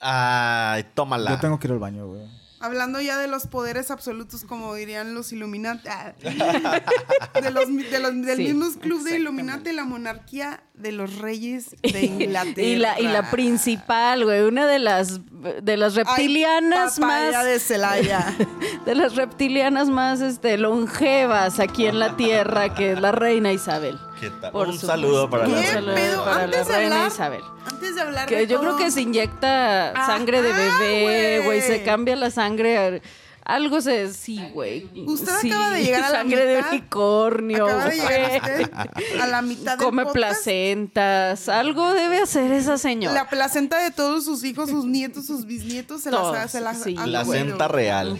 Ay, 0.00 0.84
tómala. 0.94 1.30
Yo 1.30 1.40
tengo 1.40 1.58
que 1.58 1.66
ir 1.68 1.72
al 1.72 1.78
baño, 1.78 2.06
güey. 2.06 2.22
Hablando 2.58 3.00
ya 3.00 3.18
de 3.18 3.28
los 3.28 3.46
poderes 3.46 3.90
absolutos, 3.90 4.44
como 4.44 4.74
dirían 4.74 5.14
los 5.14 5.30
Illuminati, 5.32 5.88
ah, 5.88 6.12
de 6.22 7.50
los, 7.50 7.66
de 7.68 7.98
los- 8.00 8.22
del 8.22 8.36
Sí, 8.38 8.44
mismo 8.54 8.80
club 8.80 9.02
de. 9.02 9.16
Illuminati, 9.18 9.72
la 9.72 9.84
monarquía 9.84 10.62
de 10.76 10.92
los 10.92 11.18
reyes 11.18 11.74
de 11.82 12.04
Inglaterra. 12.04 12.62
Y 12.62 12.76
la, 12.76 13.00
y 13.00 13.04
la 13.08 13.30
principal, 13.30 14.24
güey, 14.24 14.42
una 14.42 14.66
de 14.66 14.78
las 14.78 15.20
de 15.62 15.76
las 15.76 15.96
Ay, 15.96 16.04
reptilianas 16.04 16.98
papaya 16.98 17.32
más 17.38 17.44
de 17.44 17.58
Celaya. 17.60 18.34
de 18.86 18.94
las 18.94 19.14
reptilianas 19.16 19.88
más 19.88 20.20
este 20.20 20.58
longevas 20.58 21.60
aquí 21.60 21.86
en 21.86 21.98
la 21.98 22.16
tierra, 22.16 22.74
que 22.74 22.92
es 22.92 23.00
la 23.00 23.12
reina 23.12 23.52
Isabel. 23.52 23.98
¿Qué 24.20 24.30
tal? 24.30 24.50
Por 24.52 24.68
Un 24.68 24.78
saludo 24.78 25.28
para 25.28 25.46
la 25.46 25.60
¿Qué 25.60 25.72
reina. 25.72 25.94
pedo? 25.94 26.24
para 26.24 26.36
la 26.38 26.42
Antes 26.44 26.68
reina 26.68 26.94
hablar, 26.96 27.12
Isabel. 27.12 27.42
antes 27.70 27.94
de 27.94 28.00
hablar 28.00 28.28
Que 28.28 28.36
de 28.36 28.46
yo 28.46 28.60
creo 28.60 28.76
que 28.76 28.90
se 28.90 29.02
inyecta 29.02 29.92
sangre 30.06 30.40
de 30.42 30.50
Ajá, 30.52 30.78
bebé, 30.78 31.42
güey, 31.44 31.60
se 31.60 31.82
cambia 31.84 32.16
la 32.16 32.30
sangre. 32.30 33.02
Algo 33.46 33.80
se. 33.80 34.12
Sí, 34.12 34.40
güey. 34.52 34.90
Usted 35.06 35.32
Sí, 35.40 35.50
acaba 35.50 35.70
de 35.70 35.84
llegar 35.84 36.02
a 36.04 36.10
la 36.10 36.18
Sangre 36.18 36.44
de 36.46 36.56
mitad. 36.56 36.70
unicornio. 36.72 37.66
Acaba 37.66 37.84
de 37.84 37.96
llegar 37.96 38.40
güey. 38.40 38.64
usted 38.64 39.20
a 39.20 39.26
la 39.28 39.42
mitad 39.42 39.78
del 39.78 39.86
Come 39.86 40.02
podcast. 40.04 40.14
placentas. 40.16 41.48
Algo 41.48 41.94
debe 41.94 42.18
hacer 42.18 42.50
esa 42.52 42.76
señora. 42.76 43.14
La 43.14 43.28
placenta 43.28 43.78
de 43.78 43.90
todos 43.92 44.24
sus 44.24 44.42
hijos, 44.44 44.68
sus 44.68 44.84
nietos, 44.84 45.26
sus 45.26 45.46
bisnietos 45.46 46.02
se 46.02 46.10
Todos, 46.10 46.34
las, 46.34 46.50
se 46.50 46.60
las 46.60 46.82
sí. 46.82 46.96
han 46.98 47.04
Placenta 47.04 47.68
real. 47.68 48.18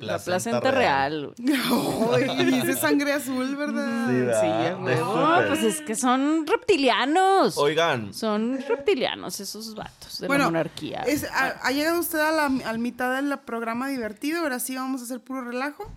la 0.00 0.18
placenta 0.18 0.70
real. 0.70 1.34
Ay, 2.14 2.44
dice 2.44 2.74
sangre 2.76 3.12
azul, 3.14 3.56
¿verdad? 3.56 4.08
Sí, 4.08 4.14
¿verdad? 4.14 4.80
huevo. 4.80 5.12
Súper. 5.34 5.48
Pues 5.48 5.62
es 5.64 5.80
que 5.82 5.94
son 5.96 6.46
reptilianos. 6.46 7.58
Oigan, 7.58 8.14
Son 8.14 8.58
reptilianos 8.68 9.40
esos 9.40 9.74
vatos 9.74 10.18
de 10.20 10.26
Bueno, 10.28 10.44
la 10.44 10.50
monarquía. 10.50 11.02
es- 11.06 11.24
ha, 11.24 11.54
ha 11.62 11.70
llegado 11.72 11.98
usted 12.00 12.20
a 12.20 12.30
la, 12.30 12.46
al 12.68 12.78
mitad 12.78 13.14
del 13.16 13.36
programa 13.40 13.88
divertido, 13.88 14.40
ahora 14.42 14.60
sí 14.68 14.76
vamos 14.76 15.00
a 15.00 15.04
hacer 15.04 15.20
puro 15.20 15.40
relajo. 15.42 15.90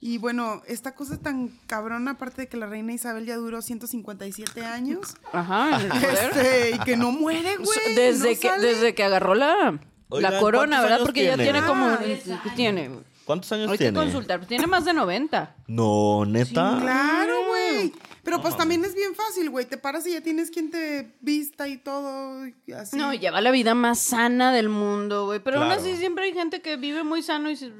Y 0.00 0.18
bueno, 0.18 0.62
esta 0.66 0.94
cosa 0.94 1.18
tan 1.18 1.48
cabrona, 1.66 2.12
aparte 2.12 2.42
de 2.42 2.48
que 2.48 2.56
la 2.56 2.66
reina 2.66 2.92
Isabel 2.92 3.26
ya 3.26 3.36
duró 3.36 3.60
157 3.60 4.64
años, 4.64 5.14
Ajá, 5.32 5.80
este, 5.80 6.72
y 6.76 6.78
que 6.80 6.96
no 6.96 7.10
muere, 7.10 7.56
güey. 7.56 7.94
desde, 7.96 8.34
no 8.34 8.40
que, 8.40 8.48
sale. 8.48 8.66
desde 8.66 8.94
que 8.94 9.02
agarró 9.02 9.34
la, 9.34 9.80
Oigan, 10.10 10.32
la 10.32 10.40
corona, 10.40 10.76
¿cuántos 10.76 10.90
¿verdad? 10.90 11.04
Porque 11.04 11.24
ya 11.24 11.34
tiene? 11.36 11.52
tiene 11.52 11.66
como... 11.66 11.86
Ah. 11.86 11.98
¿qué 12.42 12.50
tiene? 12.54 12.90
¿cuántos 13.24 13.50
años 13.52 13.70
Hay 13.70 13.78
que 13.78 13.84
tiene? 13.84 13.98
consultar. 13.98 14.40
pero 14.40 14.48
Tiene 14.48 14.66
más 14.66 14.84
de 14.84 14.92
90. 14.92 15.56
No, 15.66 16.24
neta. 16.26 16.78
Claro, 16.80 17.46
güey. 17.48 17.92
Pero 18.22 18.40
pues 18.40 18.56
también 18.56 18.84
es 18.84 18.94
bien 18.94 19.14
fácil, 19.14 19.50
güey. 19.50 19.66
Te 19.66 19.76
paras 19.76 20.06
y 20.06 20.12
ya 20.12 20.20
tienes 20.22 20.50
quien 20.50 20.70
te 20.70 21.14
vista 21.20 21.68
y 21.68 21.76
todo. 21.76 22.46
y 22.46 22.72
Así. 22.72 22.96
No, 22.96 23.12
lleva 23.12 23.40
la 23.40 23.50
vida 23.50 23.74
más 23.74 23.98
sana 23.98 24.52
del 24.52 24.68
mundo, 24.68 25.26
güey. 25.26 25.40
Pero 25.40 25.62
aún 25.62 25.72
así 25.72 25.96
siempre 25.96 26.24
hay 26.26 26.32
gente 26.32 26.60
que 26.62 26.76
vive 26.76 27.02
muy 27.04 27.22
sano 27.22 27.50
y 27.50 27.56
se... 27.56 27.72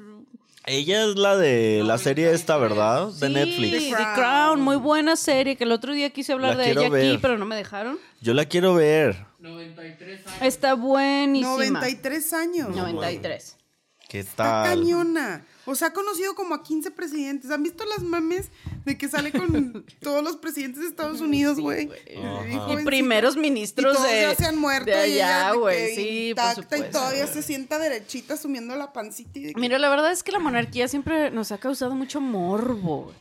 Ella 0.67 1.03
es 1.05 1.15
la 1.15 1.37
de 1.37 1.83
la 1.83 1.97
serie 1.99 2.31
esta, 2.33 2.57
¿verdad? 2.57 3.09
De 3.09 3.27
Sí, 3.27 3.33
Netflix. 3.33 3.95
The 3.97 4.03
Crown, 4.15 4.61
muy 4.61 4.77
buena 4.77 5.15
serie, 5.15 5.55
que 5.55 5.63
el 5.63 5.71
otro 5.71 5.93
día 5.93 6.09
quise 6.09 6.33
hablar 6.33 6.55
La 6.55 6.63
de 6.63 6.65
quiero 6.65 6.81
ella 6.81 6.87
aquí, 6.87 7.07
ver. 7.11 7.21
pero 7.21 7.37
no 7.37 7.45
me 7.45 7.55
dejaron. 7.55 7.99
Yo 8.21 8.33
la 8.33 8.45
quiero 8.45 8.73
ver. 8.73 9.15
Está 10.41 10.73
buenísima. 10.73 11.51
93 11.55 12.33
años. 12.33 12.69
93. 12.75 13.57
¿Qué 14.09 14.19
Está 14.19 14.63
tal? 14.63 14.79
cañona. 14.79 15.45
O 15.67 15.73
sea, 15.75 15.87
ha 15.89 15.93
conocido 15.93 16.35
como 16.35 16.53
a 16.53 16.61
15 16.63 16.91
presidentes. 16.91 17.49
¿Han 17.51 17.63
visto 17.63 17.83
las 17.85 18.01
memes 18.03 18.49
de 18.85 18.97
que 18.97 19.07
sale 19.09 19.31
con 19.31 19.83
todos 19.99 20.23
los 20.23 20.37
presidentes 20.37 20.81
de 20.83 20.87
Estados 20.89 21.21
Unidos, 21.21 21.59
güey? 21.59 21.89
Y 22.07 22.73
Y 22.81 22.85
primeros 22.85 23.35
Y 23.35 23.39
ministros 23.39 23.95
todos 23.95 24.07
de, 24.07 24.21
ya 24.21 24.35
se 24.35 24.45
han 24.45 24.57
muerto. 24.57 24.91
de 24.91 25.07
y 25.09 25.13
allá, 25.21 25.53
güey. 25.53 25.95
Sí, 25.95 26.33
por 26.35 26.43
intacta 26.45 26.75
y 26.75 26.79
supuesto. 26.79 26.99
todavía 26.99 27.27
se 27.27 27.41
sienta 27.41 27.79
derechita 27.79 28.37
sumiendo 28.37 28.75
la 28.75 28.93
pancita. 28.93 29.39
Y 29.39 29.43
de 29.45 29.53
que- 29.53 29.59
Mira, 29.59 29.79
la 29.79 29.89
verdad 29.89 30.11
es 30.11 30.21
que 30.21 30.31
la 30.31 30.39
monarquía 30.39 30.87
siempre 30.87 31.31
nos 31.31 31.51
ha 31.51 31.57
causado 31.57 31.95
mucho 31.95 32.21
morbo. 32.21 33.03
güey. 33.05 33.15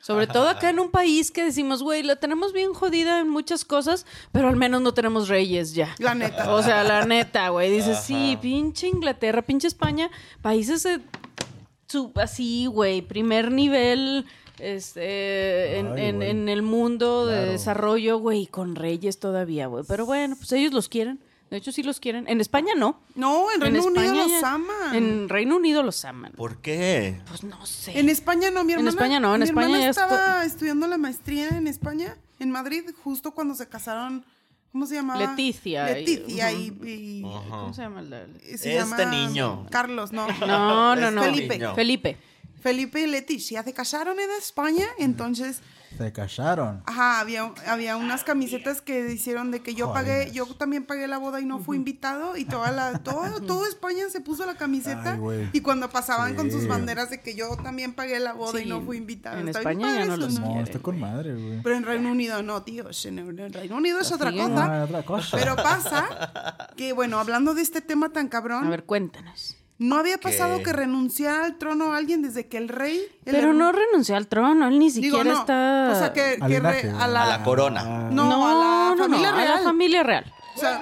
Sobre 0.00 0.28
todo 0.28 0.48
acá 0.48 0.70
en 0.70 0.78
un 0.78 0.90
país 0.92 1.32
que 1.32 1.42
decimos, 1.42 1.82
güey, 1.82 2.04
la 2.04 2.14
tenemos 2.14 2.52
bien 2.52 2.72
jodida 2.74 3.18
en 3.20 3.28
muchas 3.28 3.64
cosas, 3.64 4.06
pero 4.30 4.48
al 4.48 4.54
menos 4.54 4.80
no 4.80 4.94
tenemos 4.94 5.26
reyes 5.28 5.74
ya. 5.74 5.96
La 5.98 6.14
neta. 6.14 6.52
O 6.54 6.62
sea, 6.62 6.84
la 6.84 7.04
neta, 7.06 7.48
güey. 7.48 7.72
Dices, 7.72 7.98
sí, 8.04 8.38
pinche 8.40 8.86
Inglaterra, 8.86 9.42
pinche 9.42 9.66
España, 9.66 10.08
países 10.42 10.86
así, 12.16 12.66
güey, 12.66 13.02
primer 13.02 13.50
nivel 13.52 14.26
este, 14.58 15.78
en, 15.78 15.92
Ay, 15.92 16.04
en- 16.06 16.22
en 16.22 16.48
el 16.48 16.62
mundo 16.62 17.26
de 17.26 17.46
desarrollo, 17.46 18.18
güey, 18.18 18.46
con 18.46 18.74
reyes 18.74 19.18
todavía, 19.18 19.66
güey. 19.66 19.84
Pero 19.86 20.06
bueno, 20.06 20.36
pues 20.36 20.52
ellos 20.52 20.72
los 20.72 20.88
quieren. 20.88 21.20
De 21.50 21.58
hecho, 21.58 21.70
sí 21.70 21.82
los 21.84 22.00
quieren. 22.00 22.26
En 22.28 22.40
España 22.40 22.72
no. 22.76 22.98
No, 23.14 23.46
en 23.54 23.60
Reino 23.60 23.84
Unido 23.84 24.02
España 24.04 24.26
los 24.28 24.42
aman. 24.42 24.94
En 24.96 25.28
Reino 25.28 25.56
Unido 25.56 25.82
los 25.84 26.04
aman. 26.04 26.32
¿Por 26.36 26.56
qué? 26.60 27.20
Pues 27.28 27.44
no 27.44 27.64
sé. 27.66 27.98
En 27.98 28.08
España 28.08 28.50
no, 28.50 28.64
mi 28.64 28.72
En 28.72 28.78
hermana. 28.80 28.90
España 28.90 29.20
no, 29.20 29.34
en 29.34 29.40
mi 29.42 29.44
España 29.46 29.66
hermana 29.66 29.84
ya 29.84 29.90
estaba 29.90 30.44
estudiando 30.44 30.88
la 30.88 30.98
maestría 30.98 31.50
en 31.50 31.68
España, 31.68 32.16
en 32.40 32.50
Madrid, 32.50 32.82
justo 33.04 33.30
cuando 33.30 33.54
se 33.54 33.68
casaron. 33.68 34.24
¿Cómo 34.76 34.84
se 34.84 34.96
llamaba? 34.96 35.18
Leticia 35.30 35.98
y- 35.98 36.04
Leticia 36.04 36.52
y. 36.52 37.22
¿Cómo 37.22 37.72
se 37.72 37.80
llama? 37.80 38.04
Este 38.46 38.74
llama 38.74 39.06
niño. 39.06 39.66
Carlos, 39.70 40.12
no. 40.12 40.26
No, 40.46 40.94
no, 40.94 41.10
no. 41.10 41.22
Felipe. 41.22 41.58
Felipe. 41.74 42.16
Felipe 42.60 43.00
y 43.00 43.06
Leticia 43.06 43.62
se 43.62 43.72
casaron 43.72 44.20
en 44.20 44.28
España, 44.38 44.84
entonces, 44.98 45.62
Se 45.96 46.12
casaron. 46.12 46.82
ajá, 46.86 47.20
había, 47.20 47.50
había 47.66 47.96
unas 47.96 48.22
camisetas 48.24 48.80
que 48.82 49.12
hicieron 49.12 49.50
de 49.50 49.60
que 49.62 49.74
yo 49.74 49.92
pagué, 49.92 50.30
yo 50.32 50.46
también 50.46 50.84
pagué 50.84 51.06
la 51.08 51.18
boda 51.18 51.40
y 51.40 51.46
no 51.46 51.58
fui 51.60 51.76
invitado 51.76 52.36
y 52.36 52.44
toda 52.44 52.70
la, 52.72 52.98
todo, 52.98 53.40
todo 53.46 53.66
España 53.66 54.04
se 54.10 54.20
puso 54.20 54.44
la 54.46 54.54
camiseta 54.56 55.14
Ay, 55.14 55.48
y 55.52 55.60
cuando 55.60 55.88
pasaban 55.90 56.34
con 56.34 56.50
sus 56.50 56.62
Sí. 56.62 56.68
banderas 56.68 57.10
de 57.10 57.20
que 57.20 57.34
yo 57.34 57.56
también 57.62 57.94
pagué 57.94 58.18
la 58.20 58.32
boda 58.32 58.58
y 58.60 58.64
Sí, 58.64 58.68
no 58.68 58.80
fui 58.82 58.96
invitado. 58.96 59.38
en 59.38 59.48
Está 59.48 59.60
España 59.60 59.94
ya 60.00 60.04
no 60.06 60.16
los 60.16 60.34
¿no? 60.34 60.40
No, 60.40 60.46
quieren, 60.48 60.64
está 60.64 60.78
con 60.80 60.98
madre, 61.00 61.34
güey. 61.34 61.62
Pero 61.62 61.76
en 61.76 61.84
Reino 61.84 62.10
Unido 62.10 62.42
no, 62.42 62.62
tíos. 62.62 63.06
En 63.06 63.18
el 63.18 63.52
Reino 63.52 63.76
Unido 63.76 64.00
es 64.00 64.12
otra 64.12 64.28
Así, 64.30 64.38
cosa. 64.38 64.80
Ah, 64.80 64.84
otra 64.84 65.02
cosa. 65.04 65.36
Pero 65.36 65.56
pasa 65.56 66.70
que, 66.76 66.92
bueno, 66.92 67.18
hablando 67.18 67.54
de 67.54 67.62
este 67.62 67.80
tema 67.80 68.10
tan 68.10 68.28
cabrón, 68.28 68.66
A 68.66 68.70
ver, 68.70 68.84
cuéntanos. 68.84 69.56
No 69.78 69.96
había 69.96 70.18
pasado 70.18 70.58
¿Qué? 70.58 70.64
que 70.64 70.72
renunciara 70.72 71.44
al 71.44 71.58
trono 71.58 71.92
alguien 71.92 72.22
desde 72.22 72.46
que 72.46 72.56
el 72.56 72.68
rey. 72.68 72.98
el 73.24 73.34
Pero 73.34 73.52
no 73.52 73.72
renunció 73.72 74.16
al 74.16 74.26
trono, 74.26 74.68
él 74.68 74.78
ni 74.78 74.90
Digo, 74.90 75.18
siquiera 75.18 75.34
no. 75.34 75.40
está. 75.40 75.88
O 75.92 75.98
sea, 75.98 76.12
que, 76.12 76.36
re- 76.36 76.90
a, 76.98 77.06
la, 77.06 77.22
A 77.24 77.26
la 77.38 77.42
corona. 77.44 78.08
No, 78.10 78.46
a 78.46 78.54
la 78.54 78.94
no, 78.96 79.02
familia 79.04 79.30
no, 79.30 79.36
real. 79.36 79.52
A 79.52 79.56
la 79.56 79.62
familia 79.62 80.02
real. 80.02 80.32
O 80.54 80.58
sea, 80.58 80.80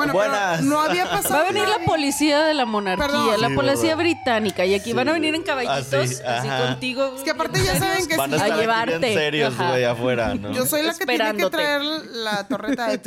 Bueno, 0.00 0.12
Buenas. 0.14 0.58
pero 0.58 0.62
no 0.70 0.80
había 0.80 1.10
pasado. 1.10 1.34
Va 1.34 1.40
a 1.40 1.52
venir 1.52 1.68
la 1.68 1.78
policía 1.84 2.40
de 2.44 2.54
la 2.54 2.64
monarquía, 2.64 3.06
Perdón. 3.06 3.40
la 3.40 3.48
Sí, 3.48 3.54
policía 3.54 3.82
¿verdad? 3.96 3.96
británica, 3.96 4.64
y 4.64 4.74
aquí 4.74 4.92
van 4.92 5.08
a 5.08 5.12
venir 5.12 5.34
en 5.34 5.42
caballitos, 5.42 5.92
Así, 5.92 6.22
así, 6.26 6.48
contigo. 6.48 7.14
Es 7.16 7.22
que 7.22 7.30
aparte 7.30 7.62
ya 7.62 7.78
saben 7.78 8.06
que 8.08 8.16
Van 8.16 8.32
a 8.34 8.48
llevarte. 8.56 8.98
bien 8.98 9.14
serios, 9.14 9.54
Ajá. 9.54 9.70
güey, 9.70 9.84
afuera, 9.84 10.34
¿no? 10.34 10.52
Yo 10.52 10.64
soy 10.66 10.82
la 10.82 10.94
que 10.94 11.04
tiene 11.06 11.36
que 11.36 11.50
traer 11.50 11.82
la 11.82 12.46
torreta 12.48 12.88
de 12.88 12.98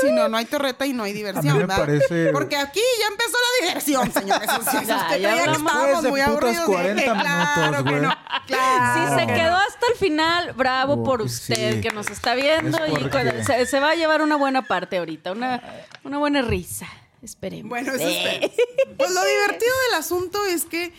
si 0.00 0.12
no, 0.12 0.28
no 0.28 0.36
hay 0.36 0.44
torreta 0.44 0.86
y 0.86 0.92
no 0.92 1.02
hay 1.04 1.12
diversión. 1.12 1.48
A 1.48 1.52
mí 1.54 1.58
me 1.60 1.66
¿verdad? 1.66 1.76
parece- 1.78 2.30
Porque 2.32 2.56
aquí 2.56 2.80
ya 3.00 3.06
empezó 3.08 3.32
la 3.32 3.66
diversión, 3.66 4.12
señores. 4.12 4.48
O 4.58 4.62
sea, 4.62 4.80
si 4.80 4.86
Ya, 4.86 4.96
usted 4.96 5.18
ya 5.20 5.30
creía 5.30 5.34
que 5.34 5.40
hablamos. 5.40 5.58
estábamos 5.72 5.88
Después 5.88 6.02
de 6.04 6.10
muy 6.10 6.20
aburridos, 6.20 6.64
40 6.66 6.94
dije, 7.02 7.12
claro 7.20 7.84
minutos, 7.84 8.02
no. 8.02 8.38
Claro. 8.46 9.10
Si 9.10 9.20
se 9.20 9.26
quedó 9.26 9.56
hasta 9.56 9.86
el 9.92 9.98
final, 9.98 10.52
bravo 10.52 10.94
Oh, 10.94 11.04
por 11.04 11.18
que 11.20 11.24
usted 11.26 11.74
sí. 11.74 11.80
que 11.80 11.90
nos 11.90 12.08
está 12.10 12.34
viendo 12.34 12.78
Es 12.78 12.92
y 12.92 13.44
se, 13.44 13.66
se 13.66 13.80
va 13.80 13.90
a 13.90 13.94
llevar 13.94 14.22
una 14.22 14.36
buena 14.36 14.62
parte 14.62 14.98
ahorita, 14.98 15.32
una, 15.32 15.62
una 16.04 16.18
buena 16.18 16.42
risa. 16.42 16.88
Esperemos. 17.22 17.68
Bueno, 17.70 17.92
eso 17.92 18.06
es. 18.06 18.50
Pues 18.96 19.10
lo 19.10 19.24
divertido 19.24 19.72
del 19.90 19.98
asunto 19.98 20.44
es 20.46 20.64
que 20.64 20.92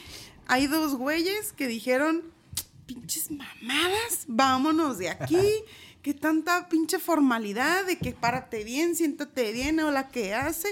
hay 0.48 0.68
dos 0.68 0.96
güeyes 0.96 1.54
que 1.54 1.68
dijeron, 1.68 2.24
pinches 2.86 3.32
mamadas, 3.32 4.26
vámonos 4.28 4.98
de 4.98 5.10
aquí. 5.10 5.38
Que 6.02 6.14
tanta 6.14 6.70
pinche 6.70 6.98
formalidad 6.98 7.86
de 7.86 7.98
que 7.98 8.12
párate 8.14 8.64
bien, 8.64 8.96
siéntate 8.96 9.52
bien, 9.52 9.80
o 9.82 9.92
la 9.92 10.08
que 10.08 10.34
hace. 10.34 10.70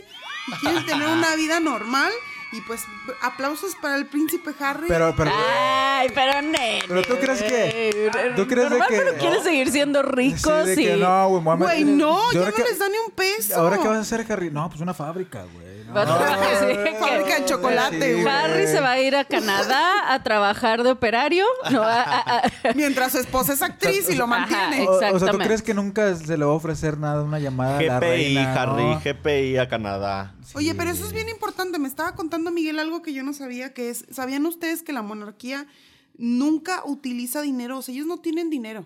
Y 0.47 0.51
quieren 0.61 0.85
tener 0.85 1.07
una 1.09 1.35
vida 1.35 1.59
normal. 1.59 2.11
Y 2.53 2.61
pues 2.61 2.81
aplausos 3.21 3.75
para 3.81 3.97
el 3.97 4.05
príncipe 4.05 4.51
Harry. 4.61 4.87
Pero, 4.87 5.13
pero, 5.17 5.31
Ay, 5.35 6.07
pero 6.15 6.41
nene. 6.41 6.81
Pero 6.87 7.01
tú 7.03 7.15
crees 7.19 7.43
que- 7.43 8.09
tú 8.37 8.47
crees 8.47 8.69
de 8.69 8.77
que- 8.87 8.95
pero 8.97 9.17
quieres 9.17 9.43
seguir 9.43 9.69
siendo 9.69 10.01
rico, 10.01 10.61
Sí, 10.63 10.69
de 10.69 10.75
sí. 10.75 10.83
que 10.85 10.95
no, 10.95 11.27
güey, 11.27 11.43
no, 11.43 12.31
¿Y 12.31 12.35
ya 12.35 12.49
no 12.51 12.57
les 12.57 12.79
dan 12.79 12.91
ni 12.93 12.97
un 12.99 13.11
peso. 13.11 13.59
¿Ahora 13.59 13.79
qué 13.79 13.87
vas 13.89 13.97
a 13.97 14.01
hacer, 14.01 14.25
Harry? 14.31 14.49
No, 14.49 14.69
pues 14.69 14.79
una 14.79 14.93
fábrica, 14.93 15.43
güey. 15.53 15.66
Va 15.95 16.01
a 16.03 17.45
chocolate, 17.45 18.13
güey. 18.13 18.27
Harry 18.27 18.67
se 18.67 18.79
va 18.81 18.91
a 18.91 18.99
ir 19.01 19.15
a 19.15 19.25
Canadá 19.25 20.13
a 20.13 20.21
trabajar 20.23 20.83
de 20.83 20.91
operario. 20.91 21.45
No, 21.71 21.81
a- 21.81 22.01
a- 22.01 22.37
a- 22.39 22.51
Mientras 22.75 23.13
su 23.13 23.19
esposa 23.19 23.53
es 23.53 23.61
actriz 23.61 24.09
y 24.09 24.15
lo 24.15 24.27
mantiene. 24.27 24.83
Ajá, 24.83 25.11
O, 25.11 25.15
o 25.15 25.19
sea, 25.19 25.31
¿tú 25.31 25.37
crees 25.37 25.61
que 25.61 25.73
nunca 25.73 26.13
se 26.15 26.37
le 26.37 26.45
va 26.45 26.51
a 26.51 26.55
ofrecer 26.55 26.97
nada, 26.97 27.23
una 27.23 27.39
llamada 27.39 27.77
a 27.79 27.81
la 27.81 27.99
GPI, 27.99 28.07
reina? 28.09 28.53
Harry, 28.61 28.83
no? 28.83 29.01
GPI 29.03 29.57
a 29.57 29.69
Canadá. 29.69 30.35
Oye, 30.55 30.73
pero 30.75 30.89
eso 30.91 31.05
es 31.05 31.13
bien 31.13 31.29
importante. 31.29 31.79
Me 31.79 31.87
estaba 31.87 32.15
contando 32.15 32.51
Miguel 32.51 32.79
algo 32.79 33.01
que 33.01 33.13
yo 33.13 33.23
no 33.23 33.33
sabía, 33.33 33.73
que 33.73 33.89
es, 33.89 34.05
¿sabían 34.11 34.45
ustedes 34.45 34.83
que 34.83 34.93
la 34.93 35.01
monarquía 35.01 35.67
nunca 36.17 36.81
utiliza 36.85 37.41
dinero? 37.41 37.77
O 37.77 37.81
sea, 37.81 37.93
ellos 37.93 38.07
no 38.07 38.19
tienen 38.19 38.49
dinero. 38.49 38.85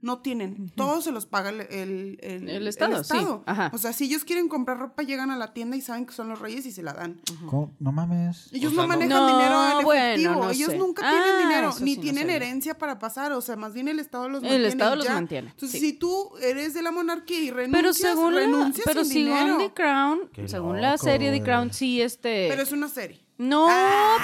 No 0.00 0.18
tienen. 0.20 0.70
Todo 0.76 1.02
se 1.02 1.10
los 1.10 1.26
paga 1.26 1.50
el, 1.50 1.60
el, 1.62 2.18
el- 2.22 2.48
El 2.48 2.68
Estado, 2.68 3.02
sí. 3.02 3.16
Ajá. 3.46 3.70
O 3.74 3.78
sea, 3.78 3.92
si 3.92 4.04
ellos 4.04 4.22
quieren 4.24 4.48
comprar 4.48 4.78
ropa, 4.78 5.02
llegan 5.02 5.32
a 5.32 5.36
la 5.36 5.52
tienda 5.52 5.76
y 5.76 5.80
saben 5.80 6.06
que 6.06 6.12
son 6.12 6.28
los 6.28 6.38
reyes 6.38 6.64
y 6.66 6.70
se 6.70 6.84
la 6.84 6.92
dan. 6.92 7.20
¿Cómo? 7.46 7.72
No 7.80 7.90
mames. 7.90 8.48
Ellos 8.52 8.70
O 8.72 8.74
sea, 8.76 8.82
no 8.82 8.88
manejan 8.88 9.08
No, 9.20 9.26
dinero 9.26 9.78
en 9.80 9.84
bueno, 9.84 10.04
efectivo. 10.04 10.34
no 10.44 10.50
ellos 10.50 10.68
sé. 10.70 10.78
nunca 10.78 11.02
Ah, 11.04 11.10
tienen 11.10 11.48
dinero, 11.48 11.70
eso 11.70 11.84
ni 11.84 11.90
sí 11.92 11.96
no 11.96 12.02
tienen 12.02 12.30
herencia 12.30 12.78
para 12.78 12.98
pasar. 13.00 13.32
O 13.32 13.40
sea, 13.40 13.56
más 13.56 13.74
bien 13.74 13.88
el 13.88 13.98
Estado 13.98 14.28
los 14.28 14.42
El 14.44 14.48
mantiene. 14.50 14.68
Estado 14.68 14.94
y 14.94 14.98
los 14.98 15.06
ya. 15.06 15.14
mantiene, 15.14 15.50
Entonces, 15.50 15.80
sí. 15.80 15.86
si 15.86 15.92
tú 15.94 16.30
eres 16.42 16.74
de 16.74 16.82
la 16.82 16.92
monarquía 16.92 17.40
y 17.40 17.50
renuncias, 17.50 17.82
Pero 17.82 17.92
según 17.92 18.34
la, 18.36 18.40
renuncias 18.42 18.84
pero 18.86 19.04
sin 19.04 19.12
según 19.26 19.38
dinero. 19.40 19.58
The 19.58 19.72
Crown, 19.72 20.20
Qué 20.32 20.48
según 20.48 20.80
la 20.80 20.96
serie 20.96 21.32
The. 21.32 21.42
Crown, 21.42 21.72
sí, 21.72 22.00
este. 22.00 22.46
Pero 22.48 22.62
es 22.62 22.70
una 22.72 22.88
serie. 22.88 23.20
No, 23.38 23.68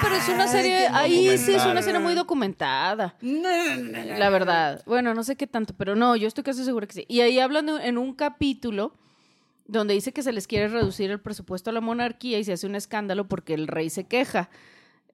pero 0.01 0.15
es 0.15 0.27
una 0.29 0.47
serie. 0.47 0.87
Ahí 0.91 1.37
sí 1.37 1.53
es 1.53 1.65
una 1.65 1.81
serie 1.81 1.99
muy 1.99 2.13
documentada. 2.15 3.15
No, 3.21 3.39
no, 3.41 3.75
no, 3.77 4.05
no, 4.05 4.17
La 4.17 4.29
verdad. 4.29 4.83
Bueno, 4.85 5.13
no 5.13 5.23
sé 5.23 5.35
qué 5.37 5.47
tanto, 5.47 5.73
pero 5.77 5.95
no, 5.95 6.15
yo 6.17 6.27
estoy 6.27 6.43
casi 6.43 6.63
segura 6.65 6.85
que 6.85 6.93
sí. 6.93 7.05
Y 7.07 7.21
ahí 7.21 7.39
hablan 7.39 7.65
de- 7.67 7.87
en 7.87 7.97
un 7.97 8.13
capítulo 8.13 8.93
donde 9.67 9.93
dice 9.93 10.11
que 10.13 10.21
se 10.21 10.31
les 10.33 10.47
quiere 10.47 10.67
reducir 10.67 11.09
el 11.11 11.19
presupuesto 11.21 11.69
a 11.69 11.73
la 11.73 11.81
monarquía 11.81 12.37
y 12.39 12.43
se 12.43 12.53
hace 12.53 12.67
un 12.67 12.75
escándalo 12.75 13.27
porque 13.27 13.53
el 13.53 13.67
rey 13.67 13.89
se 13.89 14.03
queja. 14.05 14.49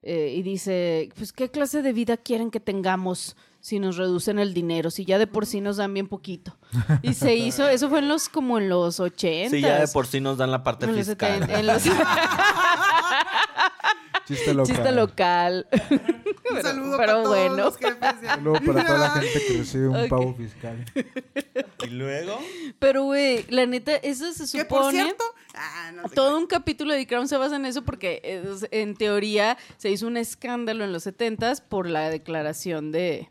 Eh, 0.02 0.34
y 0.36 0.42
dice, 0.42 1.08
pues, 1.16 1.32
¿qué 1.32 1.48
clase 1.50 1.80
de 1.80 1.92
vida 1.92 2.16
quieren 2.16 2.50
que 2.50 2.58
tengamos 2.58 3.36
si 3.60 3.78
nos 3.78 3.96
reducen 3.96 4.40
el 4.40 4.52
dinero? 4.52 4.90
Si 4.90 5.04
ya 5.04 5.16
de 5.16 5.28
por 5.28 5.46
sí 5.46 5.60
nos 5.60 5.76
dan 5.76 5.94
bien 5.94 6.08
poquito. 6.08 6.58
Y 7.02 7.14
se 7.14 7.36
hizo, 7.36 7.68
eso 7.68 7.88
fue 7.88 8.00
en 8.00 8.08
los, 8.08 8.28
como 8.28 8.58
en 8.58 8.68
los 8.68 8.98
80. 8.98 9.50
Sí, 9.50 9.60
ya 9.62 9.78
de 9.78 9.86
por 9.86 10.08
sí 10.08 10.20
nos 10.20 10.38
dan 10.38 10.50
la 10.50 10.64
parte 10.64 10.86
En 10.86 10.96
los 10.96 11.06
fiscal. 11.06 11.34
70, 11.46 11.60
en 11.60 11.66
los- 11.68 11.82
Chiste 14.26 14.54
local. 14.54 14.66
Chiste 14.74 14.92
local. 14.92 15.66
Un 15.72 16.56
Pero- 16.56 16.62
saludo 16.62 16.96
pero 16.96 16.96
para 16.98 17.12
todos 17.22 17.28
bueno. 17.28 17.56
los 17.56 17.76
jefes. 17.76 17.98
ya. 18.22 18.34
Saludo 18.34 18.60
para 18.66 18.86
toda 18.86 18.98
la 18.98 19.10
gente 19.10 19.40
que 19.46 19.56
recibe 19.58 19.88
un 19.88 19.96
Ok. 19.96 20.08
pavo 20.08 20.34
fiscal. 20.34 20.84
Y 21.84 21.90
luego, 21.90 22.38
Pero, 22.78 23.04
güey, 23.04 23.44
la 23.48 23.66
neta, 23.66 23.96
eso 23.96 24.32
se 24.32 24.58
Que 24.58 24.64
por 24.64 24.80
supone... 24.84 25.02
cierto, 25.04 25.24
ah, 25.54 25.92
no 25.94 26.08
sé 26.08 26.14
Todo 26.14 26.36
un 26.38 26.46
capítulo 26.46 26.94
de 26.94 27.06
Crown 27.06 27.28
se 27.28 27.36
basa 27.36 27.56
en 27.56 27.64
eso 27.66 27.82
porque 27.82 28.20
es- 28.24 28.66
en 28.70 28.94
teoría 28.96 29.56
se 29.78 29.90
hizo 29.90 30.06
un 30.06 30.16
escándalo 30.16 30.84
en 30.84 30.92
los 30.92 31.06
70s 31.06 31.60
por 31.62 31.88
la 31.88 32.10
declaración 32.10 32.92
de, 32.92 33.28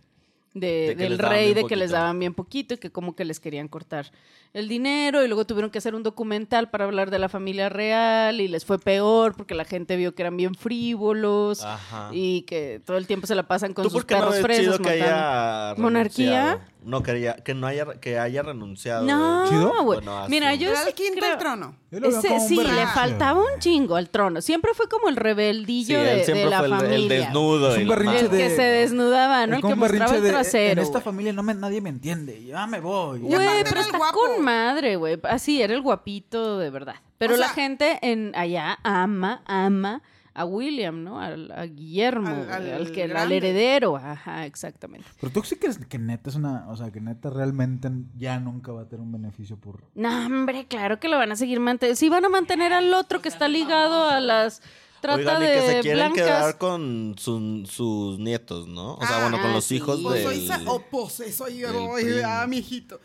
de- 0.54 0.96
De 0.96 0.96
del 0.96 1.18
rey 1.20 1.54
de 1.54 1.66
que 1.66 1.76
les 1.76 1.92
daban 1.92 2.18
bien 2.20 2.34
poquito 2.34 2.74
y 2.74 2.78
que 2.78 2.92
como 2.92 3.16
que 3.16 3.26
les 3.26 3.40
querían 3.40 3.68
cortar 3.68 4.12
el 4.54 4.68
dinero 4.68 5.24
y 5.24 5.28
luego 5.28 5.46
tuvieron 5.46 5.72
que 5.72 5.78
hacer 5.78 5.96
un 5.96 6.04
documental 6.04 6.70
para 6.70 6.86
hablar 6.86 7.10
de 7.10 7.20
la 7.20 7.30
familia 7.30 7.70
real 7.70 8.42
y 8.42 8.48
les 8.48 8.66
fue 8.66 8.80
peor 8.80 9.34
porque 9.36 9.56
la 9.56 9.64
gente 9.66 9.96
vio 9.96 10.14
que 10.14 10.24
eran 10.24 10.36
bien 10.38 10.56
frívolos 10.56 11.64
Ajá. 11.64 12.10
y 12.12 12.42
que 12.44 12.82
todo 12.86 12.98
el 12.98 13.08
tiempo 13.08 13.28
se 13.28 13.36
la 13.36 13.44
pasan 13.44 13.74
con 13.74 13.84
¿tú 13.84 13.90
sus 13.90 14.00
por 14.02 14.06
qué 14.08 14.16
no 14.16 14.30
perros 14.32 14.58
chido 14.58 14.78
que 14.80 14.90
haya 14.90 15.74
¿Monarquía? 15.78 16.68
No, 16.84 17.04
quería, 17.04 17.36
que 17.36 17.54
no 17.54 17.68
haya, 17.68 17.86
que 18.02 18.18
haya 18.18 18.42
renunciado. 18.42 19.06
No, 19.06 19.48
¿Chido? 19.48 19.72
güey. 19.84 20.00
Bueno. 20.02 20.26
Mira, 20.30 20.56
yo 20.56 20.70
Era 20.72 20.82
sí 20.82 20.88
el 20.90 20.94
quinto 20.96 21.20
creo- 21.20 21.34
al 21.34 21.38
trono. 21.38 21.76
Ese- 21.92 22.40
sí, 22.48 22.56
le 22.56 22.88
faltaba 22.88 23.40
un 23.40 23.60
chingo 23.60 23.96
al 23.98 24.10
trono. 24.10 24.42
Siempre 24.42 24.74
fue 24.74 24.90
como 24.90 25.08
el 25.08 25.14
Sí, 25.14 25.20
rebeldillo 25.20 26.00
él 26.02 26.26
de, 26.26 26.34
de 26.34 26.46
la 26.48 26.58
fue 26.58 26.66
el, 26.68 26.74
el 26.74 26.80
familia. 26.80 27.18
desnudo. 27.20 27.70
Es 27.70 27.76
un 27.76 27.82
y 27.84 27.86
la 27.86 27.96
berrinche 27.96 28.20
El 28.22 28.32
de- 28.32 28.38
que 28.40 28.50
se 28.56 28.62
desnudaba, 28.64 29.46
¿no? 29.46 29.58
El 29.58 29.62
que 29.62 29.76
mostraba 29.76 30.16
el 30.16 30.24
de, 30.24 30.30
trasero. 30.32 30.72
en 30.82 30.88
esta 30.88 31.02
familia 31.02 31.34
no 31.34 31.44
me, 31.44 31.54
nadie 31.54 31.82
me 31.82 31.90
entiende. 31.90 32.44
Ya 32.46 32.66
me 32.66 32.80
voy. 32.80 33.20
Güey, 33.20 33.64
pero 33.64 33.80
está 33.82 33.98
guapo. 34.00 34.18
con 34.18 34.41
madre, 34.42 34.96
güey. 34.96 35.20
Así, 35.24 35.62
era 35.62 35.74
el 35.74 35.82
guapito 35.82 36.58
de 36.60 36.70
verdad. 36.70 36.96
Pero 37.18 37.36
O 37.36 37.38
la 37.38 37.50
gente 37.50 38.00
en 38.02 38.34
allá 38.36 38.80
ama, 38.84 39.42
ama 39.46 40.02
a 40.34 40.46
William, 40.46 41.04
¿no? 41.04 41.20
Al- 41.20 41.52
a 41.52 41.66
Guillermo, 41.66 42.30
Al- 42.30 42.50
al 42.50 42.72
al, 42.74 42.92
que, 42.92 43.04
al 43.04 43.32
heredero. 43.32 43.98
Ajá, 43.98 44.46
exactamente. 44.46 45.06
Pero 45.20 45.32
tú 45.34 45.44
sí 45.44 45.58
crees 45.58 45.78
que 45.78 46.00
neta 46.00 46.30
es 46.30 46.36
una... 46.38 46.68
O 46.70 46.78
sea, 46.78 46.90
que 46.92 47.02
neta 47.02 47.30
realmente 47.30 47.90
ya 48.18 48.40
nunca 48.40 48.72
va 48.72 48.84
a 48.84 48.86
tener 48.88 49.02
un 49.04 49.12
beneficio 49.12 49.58
por... 49.58 49.84
No, 49.94 50.26
hombre, 50.26 50.66
claro 50.68 51.00
que 51.00 51.10
lo 51.10 51.18
van 51.18 51.32
a 51.34 51.36
seguir 51.36 51.60
manteniendo. 51.60 51.98
Sí 52.00 52.08
van 52.10 52.24
a 52.26 52.30
mantener 52.30 52.72
al 52.74 52.94
otro 52.94 53.22
que 53.22 53.28
está 53.30 53.48
ligado 53.50 54.10
a 54.10 54.20
las 54.22 54.62
trata 55.02 55.18
Oigan, 55.18 55.42
y 55.42 55.46
de 55.48 55.54
que 55.54 55.62
se 55.62 55.80
quieren 55.82 56.14
blancas. 56.14 56.26
quedar 56.28 56.58
con 56.60 57.16
su- 57.18 57.66
sus 57.66 58.20
nietos, 58.20 58.68
¿no? 58.68 58.94
O 58.96 59.02
sea, 59.06 59.18
Ah, 59.18 59.22
bueno, 59.24 59.42
con 59.42 59.50
ah, 59.50 59.54
los 59.56 59.66
sí. 59.66 59.78
hijos 59.78 60.00
Pues 60.02 60.24
del... 60.24 60.24
soy 60.38 60.48
sa- 60.48 60.62
o 60.72 60.80
pues 60.84 61.18
yo, 61.58 61.94
príncipe. 61.96 62.24
ah, 62.24 62.46
mijito. 62.48 63.00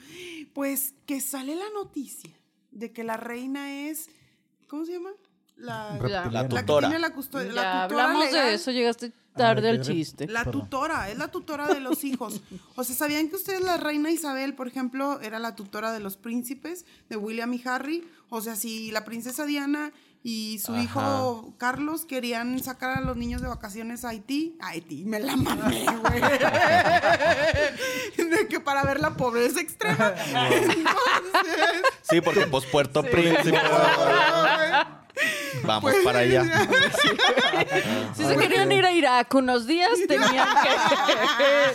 Pues 0.57 0.95
que 1.05 1.21
sale 1.21 1.55
la 1.55 1.69
noticia 1.75 2.31
de 2.71 2.91
que 2.91 3.05
la 3.05 3.19
reina 3.19 3.89
es, 3.91 4.09
¿cómo 4.69 4.87
se 4.87 4.93
llama? 4.93 5.11
La. 5.55 5.99
La 6.01 6.31
la 6.31 6.49
que 6.49 6.61
tutora. 6.61 6.89
tiene 6.89 6.99
la 6.99 7.13
custodia. 7.13 7.49
Ya 7.49 7.53
la 7.53 7.83
tutora 7.89 8.05
hablamos 8.05 8.25
legal. 8.25 8.47
de 8.49 8.55
eso, 8.55 8.71
llegaste 8.71 9.13
tarde 9.37 9.69
al 9.69 9.83
chiste. 9.83 10.27
La 10.27 10.45
Perdón. 10.45 10.63
tutora, 10.63 11.11
es 11.11 11.19
la 11.19 11.29
tutora 11.29 11.69
de 11.69 11.81
los 11.81 12.05
hijos. 12.05 12.41
O 12.75 12.85
sea, 12.85 12.97
¿sabían 12.97 13.29
que 13.29 13.37
ustedes, 13.37 13.61
la 13.61 13.77
reina 13.77 14.11
Isabel, 14.11 14.55
por 14.55 14.67
ejemplo, 14.67 15.21
era 15.21 15.39
la 15.39 15.55
tutora 15.55 15.93
de 15.93 16.01
los 16.01 16.17
príncipes, 16.17 16.87
de 17.11 17.19
William 17.19 17.53
y 17.53 17.61
Harry? 17.67 18.09
O 18.31 18.41
sea, 18.41 18.57
si 18.57 18.91
la 18.93 19.05
princesa 19.05 19.45
Diana 19.45 19.93
y 20.29 20.59
su 20.59 20.73
Ajá. 20.73 20.83
hijo 20.83 21.55
Carlos 21.57 22.05
querían 22.05 22.61
sacar 22.61 22.99
a 22.99 23.01
los 23.01 23.17
niños 23.17 23.43
de 23.43 23.47
vacaciones 23.49 24.05
a 24.05 24.09
Haití, 24.09 24.59
a 24.61 24.71
Haití, 24.71 25.05
me 25.05 25.21
la 25.21 25.37
mamé, 25.37 25.87
güey. 26.01 26.21
de 28.29 28.49
que 28.49 28.59
para 28.59 28.83
ver 28.83 28.99
la 28.99 29.15
pobreza 29.15 29.61
extrema. 29.61 30.13
Entonces, 30.51 30.77
Sí, 32.03 32.21
porque 32.21 32.45
pues 32.49 32.65
Puerto 32.67 33.05
Príncipe. 33.05 33.57
Vamos 35.63 35.91
Pues, 35.93 36.05
para 36.05 36.19
allá. 36.21 36.45
Si 38.17 38.25
se 38.25 38.37
querían 38.37 38.71
ir 38.73 38.85
a 38.85 38.93
Irak 38.93 39.35
unos 39.35 39.67
días, 39.67 39.91
tenían 40.07 40.31
que, 40.63 40.71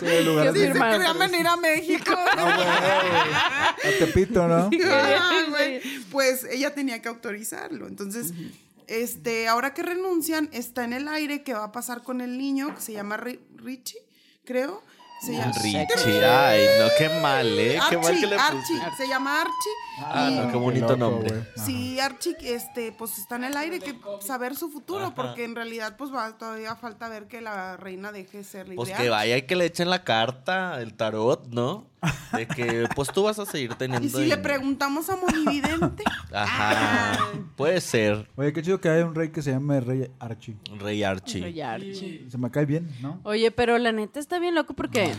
Sí, 0.06 0.06
en 0.16 0.24
lugar 0.26 0.46
que 0.46 0.52
de- 0.52 0.58
si 0.60 0.66
se 0.66 0.72
firmar. 0.72 0.92
querían 0.92 1.18
venir 1.18 1.46
a 1.46 1.56
México. 1.56 2.14
A 2.36 3.74
Tepito, 3.98 4.46
¿no? 4.48 4.70
Ah. 4.86 5.44
Pues 6.10 6.44
ella 6.44 6.74
tenía 6.74 7.02
que 7.02 7.08
autorizarlo. 7.08 7.86
Entonces, 7.88 8.32
este, 8.86 9.48
ahora 9.48 9.74
que 9.74 9.82
renuncian, 9.82 10.48
está 10.52 10.84
en 10.84 10.92
el 10.92 11.08
aire 11.08 11.42
que 11.42 11.52
va 11.54 11.64
a 11.64 11.72
pasar 11.72 12.02
con 12.02 12.20
el 12.20 12.38
niño, 12.38 12.74
que 12.74 12.80
se 12.80 12.92
llama 12.92 13.16
Ri- 13.16 13.40
Richie, 13.56 13.98
creo. 14.44 14.82
Se 15.24 15.32
llama 15.32 15.52
Richie, 15.62 16.24
ay, 16.24 16.66
no, 16.80 16.88
qué 16.98 17.08
mal, 17.20 17.46
¿eh? 17.58 17.78
Qué 17.88 17.96
mal 17.96 18.18
que 18.18 18.26
le 18.26 18.36
Archie, 18.36 18.80
se 18.96 19.06
llama 19.06 19.40
Archie. 19.42 19.70
Ah, 20.00 20.28
y- 20.30 20.34
no, 20.34 20.50
qué 20.50 20.56
bonito 20.56 20.86
loco, 20.88 20.96
nombre. 20.96 21.46
Sí, 21.54 22.00
Archie, 22.00 22.36
este, 22.42 22.90
pues 22.90 23.18
está 23.18 23.36
en 23.36 23.44
el 23.44 23.56
aire 23.56 23.78
que 23.78 23.96
saber 24.20 24.56
su 24.56 24.68
futuro, 24.68 25.14
porque 25.14 25.44
en 25.44 25.54
realidad, 25.54 25.96
pues 25.96 26.12
va 26.12 26.36
todavía 26.36 26.74
falta 26.74 27.08
ver 27.08 27.28
que 27.28 27.40
la 27.40 27.76
reina 27.76 28.10
deje 28.10 28.42
ser 28.42 28.68
libre. 28.68 28.76
Pues 28.84 28.90
que 28.90 29.08
vaya 29.08 29.36
y 29.36 29.42
que 29.42 29.54
le 29.54 29.66
echen 29.66 29.90
la 29.90 30.02
carta, 30.02 30.80
el 30.80 30.94
tarot, 30.94 31.46
¿no? 31.46 31.86
De 32.36 32.46
que, 32.46 32.88
pues 32.94 33.12
tú 33.12 33.22
vas 33.22 33.38
a 33.38 33.46
seguir 33.46 33.74
teniendo. 33.74 34.06
Y 34.06 34.10
si 34.10 34.28
le 34.28 34.36
preguntamos 34.38 35.08
a 35.08 35.16
Monividente. 35.16 36.02
Ajá. 36.32 37.30
Puede 37.56 37.80
ser. 37.80 38.28
Oye, 38.36 38.52
qué 38.52 38.62
chido 38.62 38.80
que 38.80 38.88
hay 38.88 39.02
un 39.02 39.14
rey 39.14 39.30
que 39.30 39.42
se 39.42 39.52
llama 39.52 39.78
Rey 39.80 40.10
Archie. 40.18 40.56
Rey 40.78 41.02
Archie. 41.02 41.44
Oye, 41.44 41.62
Archie. 41.62 42.26
Se 42.28 42.38
me 42.38 42.50
cae 42.50 42.66
bien, 42.66 42.90
¿no? 43.00 43.20
Oye, 43.24 43.50
pero 43.50 43.78
la 43.78 43.92
neta 43.92 44.18
está 44.18 44.38
bien 44.38 44.54
loco 44.54 44.74
porque 44.74 45.12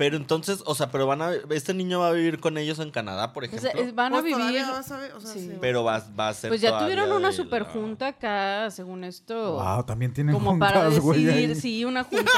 Pero 0.00 0.16
entonces, 0.16 0.62
o 0.64 0.74
sea, 0.74 0.90
pero 0.90 1.06
van 1.06 1.20
a. 1.20 1.30
Este 1.50 1.74
niño 1.74 2.00
va 2.00 2.08
a 2.08 2.12
vivir 2.12 2.40
con 2.40 2.56
ellos 2.56 2.78
en 2.78 2.90
Canadá, 2.90 3.34
por 3.34 3.42
o 3.42 3.46
ejemplo. 3.46 3.70
sea, 3.70 3.78
es- 3.82 3.94
van 3.94 4.14
a 4.14 4.22
Pues 4.22 4.34
vivir. 4.34 4.62
vas 4.66 4.90
a 4.90 4.96
ver, 4.96 5.12
o 5.12 5.20
sea, 5.20 5.30
Sí. 5.30 5.46
se- 5.46 5.54
Pero 5.60 5.84
va, 5.84 6.02
va 6.18 6.30
a 6.30 6.32
ser. 6.32 6.48
Pues 6.48 6.62
ya 6.62 6.78
tuvieron 6.78 7.12
una 7.12 7.32
super 7.32 7.62
la- 7.64 7.68
junta 7.68 8.06
acá, 8.08 8.70
según 8.70 9.04
esto. 9.04 9.56
Wow, 9.62 9.84
también 9.84 10.14
tienen 10.14 10.34
como 10.34 10.58
para 10.58 10.90
juntas, 10.90 11.04
decidir, 11.04 11.54
sí, 11.54 11.84
una 11.84 12.04
juntata 12.04 12.32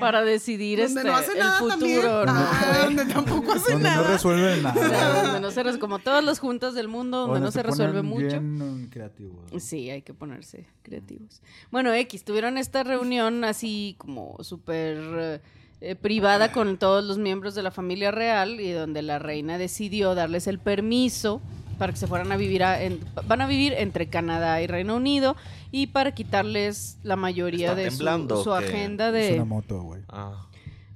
para 0.00 0.22
decidir 0.22 0.80
donde 0.80 1.00
este, 1.02 1.08
no 1.08 1.16
hace 1.16 1.32
el 1.34 1.38
nada 1.38 1.58
futuro, 1.60 1.76
también. 1.78 2.02
¿no? 2.02 2.32
Ah, 2.34 2.78
donde 2.84 3.04
tampoco 3.06 3.52
hace 3.52 3.72
Donde 3.72 3.88
no 3.88 3.94
nada. 3.96 4.08
resuelven 4.12 4.58
O 4.58 4.62
nada. 4.62 4.88
sea, 4.88 5.22
donde 5.22 5.40
no 5.40 5.50
se 5.52 5.62
res- 5.62 5.78
como 5.78 6.00
todas 6.00 6.24
las 6.24 6.40
juntas 6.40 6.74
del 6.74 6.88
mundo, 6.88 7.26
donde 7.28 7.38
no 7.40 7.52
se, 7.52 7.60
ponen 7.60 7.70
resuelve 7.70 8.02
mucho. 8.02 8.26
Bien 8.40 8.88
creativos. 8.90 9.62
Sí, 9.62 9.88
hay 9.88 10.02
que 10.02 10.14
ponerse 10.14 10.66
creativos. 10.82 11.42
Bueno, 11.70 11.92
X, 11.94 12.24
tuvieron 12.24 12.58
esta 12.58 12.82
reunión 12.82 13.44
así 13.44 13.94
como 13.98 14.36
súper 14.42 15.40
eh, 15.80 15.94
privada 15.94 16.52
con 16.52 16.78
todos 16.78 17.04
los 17.04 17.18
miembros 17.18 17.54
de 17.54 17.62
la 17.62 17.70
familia 17.70 18.10
real 18.10 18.60
y 18.60 18.70
donde 18.72 19.02
la 19.02 19.18
reina 19.18 19.58
decidió 19.58 20.14
darles 20.14 20.46
el 20.46 20.58
permiso 20.58 21.40
para 21.78 21.92
que 21.92 21.98
se 21.98 22.06
fueran 22.06 22.32
a 22.32 22.36
vivir, 22.38 22.64
a- 22.64 22.82
en- 22.82 22.98
van 23.26 23.42
a 23.42 23.46
vivir 23.46 23.74
entre 23.74 24.08
Canadá 24.08 24.62
y 24.62 24.66
Reino 24.66 24.96
Unido 24.96 25.36
y 25.70 25.88
para 25.88 26.12
quitarles 26.12 26.96
la 27.02 27.16
mayoría 27.16 27.68
¿Está 27.72 27.74
de 27.82 27.90
su, 27.90 28.44
su 28.44 28.52
agenda 28.54 29.08
Es 29.08 29.28
de 29.28 29.34
una 29.34 29.44
moto, 29.44 29.82
güey. 29.82 30.00
Ah. 30.08 30.45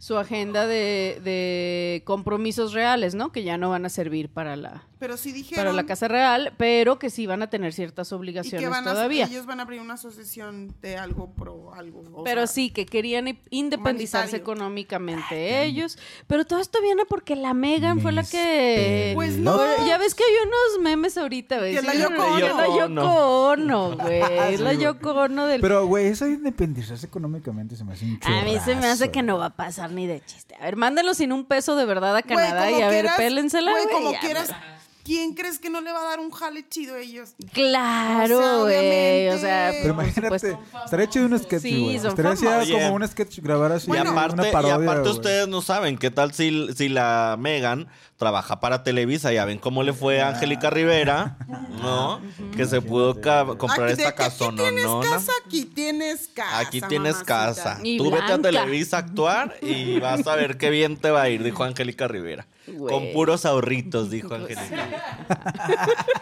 Su 0.01 0.17
agenda 0.17 0.67
de, 0.67 1.21
de 1.23 2.03
compromisos 2.07 2.73
reales, 2.73 3.15
¿no? 3.15 3.33
Que 3.33 3.45
ya 3.45 3.59
no 3.59 3.69
van 3.69 3.85
a 3.85 3.91
servir 3.91 4.31
para 4.31 4.57
la 4.57 4.83
Pero 4.99 5.19
sí 5.19 5.31
dijeron. 5.31 5.63
para 5.63 5.75
la 5.75 5.85
casa 5.85 6.09
real, 6.09 6.55
pero 6.57 6.99
que 6.99 7.11
sí 7.11 7.27
van 7.27 7.43
a 7.43 7.51
tener 7.51 7.75
ciertas 7.75 8.11
y 8.11 8.15
obligaciones 8.15 8.63
que 8.63 8.69
van 8.71 8.89
a, 8.89 8.93
todavía. 8.93 9.27
ellos 9.27 9.45
van 9.45 9.61
a 9.61 9.65
abrir 9.65 9.79
una 9.79 9.95
asociación 9.95 10.75
de 10.81 10.97
algo 10.97 11.35
pro 11.35 11.75
algo. 11.75 12.25
Pero 12.25 12.41
sea, 12.41 12.47
sí, 12.47 12.71
que 12.71 12.87
querían 12.87 13.39
independizarse 13.51 14.39
económicamente 14.39 15.65
ellos. 15.65 15.99
Pero 16.27 16.47
todo 16.47 16.61
esto 16.61 16.81
viene 16.81 17.03
porque 17.07 17.37
la 17.37 17.53
Megan 17.53 18.01
fue 18.01 18.13
la 18.13 18.25
que... 18.25 19.13
Pues 19.15 19.37
no. 19.37 19.59
Ya 19.87 19.99
ves 19.99 20.15
que 20.15 20.25
hay 20.25 20.47
unos 20.47 20.83
memes 20.83 21.19
ahorita, 21.19 21.59
güey. 21.59 21.73
Que 21.73 21.79
es 21.81 21.85
la 21.85 21.95
Yoko 21.95 22.23
Ono. 22.25 22.39
que 22.39 22.47
es 22.47 22.57
la 22.57 22.67
Yoko 22.79 23.49
Ono, 23.51 23.97
güey. 23.99 24.57
La. 24.57 24.73
Yoko 24.73 25.11
Ono 25.11 25.47
del... 25.47 25.61
Pero, 25.61 25.87
güey, 25.87 26.07
eso 26.07 26.25
de 26.25 26.33
independizarse 26.33 27.05
económicamente 27.05 27.77
se 27.77 27.85
me 27.85 27.93
hace 27.93 28.07
un 28.07 28.19
a 28.25 28.45
mí 28.45 28.59
se 28.65 28.75
me 28.77 28.87
hace 28.87 29.11
que 29.11 29.23
no 29.23 29.37
va 29.37 29.47
a 29.47 29.57
pasar 29.57 29.90
ni 29.91 30.07
de 30.07 30.23
chiste. 30.25 30.55
A 30.61 30.65
ver, 30.65 30.77
mándenlo 30.77 31.15
sin 31.15 31.33
un 31.33 31.45
peso 31.45 31.77
de 31.77 31.85
verdad 31.85 32.17
a 32.17 32.23
güey, 32.23 32.37
Canadá 32.37 32.67
como 32.67 32.79
y 32.79 32.83
a 32.83 32.89
ver, 32.89 33.01
quieras, 33.03 33.17
pélensela, 33.17 33.71
Güey, 33.73 33.85
güey, 33.85 33.95
como 33.97 34.13
ya, 34.13 34.21
quieras. 34.21 34.47
pero- 34.49 34.81
¿Quién 35.03 35.33
crees 35.35 35.59
que 35.59 35.71
no 35.71 35.81
le 35.81 35.91
va 35.91 36.03
a 36.03 36.05
dar 36.05 36.21
un 36.21 36.31
jale 36.31 36.69
chido 36.69 36.95
a 36.95 36.99
ellos? 37.01 37.31
Claro, 37.53 38.39
O 38.39 38.43
sea, 38.43 38.57
güey. 38.59 39.29
O 39.31 39.39
sea. 39.39 39.71
Pero 39.73 39.95
imagínate, 39.95 40.57
estaría 40.85 41.09
chido 41.09 41.27
un 41.27 41.39
sketch, 41.39 41.63
Sí, 41.63 41.83
güey. 41.85 41.99
son 41.99 42.09
estaría 42.11 42.37
chido 42.37 42.51
famosos. 42.51 42.75
como 42.75 42.95
un 42.95 43.09
sketch 43.09 43.39
grabar 43.41 43.73
así 43.73 43.87
y 43.87 43.89
Bueno, 43.89 44.11
aparte, 44.11 44.35
una 44.35 44.49
y 44.49 44.53
parodia, 44.53 44.75
aparte 44.75 45.01
güey. 45.01 45.13
ustedes 45.13 45.49
no 45.49 45.63
saben 45.63 45.97
qué 45.99 46.11
tal 46.11 46.33
si, 46.35 46.69
si 46.77 46.89
la 46.91 47.37
Megan 47.41 47.89
trabaja 48.21 48.61
para 48.61 48.85
Televisa. 48.85 49.33
Ya 49.33 49.45
ven 49.45 49.59
cómo 49.59 49.83
le 49.83 49.93
fue 49.93 50.21
a 50.23 50.29
Angélica 50.29 50.71
Rivera, 50.71 51.37
¿no? 51.83 52.21
Que 52.57 52.67
se 52.67 52.81
pudo 52.81 53.15
comprar 53.59 53.89
Aquí- 53.89 54.01
esta 54.03 54.15
casa. 54.15 54.45
Aquí 54.47 54.55
tienes 54.57 54.87
casa, 55.03 55.33
aquí 55.45 55.65
tienes 55.65 56.29
casa. 56.29 56.59
Aquí 56.61 56.81
tienes 56.83 57.13
mamacita. 57.15 57.25
casa. 57.27 57.81
Y 57.83 57.99
Tú 57.99 58.11
vete 58.13 58.33
a. 58.33 58.39
Televisa 58.39 58.97
a 58.99 59.01
actuar 59.01 59.57
y 59.63 59.99
vas 59.99 60.27
a 60.27 60.37
ver 60.37 60.57
qué 60.59 60.71
bien 60.71 60.97
te 60.97 61.11
va 61.11 61.23
a 61.23 61.29
ir, 61.29 61.43
dijo 61.43 61.65
Angélica 61.65 62.07
Rivera. 62.07 62.47
Güey. 62.67 62.95
Con 62.95 63.13
puros 63.13 63.45
ahorritos, 63.47 64.11
dijo 64.11 64.35
Angélica. 64.35 64.89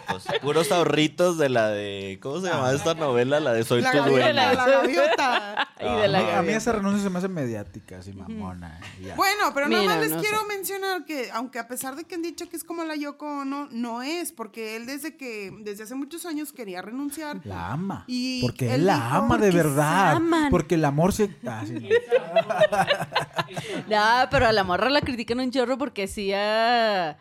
Pues, 0.09 0.25
puros 0.41 0.71
ahorritos 0.73 1.37
de 1.39 1.49
la 1.49 1.69
de. 1.69 2.19
¿Cómo 2.23 2.41
se 2.41 2.49
llama 2.49 2.73
esta 2.73 2.95
novela? 2.95 3.41
La 3.41 3.53
de 3.53 3.65
Soy 3.65 3.83
La 3.83 3.91
tu 3.93 3.99
gaviota, 3.99 4.23
dueña. 4.25 4.53
la 4.55 4.67
gaviota. 4.67 5.69
Y 5.81 5.85
de 6.01 6.09
la 6.09 6.19
No, 6.19 6.25
a 6.25 6.27
mí 6.27 6.33
gaviota. 6.33 6.57
esa 6.57 6.73
renuncia 6.73 7.03
se 7.05 7.09
me 7.11 7.19
hace 7.21 7.29
mediática, 7.29 7.99
así 7.99 8.13
mamona. 8.13 8.81
ya. 9.01 9.15
Bueno, 9.15 9.53
pero 9.55 9.69
nada 9.69 9.83
Mira, 9.83 9.95
más 9.95 10.03
les 10.03 10.11
no 10.17 10.21
quiero 10.21 10.41
sé. 10.41 10.47
mencionar 10.47 11.05
que, 11.05 11.31
aunque 11.33 11.61
a 11.61 11.69
pesar 11.69 11.88
de 11.97 12.05
que 12.05 12.15
han 12.15 12.23
dicho 12.23 12.49
que 12.49 12.57
es 12.57 12.65
como 12.65 12.85
la 12.85 12.97
Yoko 12.97 13.27
Ono, 13.41 13.69
no 13.71 14.03
es, 14.03 14.33
porque 14.33 14.77
él 14.77 14.87
desde 14.87 15.17
que, 15.17 15.53
desde 15.61 15.85
hace 15.85 15.95
muchos 15.95 16.25
años 16.27 16.53
quería 16.53 16.83
renunciar. 16.83 17.41
La 17.45 17.73
ama. 17.73 18.05
Y 18.07 18.43
porque 18.43 18.75
él 18.75 18.87
la 18.87 18.95
dijo- 18.97 19.17
ama 19.17 19.39
de 19.39 19.51
verdad. 19.51 20.13
aman. 20.17 20.51
Porque 20.51 20.75
el 20.77 20.85
amor 20.85 21.13
se. 21.13 21.35
Ah, 21.47 21.63
sí, 21.67 21.75
no. 21.75 21.89
Pero 24.31 24.47
a 24.47 24.53
la 24.53 24.65
morra 24.65 24.91
la 24.91 25.01
critican 25.01 25.41
un 25.41 25.51
chorro 25.51 25.79
porque 25.79 26.07
sí 26.07 26.31
ah, 26.35 27.17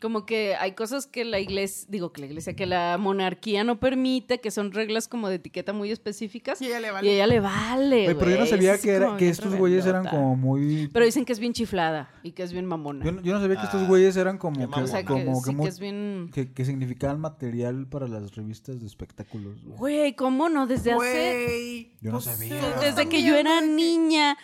como 0.00 0.26
que 0.26 0.54
hay 0.56 0.72
cosas 0.72 1.06
que 1.06 1.24
la 1.24 1.40
iglesia, 1.40 1.86
digo 1.90 2.12
que 2.12 2.20
la 2.20 2.26
iglesia, 2.28 2.54
que 2.54 2.66
la 2.66 2.96
monarquía 2.98 3.64
no 3.64 3.80
permite, 3.80 4.40
que 4.40 4.50
son 4.50 4.72
reglas 4.72 5.08
como 5.08 5.28
de 5.28 5.36
etiqueta 5.36 5.72
muy 5.72 5.90
específicas. 5.90 6.60
Y 6.62 6.66
ella 6.66 6.80
le 6.80 6.90
vale. 6.90 7.06
Y 7.08 7.10
ella 7.14 7.26
le 7.26 7.40
vale, 7.40 8.14
pero 8.18 8.30
yo 8.30 8.38
no 8.38 8.46
sabía 8.46 8.78
que, 8.78 8.90
era, 8.90 9.16
que 9.16 9.28
estos 9.28 9.54
güeyes 9.54 9.86
eran 9.86 10.06
como 10.06 10.36
muy. 10.36 10.88
Pero 10.92 11.04
dicen 11.04 11.24
que 11.24 11.32
es 11.32 11.38
bien 11.38 11.52
chiflada 11.52 12.10
y 12.22 12.32
que 12.32 12.42
es 12.42 12.52
bien 12.52 12.66
mamona. 12.66 13.04
Yo 13.04 13.12
no, 13.12 13.20
yo 13.22 13.32
no 13.34 13.40
sabía 13.40 13.56
que 13.56 13.64
estos 13.64 13.82
Ah, 13.82 13.86
güeyes 13.86 14.16
eran 14.16 14.38
como 14.38 14.70
que, 14.70 14.80
o 14.80 14.86
sea, 14.86 15.00
que, 15.02 15.06
como 15.06 15.36
sí 15.40 15.50
que, 15.50 15.56
muy- 15.56 15.64
que 15.64 15.68
es 15.70 15.78
bien... 15.80 16.30
que, 16.32 16.52
que 16.52 16.64
significaban 16.64 17.20
material 17.20 17.86
para 17.88 18.06
las 18.08 18.34
revistas 18.34 18.80
de 18.80 18.86
espectáculos. 18.86 19.62
güey. 19.64 20.14
¿cómo 20.14 20.48
no? 20.48 20.66
Desde 20.66 20.92
hace... 20.92 20.96
Güey. 20.96 21.92
Yo 22.00 22.12
no 22.12 22.20
pues, 22.20 22.24
sabía. 22.24 22.54
Desde 22.80 23.08
que 23.08 23.22
yo 23.22 23.34
era 23.36 23.60
niña, 23.60 24.36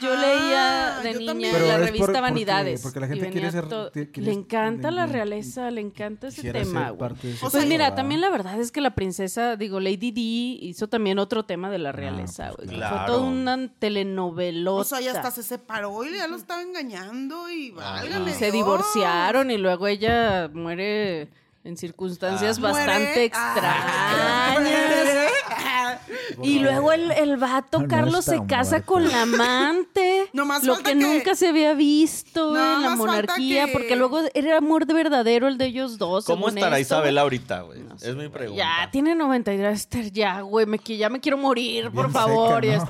yo 0.00 0.14
leía 0.16 1.00
de 1.02 1.14
niña 1.14 1.52
la 1.52 1.58
por- 1.58 1.80
revista 1.86 2.06
porque- 2.06 2.20
Vanidades. 2.20 2.82
porque 2.82 3.00
la 3.00 3.06
y 3.06 3.08
gente 3.10 3.30
quiere 3.30 3.50
ser- 3.50 3.68
todo- 3.68 3.90
ti- 3.90 4.06
quiere- 4.06 4.26
Le 4.26 4.32
encanta 4.32 4.90
la 4.98 5.06
le- 5.06 5.12
realeza, 5.12 5.70
le 5.70 5.80
encanta 5.80 6.28
ese 6.28 6.36
Quisiera 6.36 6.60
tema, 6.60 6.80
ser 6.80 6.88
güey. 6.92 6.98
parte 6.98 7.26
de 7.28 7.32
ese 7.34 7.46
Pues 7.50 7.66
mira, 7.66 7.94
también 7.94 8.20
la 8.20 8.30
verdad 8.30 8.60
es 8.60 8.70
que 8.72 8.80
la 8.80 8.94
princesa, 8.94 9.56
digo, 9.56 9.80
Lady 9.80 10.10
Di 10.10 10.58
hizo 10.62 10.88
también 10.88 11.18
otro 11.18 11.44
tema 11.44 11.70
de 11.70 11.78
la 11.78 11.92
realeza, 11.92 12.52
pues 12.54 12.68
güey. 12.68 12.78
claro. 12.78 12.96
Fue 12.98 13.06
toda 13.06 13.22
una 13.28 13.68
telenovelota. 13.78 14.80
O 14.80 14.84
sea, 14.84 15.00
ya 15.00 15.12
hasta 15.12 15.30
se 15.30 15.42
separó 15.42 16.04
y 16.04 16.16
ya 16.16 16.28
lo 16.28 16.36
estaba 16.36 16.62
engañando 16.62 17.48
y 17.50 17.70
válgame 17.70 18.32
se 18.32 18.46
Dios. 18.50 18.52
divorciaron 18.54 19.50
y 19.50 19.56
luego 19.58 19.86
ella 19.86 20.48
muere 20.52 21.28
en 21.64 21.76
circunstancias 21.76 22.58
Ah. 22.58 22.62
bastante 22.62 23.04
Muere. 23.14 23.30
Ah, 23.34 24.54
extrañas. 24.58 26.00
Y 26.42 26.60
luego 26.60 26.92
el, 26.92 27.10
el 27.10 27.36
vato 27.36 27.78
No, 27.78 27.84
no 27.84 27.88
Carlos 27.88 28.24
se 28.24 28.44
casa 28.46 28.70
muerto. 28.76 28.86
con 28.86 29.08
la 29.08 29.22
amante. 29.22 30.28
No 30.32 30.44
más 30.44 30.62
lo 30.62 30.76
que, 30.76 30.82
que- 30.84 30.94
nunca 30.94 31.34
se 31.34 31.48
había 31.48 31.74
visto 31.74 32.52
No 32.54 32.76
en 32.76 32.82
la 32.82 32.94
monarquía, 32.96 33.66
que- 33.66 33.72
porque 33.72 33.96
luego 33.96 34.20
era 34.34 34.58
amor 34.58 34.86
de 34.86 34.94
verdadero 34.94 35.48
el 35.48 35.58
de 35.58 35.66
ellos 35.66 35.98
dos. 35.98 36.24
¿Cómo 36.26 36.48
estará 36.48 36.78
esto. 36.78 36.94
Isabel 36.96 37.18
ahorita, 37.18 37.62
güey? 37.62 37.80
es 38.00 38.14
mi 38.14 38.28
pregunta. 38.28 38.56
Ya, 38.62 38.90
tiene 38.90 39.14
93, 39.14 39.78
Esther, 39.80 40.12
ya, 40.12 40.40
güey, 40.42 40.66
me, 40.66 40.78
ya 40.78 41.08
me 41.08 41.20
quiero 41.20 41.38
morir, 41.38 41.90
por 41.90 42.06
Bien 42.06 42.12
favor. 42.12 42.60
bien 42.60 42.80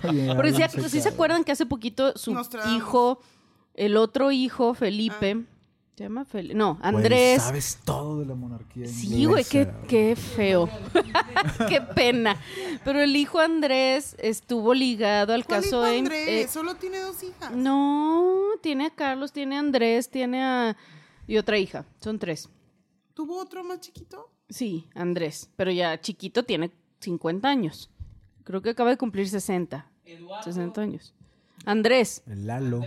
sí 0.90 0.98
seca, 0.98 1.08
se 1.08 1.08
acuerdan 1.14 1.44
que 1.44 1.52
hace 1.52 1.64
poquito 1.66 2.12
su 2.16 2.34
Nostradamus. 2.34 2.76
hijo, 2.76 3.20
el 3.74 3.96
otro 3.96 4.30
hijo, 4.32 4.74
Felipe, 4.74 5.36
Ah. 5.38 5.57
Se 5.98 6.04
llama 6.04 6.24
Felipe, 6.24 6.54
no, 6.54 6.74
Güey, 6.76 6.86
Andrés. 6.94 7.42
sabes 7.42 7.80
todo 7.84 8.20
de 8.20 8.26
la 8.26 8.36
monarquía. 8.36 8.86
Sí, 8.86 9.24
güey, 9.24 9.42
qué, 9.44 9.62
inglesa, 9.62 9.82
qué 9.88 10.14
feo. 10.16 10.68
qué 11.68 11.80
pena. 11.80 12.40
Pero 12.84 13.00
el 13.00 13.16
hijo 13.16 13.40
Andrés 13.40 14.14
estuvo 14.20 14.74
ligado 14.74 15.32
al 15.34 15.44
¿Cuál 15.44 15.62
caso 15.62 15.78
hijo 15.78 15.82
de... 15.82 15.98
Andrés? 15.98 16.28
eh, 16.28 16.48
Solo 16.48 16.76
tiene 16.76 17.00
dos 17.00 17.20
hijas. 17.24 17.50
no, 17.50 18.44
tiene 18.62 18.86
a 18.86 18.90
Carlos, 18.90 19.32
tiene 19.32 19.56
a 19.56 19.58
Andrés, 19.58 20.08
tiene 20.08 20.40
a... 20.44 20.76
Y 21.26 21.36
otra 21.36 21.58
hija, 21.58 21.84
son 22.00 22.20
tres. 22.20 22.48
¿Tuvo 23.12 23.36
otro 23.40 23.64
más 23.64 23.80
chiquito? 23.80 24.30
Sí, 24.48 24.88
Andrés, 24.94 25.50
pero 25.56 25.72
ya 25.72 26.00
chiquito 26.00 26.44
tiene 26.44 26.70
50 27.00 27.48
años. 27.48 27.90
Creo 28.44 28.62
que 28.62 28.70
acaba 28.70 28.90
de 28.90 28.96
cumplir 28.96 29.28
60. 29.28 29.90
60 30.44 30.80
años. 30.80 31.12
Andrés, 31.64 32.22
El 32.26 32.46
Lalo. 32.46 32.82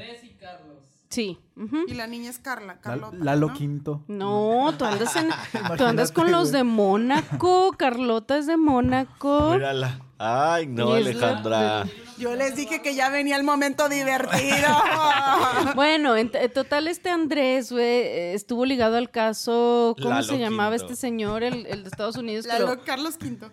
Sí. 1.11 1.37
ujú. 1.55 1.77
Y 1.87 1.93
la 1.93 2.07
niña 2.07 2.31
es 2.31 2.39
Carla, 2.39 2.73
Lalo, 2.73 2.81
Carlota. 2.81 3.17
Lalo 3.23 3.47
¿no? 3.49 3.53
Quinto. 3.53 4.03
No, 4.07 4.73
tú 4.77 4.85
andas, 4.85 5.15
en, 5.15 5.29
tú 5.77 5.85
andas 5.85 6.11
con 6.11 6.31
los 6.31 6.51
de 6.51 6.63
Mónaco. 6.63 7.73
Carlota 7.77 8.37
es 8.39 8.47
de 8.47 8.57
Mónaco. 8.57 9.51
Mírala. 9.51 9.99
Ay, 10.23 10.67
no, 10.67 10.89
la- 10.91 10.97
Alejandra. 10.97 11.85
Yo 12.17 12.35
les 12.35 12.55
dije 12.55 12.81
que 12.83 12.93
ya 12.95 13.09
venía 13.09 13.35
el 13.37 13.43
momento 13.43 13.87
divertido. 13.89 14.67
Bueno, 15.75 16.15
en, 16.17 16.29
en 16.33 16.51
total 16.53 16.87
este 16.87 17.09
Andrés, 17.09 17.71
güey, 17.71 17.83
eh, 17.83 18.33
estuvo 18.33 18.65
ligado 18.65 18.97
al 18.97 19.09
caso, 19.09 19.95
¿cómo 19.97 20.09
Lalo 20.15 20.23
se 20.23 20.37
llamaba 20.39 20.71
Quinto. 20.75 20.85
este 20.93 20.95
señor, 20.95 21.43
el, 21.43 21.65
el 21.65 21.83
de 21.83 21.89
Estados 21.89 22.15
Unidos? 22.17 22.45
Pero- 22.49 22.81
Carlos 22.83 23.17
Quinto. 23.17 23.51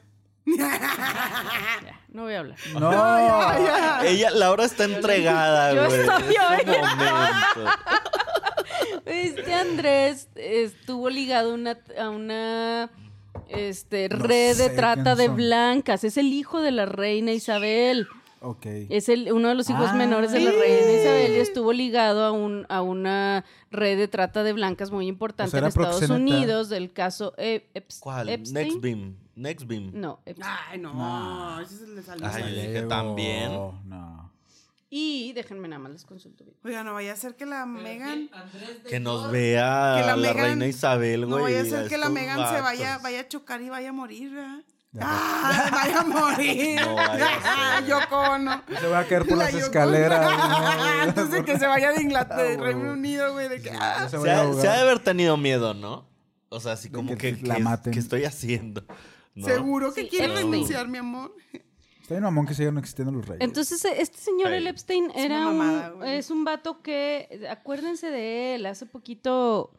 Ya, 0.58 2.00
no 2.12 2.22
voy 2.22 2.34
a 2.34 2.38
hablar. 2.40 2.58
No. 2.78 4.02
Ella, 4.04 4.30
Laura 4.30 4.64
está 4.64 4.84
entregada, 4.84 5.74
Yo 5.74 5.86
güey. 5.86 6.00
estoy 6.00 6.34
Es 6.34 6.36
su 6.36 6.70
hoy. 6.70 6.76
momento. 6.76 7.72
Este 9.04 9.54
Andrés 9.54 10.28
estuvo 10.34 11.10
ligado 11.10 11.54
una- 11.54 11.78
a 11.98 12.08
una 12.10 12.90
este, 13.48 14.08
red 14.08 14.56
de 14.56 14.70
trata 14.70 15.14
de 15.14 15.28
blancas. 15.28 16.04
Es 16.04 16.16
el 16.16 16.32
hijo 16.32 16.60
de 16.60 16.70
la 16.72 16.86
reina 16.86 17.32
Isabel. 17.32 18.06
Ok. 18.40 18.66
Es 18.88 19.08
el, 19.08 19.32
uno 19.32 19.48
de 19.48 19.54
los 19.54 19.68
hijos 19.70 19.88
Ah. 19.90 19.94
menores 19.94 20.30
de 20.32 20.40
la 20.40 20.50
reina 20.52 20.92
Isabel 20.92 21.32
y 21.36 21.40
estuvo 21.40 21.72
ligado 21.72 22.24
a, 22.24 22.30
un, 22.30 22.66
a 22.68 22.82
una 22.82 23.44
red 23.70 23.98
de 23.98 24.06
trata 24.08 24.42
de 24.44 24.52
blancas 24.52 24.90
muy 24.90 25.08
importante 25.08 25.48
O 25.48 25.50
sea, 25.50 25.60
en 25.60 25.66
Estados 25.66 25.98
proxeneta. 26.00 26.14
Unidos 26.36 26.68
del 26.68 26.92
caso 26.92 27.34
Ep- 27.36 27.64
Eps- 27.74 27.98
¿Cuál? 28.00 28.28
Epstein. 28.28 28.68
Nextbeam. 28.68 29.16
Nextbeam. 29.38 29.90
No, 29.94 30.20
Epstein. 30.26 30.52
Ay, 30.70 30.78
no. 30.78 31.60
Ese 31.60 31.74
es 31.76 31.80
el 31.82 31.96
de 31.96 32.02
Salinas. 32.02 32.34
Ay, 32.34 32.42
yo 32.42 32.48
dije 32.48 32.70
Diego, 32.72 32.88
también. 32.88 33.52
No. 33.84 34.32
Y 34.90 35.32
déjenme 35.34 35.68
nada 35.68 35.80
más 35.80 35.92
les 35.92 36.04
consulto 36.04 36.44
bien. 36.44 36.56
Oiga, 36.64 36.82
no 36.82 36.94
vaya 36.94 37.12
a 37.12 37.16
ser 37.16 37.36
que 37.36 37.44
la 37.44 37.66
Megan. 37.66 38.30
Que 38.88 39.00
nos 39.00 39.30
vea 39.30 39.96
Que 40.00 40.06
la 40.06 40.16
la, 40.16 40.32
Meghan- 40.32 40.40
reina 40.42 40.66
Isabel, 40.66 41.26
güey. 41.26 41.36
No 41.38 41.42
vaya 41.42 41.60
a 41.60 41.66
y 41.66 41.70
ser 41.70 41.88
que 41.88 41.98
la 41.98 42.06
"Estos 42.06 42.12
Megan 42.14 42.36
se 42.36 42.42
vatos". 42.42 42.62
vaya, 42.62 42.98
vaya 42.98 43.20
a 43.20 43.28
chocar 43.28 43.60
y 43.60 43.68
vaya 43.68 43.90
a 43.90 43.92
morir, 43.92 44.32
¿verdad? 44.32 44.60
¡Ah! 45.00 45.68
¡Vaya 45.70 46.00
a 46.00 46.04
morir! 46.04 46.80
No 46.80 46.94
vaya 46.94 47.26
a 47.76 47.78
ser. 47.80 47.86
Yoko 47.88 48.16
Ono. 48.18 48.62
Se 48.80 48.86
va 48.88 48.98
a 49.00 49.04
caer 49.06 49.26
por 49.26 49.36
La 49.36 49.44
las 49.44 49.52
Yoko 49.52 49.64
escaleras. 49.66 50.26
Ono. 50.26 50.48
¿no? 50.48 50.66
Antes 51.02 51.30
de 51.30 51.44
que 51.44 51.58
se 51.58 51.66
vaya 51.66 51.92
de 51.92 52.02
Inglaterra, 52.02 52.42
de 52.42 52.54
Ah, 52.54 52.56
Reino 52.56 52.80
huevo. 52.80 52.92
Unido, 52.94 53.32
güey, 53.34 53.48
de 53.50 53.60
que. 53.60 53.70
ah. 53.70 54.08
Se 54.08 54.16
ha, 54.16 54.40
ahogar. 54.40 54.62
se 54.62 54.68
ha 54.68 54.72
de 54.72 54.80
haber 54.80 54.98
tenido 55.00 55.36
miedo, 55.36 55.74
¿no? 55.74 56.08
O 56.48 56.58
sea, 56.60 56.72
así 56.72 56.88
De 56.88 56.94
como 56.94 57.18
que 57.18 57.36
que, 57.36 57.46
la 57.46 57.56
que- 57.56 57.62
maten. 57.62 57.92
que 57.92 57.98
estoy 57.98 58.24
haciendo. 58.24 58.82
¿No? 59.38 59.46
Seguro 59.46 59.92
que 59.94 60.02
Sí, 60.02 60.08
quiere 60.08 60.26
Epstein. 60.26 60.50
renunciar, 60.52 60.88
mi 60.88 60.98
amor. 60.98 61.34
Está 62.02 62.14
bien 62.14 62.22
mamón 62.24 62.46
que 62.46 62.54
sigan 62.54 62.78
existiendo 62.78 63.12
los 63.12 63.26
reyes. 63.26 63.42
Entonces, 63.44 63.84
eh, 63.84 63.96
este 64.00 64.16
señor, 64.18 64.52
el. 64.52 64.66
Epstein, 64.66 65.10
Es 65.14 65.24
era 65.24 65.48
una 65.48 65.50
mamada, 65.52 65.94
un, 65.94 66.04
es 66.06 66.30
un 66.30 66.44
vato 66.44 66.80
que, 66.82 67.46
acuérdense 67.50 68.10
de 68.10 68.54
él, 68.54 68.64
hace 68.66 68.86
poquito 68.86 69.70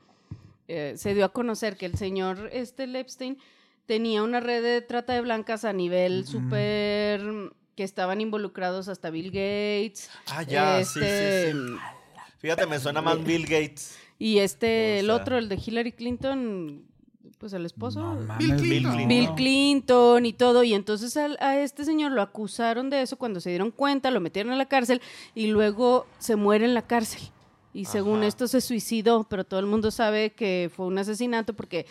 eh, 0.67 0.93
se 0.95 1.13
dio 1.15 1.25
a 1.25 1.29
conocer 1.33 1.75
que 1.75 1.87
el 1.87 1.97
señor 1.97 2.49
este 2.53 2.83
el 2.83 2.95
Epstein 2.95 3.39
tenía 3.87 4.21
una 4.21 4.39
red 4.39 4.61
de 4.61 4.81
trata 4.81 5.13
de 5.13 5.21
blancas 5.21 5.65
a 5.65 5.73
nivel 5.73 6.27
súper 6.27 7.21
que 7.75 7.83
estaban 7.83 8.21
involucrados 8.21 8.87
hasta 8.89 9.09
Bill 9.09 9.31
Gates. 9.31 10.11
Ah, 10.27 10.43
ya, 10.43 10.83
sí, 10.85 10.99
este, 10.99 11.51
sí, 11.53 11.57
sí. 11.57 11.75
Fíjate, 12.37 12.67
me 12.67 12.77
suena 12.79 13.01
más 13.01 13.23
Bill 13.23 13.43
Gates. 13.47 13.97
Y 14.19 14.37
este, 14.39 14.97
O 14.97 14.99
el 14.99 15.09
otro, 15.09 15.37
el 15.39 15.49
de 15.49 15.55
Hillary 15.55 15.93
Clinton, 15.93 16.83
pues 17.39 17.53
el 17.53 17.65
esposo. 17.65 18.01
No 18.01 18.15
mames, 18.21 18.37
Bill 18.61 18.83
Clinton. 18.83 19.07
Bill 19.07 19.29
Clinton 19.35 20.25
y 20.25 20.33
todo. 20.33 20.63
Y 20.63 20.73
entonces 20.73 21.15
al- 21.17 21.37
a, 21.39 21.57
este 21.57 21.85
señor 21.85 22.11
lo 22.11 22.21
acusaron 22.21 22.89
de 22.89 23.01
eso 23.01 23.17
cuando 23.17 23.39
se 23.39 23.49
dieron 23.49 23.71
cuenta, 23.71 24.11
lo 24.11 24.19
metieron 24.19 24.51
a 24.51 24.57
la 24.57 24.67
cárcel 24.67 25.01
y 25.33 25.47
luego 25.47 26.05
se 26.19 26.35
muere 26.35 26.65
en 26.65 26.73
la 26.73 26.81
cárcel. 26.83 27.21
Y 27.73 27.85
según 27.85 28.17
Ajá. 28.19 28.27
esto 28.27 28.47
se 28.47 28.61
suicidó, 28.61 29.25
pero 29.29 29.43
todo 29.45 29.59
el 29.59 29.67
mundo 29.67 29.89
sabe 29.91 30.31
que 30.31 30.69
fue 30.75 30.85
un 30.87 30.97
asesinato 30.97 31.53
porque 31.53 31.85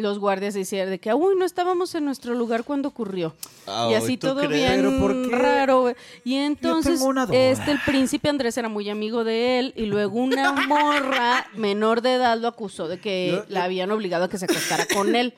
los 0.00 0.18
guardias 0.18 0.54
decían 0.54 0.90
de 0.90 0.98
que, 0.98 1.12
uy, 1.14 1.34
no 1.36 1.44
estábamos 1.44 1.94
en 1.94 2.04
nuestro 2.04 2.34
lugar 2.34 2.64
cuando 2.64 2.88
ocurrió. 2.88 3.34
Ah, 3.66 3.88
y 3.90 3.94
así 3.94 4.16
¿tú 4.16 4.28
todo 4.28 4.40
crees? 4.40 4.52
bien 4.52 4.82
¿Pero 4.82 4.98
por 4.98 5.28
qué? 5.30 5.36
raro. 5.36 5.80
güey. 5.82 5.94
Y 6.24 6.34
entonces, 6.36 7.00
este, 7.32 7.70
el 7.70 7.78
príncipe 7.86 8.28
Andrés 8.28 8.56
era 8.58 8.68
muy 8.68 8.88
amigo 8.90 9.24
de 9.24 9.58
él 9.58 9.72
y 9.76 9.86
luego 9.86 10.18
una 10.18 10.52
morra 10.68 11.46
menor 11.54 12.00
de 12.02 12.14
edad 12.14 12.38
lo 12.38 12.48
acusó 12.48 12.88
de 12.88 12.98
que 13.00 13.30
Yo- 13.32 13.44
la 13.48 13.64
habían 13.64 13.90
obligado 13.90 14.24
a 14.24 14.28
que 14.28 14.38
se 14.38 14.44
acostara 14.46 14.86
con 14.94 15.14
él. 15.16 15.34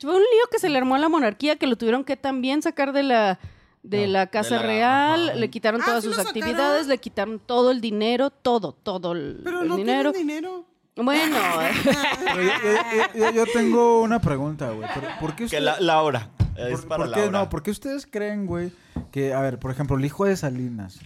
Fue 0.00 0.10
un 0.10 0.20
lío 0.20 0.46
que 0.52 0.58
se 0.60 0.68
le 0.68 0.78
armó 0.78 0.94
a 0.94 0.98
la 0.98 1.08
monarquía, 1.08 1.56
que 1.56 1.66
lo 1.66 1.76
tuvieron 1.76 2.04
que 2.04 2.16
también 2.16 2.62
sacar 2.62 2.92
de 2.92 3.02
la 3.02 3.40
de 3.82 4.06
la 4.06 4.26
Casa 4.26 4.56
de 4.56 4.60
la- 4.60 4.66
Real, 4.66 5.28
ajá. 5.30 5.38
le 5.38 5.50
quitaron 5.50 5.80
Ah, 5.82 5.84
todas 5.86 6.04
¿sí 6.04 6.10
sus 6.10 6.18
actividades, 6.18 6.86
le 6.88 6.98
quitaron 6.98 7.38
todo 7.38 7.70
el 7.70 7.80
dinero, 7.80 8.28
todo, 8.30 8.72
todo 8.82 9.12
el, 9.12 9.40
Pero 9.44 9.62
el 9.62 9.68
no 9.68 9.76
dinero. 9.76 10.12
tienen 10.12 10.28
dinero. 10.28 10.64
Bueno, 11.02 11.36
yo, 12.34 12.42
yo- 13.14 13.18
yo- 13.18 13.30
yo 13.30 13.44
tengo 13.52 14.02
una 14.02 14.18
pregunta, 14.20 14.70
güey. 14.70 14.88
¿Por, 14.92 15.04
por 15.20 15.30
qué 15.30 15.36
Que 15.36 15.44
ustedes... 15.44 15.62
la, 15.62 15.80
Laura. 15.80 16.28
Es 16.56 16.80
por, 16.80 16.88
para 16.88 17.04
por 17.04 17.14
qué, 17.14 17.20
Laura. 17.20 17.38
no, 17.38 17.48
¿por 17.50 17.62
qué 17.62 17.70
ustedes 17.70 18.06
creen, 18.10 18.46
güey, 18.46 18.72
que, 19.12 19.32
a 19.32 19.40
ver, 19.40 19.58
por 19.60 19.70
ejemplo, 19.70 19.96
el 19.96 20.04
hijo 20.04 20.24
de 20.24 20.36
Salinas, 20.36 20.98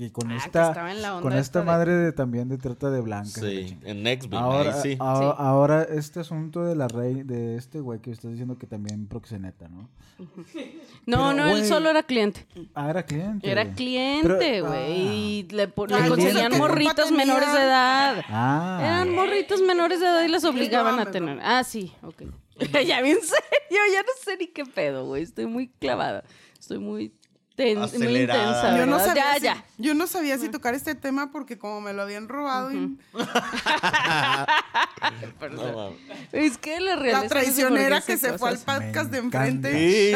que 0.00 0.12
con 0.12 0.30
Ah, 0.32 0.36
esta, 0.36 0.68
estaba 0.68 0.90
en 0.92 1.02
la 1.02 1.12
onda 1.16 1.22
con 1.22 1.32
esta 1.32 1.40
esta 1.40 1.58
de- 1.60 1.64
madre 1.66 1.92
de, 1.92 2.12
también 2.12 2.48
de 2.48 2.58
trata 2.58 2.90
de 2.90 3.00
blancas. 3.00 3.34
Sí, 3.34 3.78
en 3.84 4.02
Nextbeam, 4.02 4.42
Ahora, 4.42 4.74
ahí 4.74 4.80
sí. 4.82 4.96
ahora, 4.98 5.28
Sí. 5.30 5.34
ahora 5.38 5.82
este 5.84 6.20
asunto 6.20 6.64
de 6.64 6.74
la 6.74 6.88
rey, 6.88 7.22
de 7.22 7.56
este 7.56 7.80
güey 7.80 8.00
que 8.00 8.10
estás 8.10 8.30
diciendo 8.32 8.58
que 8.58 8.66
también 8.66 9.06
proxeneta, 9.06 9.68
¿no? 9.68 9.88
no, 10.18 11.16
Pero, 11.30 11.32
no, 11.34 11.46
él 11.48 11.64
solo 11.66 11.90
era 11.90 12.02
cliente. 12.02 12.46
Ah, 12.74 12.90
era 12.90 13.02
cliente. 13.04 13.50
Era 13.50 13.64
güey. 13.64 13.74
cliente, 13.76 14.28
Pero- 14.38 14.66
güey. 14.68 14.80
ah. 15.08 15.12
Y 15.12 15.42
le, 15.50 15.66
le 15.66 15.72
conseguían 16.08 16.50
¿qué 16.52 16.58
culpa 16.58 16.68
morritos 16.68 17.04
tenía? 17.06 17.24
menores 17.26 17.52
de 17.52 17.58
edad. 17.60 18.24
Ah. 18.28 18.78
Eran 18.82 19.14
morritos 19.14 19.60
menores 19.62 20.00
de 20.00 20.06
edad 20.06 20.24
y 20.24 20.28
les 20.28 20.44
obligaban 20.44 20.98
a 20.98 21.10
tener. 21.10 21.36
no. 21.36 21.42
Ah, 21.44 21.62
sí, 21.64 21.92
ok. 22.02 22.22
ya 22.86 23.00
bien 23.00 23.18
serio, 23.22 23.82
ya 23.92 24.02
no 24.02 24.08
sé 24.22 24.36
ni 24.38 24.46
qué 24.48 24.64
pedo, 24.66 25.06
güey. 25.06 25.22
Estoy 25.22 25.46
muy 25.46 25.68
clavada. 25.68 26.24
Estoy 26.58 26.78
muy, 26.78 27.14
ten- 27.64 27.78
muy 27.78 27.86
Acelerada. 27.86 28.42
intensa. 28.42 28.78
Yo 28.78 28.86
no, 28.86 28.98
sabía 28.98 29.24
ya, 29.24 29.34
si, 29.34 29.40
ya. 29.44 29.64
yo 29.78 29.94
no 29.94 30.06
sabía 30.06 30.38
si 30.38 30.48
tocar 30.48 30.74
este 30.74 30.94
tema 30.94 31.30
porque 31.32 31.58
como 31.58 31.80
me 31.80 31.92
lo 31.92 32.02
habían 32.02 32.28
robado 32.28 32.72
y 32.72 32.76
No, 35.52 35.72
mames. 35.74 35.98
Es 36.32 36.58
que 36.58 36.80
la 36.80 36.96
realidad 36.96 37.22
la 37.22 37.28
traicionera 37.28 38.00
que 38.00 38.16
se 38.16 38.38
fue 38.38 38.50
al 38.50 38.58
podcast 38.58 39.10
de 39.10 39.18
enfrente. 39.18 40.12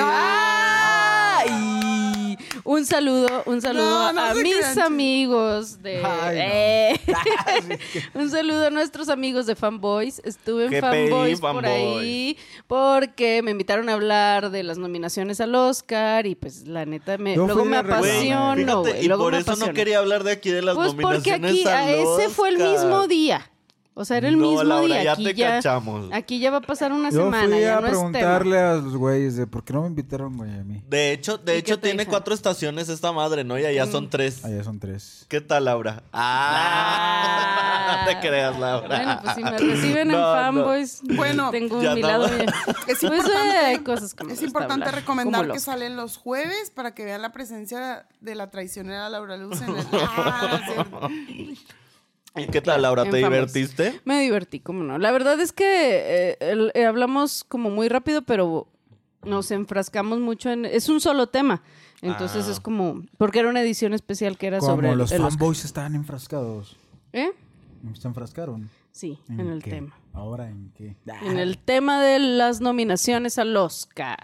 ¡Ay! 0.95 2.39
Un 2.65 2.87
saludo, 2.87 3.43
un 3.47 3.61
saludo 3.61 3.85
No, 3.85 4.13
no 4.13 4.21
a 4.23 4.35
mis 4.35 4.57
crean, 4.57 4.79
amigos 4.81 5.83
de. 5.83 6.03
Ay, 6.05 6.37
no. 6.37 6.43
Eh. 7.75 7.79
un 8.15 8.31
saludo 8.31 8.67
a 8.69 8.71
nuestros 8.71 9.09
amigos 9.11 9.45
de 9.47 9.55
Fanboys. 9.55 10.21
Estuve 10.25 10.67
en 10.67 10.81
Fanboys 10.81 11.41
por 11.41 11.63
Fanboys. 11.63 12.01
ahí 12.01 12.39
porque 12.67 13.43
me 13.43 13.51
invitaron 13.51 13.89
a 13.91 13.95
hablar 13.95 14.51
de 14.51 14.63
las 14.63 14.79
nominaciones 14.79 15.41
al 15.41 15.55
Oscar 15.55 16.27
y 16.27 16.35
pues 16.37 16.67
la 16.67 16.87
neta 16.87 17.19
me, 17.19 17.34
Yo 17.35 17.47
luego 17.47 17.65
me 17.65 17.77
apasiono, 17.77 18.81
güey. 18.81 19.05
y 19.05 19.09
luego 19.09 19.25
por 19.25 19.33
me 19.33 19.39
eso 19.39 19.57
no 19.57 19.73
quería 19.73 19.99
hablar 19.99 20.25
de 20.25 20.33
aquí 20.33 20.51
de 20.51 20.63
las 20.63 20.75
Pues 20.75 20.95
porque 20.95 21.33
aquí, 21.33 21.67
a 21.67 21.91
ese 21.91 22.29
fue 22.29 22.51
el 22.51 22.59
mismo 22.59 23.07
día. 23.07 23.51
O 23.97 24.05
sea, 24.05 24.17
era 24.17 24.27
el 24.29 24.37
No, 24.39 24.49
mismo 24.49 24.65
Laura, 24.65 24.95
día. 24.97 25.05
ya 25.05 25.13
aquí 25.13 25.25
te 25.25 25.35
ya, 25.35 25.49
cachamos. 25.51 26.09
Aquí 26.13 26.41
ya 26.41 26.51
va 26.51 26.57
a 26.57 26.61
pasar 26.63 26.93
una 26.93 27.11
Yo 27.11 27.25
semana. 27.27 27.47
fui 27.55 27.61
ya 27.61 27.79
a 27.79 27.81
no 27.81 27.87
preguntarle 27.87 28.59
a 28.59 28.75
los 28.75 28.97
güeyes 28.97 29.37
de 29.37 29.47
por 29.47 29.63
qué 29.63 29.73
no 29.73 29.83
me 29.83 29.87
invitaron, 29.87 30.37
güey, 30.37 30.51
a 30.53 30.65
mí. 30.65 30.83
De 30.89 31.13
hecho, 31.13 31.39
de 31.39 31.55
¿Y 31.55 31.59
hecho 31.59 31.79
tiene 31.79 31.99
dicen? 31.99 32.11
cuatro 32.11 32.35
estaciones 32.35 32.89
esta 32.89 33.13
madre, 33.13 33.45
¿no? 33.45 33.57
Y 33.57 33.65
allá 33.65 33.87
son 33.87 34.11
tres. 34.11 34.45
Allá 34.45 34.65
son 34.65 34.81
tres. 34.81 35.27
¿Qué 35.29 35.41
tal, 35.41 35.67
Laura? 35.67 36.03
Ah, 36.13 38.05
no 38.05 38.13
te 38.21 38.27
creas, 38.27 38.59
Laura. 38.59 38.89
Bueno, 38.89 39.21
pues 39.23 39.35
si 39.37 39.45
me 39.45 39.59
reciben 39.59 40.09
No, 40.09 40.15
en 40.15 40.21
no. 40.21 40.33
fanboys, 40.35 41.01
Bueno, 41.17 41.51
tengo 41.53 41.81
ya 41.81 41.95
mi 41.95 42.01
no. 42.03 42.09
lado 42.09 42.29
bien. 42.29 42.47
Es 42.89 42.99
Pues 42.99 43.03
importante- 43.05 43.39
eh, 43.49 43.67
hay 43.67 43.79
cosas 43.79 44.15
Es 44.29 44.43
importante 44.43 44.91
recomendar 44.91 45.51
que 45.53 45.61
salen 45.61 45.95
los 45.97 46.17
jueves 46.17 46.71
para 46.75 46.95
que 46.95 47.05
vean 47.05 47.23
la 47.23 47.31
presencia 47.33 48.07
de 48.21 48.35
la 48.35 48.51
traicionera 48.51 49.09
Laura 49.09 49.37
Luz 49.37 49.61
en 49.63 49.69
el... 49.77 49.87
Ah. 49.93 51.09
¿Y 52.37 52.47
qué 52.49 52.61
tal, 52.61 52.83
Laura? 52.83 53.05
¿Te 53.05 53.21
Fanboys. 53.21 53.53
divertiste? 53.53 54.01
Me 54.05 54.21
divertí, 54.21 54.61
cómo 54.61 54.83
no. 54.83 54.99
La 54.99 55.13
verdad 55.13 55.39
es 55.41 55.53
que 55.53 56.35
eh, 56.41 56.71
eh, 56.75 56.85
hablamos 56.85 57.45
como 57.45 57.71
muy 57.71 57.89
rápido, 57.89 58.23
pero 58.23 58.67
nos 59.25 59.51
enfrascamos 59.51 60.19
mucho 60.19 60.51
en... 60.51 60.65
Es 60.65 60.89
un 60.89 61.01
solo 61.01 61.29
tema. 61.29 61.63
Entonces 62.03 62.47
Ah. 62.49 62.51
es 62.51 62.61
como... 62.61 63.03
Porque 63.19 63.39
era 63.39 63.49
una 63.49 63.63
edición 63.63 63.95
especial 63.95 64.37
que 64.37 64.49
era 64.49 64.59
Como 64.59 64.73
sobre 64.73 64.91
el- 64.91 64.99
los 64.99 65.13
el 65.13 65.21
Oscar. 65.23 65.31
fanboys 65.33 65.65
estaban 65.65 65.95
enfrascados. 65.95 66.77
¿Eh? 67.13 67.31
¿Se 67.95 68.09
enfrascaron? 68.09 68.69
Sí, 68.93 69.19
en 69.29 69.41
el 69.41 69.63
qué? 69.63 69.71
tema. 69.71 69.97
¿Ahora 70.15 70.49
en 70.49 70.71
qué? 70.77 70.97
En 71.23 71.39
el 71.39 71.59
tema 71.59 72.01
de 72.01 72.21
las 72.21 72.61
nominaciones 72.61 73.37
al 73.39 73.57
Oscar. 73.57 74.17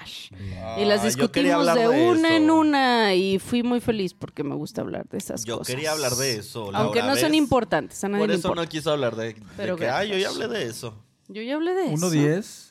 Y 0.78 0.84
las 0.84 1.00
Ah, 1.00 1.02
yo 1.02 1.06
discutimos 1.06 1.66
de, 1.74 1.80
de 1.80 1.88
una 1.88 2.36
en 2.36 2.48
una 2.50 3.14
y 3.14 3.40
fui 3.40 3.64
muy 3.64 3.80
feliz 3.80 4.14
porque 4.14 4.44
me 4.44 4.54
gusta 4.54 4.82
hablar 4.82 5.08
de 5.08 5.18
esas 5.18 5.44
Yo 5.44 5.58
cosas. 5.58 5.74
quería 5.74 5.90
hablar 5.90 6.12
de 6.14 6.36
eso, 6.36 6.70
Aunque 6.74 7.00
Laura, 7.00 7.14
no 7.14 7.20
son 7.20 7.30
¿ves? 7.32 7.38
importantes, 7.38 8.04
a 8.04 8.08
nadie 8.08 8.22
Por 8.22 8.30
eso 8.30 8.38
importa. 8.48 8.62
no 8.62 8.68
quiso 8.68 8.92
hablar 8.92 9.16
de, 9.16 9.34
de 9.34 9.42
Pero 9.56 9.76
que, 9.76 9.88
ay, 9.88 10.10
yo 10.10 10.16
ya 10.16 10.28
hablé 10.28 10.46
de 10.46 10.64
eso. 10.64 10.94
Yo 11.26 11.42
ya 11.42 11.56
hablé 11.56 11.74
de 11.74 11.92
eso. 11.94 12.06
1-10. 12.10 12.66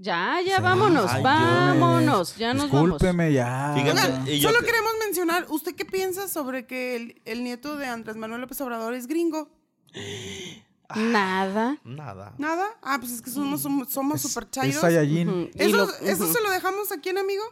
Ya, 0.00 0.36
ya, 0.46 0.60
vámonos, 0.60 1.10
Ay, 1.10 1.22
vámonos, 1.24 2.36
ya 2.36 2.52
nos 2.54 2.70
vamos. 2.70 2.90
Discúlpeme, 3.00 3.32
ya. 3.32 3.72
Fíjate, 3.74 4.00
Oigan, 4.12 4.28
y 4.28 4.38
yo 4.40 4.50
solo 4.50 4.60
que- 4.60 4.66
queremos 4.66 4.92
mencionar, 5.04 5.46
¿usted 5.48 5.74
qué 5.74 5.84
piensa 5.86 6.28
sobre 6.28 6.66
que 6.66 6.94
el, 6.96 7.22
el 7.24 7.42
nieto 7.42 7.76
de 7.76 7.86
Andrés 7.86 8.16
Manuel 8.16 8.42
López 8.42 8.60
Obrador 8.60 8.92
es 8.94 9.06
gringo? 9.08 9.48
Nada. 10.96 11.76
Nada. 11.84 12.32
¿Nada? 12.38 12.64
Ah, 12.82 12.96
pues 12.98 13.12
es 13.12 13.22
que 13.22 13.30
somos, 13.30 13.60
somos, 13.60 13.90
somos 13.90 14.16
Es- 14.16 14.22
super 14.30 14.44
Es 14.44 14.50
chairos. 14.50 14.80
Saiyajin. 14.80 15.50
¿Eso, 15.54 15.76
lo- 15.76 15.94
¿Eso 16.00 16.24
ujú. 16.24 16.32
se 16.32 16.40
lo 16.42 16.50
dejamos 16.50 16.90
aquí 16.92 17.10
en 17.10 17.18
amigo? 17.18 17.42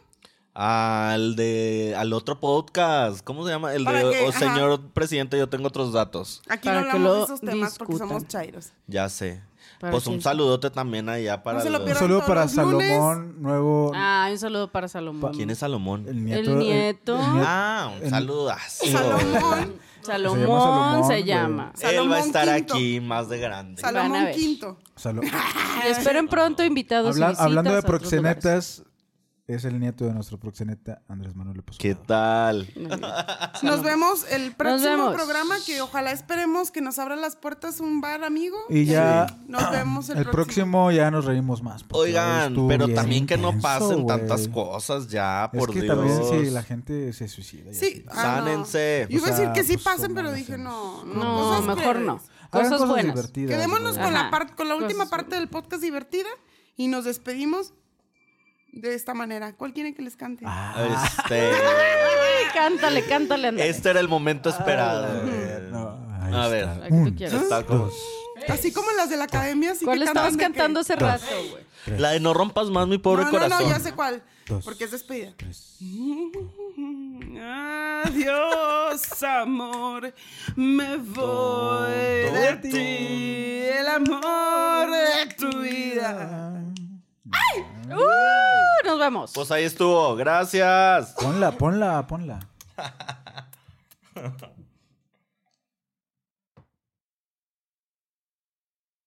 Al 0.53 1.35
de 1.35 1.93
al 1.95 2.13
otro 2.13 2.39
podcast, 2.39 3.23
¿cómo 3.23 3.45
se 3.45 3.51
llama? 3.51 3.75
El 3.75 3.83
Para 3.83 4.03
de 4.03 4.09
que- 4.11 4.25
oh, 4.25 4.29
ajá. 4.29 4.39
señor 4.39 4.81
presidente, 4.89 5.37
yo 5.37 5.47
tengo 5.49 5.67
otros 5.67 5.93
datos. 5.93 6.41
Aquí 6.49 6.67
Para 6.67 6.81
no 6.81 6.87
hablamos 6.91 7.17
de 7.17 7.23
esos 7.25 7.41
temas 7.41 7.77
porque 7.77 7.97
somos 7.97 8.27
chairos. 8.27 8.71
Ya 8.87 9.07
sé. 9.07 9.43
Para 9.79 9.91
pues 9.91 10.07
un 10.07 10.19
saludote 10.19 10.71
también 10.71 11.07
allá 11.07 11.43
para 11.43 11.63
No 11.63 11.69
los- 11.69 11.81
Un 11.87 11.95
saludo 11.95 12.19
para 12.25 12.41
lunes. 12.45 12.55
Salomón, 12.55 13.35
nuevo. 13.43 13.91
Ah, 13.93 14.27
un 14.31 14.37
saludo 14.39 14.71
para 14.71 14.87
Salomón. 14.87 15.31
¿Quién 15.35 15.51
es 15.51 15.59
Salomón? 15.59 16.07
El 16.07 16.25
nieto. 16.25 16.51
El 16.53 16.57
nieto. 16.57 17.17
Ah, 17.21 17.91
un 17.95 18.03
el- 18.03 18.09
saludazo. 18.09 18.85
Salomón. 18.87 19.75
Salomón 20.07 21.03
se 21.03 21.13
Se 21.17 21.23
llama 21.23 21.41
llama. 21.47 21.71
Salomón, 21.75 22.03
Él 22.05 22.11
va 22.11 22.17
a 22.17 22.21
Salomón 22.23 22.27
estar 22.27 22.55
Quinto. 22.57 22.73
aquí 22.73 23.01
más 23.01 23.29
de 23.29 23.37
grande. 23.39 23.81
Van 23.81 23.95
a 23.95 23.99
Salomón 23.99 24.23
ver. 24.25 24.35
Quinto. 24.35 24.77
Salo- 24.95 25.21
Y 25.85 25.87
esperen 25.89 26.27
pronto 26.27 26.63
invitados 26.63 27.15
y 27.15 27.21
Habla- 27.21 27.27
visitas 27.29 27.45
hablando 27.45 27.69
de 27.71 27.75
a 27.75 27.79
otros 27.79 28.01
lugares. 28.01 28.09
proxenetas, 28.41 28.83
es 29.47 29.63
el 29.63 29.79
nieto 29.79 30.03
de 30.05 30.13
nuestro 30.13 30.37
proxeneta 30.37 31.01
Andrés 31.07 31.33
Manuel 31.33 31.55
López 31.57 31.77
¿Qué 31.77 31.95
tal? 31.95 32.67
Nos 33.63 33.81
vemos 33.81 34.25
el 34.29 34.53
próximo 34.53 34.89
vemos. 34.89 35.13
programa 35.15 35.55
que 35.65 35.79
ojalá 35.81 36.11
esperemos 36.11 36.69
que 36.69 36.81
nos 36.81 36.99
abra 36.99 37.15
las 37.15 37.37
puertas 37.37 37.79
un 37.79 38.01
bar 38.01 38.25
amigo. 38.25 38.57
Y 38.69 38.83
ya 38.85 39.25
Nos 39.47 39.71
vemos 39.71 40.09
el, 40.09 40.17
el 40.17 40.25
próximo 40.25 40.91
ya 40.91 41.09
nos 41.11 41.23
reímos 41.23 41.63
más. 41.63 41.85
Oigan, 41.91 42.55
pero 42.67 42.89
también 42.93 43.25
que 43.25 43.37
no 43.37 43.57
pasen 43.59 44.05
tantas 44.05 44.49
cosas 44.49 45.07
ya, 45.07 45.49
Es 45.53 45.59
por 45.59 45.71
que 45.73 45.81
Dios. 45.81 45.95
también 45.95 46.45
si 46.45 46.51
la 46.51 46.63
gente 46.63 47.13
se 47.13 47.29
suicida. 47.29 47.73
Sí, 47.73 48.03
ah, 48.09 48.13
no. 48.13 48.21
Sánense. 48.45 49.07
Yo 49.09 49.17
iba 49.19 49.27
a 49.27 49.31
decir 49.31 49.51
que 49.53 49.63
sí 49.63 49.73
pues, 49.73 49.83
pasen, 49.85 50.07
¿cómo 50.07 50.15
pero 50.15 50.29
lo 50.29 50.33
dije 50.35 50.57
no. 50.57 51.05
No, 51.05 51.61
No, 51.61 51.75
mejor 51.75 51.99
no. 51.99 52.19
Cosas 52.51 52.85
buenas. 52.85 53.15
divertidas. 53.15 53.55
Quedémonos 53.55 53.97
con 53.97 54.13
la, 54.13 54.21
Ajá. 54.21 54.29
parte, 54.31 54.55
con 54.55 54.67
la 54.67 54.75
última 54.75 55.05
Cosas 55.05 55.09
parte 55.09 55.35
del 55.37 55.47
podcast 55.47 55.81
divertida 55.81 56.29
y 56.75 56.87
nos 56.89 57.05
despedimos 57.05 57.73
de 58.71 58.93
esta 58.95 59.13
manera. 59.13 59.53
¿Cuál 59.53 59.73
quieren 59.73 59.93
que 59.95 60.01
les 60.01 60.15
cante? 60.15 60.43
Ah, 60.47 61.05
Este, 61.05 61.51
cántale, 62.53 63.03
cántale, 63.05 63.47
Andrés. 63.49 63.75
este 63.75 63.89
era 63.89 63.99
el 63.99 64.07
momento 64.07 64.49
esperado. 64.49 65.07
no, 65.71 65.97
ahí 66.21 66.33
A 66.33 66.47
ver. 66.47 66.67
Un, 66.89 67.11
quieras. 67.13 67.41
Está 67.41 67.63
como- 67.65 67.89
Así 68.49 68.71
como 68.71 68.89
las 68.91 69.09
de 69.09 69.17
la 69.17 69.23
academia. 69.25 69.71
Así 69.71 69.83
¿Cuál 69.83 69.99
que 69.99 70.05
estabas 70.05 70.33
que- 70.37 70.43
cantando 70.43 70.79
hace 70.81 70.95
rato, 70.95 71.25
güey? 71.51 71.99
La 71.99 72.11
de 72.11 72.19
no 72.19 72.33
rompas 72.33 72.67
más 72.69 72.87
mi 72.87 72.97
pobre 72.97 73.23
no, 73.25 73.31
corazón. 73.31 73.49
No, 73.59 73.61
no, 73.61 73.69
ya 73.69 73.79
sé 73.79 73.93
cuál. 73.93 74.21
Dos. 74.45 74.63
Porque 74.63 74.83
es 74.85 74.91
despedida. 74.91 75.33
tres. 75.37 75.77
Adiós, 78.05 79.23
amor. 79.23 80.13
Me 80.55 80.97
voy 80.97 81.91
de 81.91 82.59
ti. 82.61 83.77
El 83.79 83.87
amor 83.87 84.89
de 84.91 85.35
tu 85.37 85.59
vida. 85.59 86.61
¡Uh! 87.89 88.85
Nos 88.85 88.99
vemos. 88.99 89.31
Pues 89.33 89.51
ahí 89.51 89.63
estuvo. 89.63 90.15
Gracias. 90.15 91.13
Ponla, 91.19 91.51
ponla, 91.51 92.07
ponla. 92.07 92.39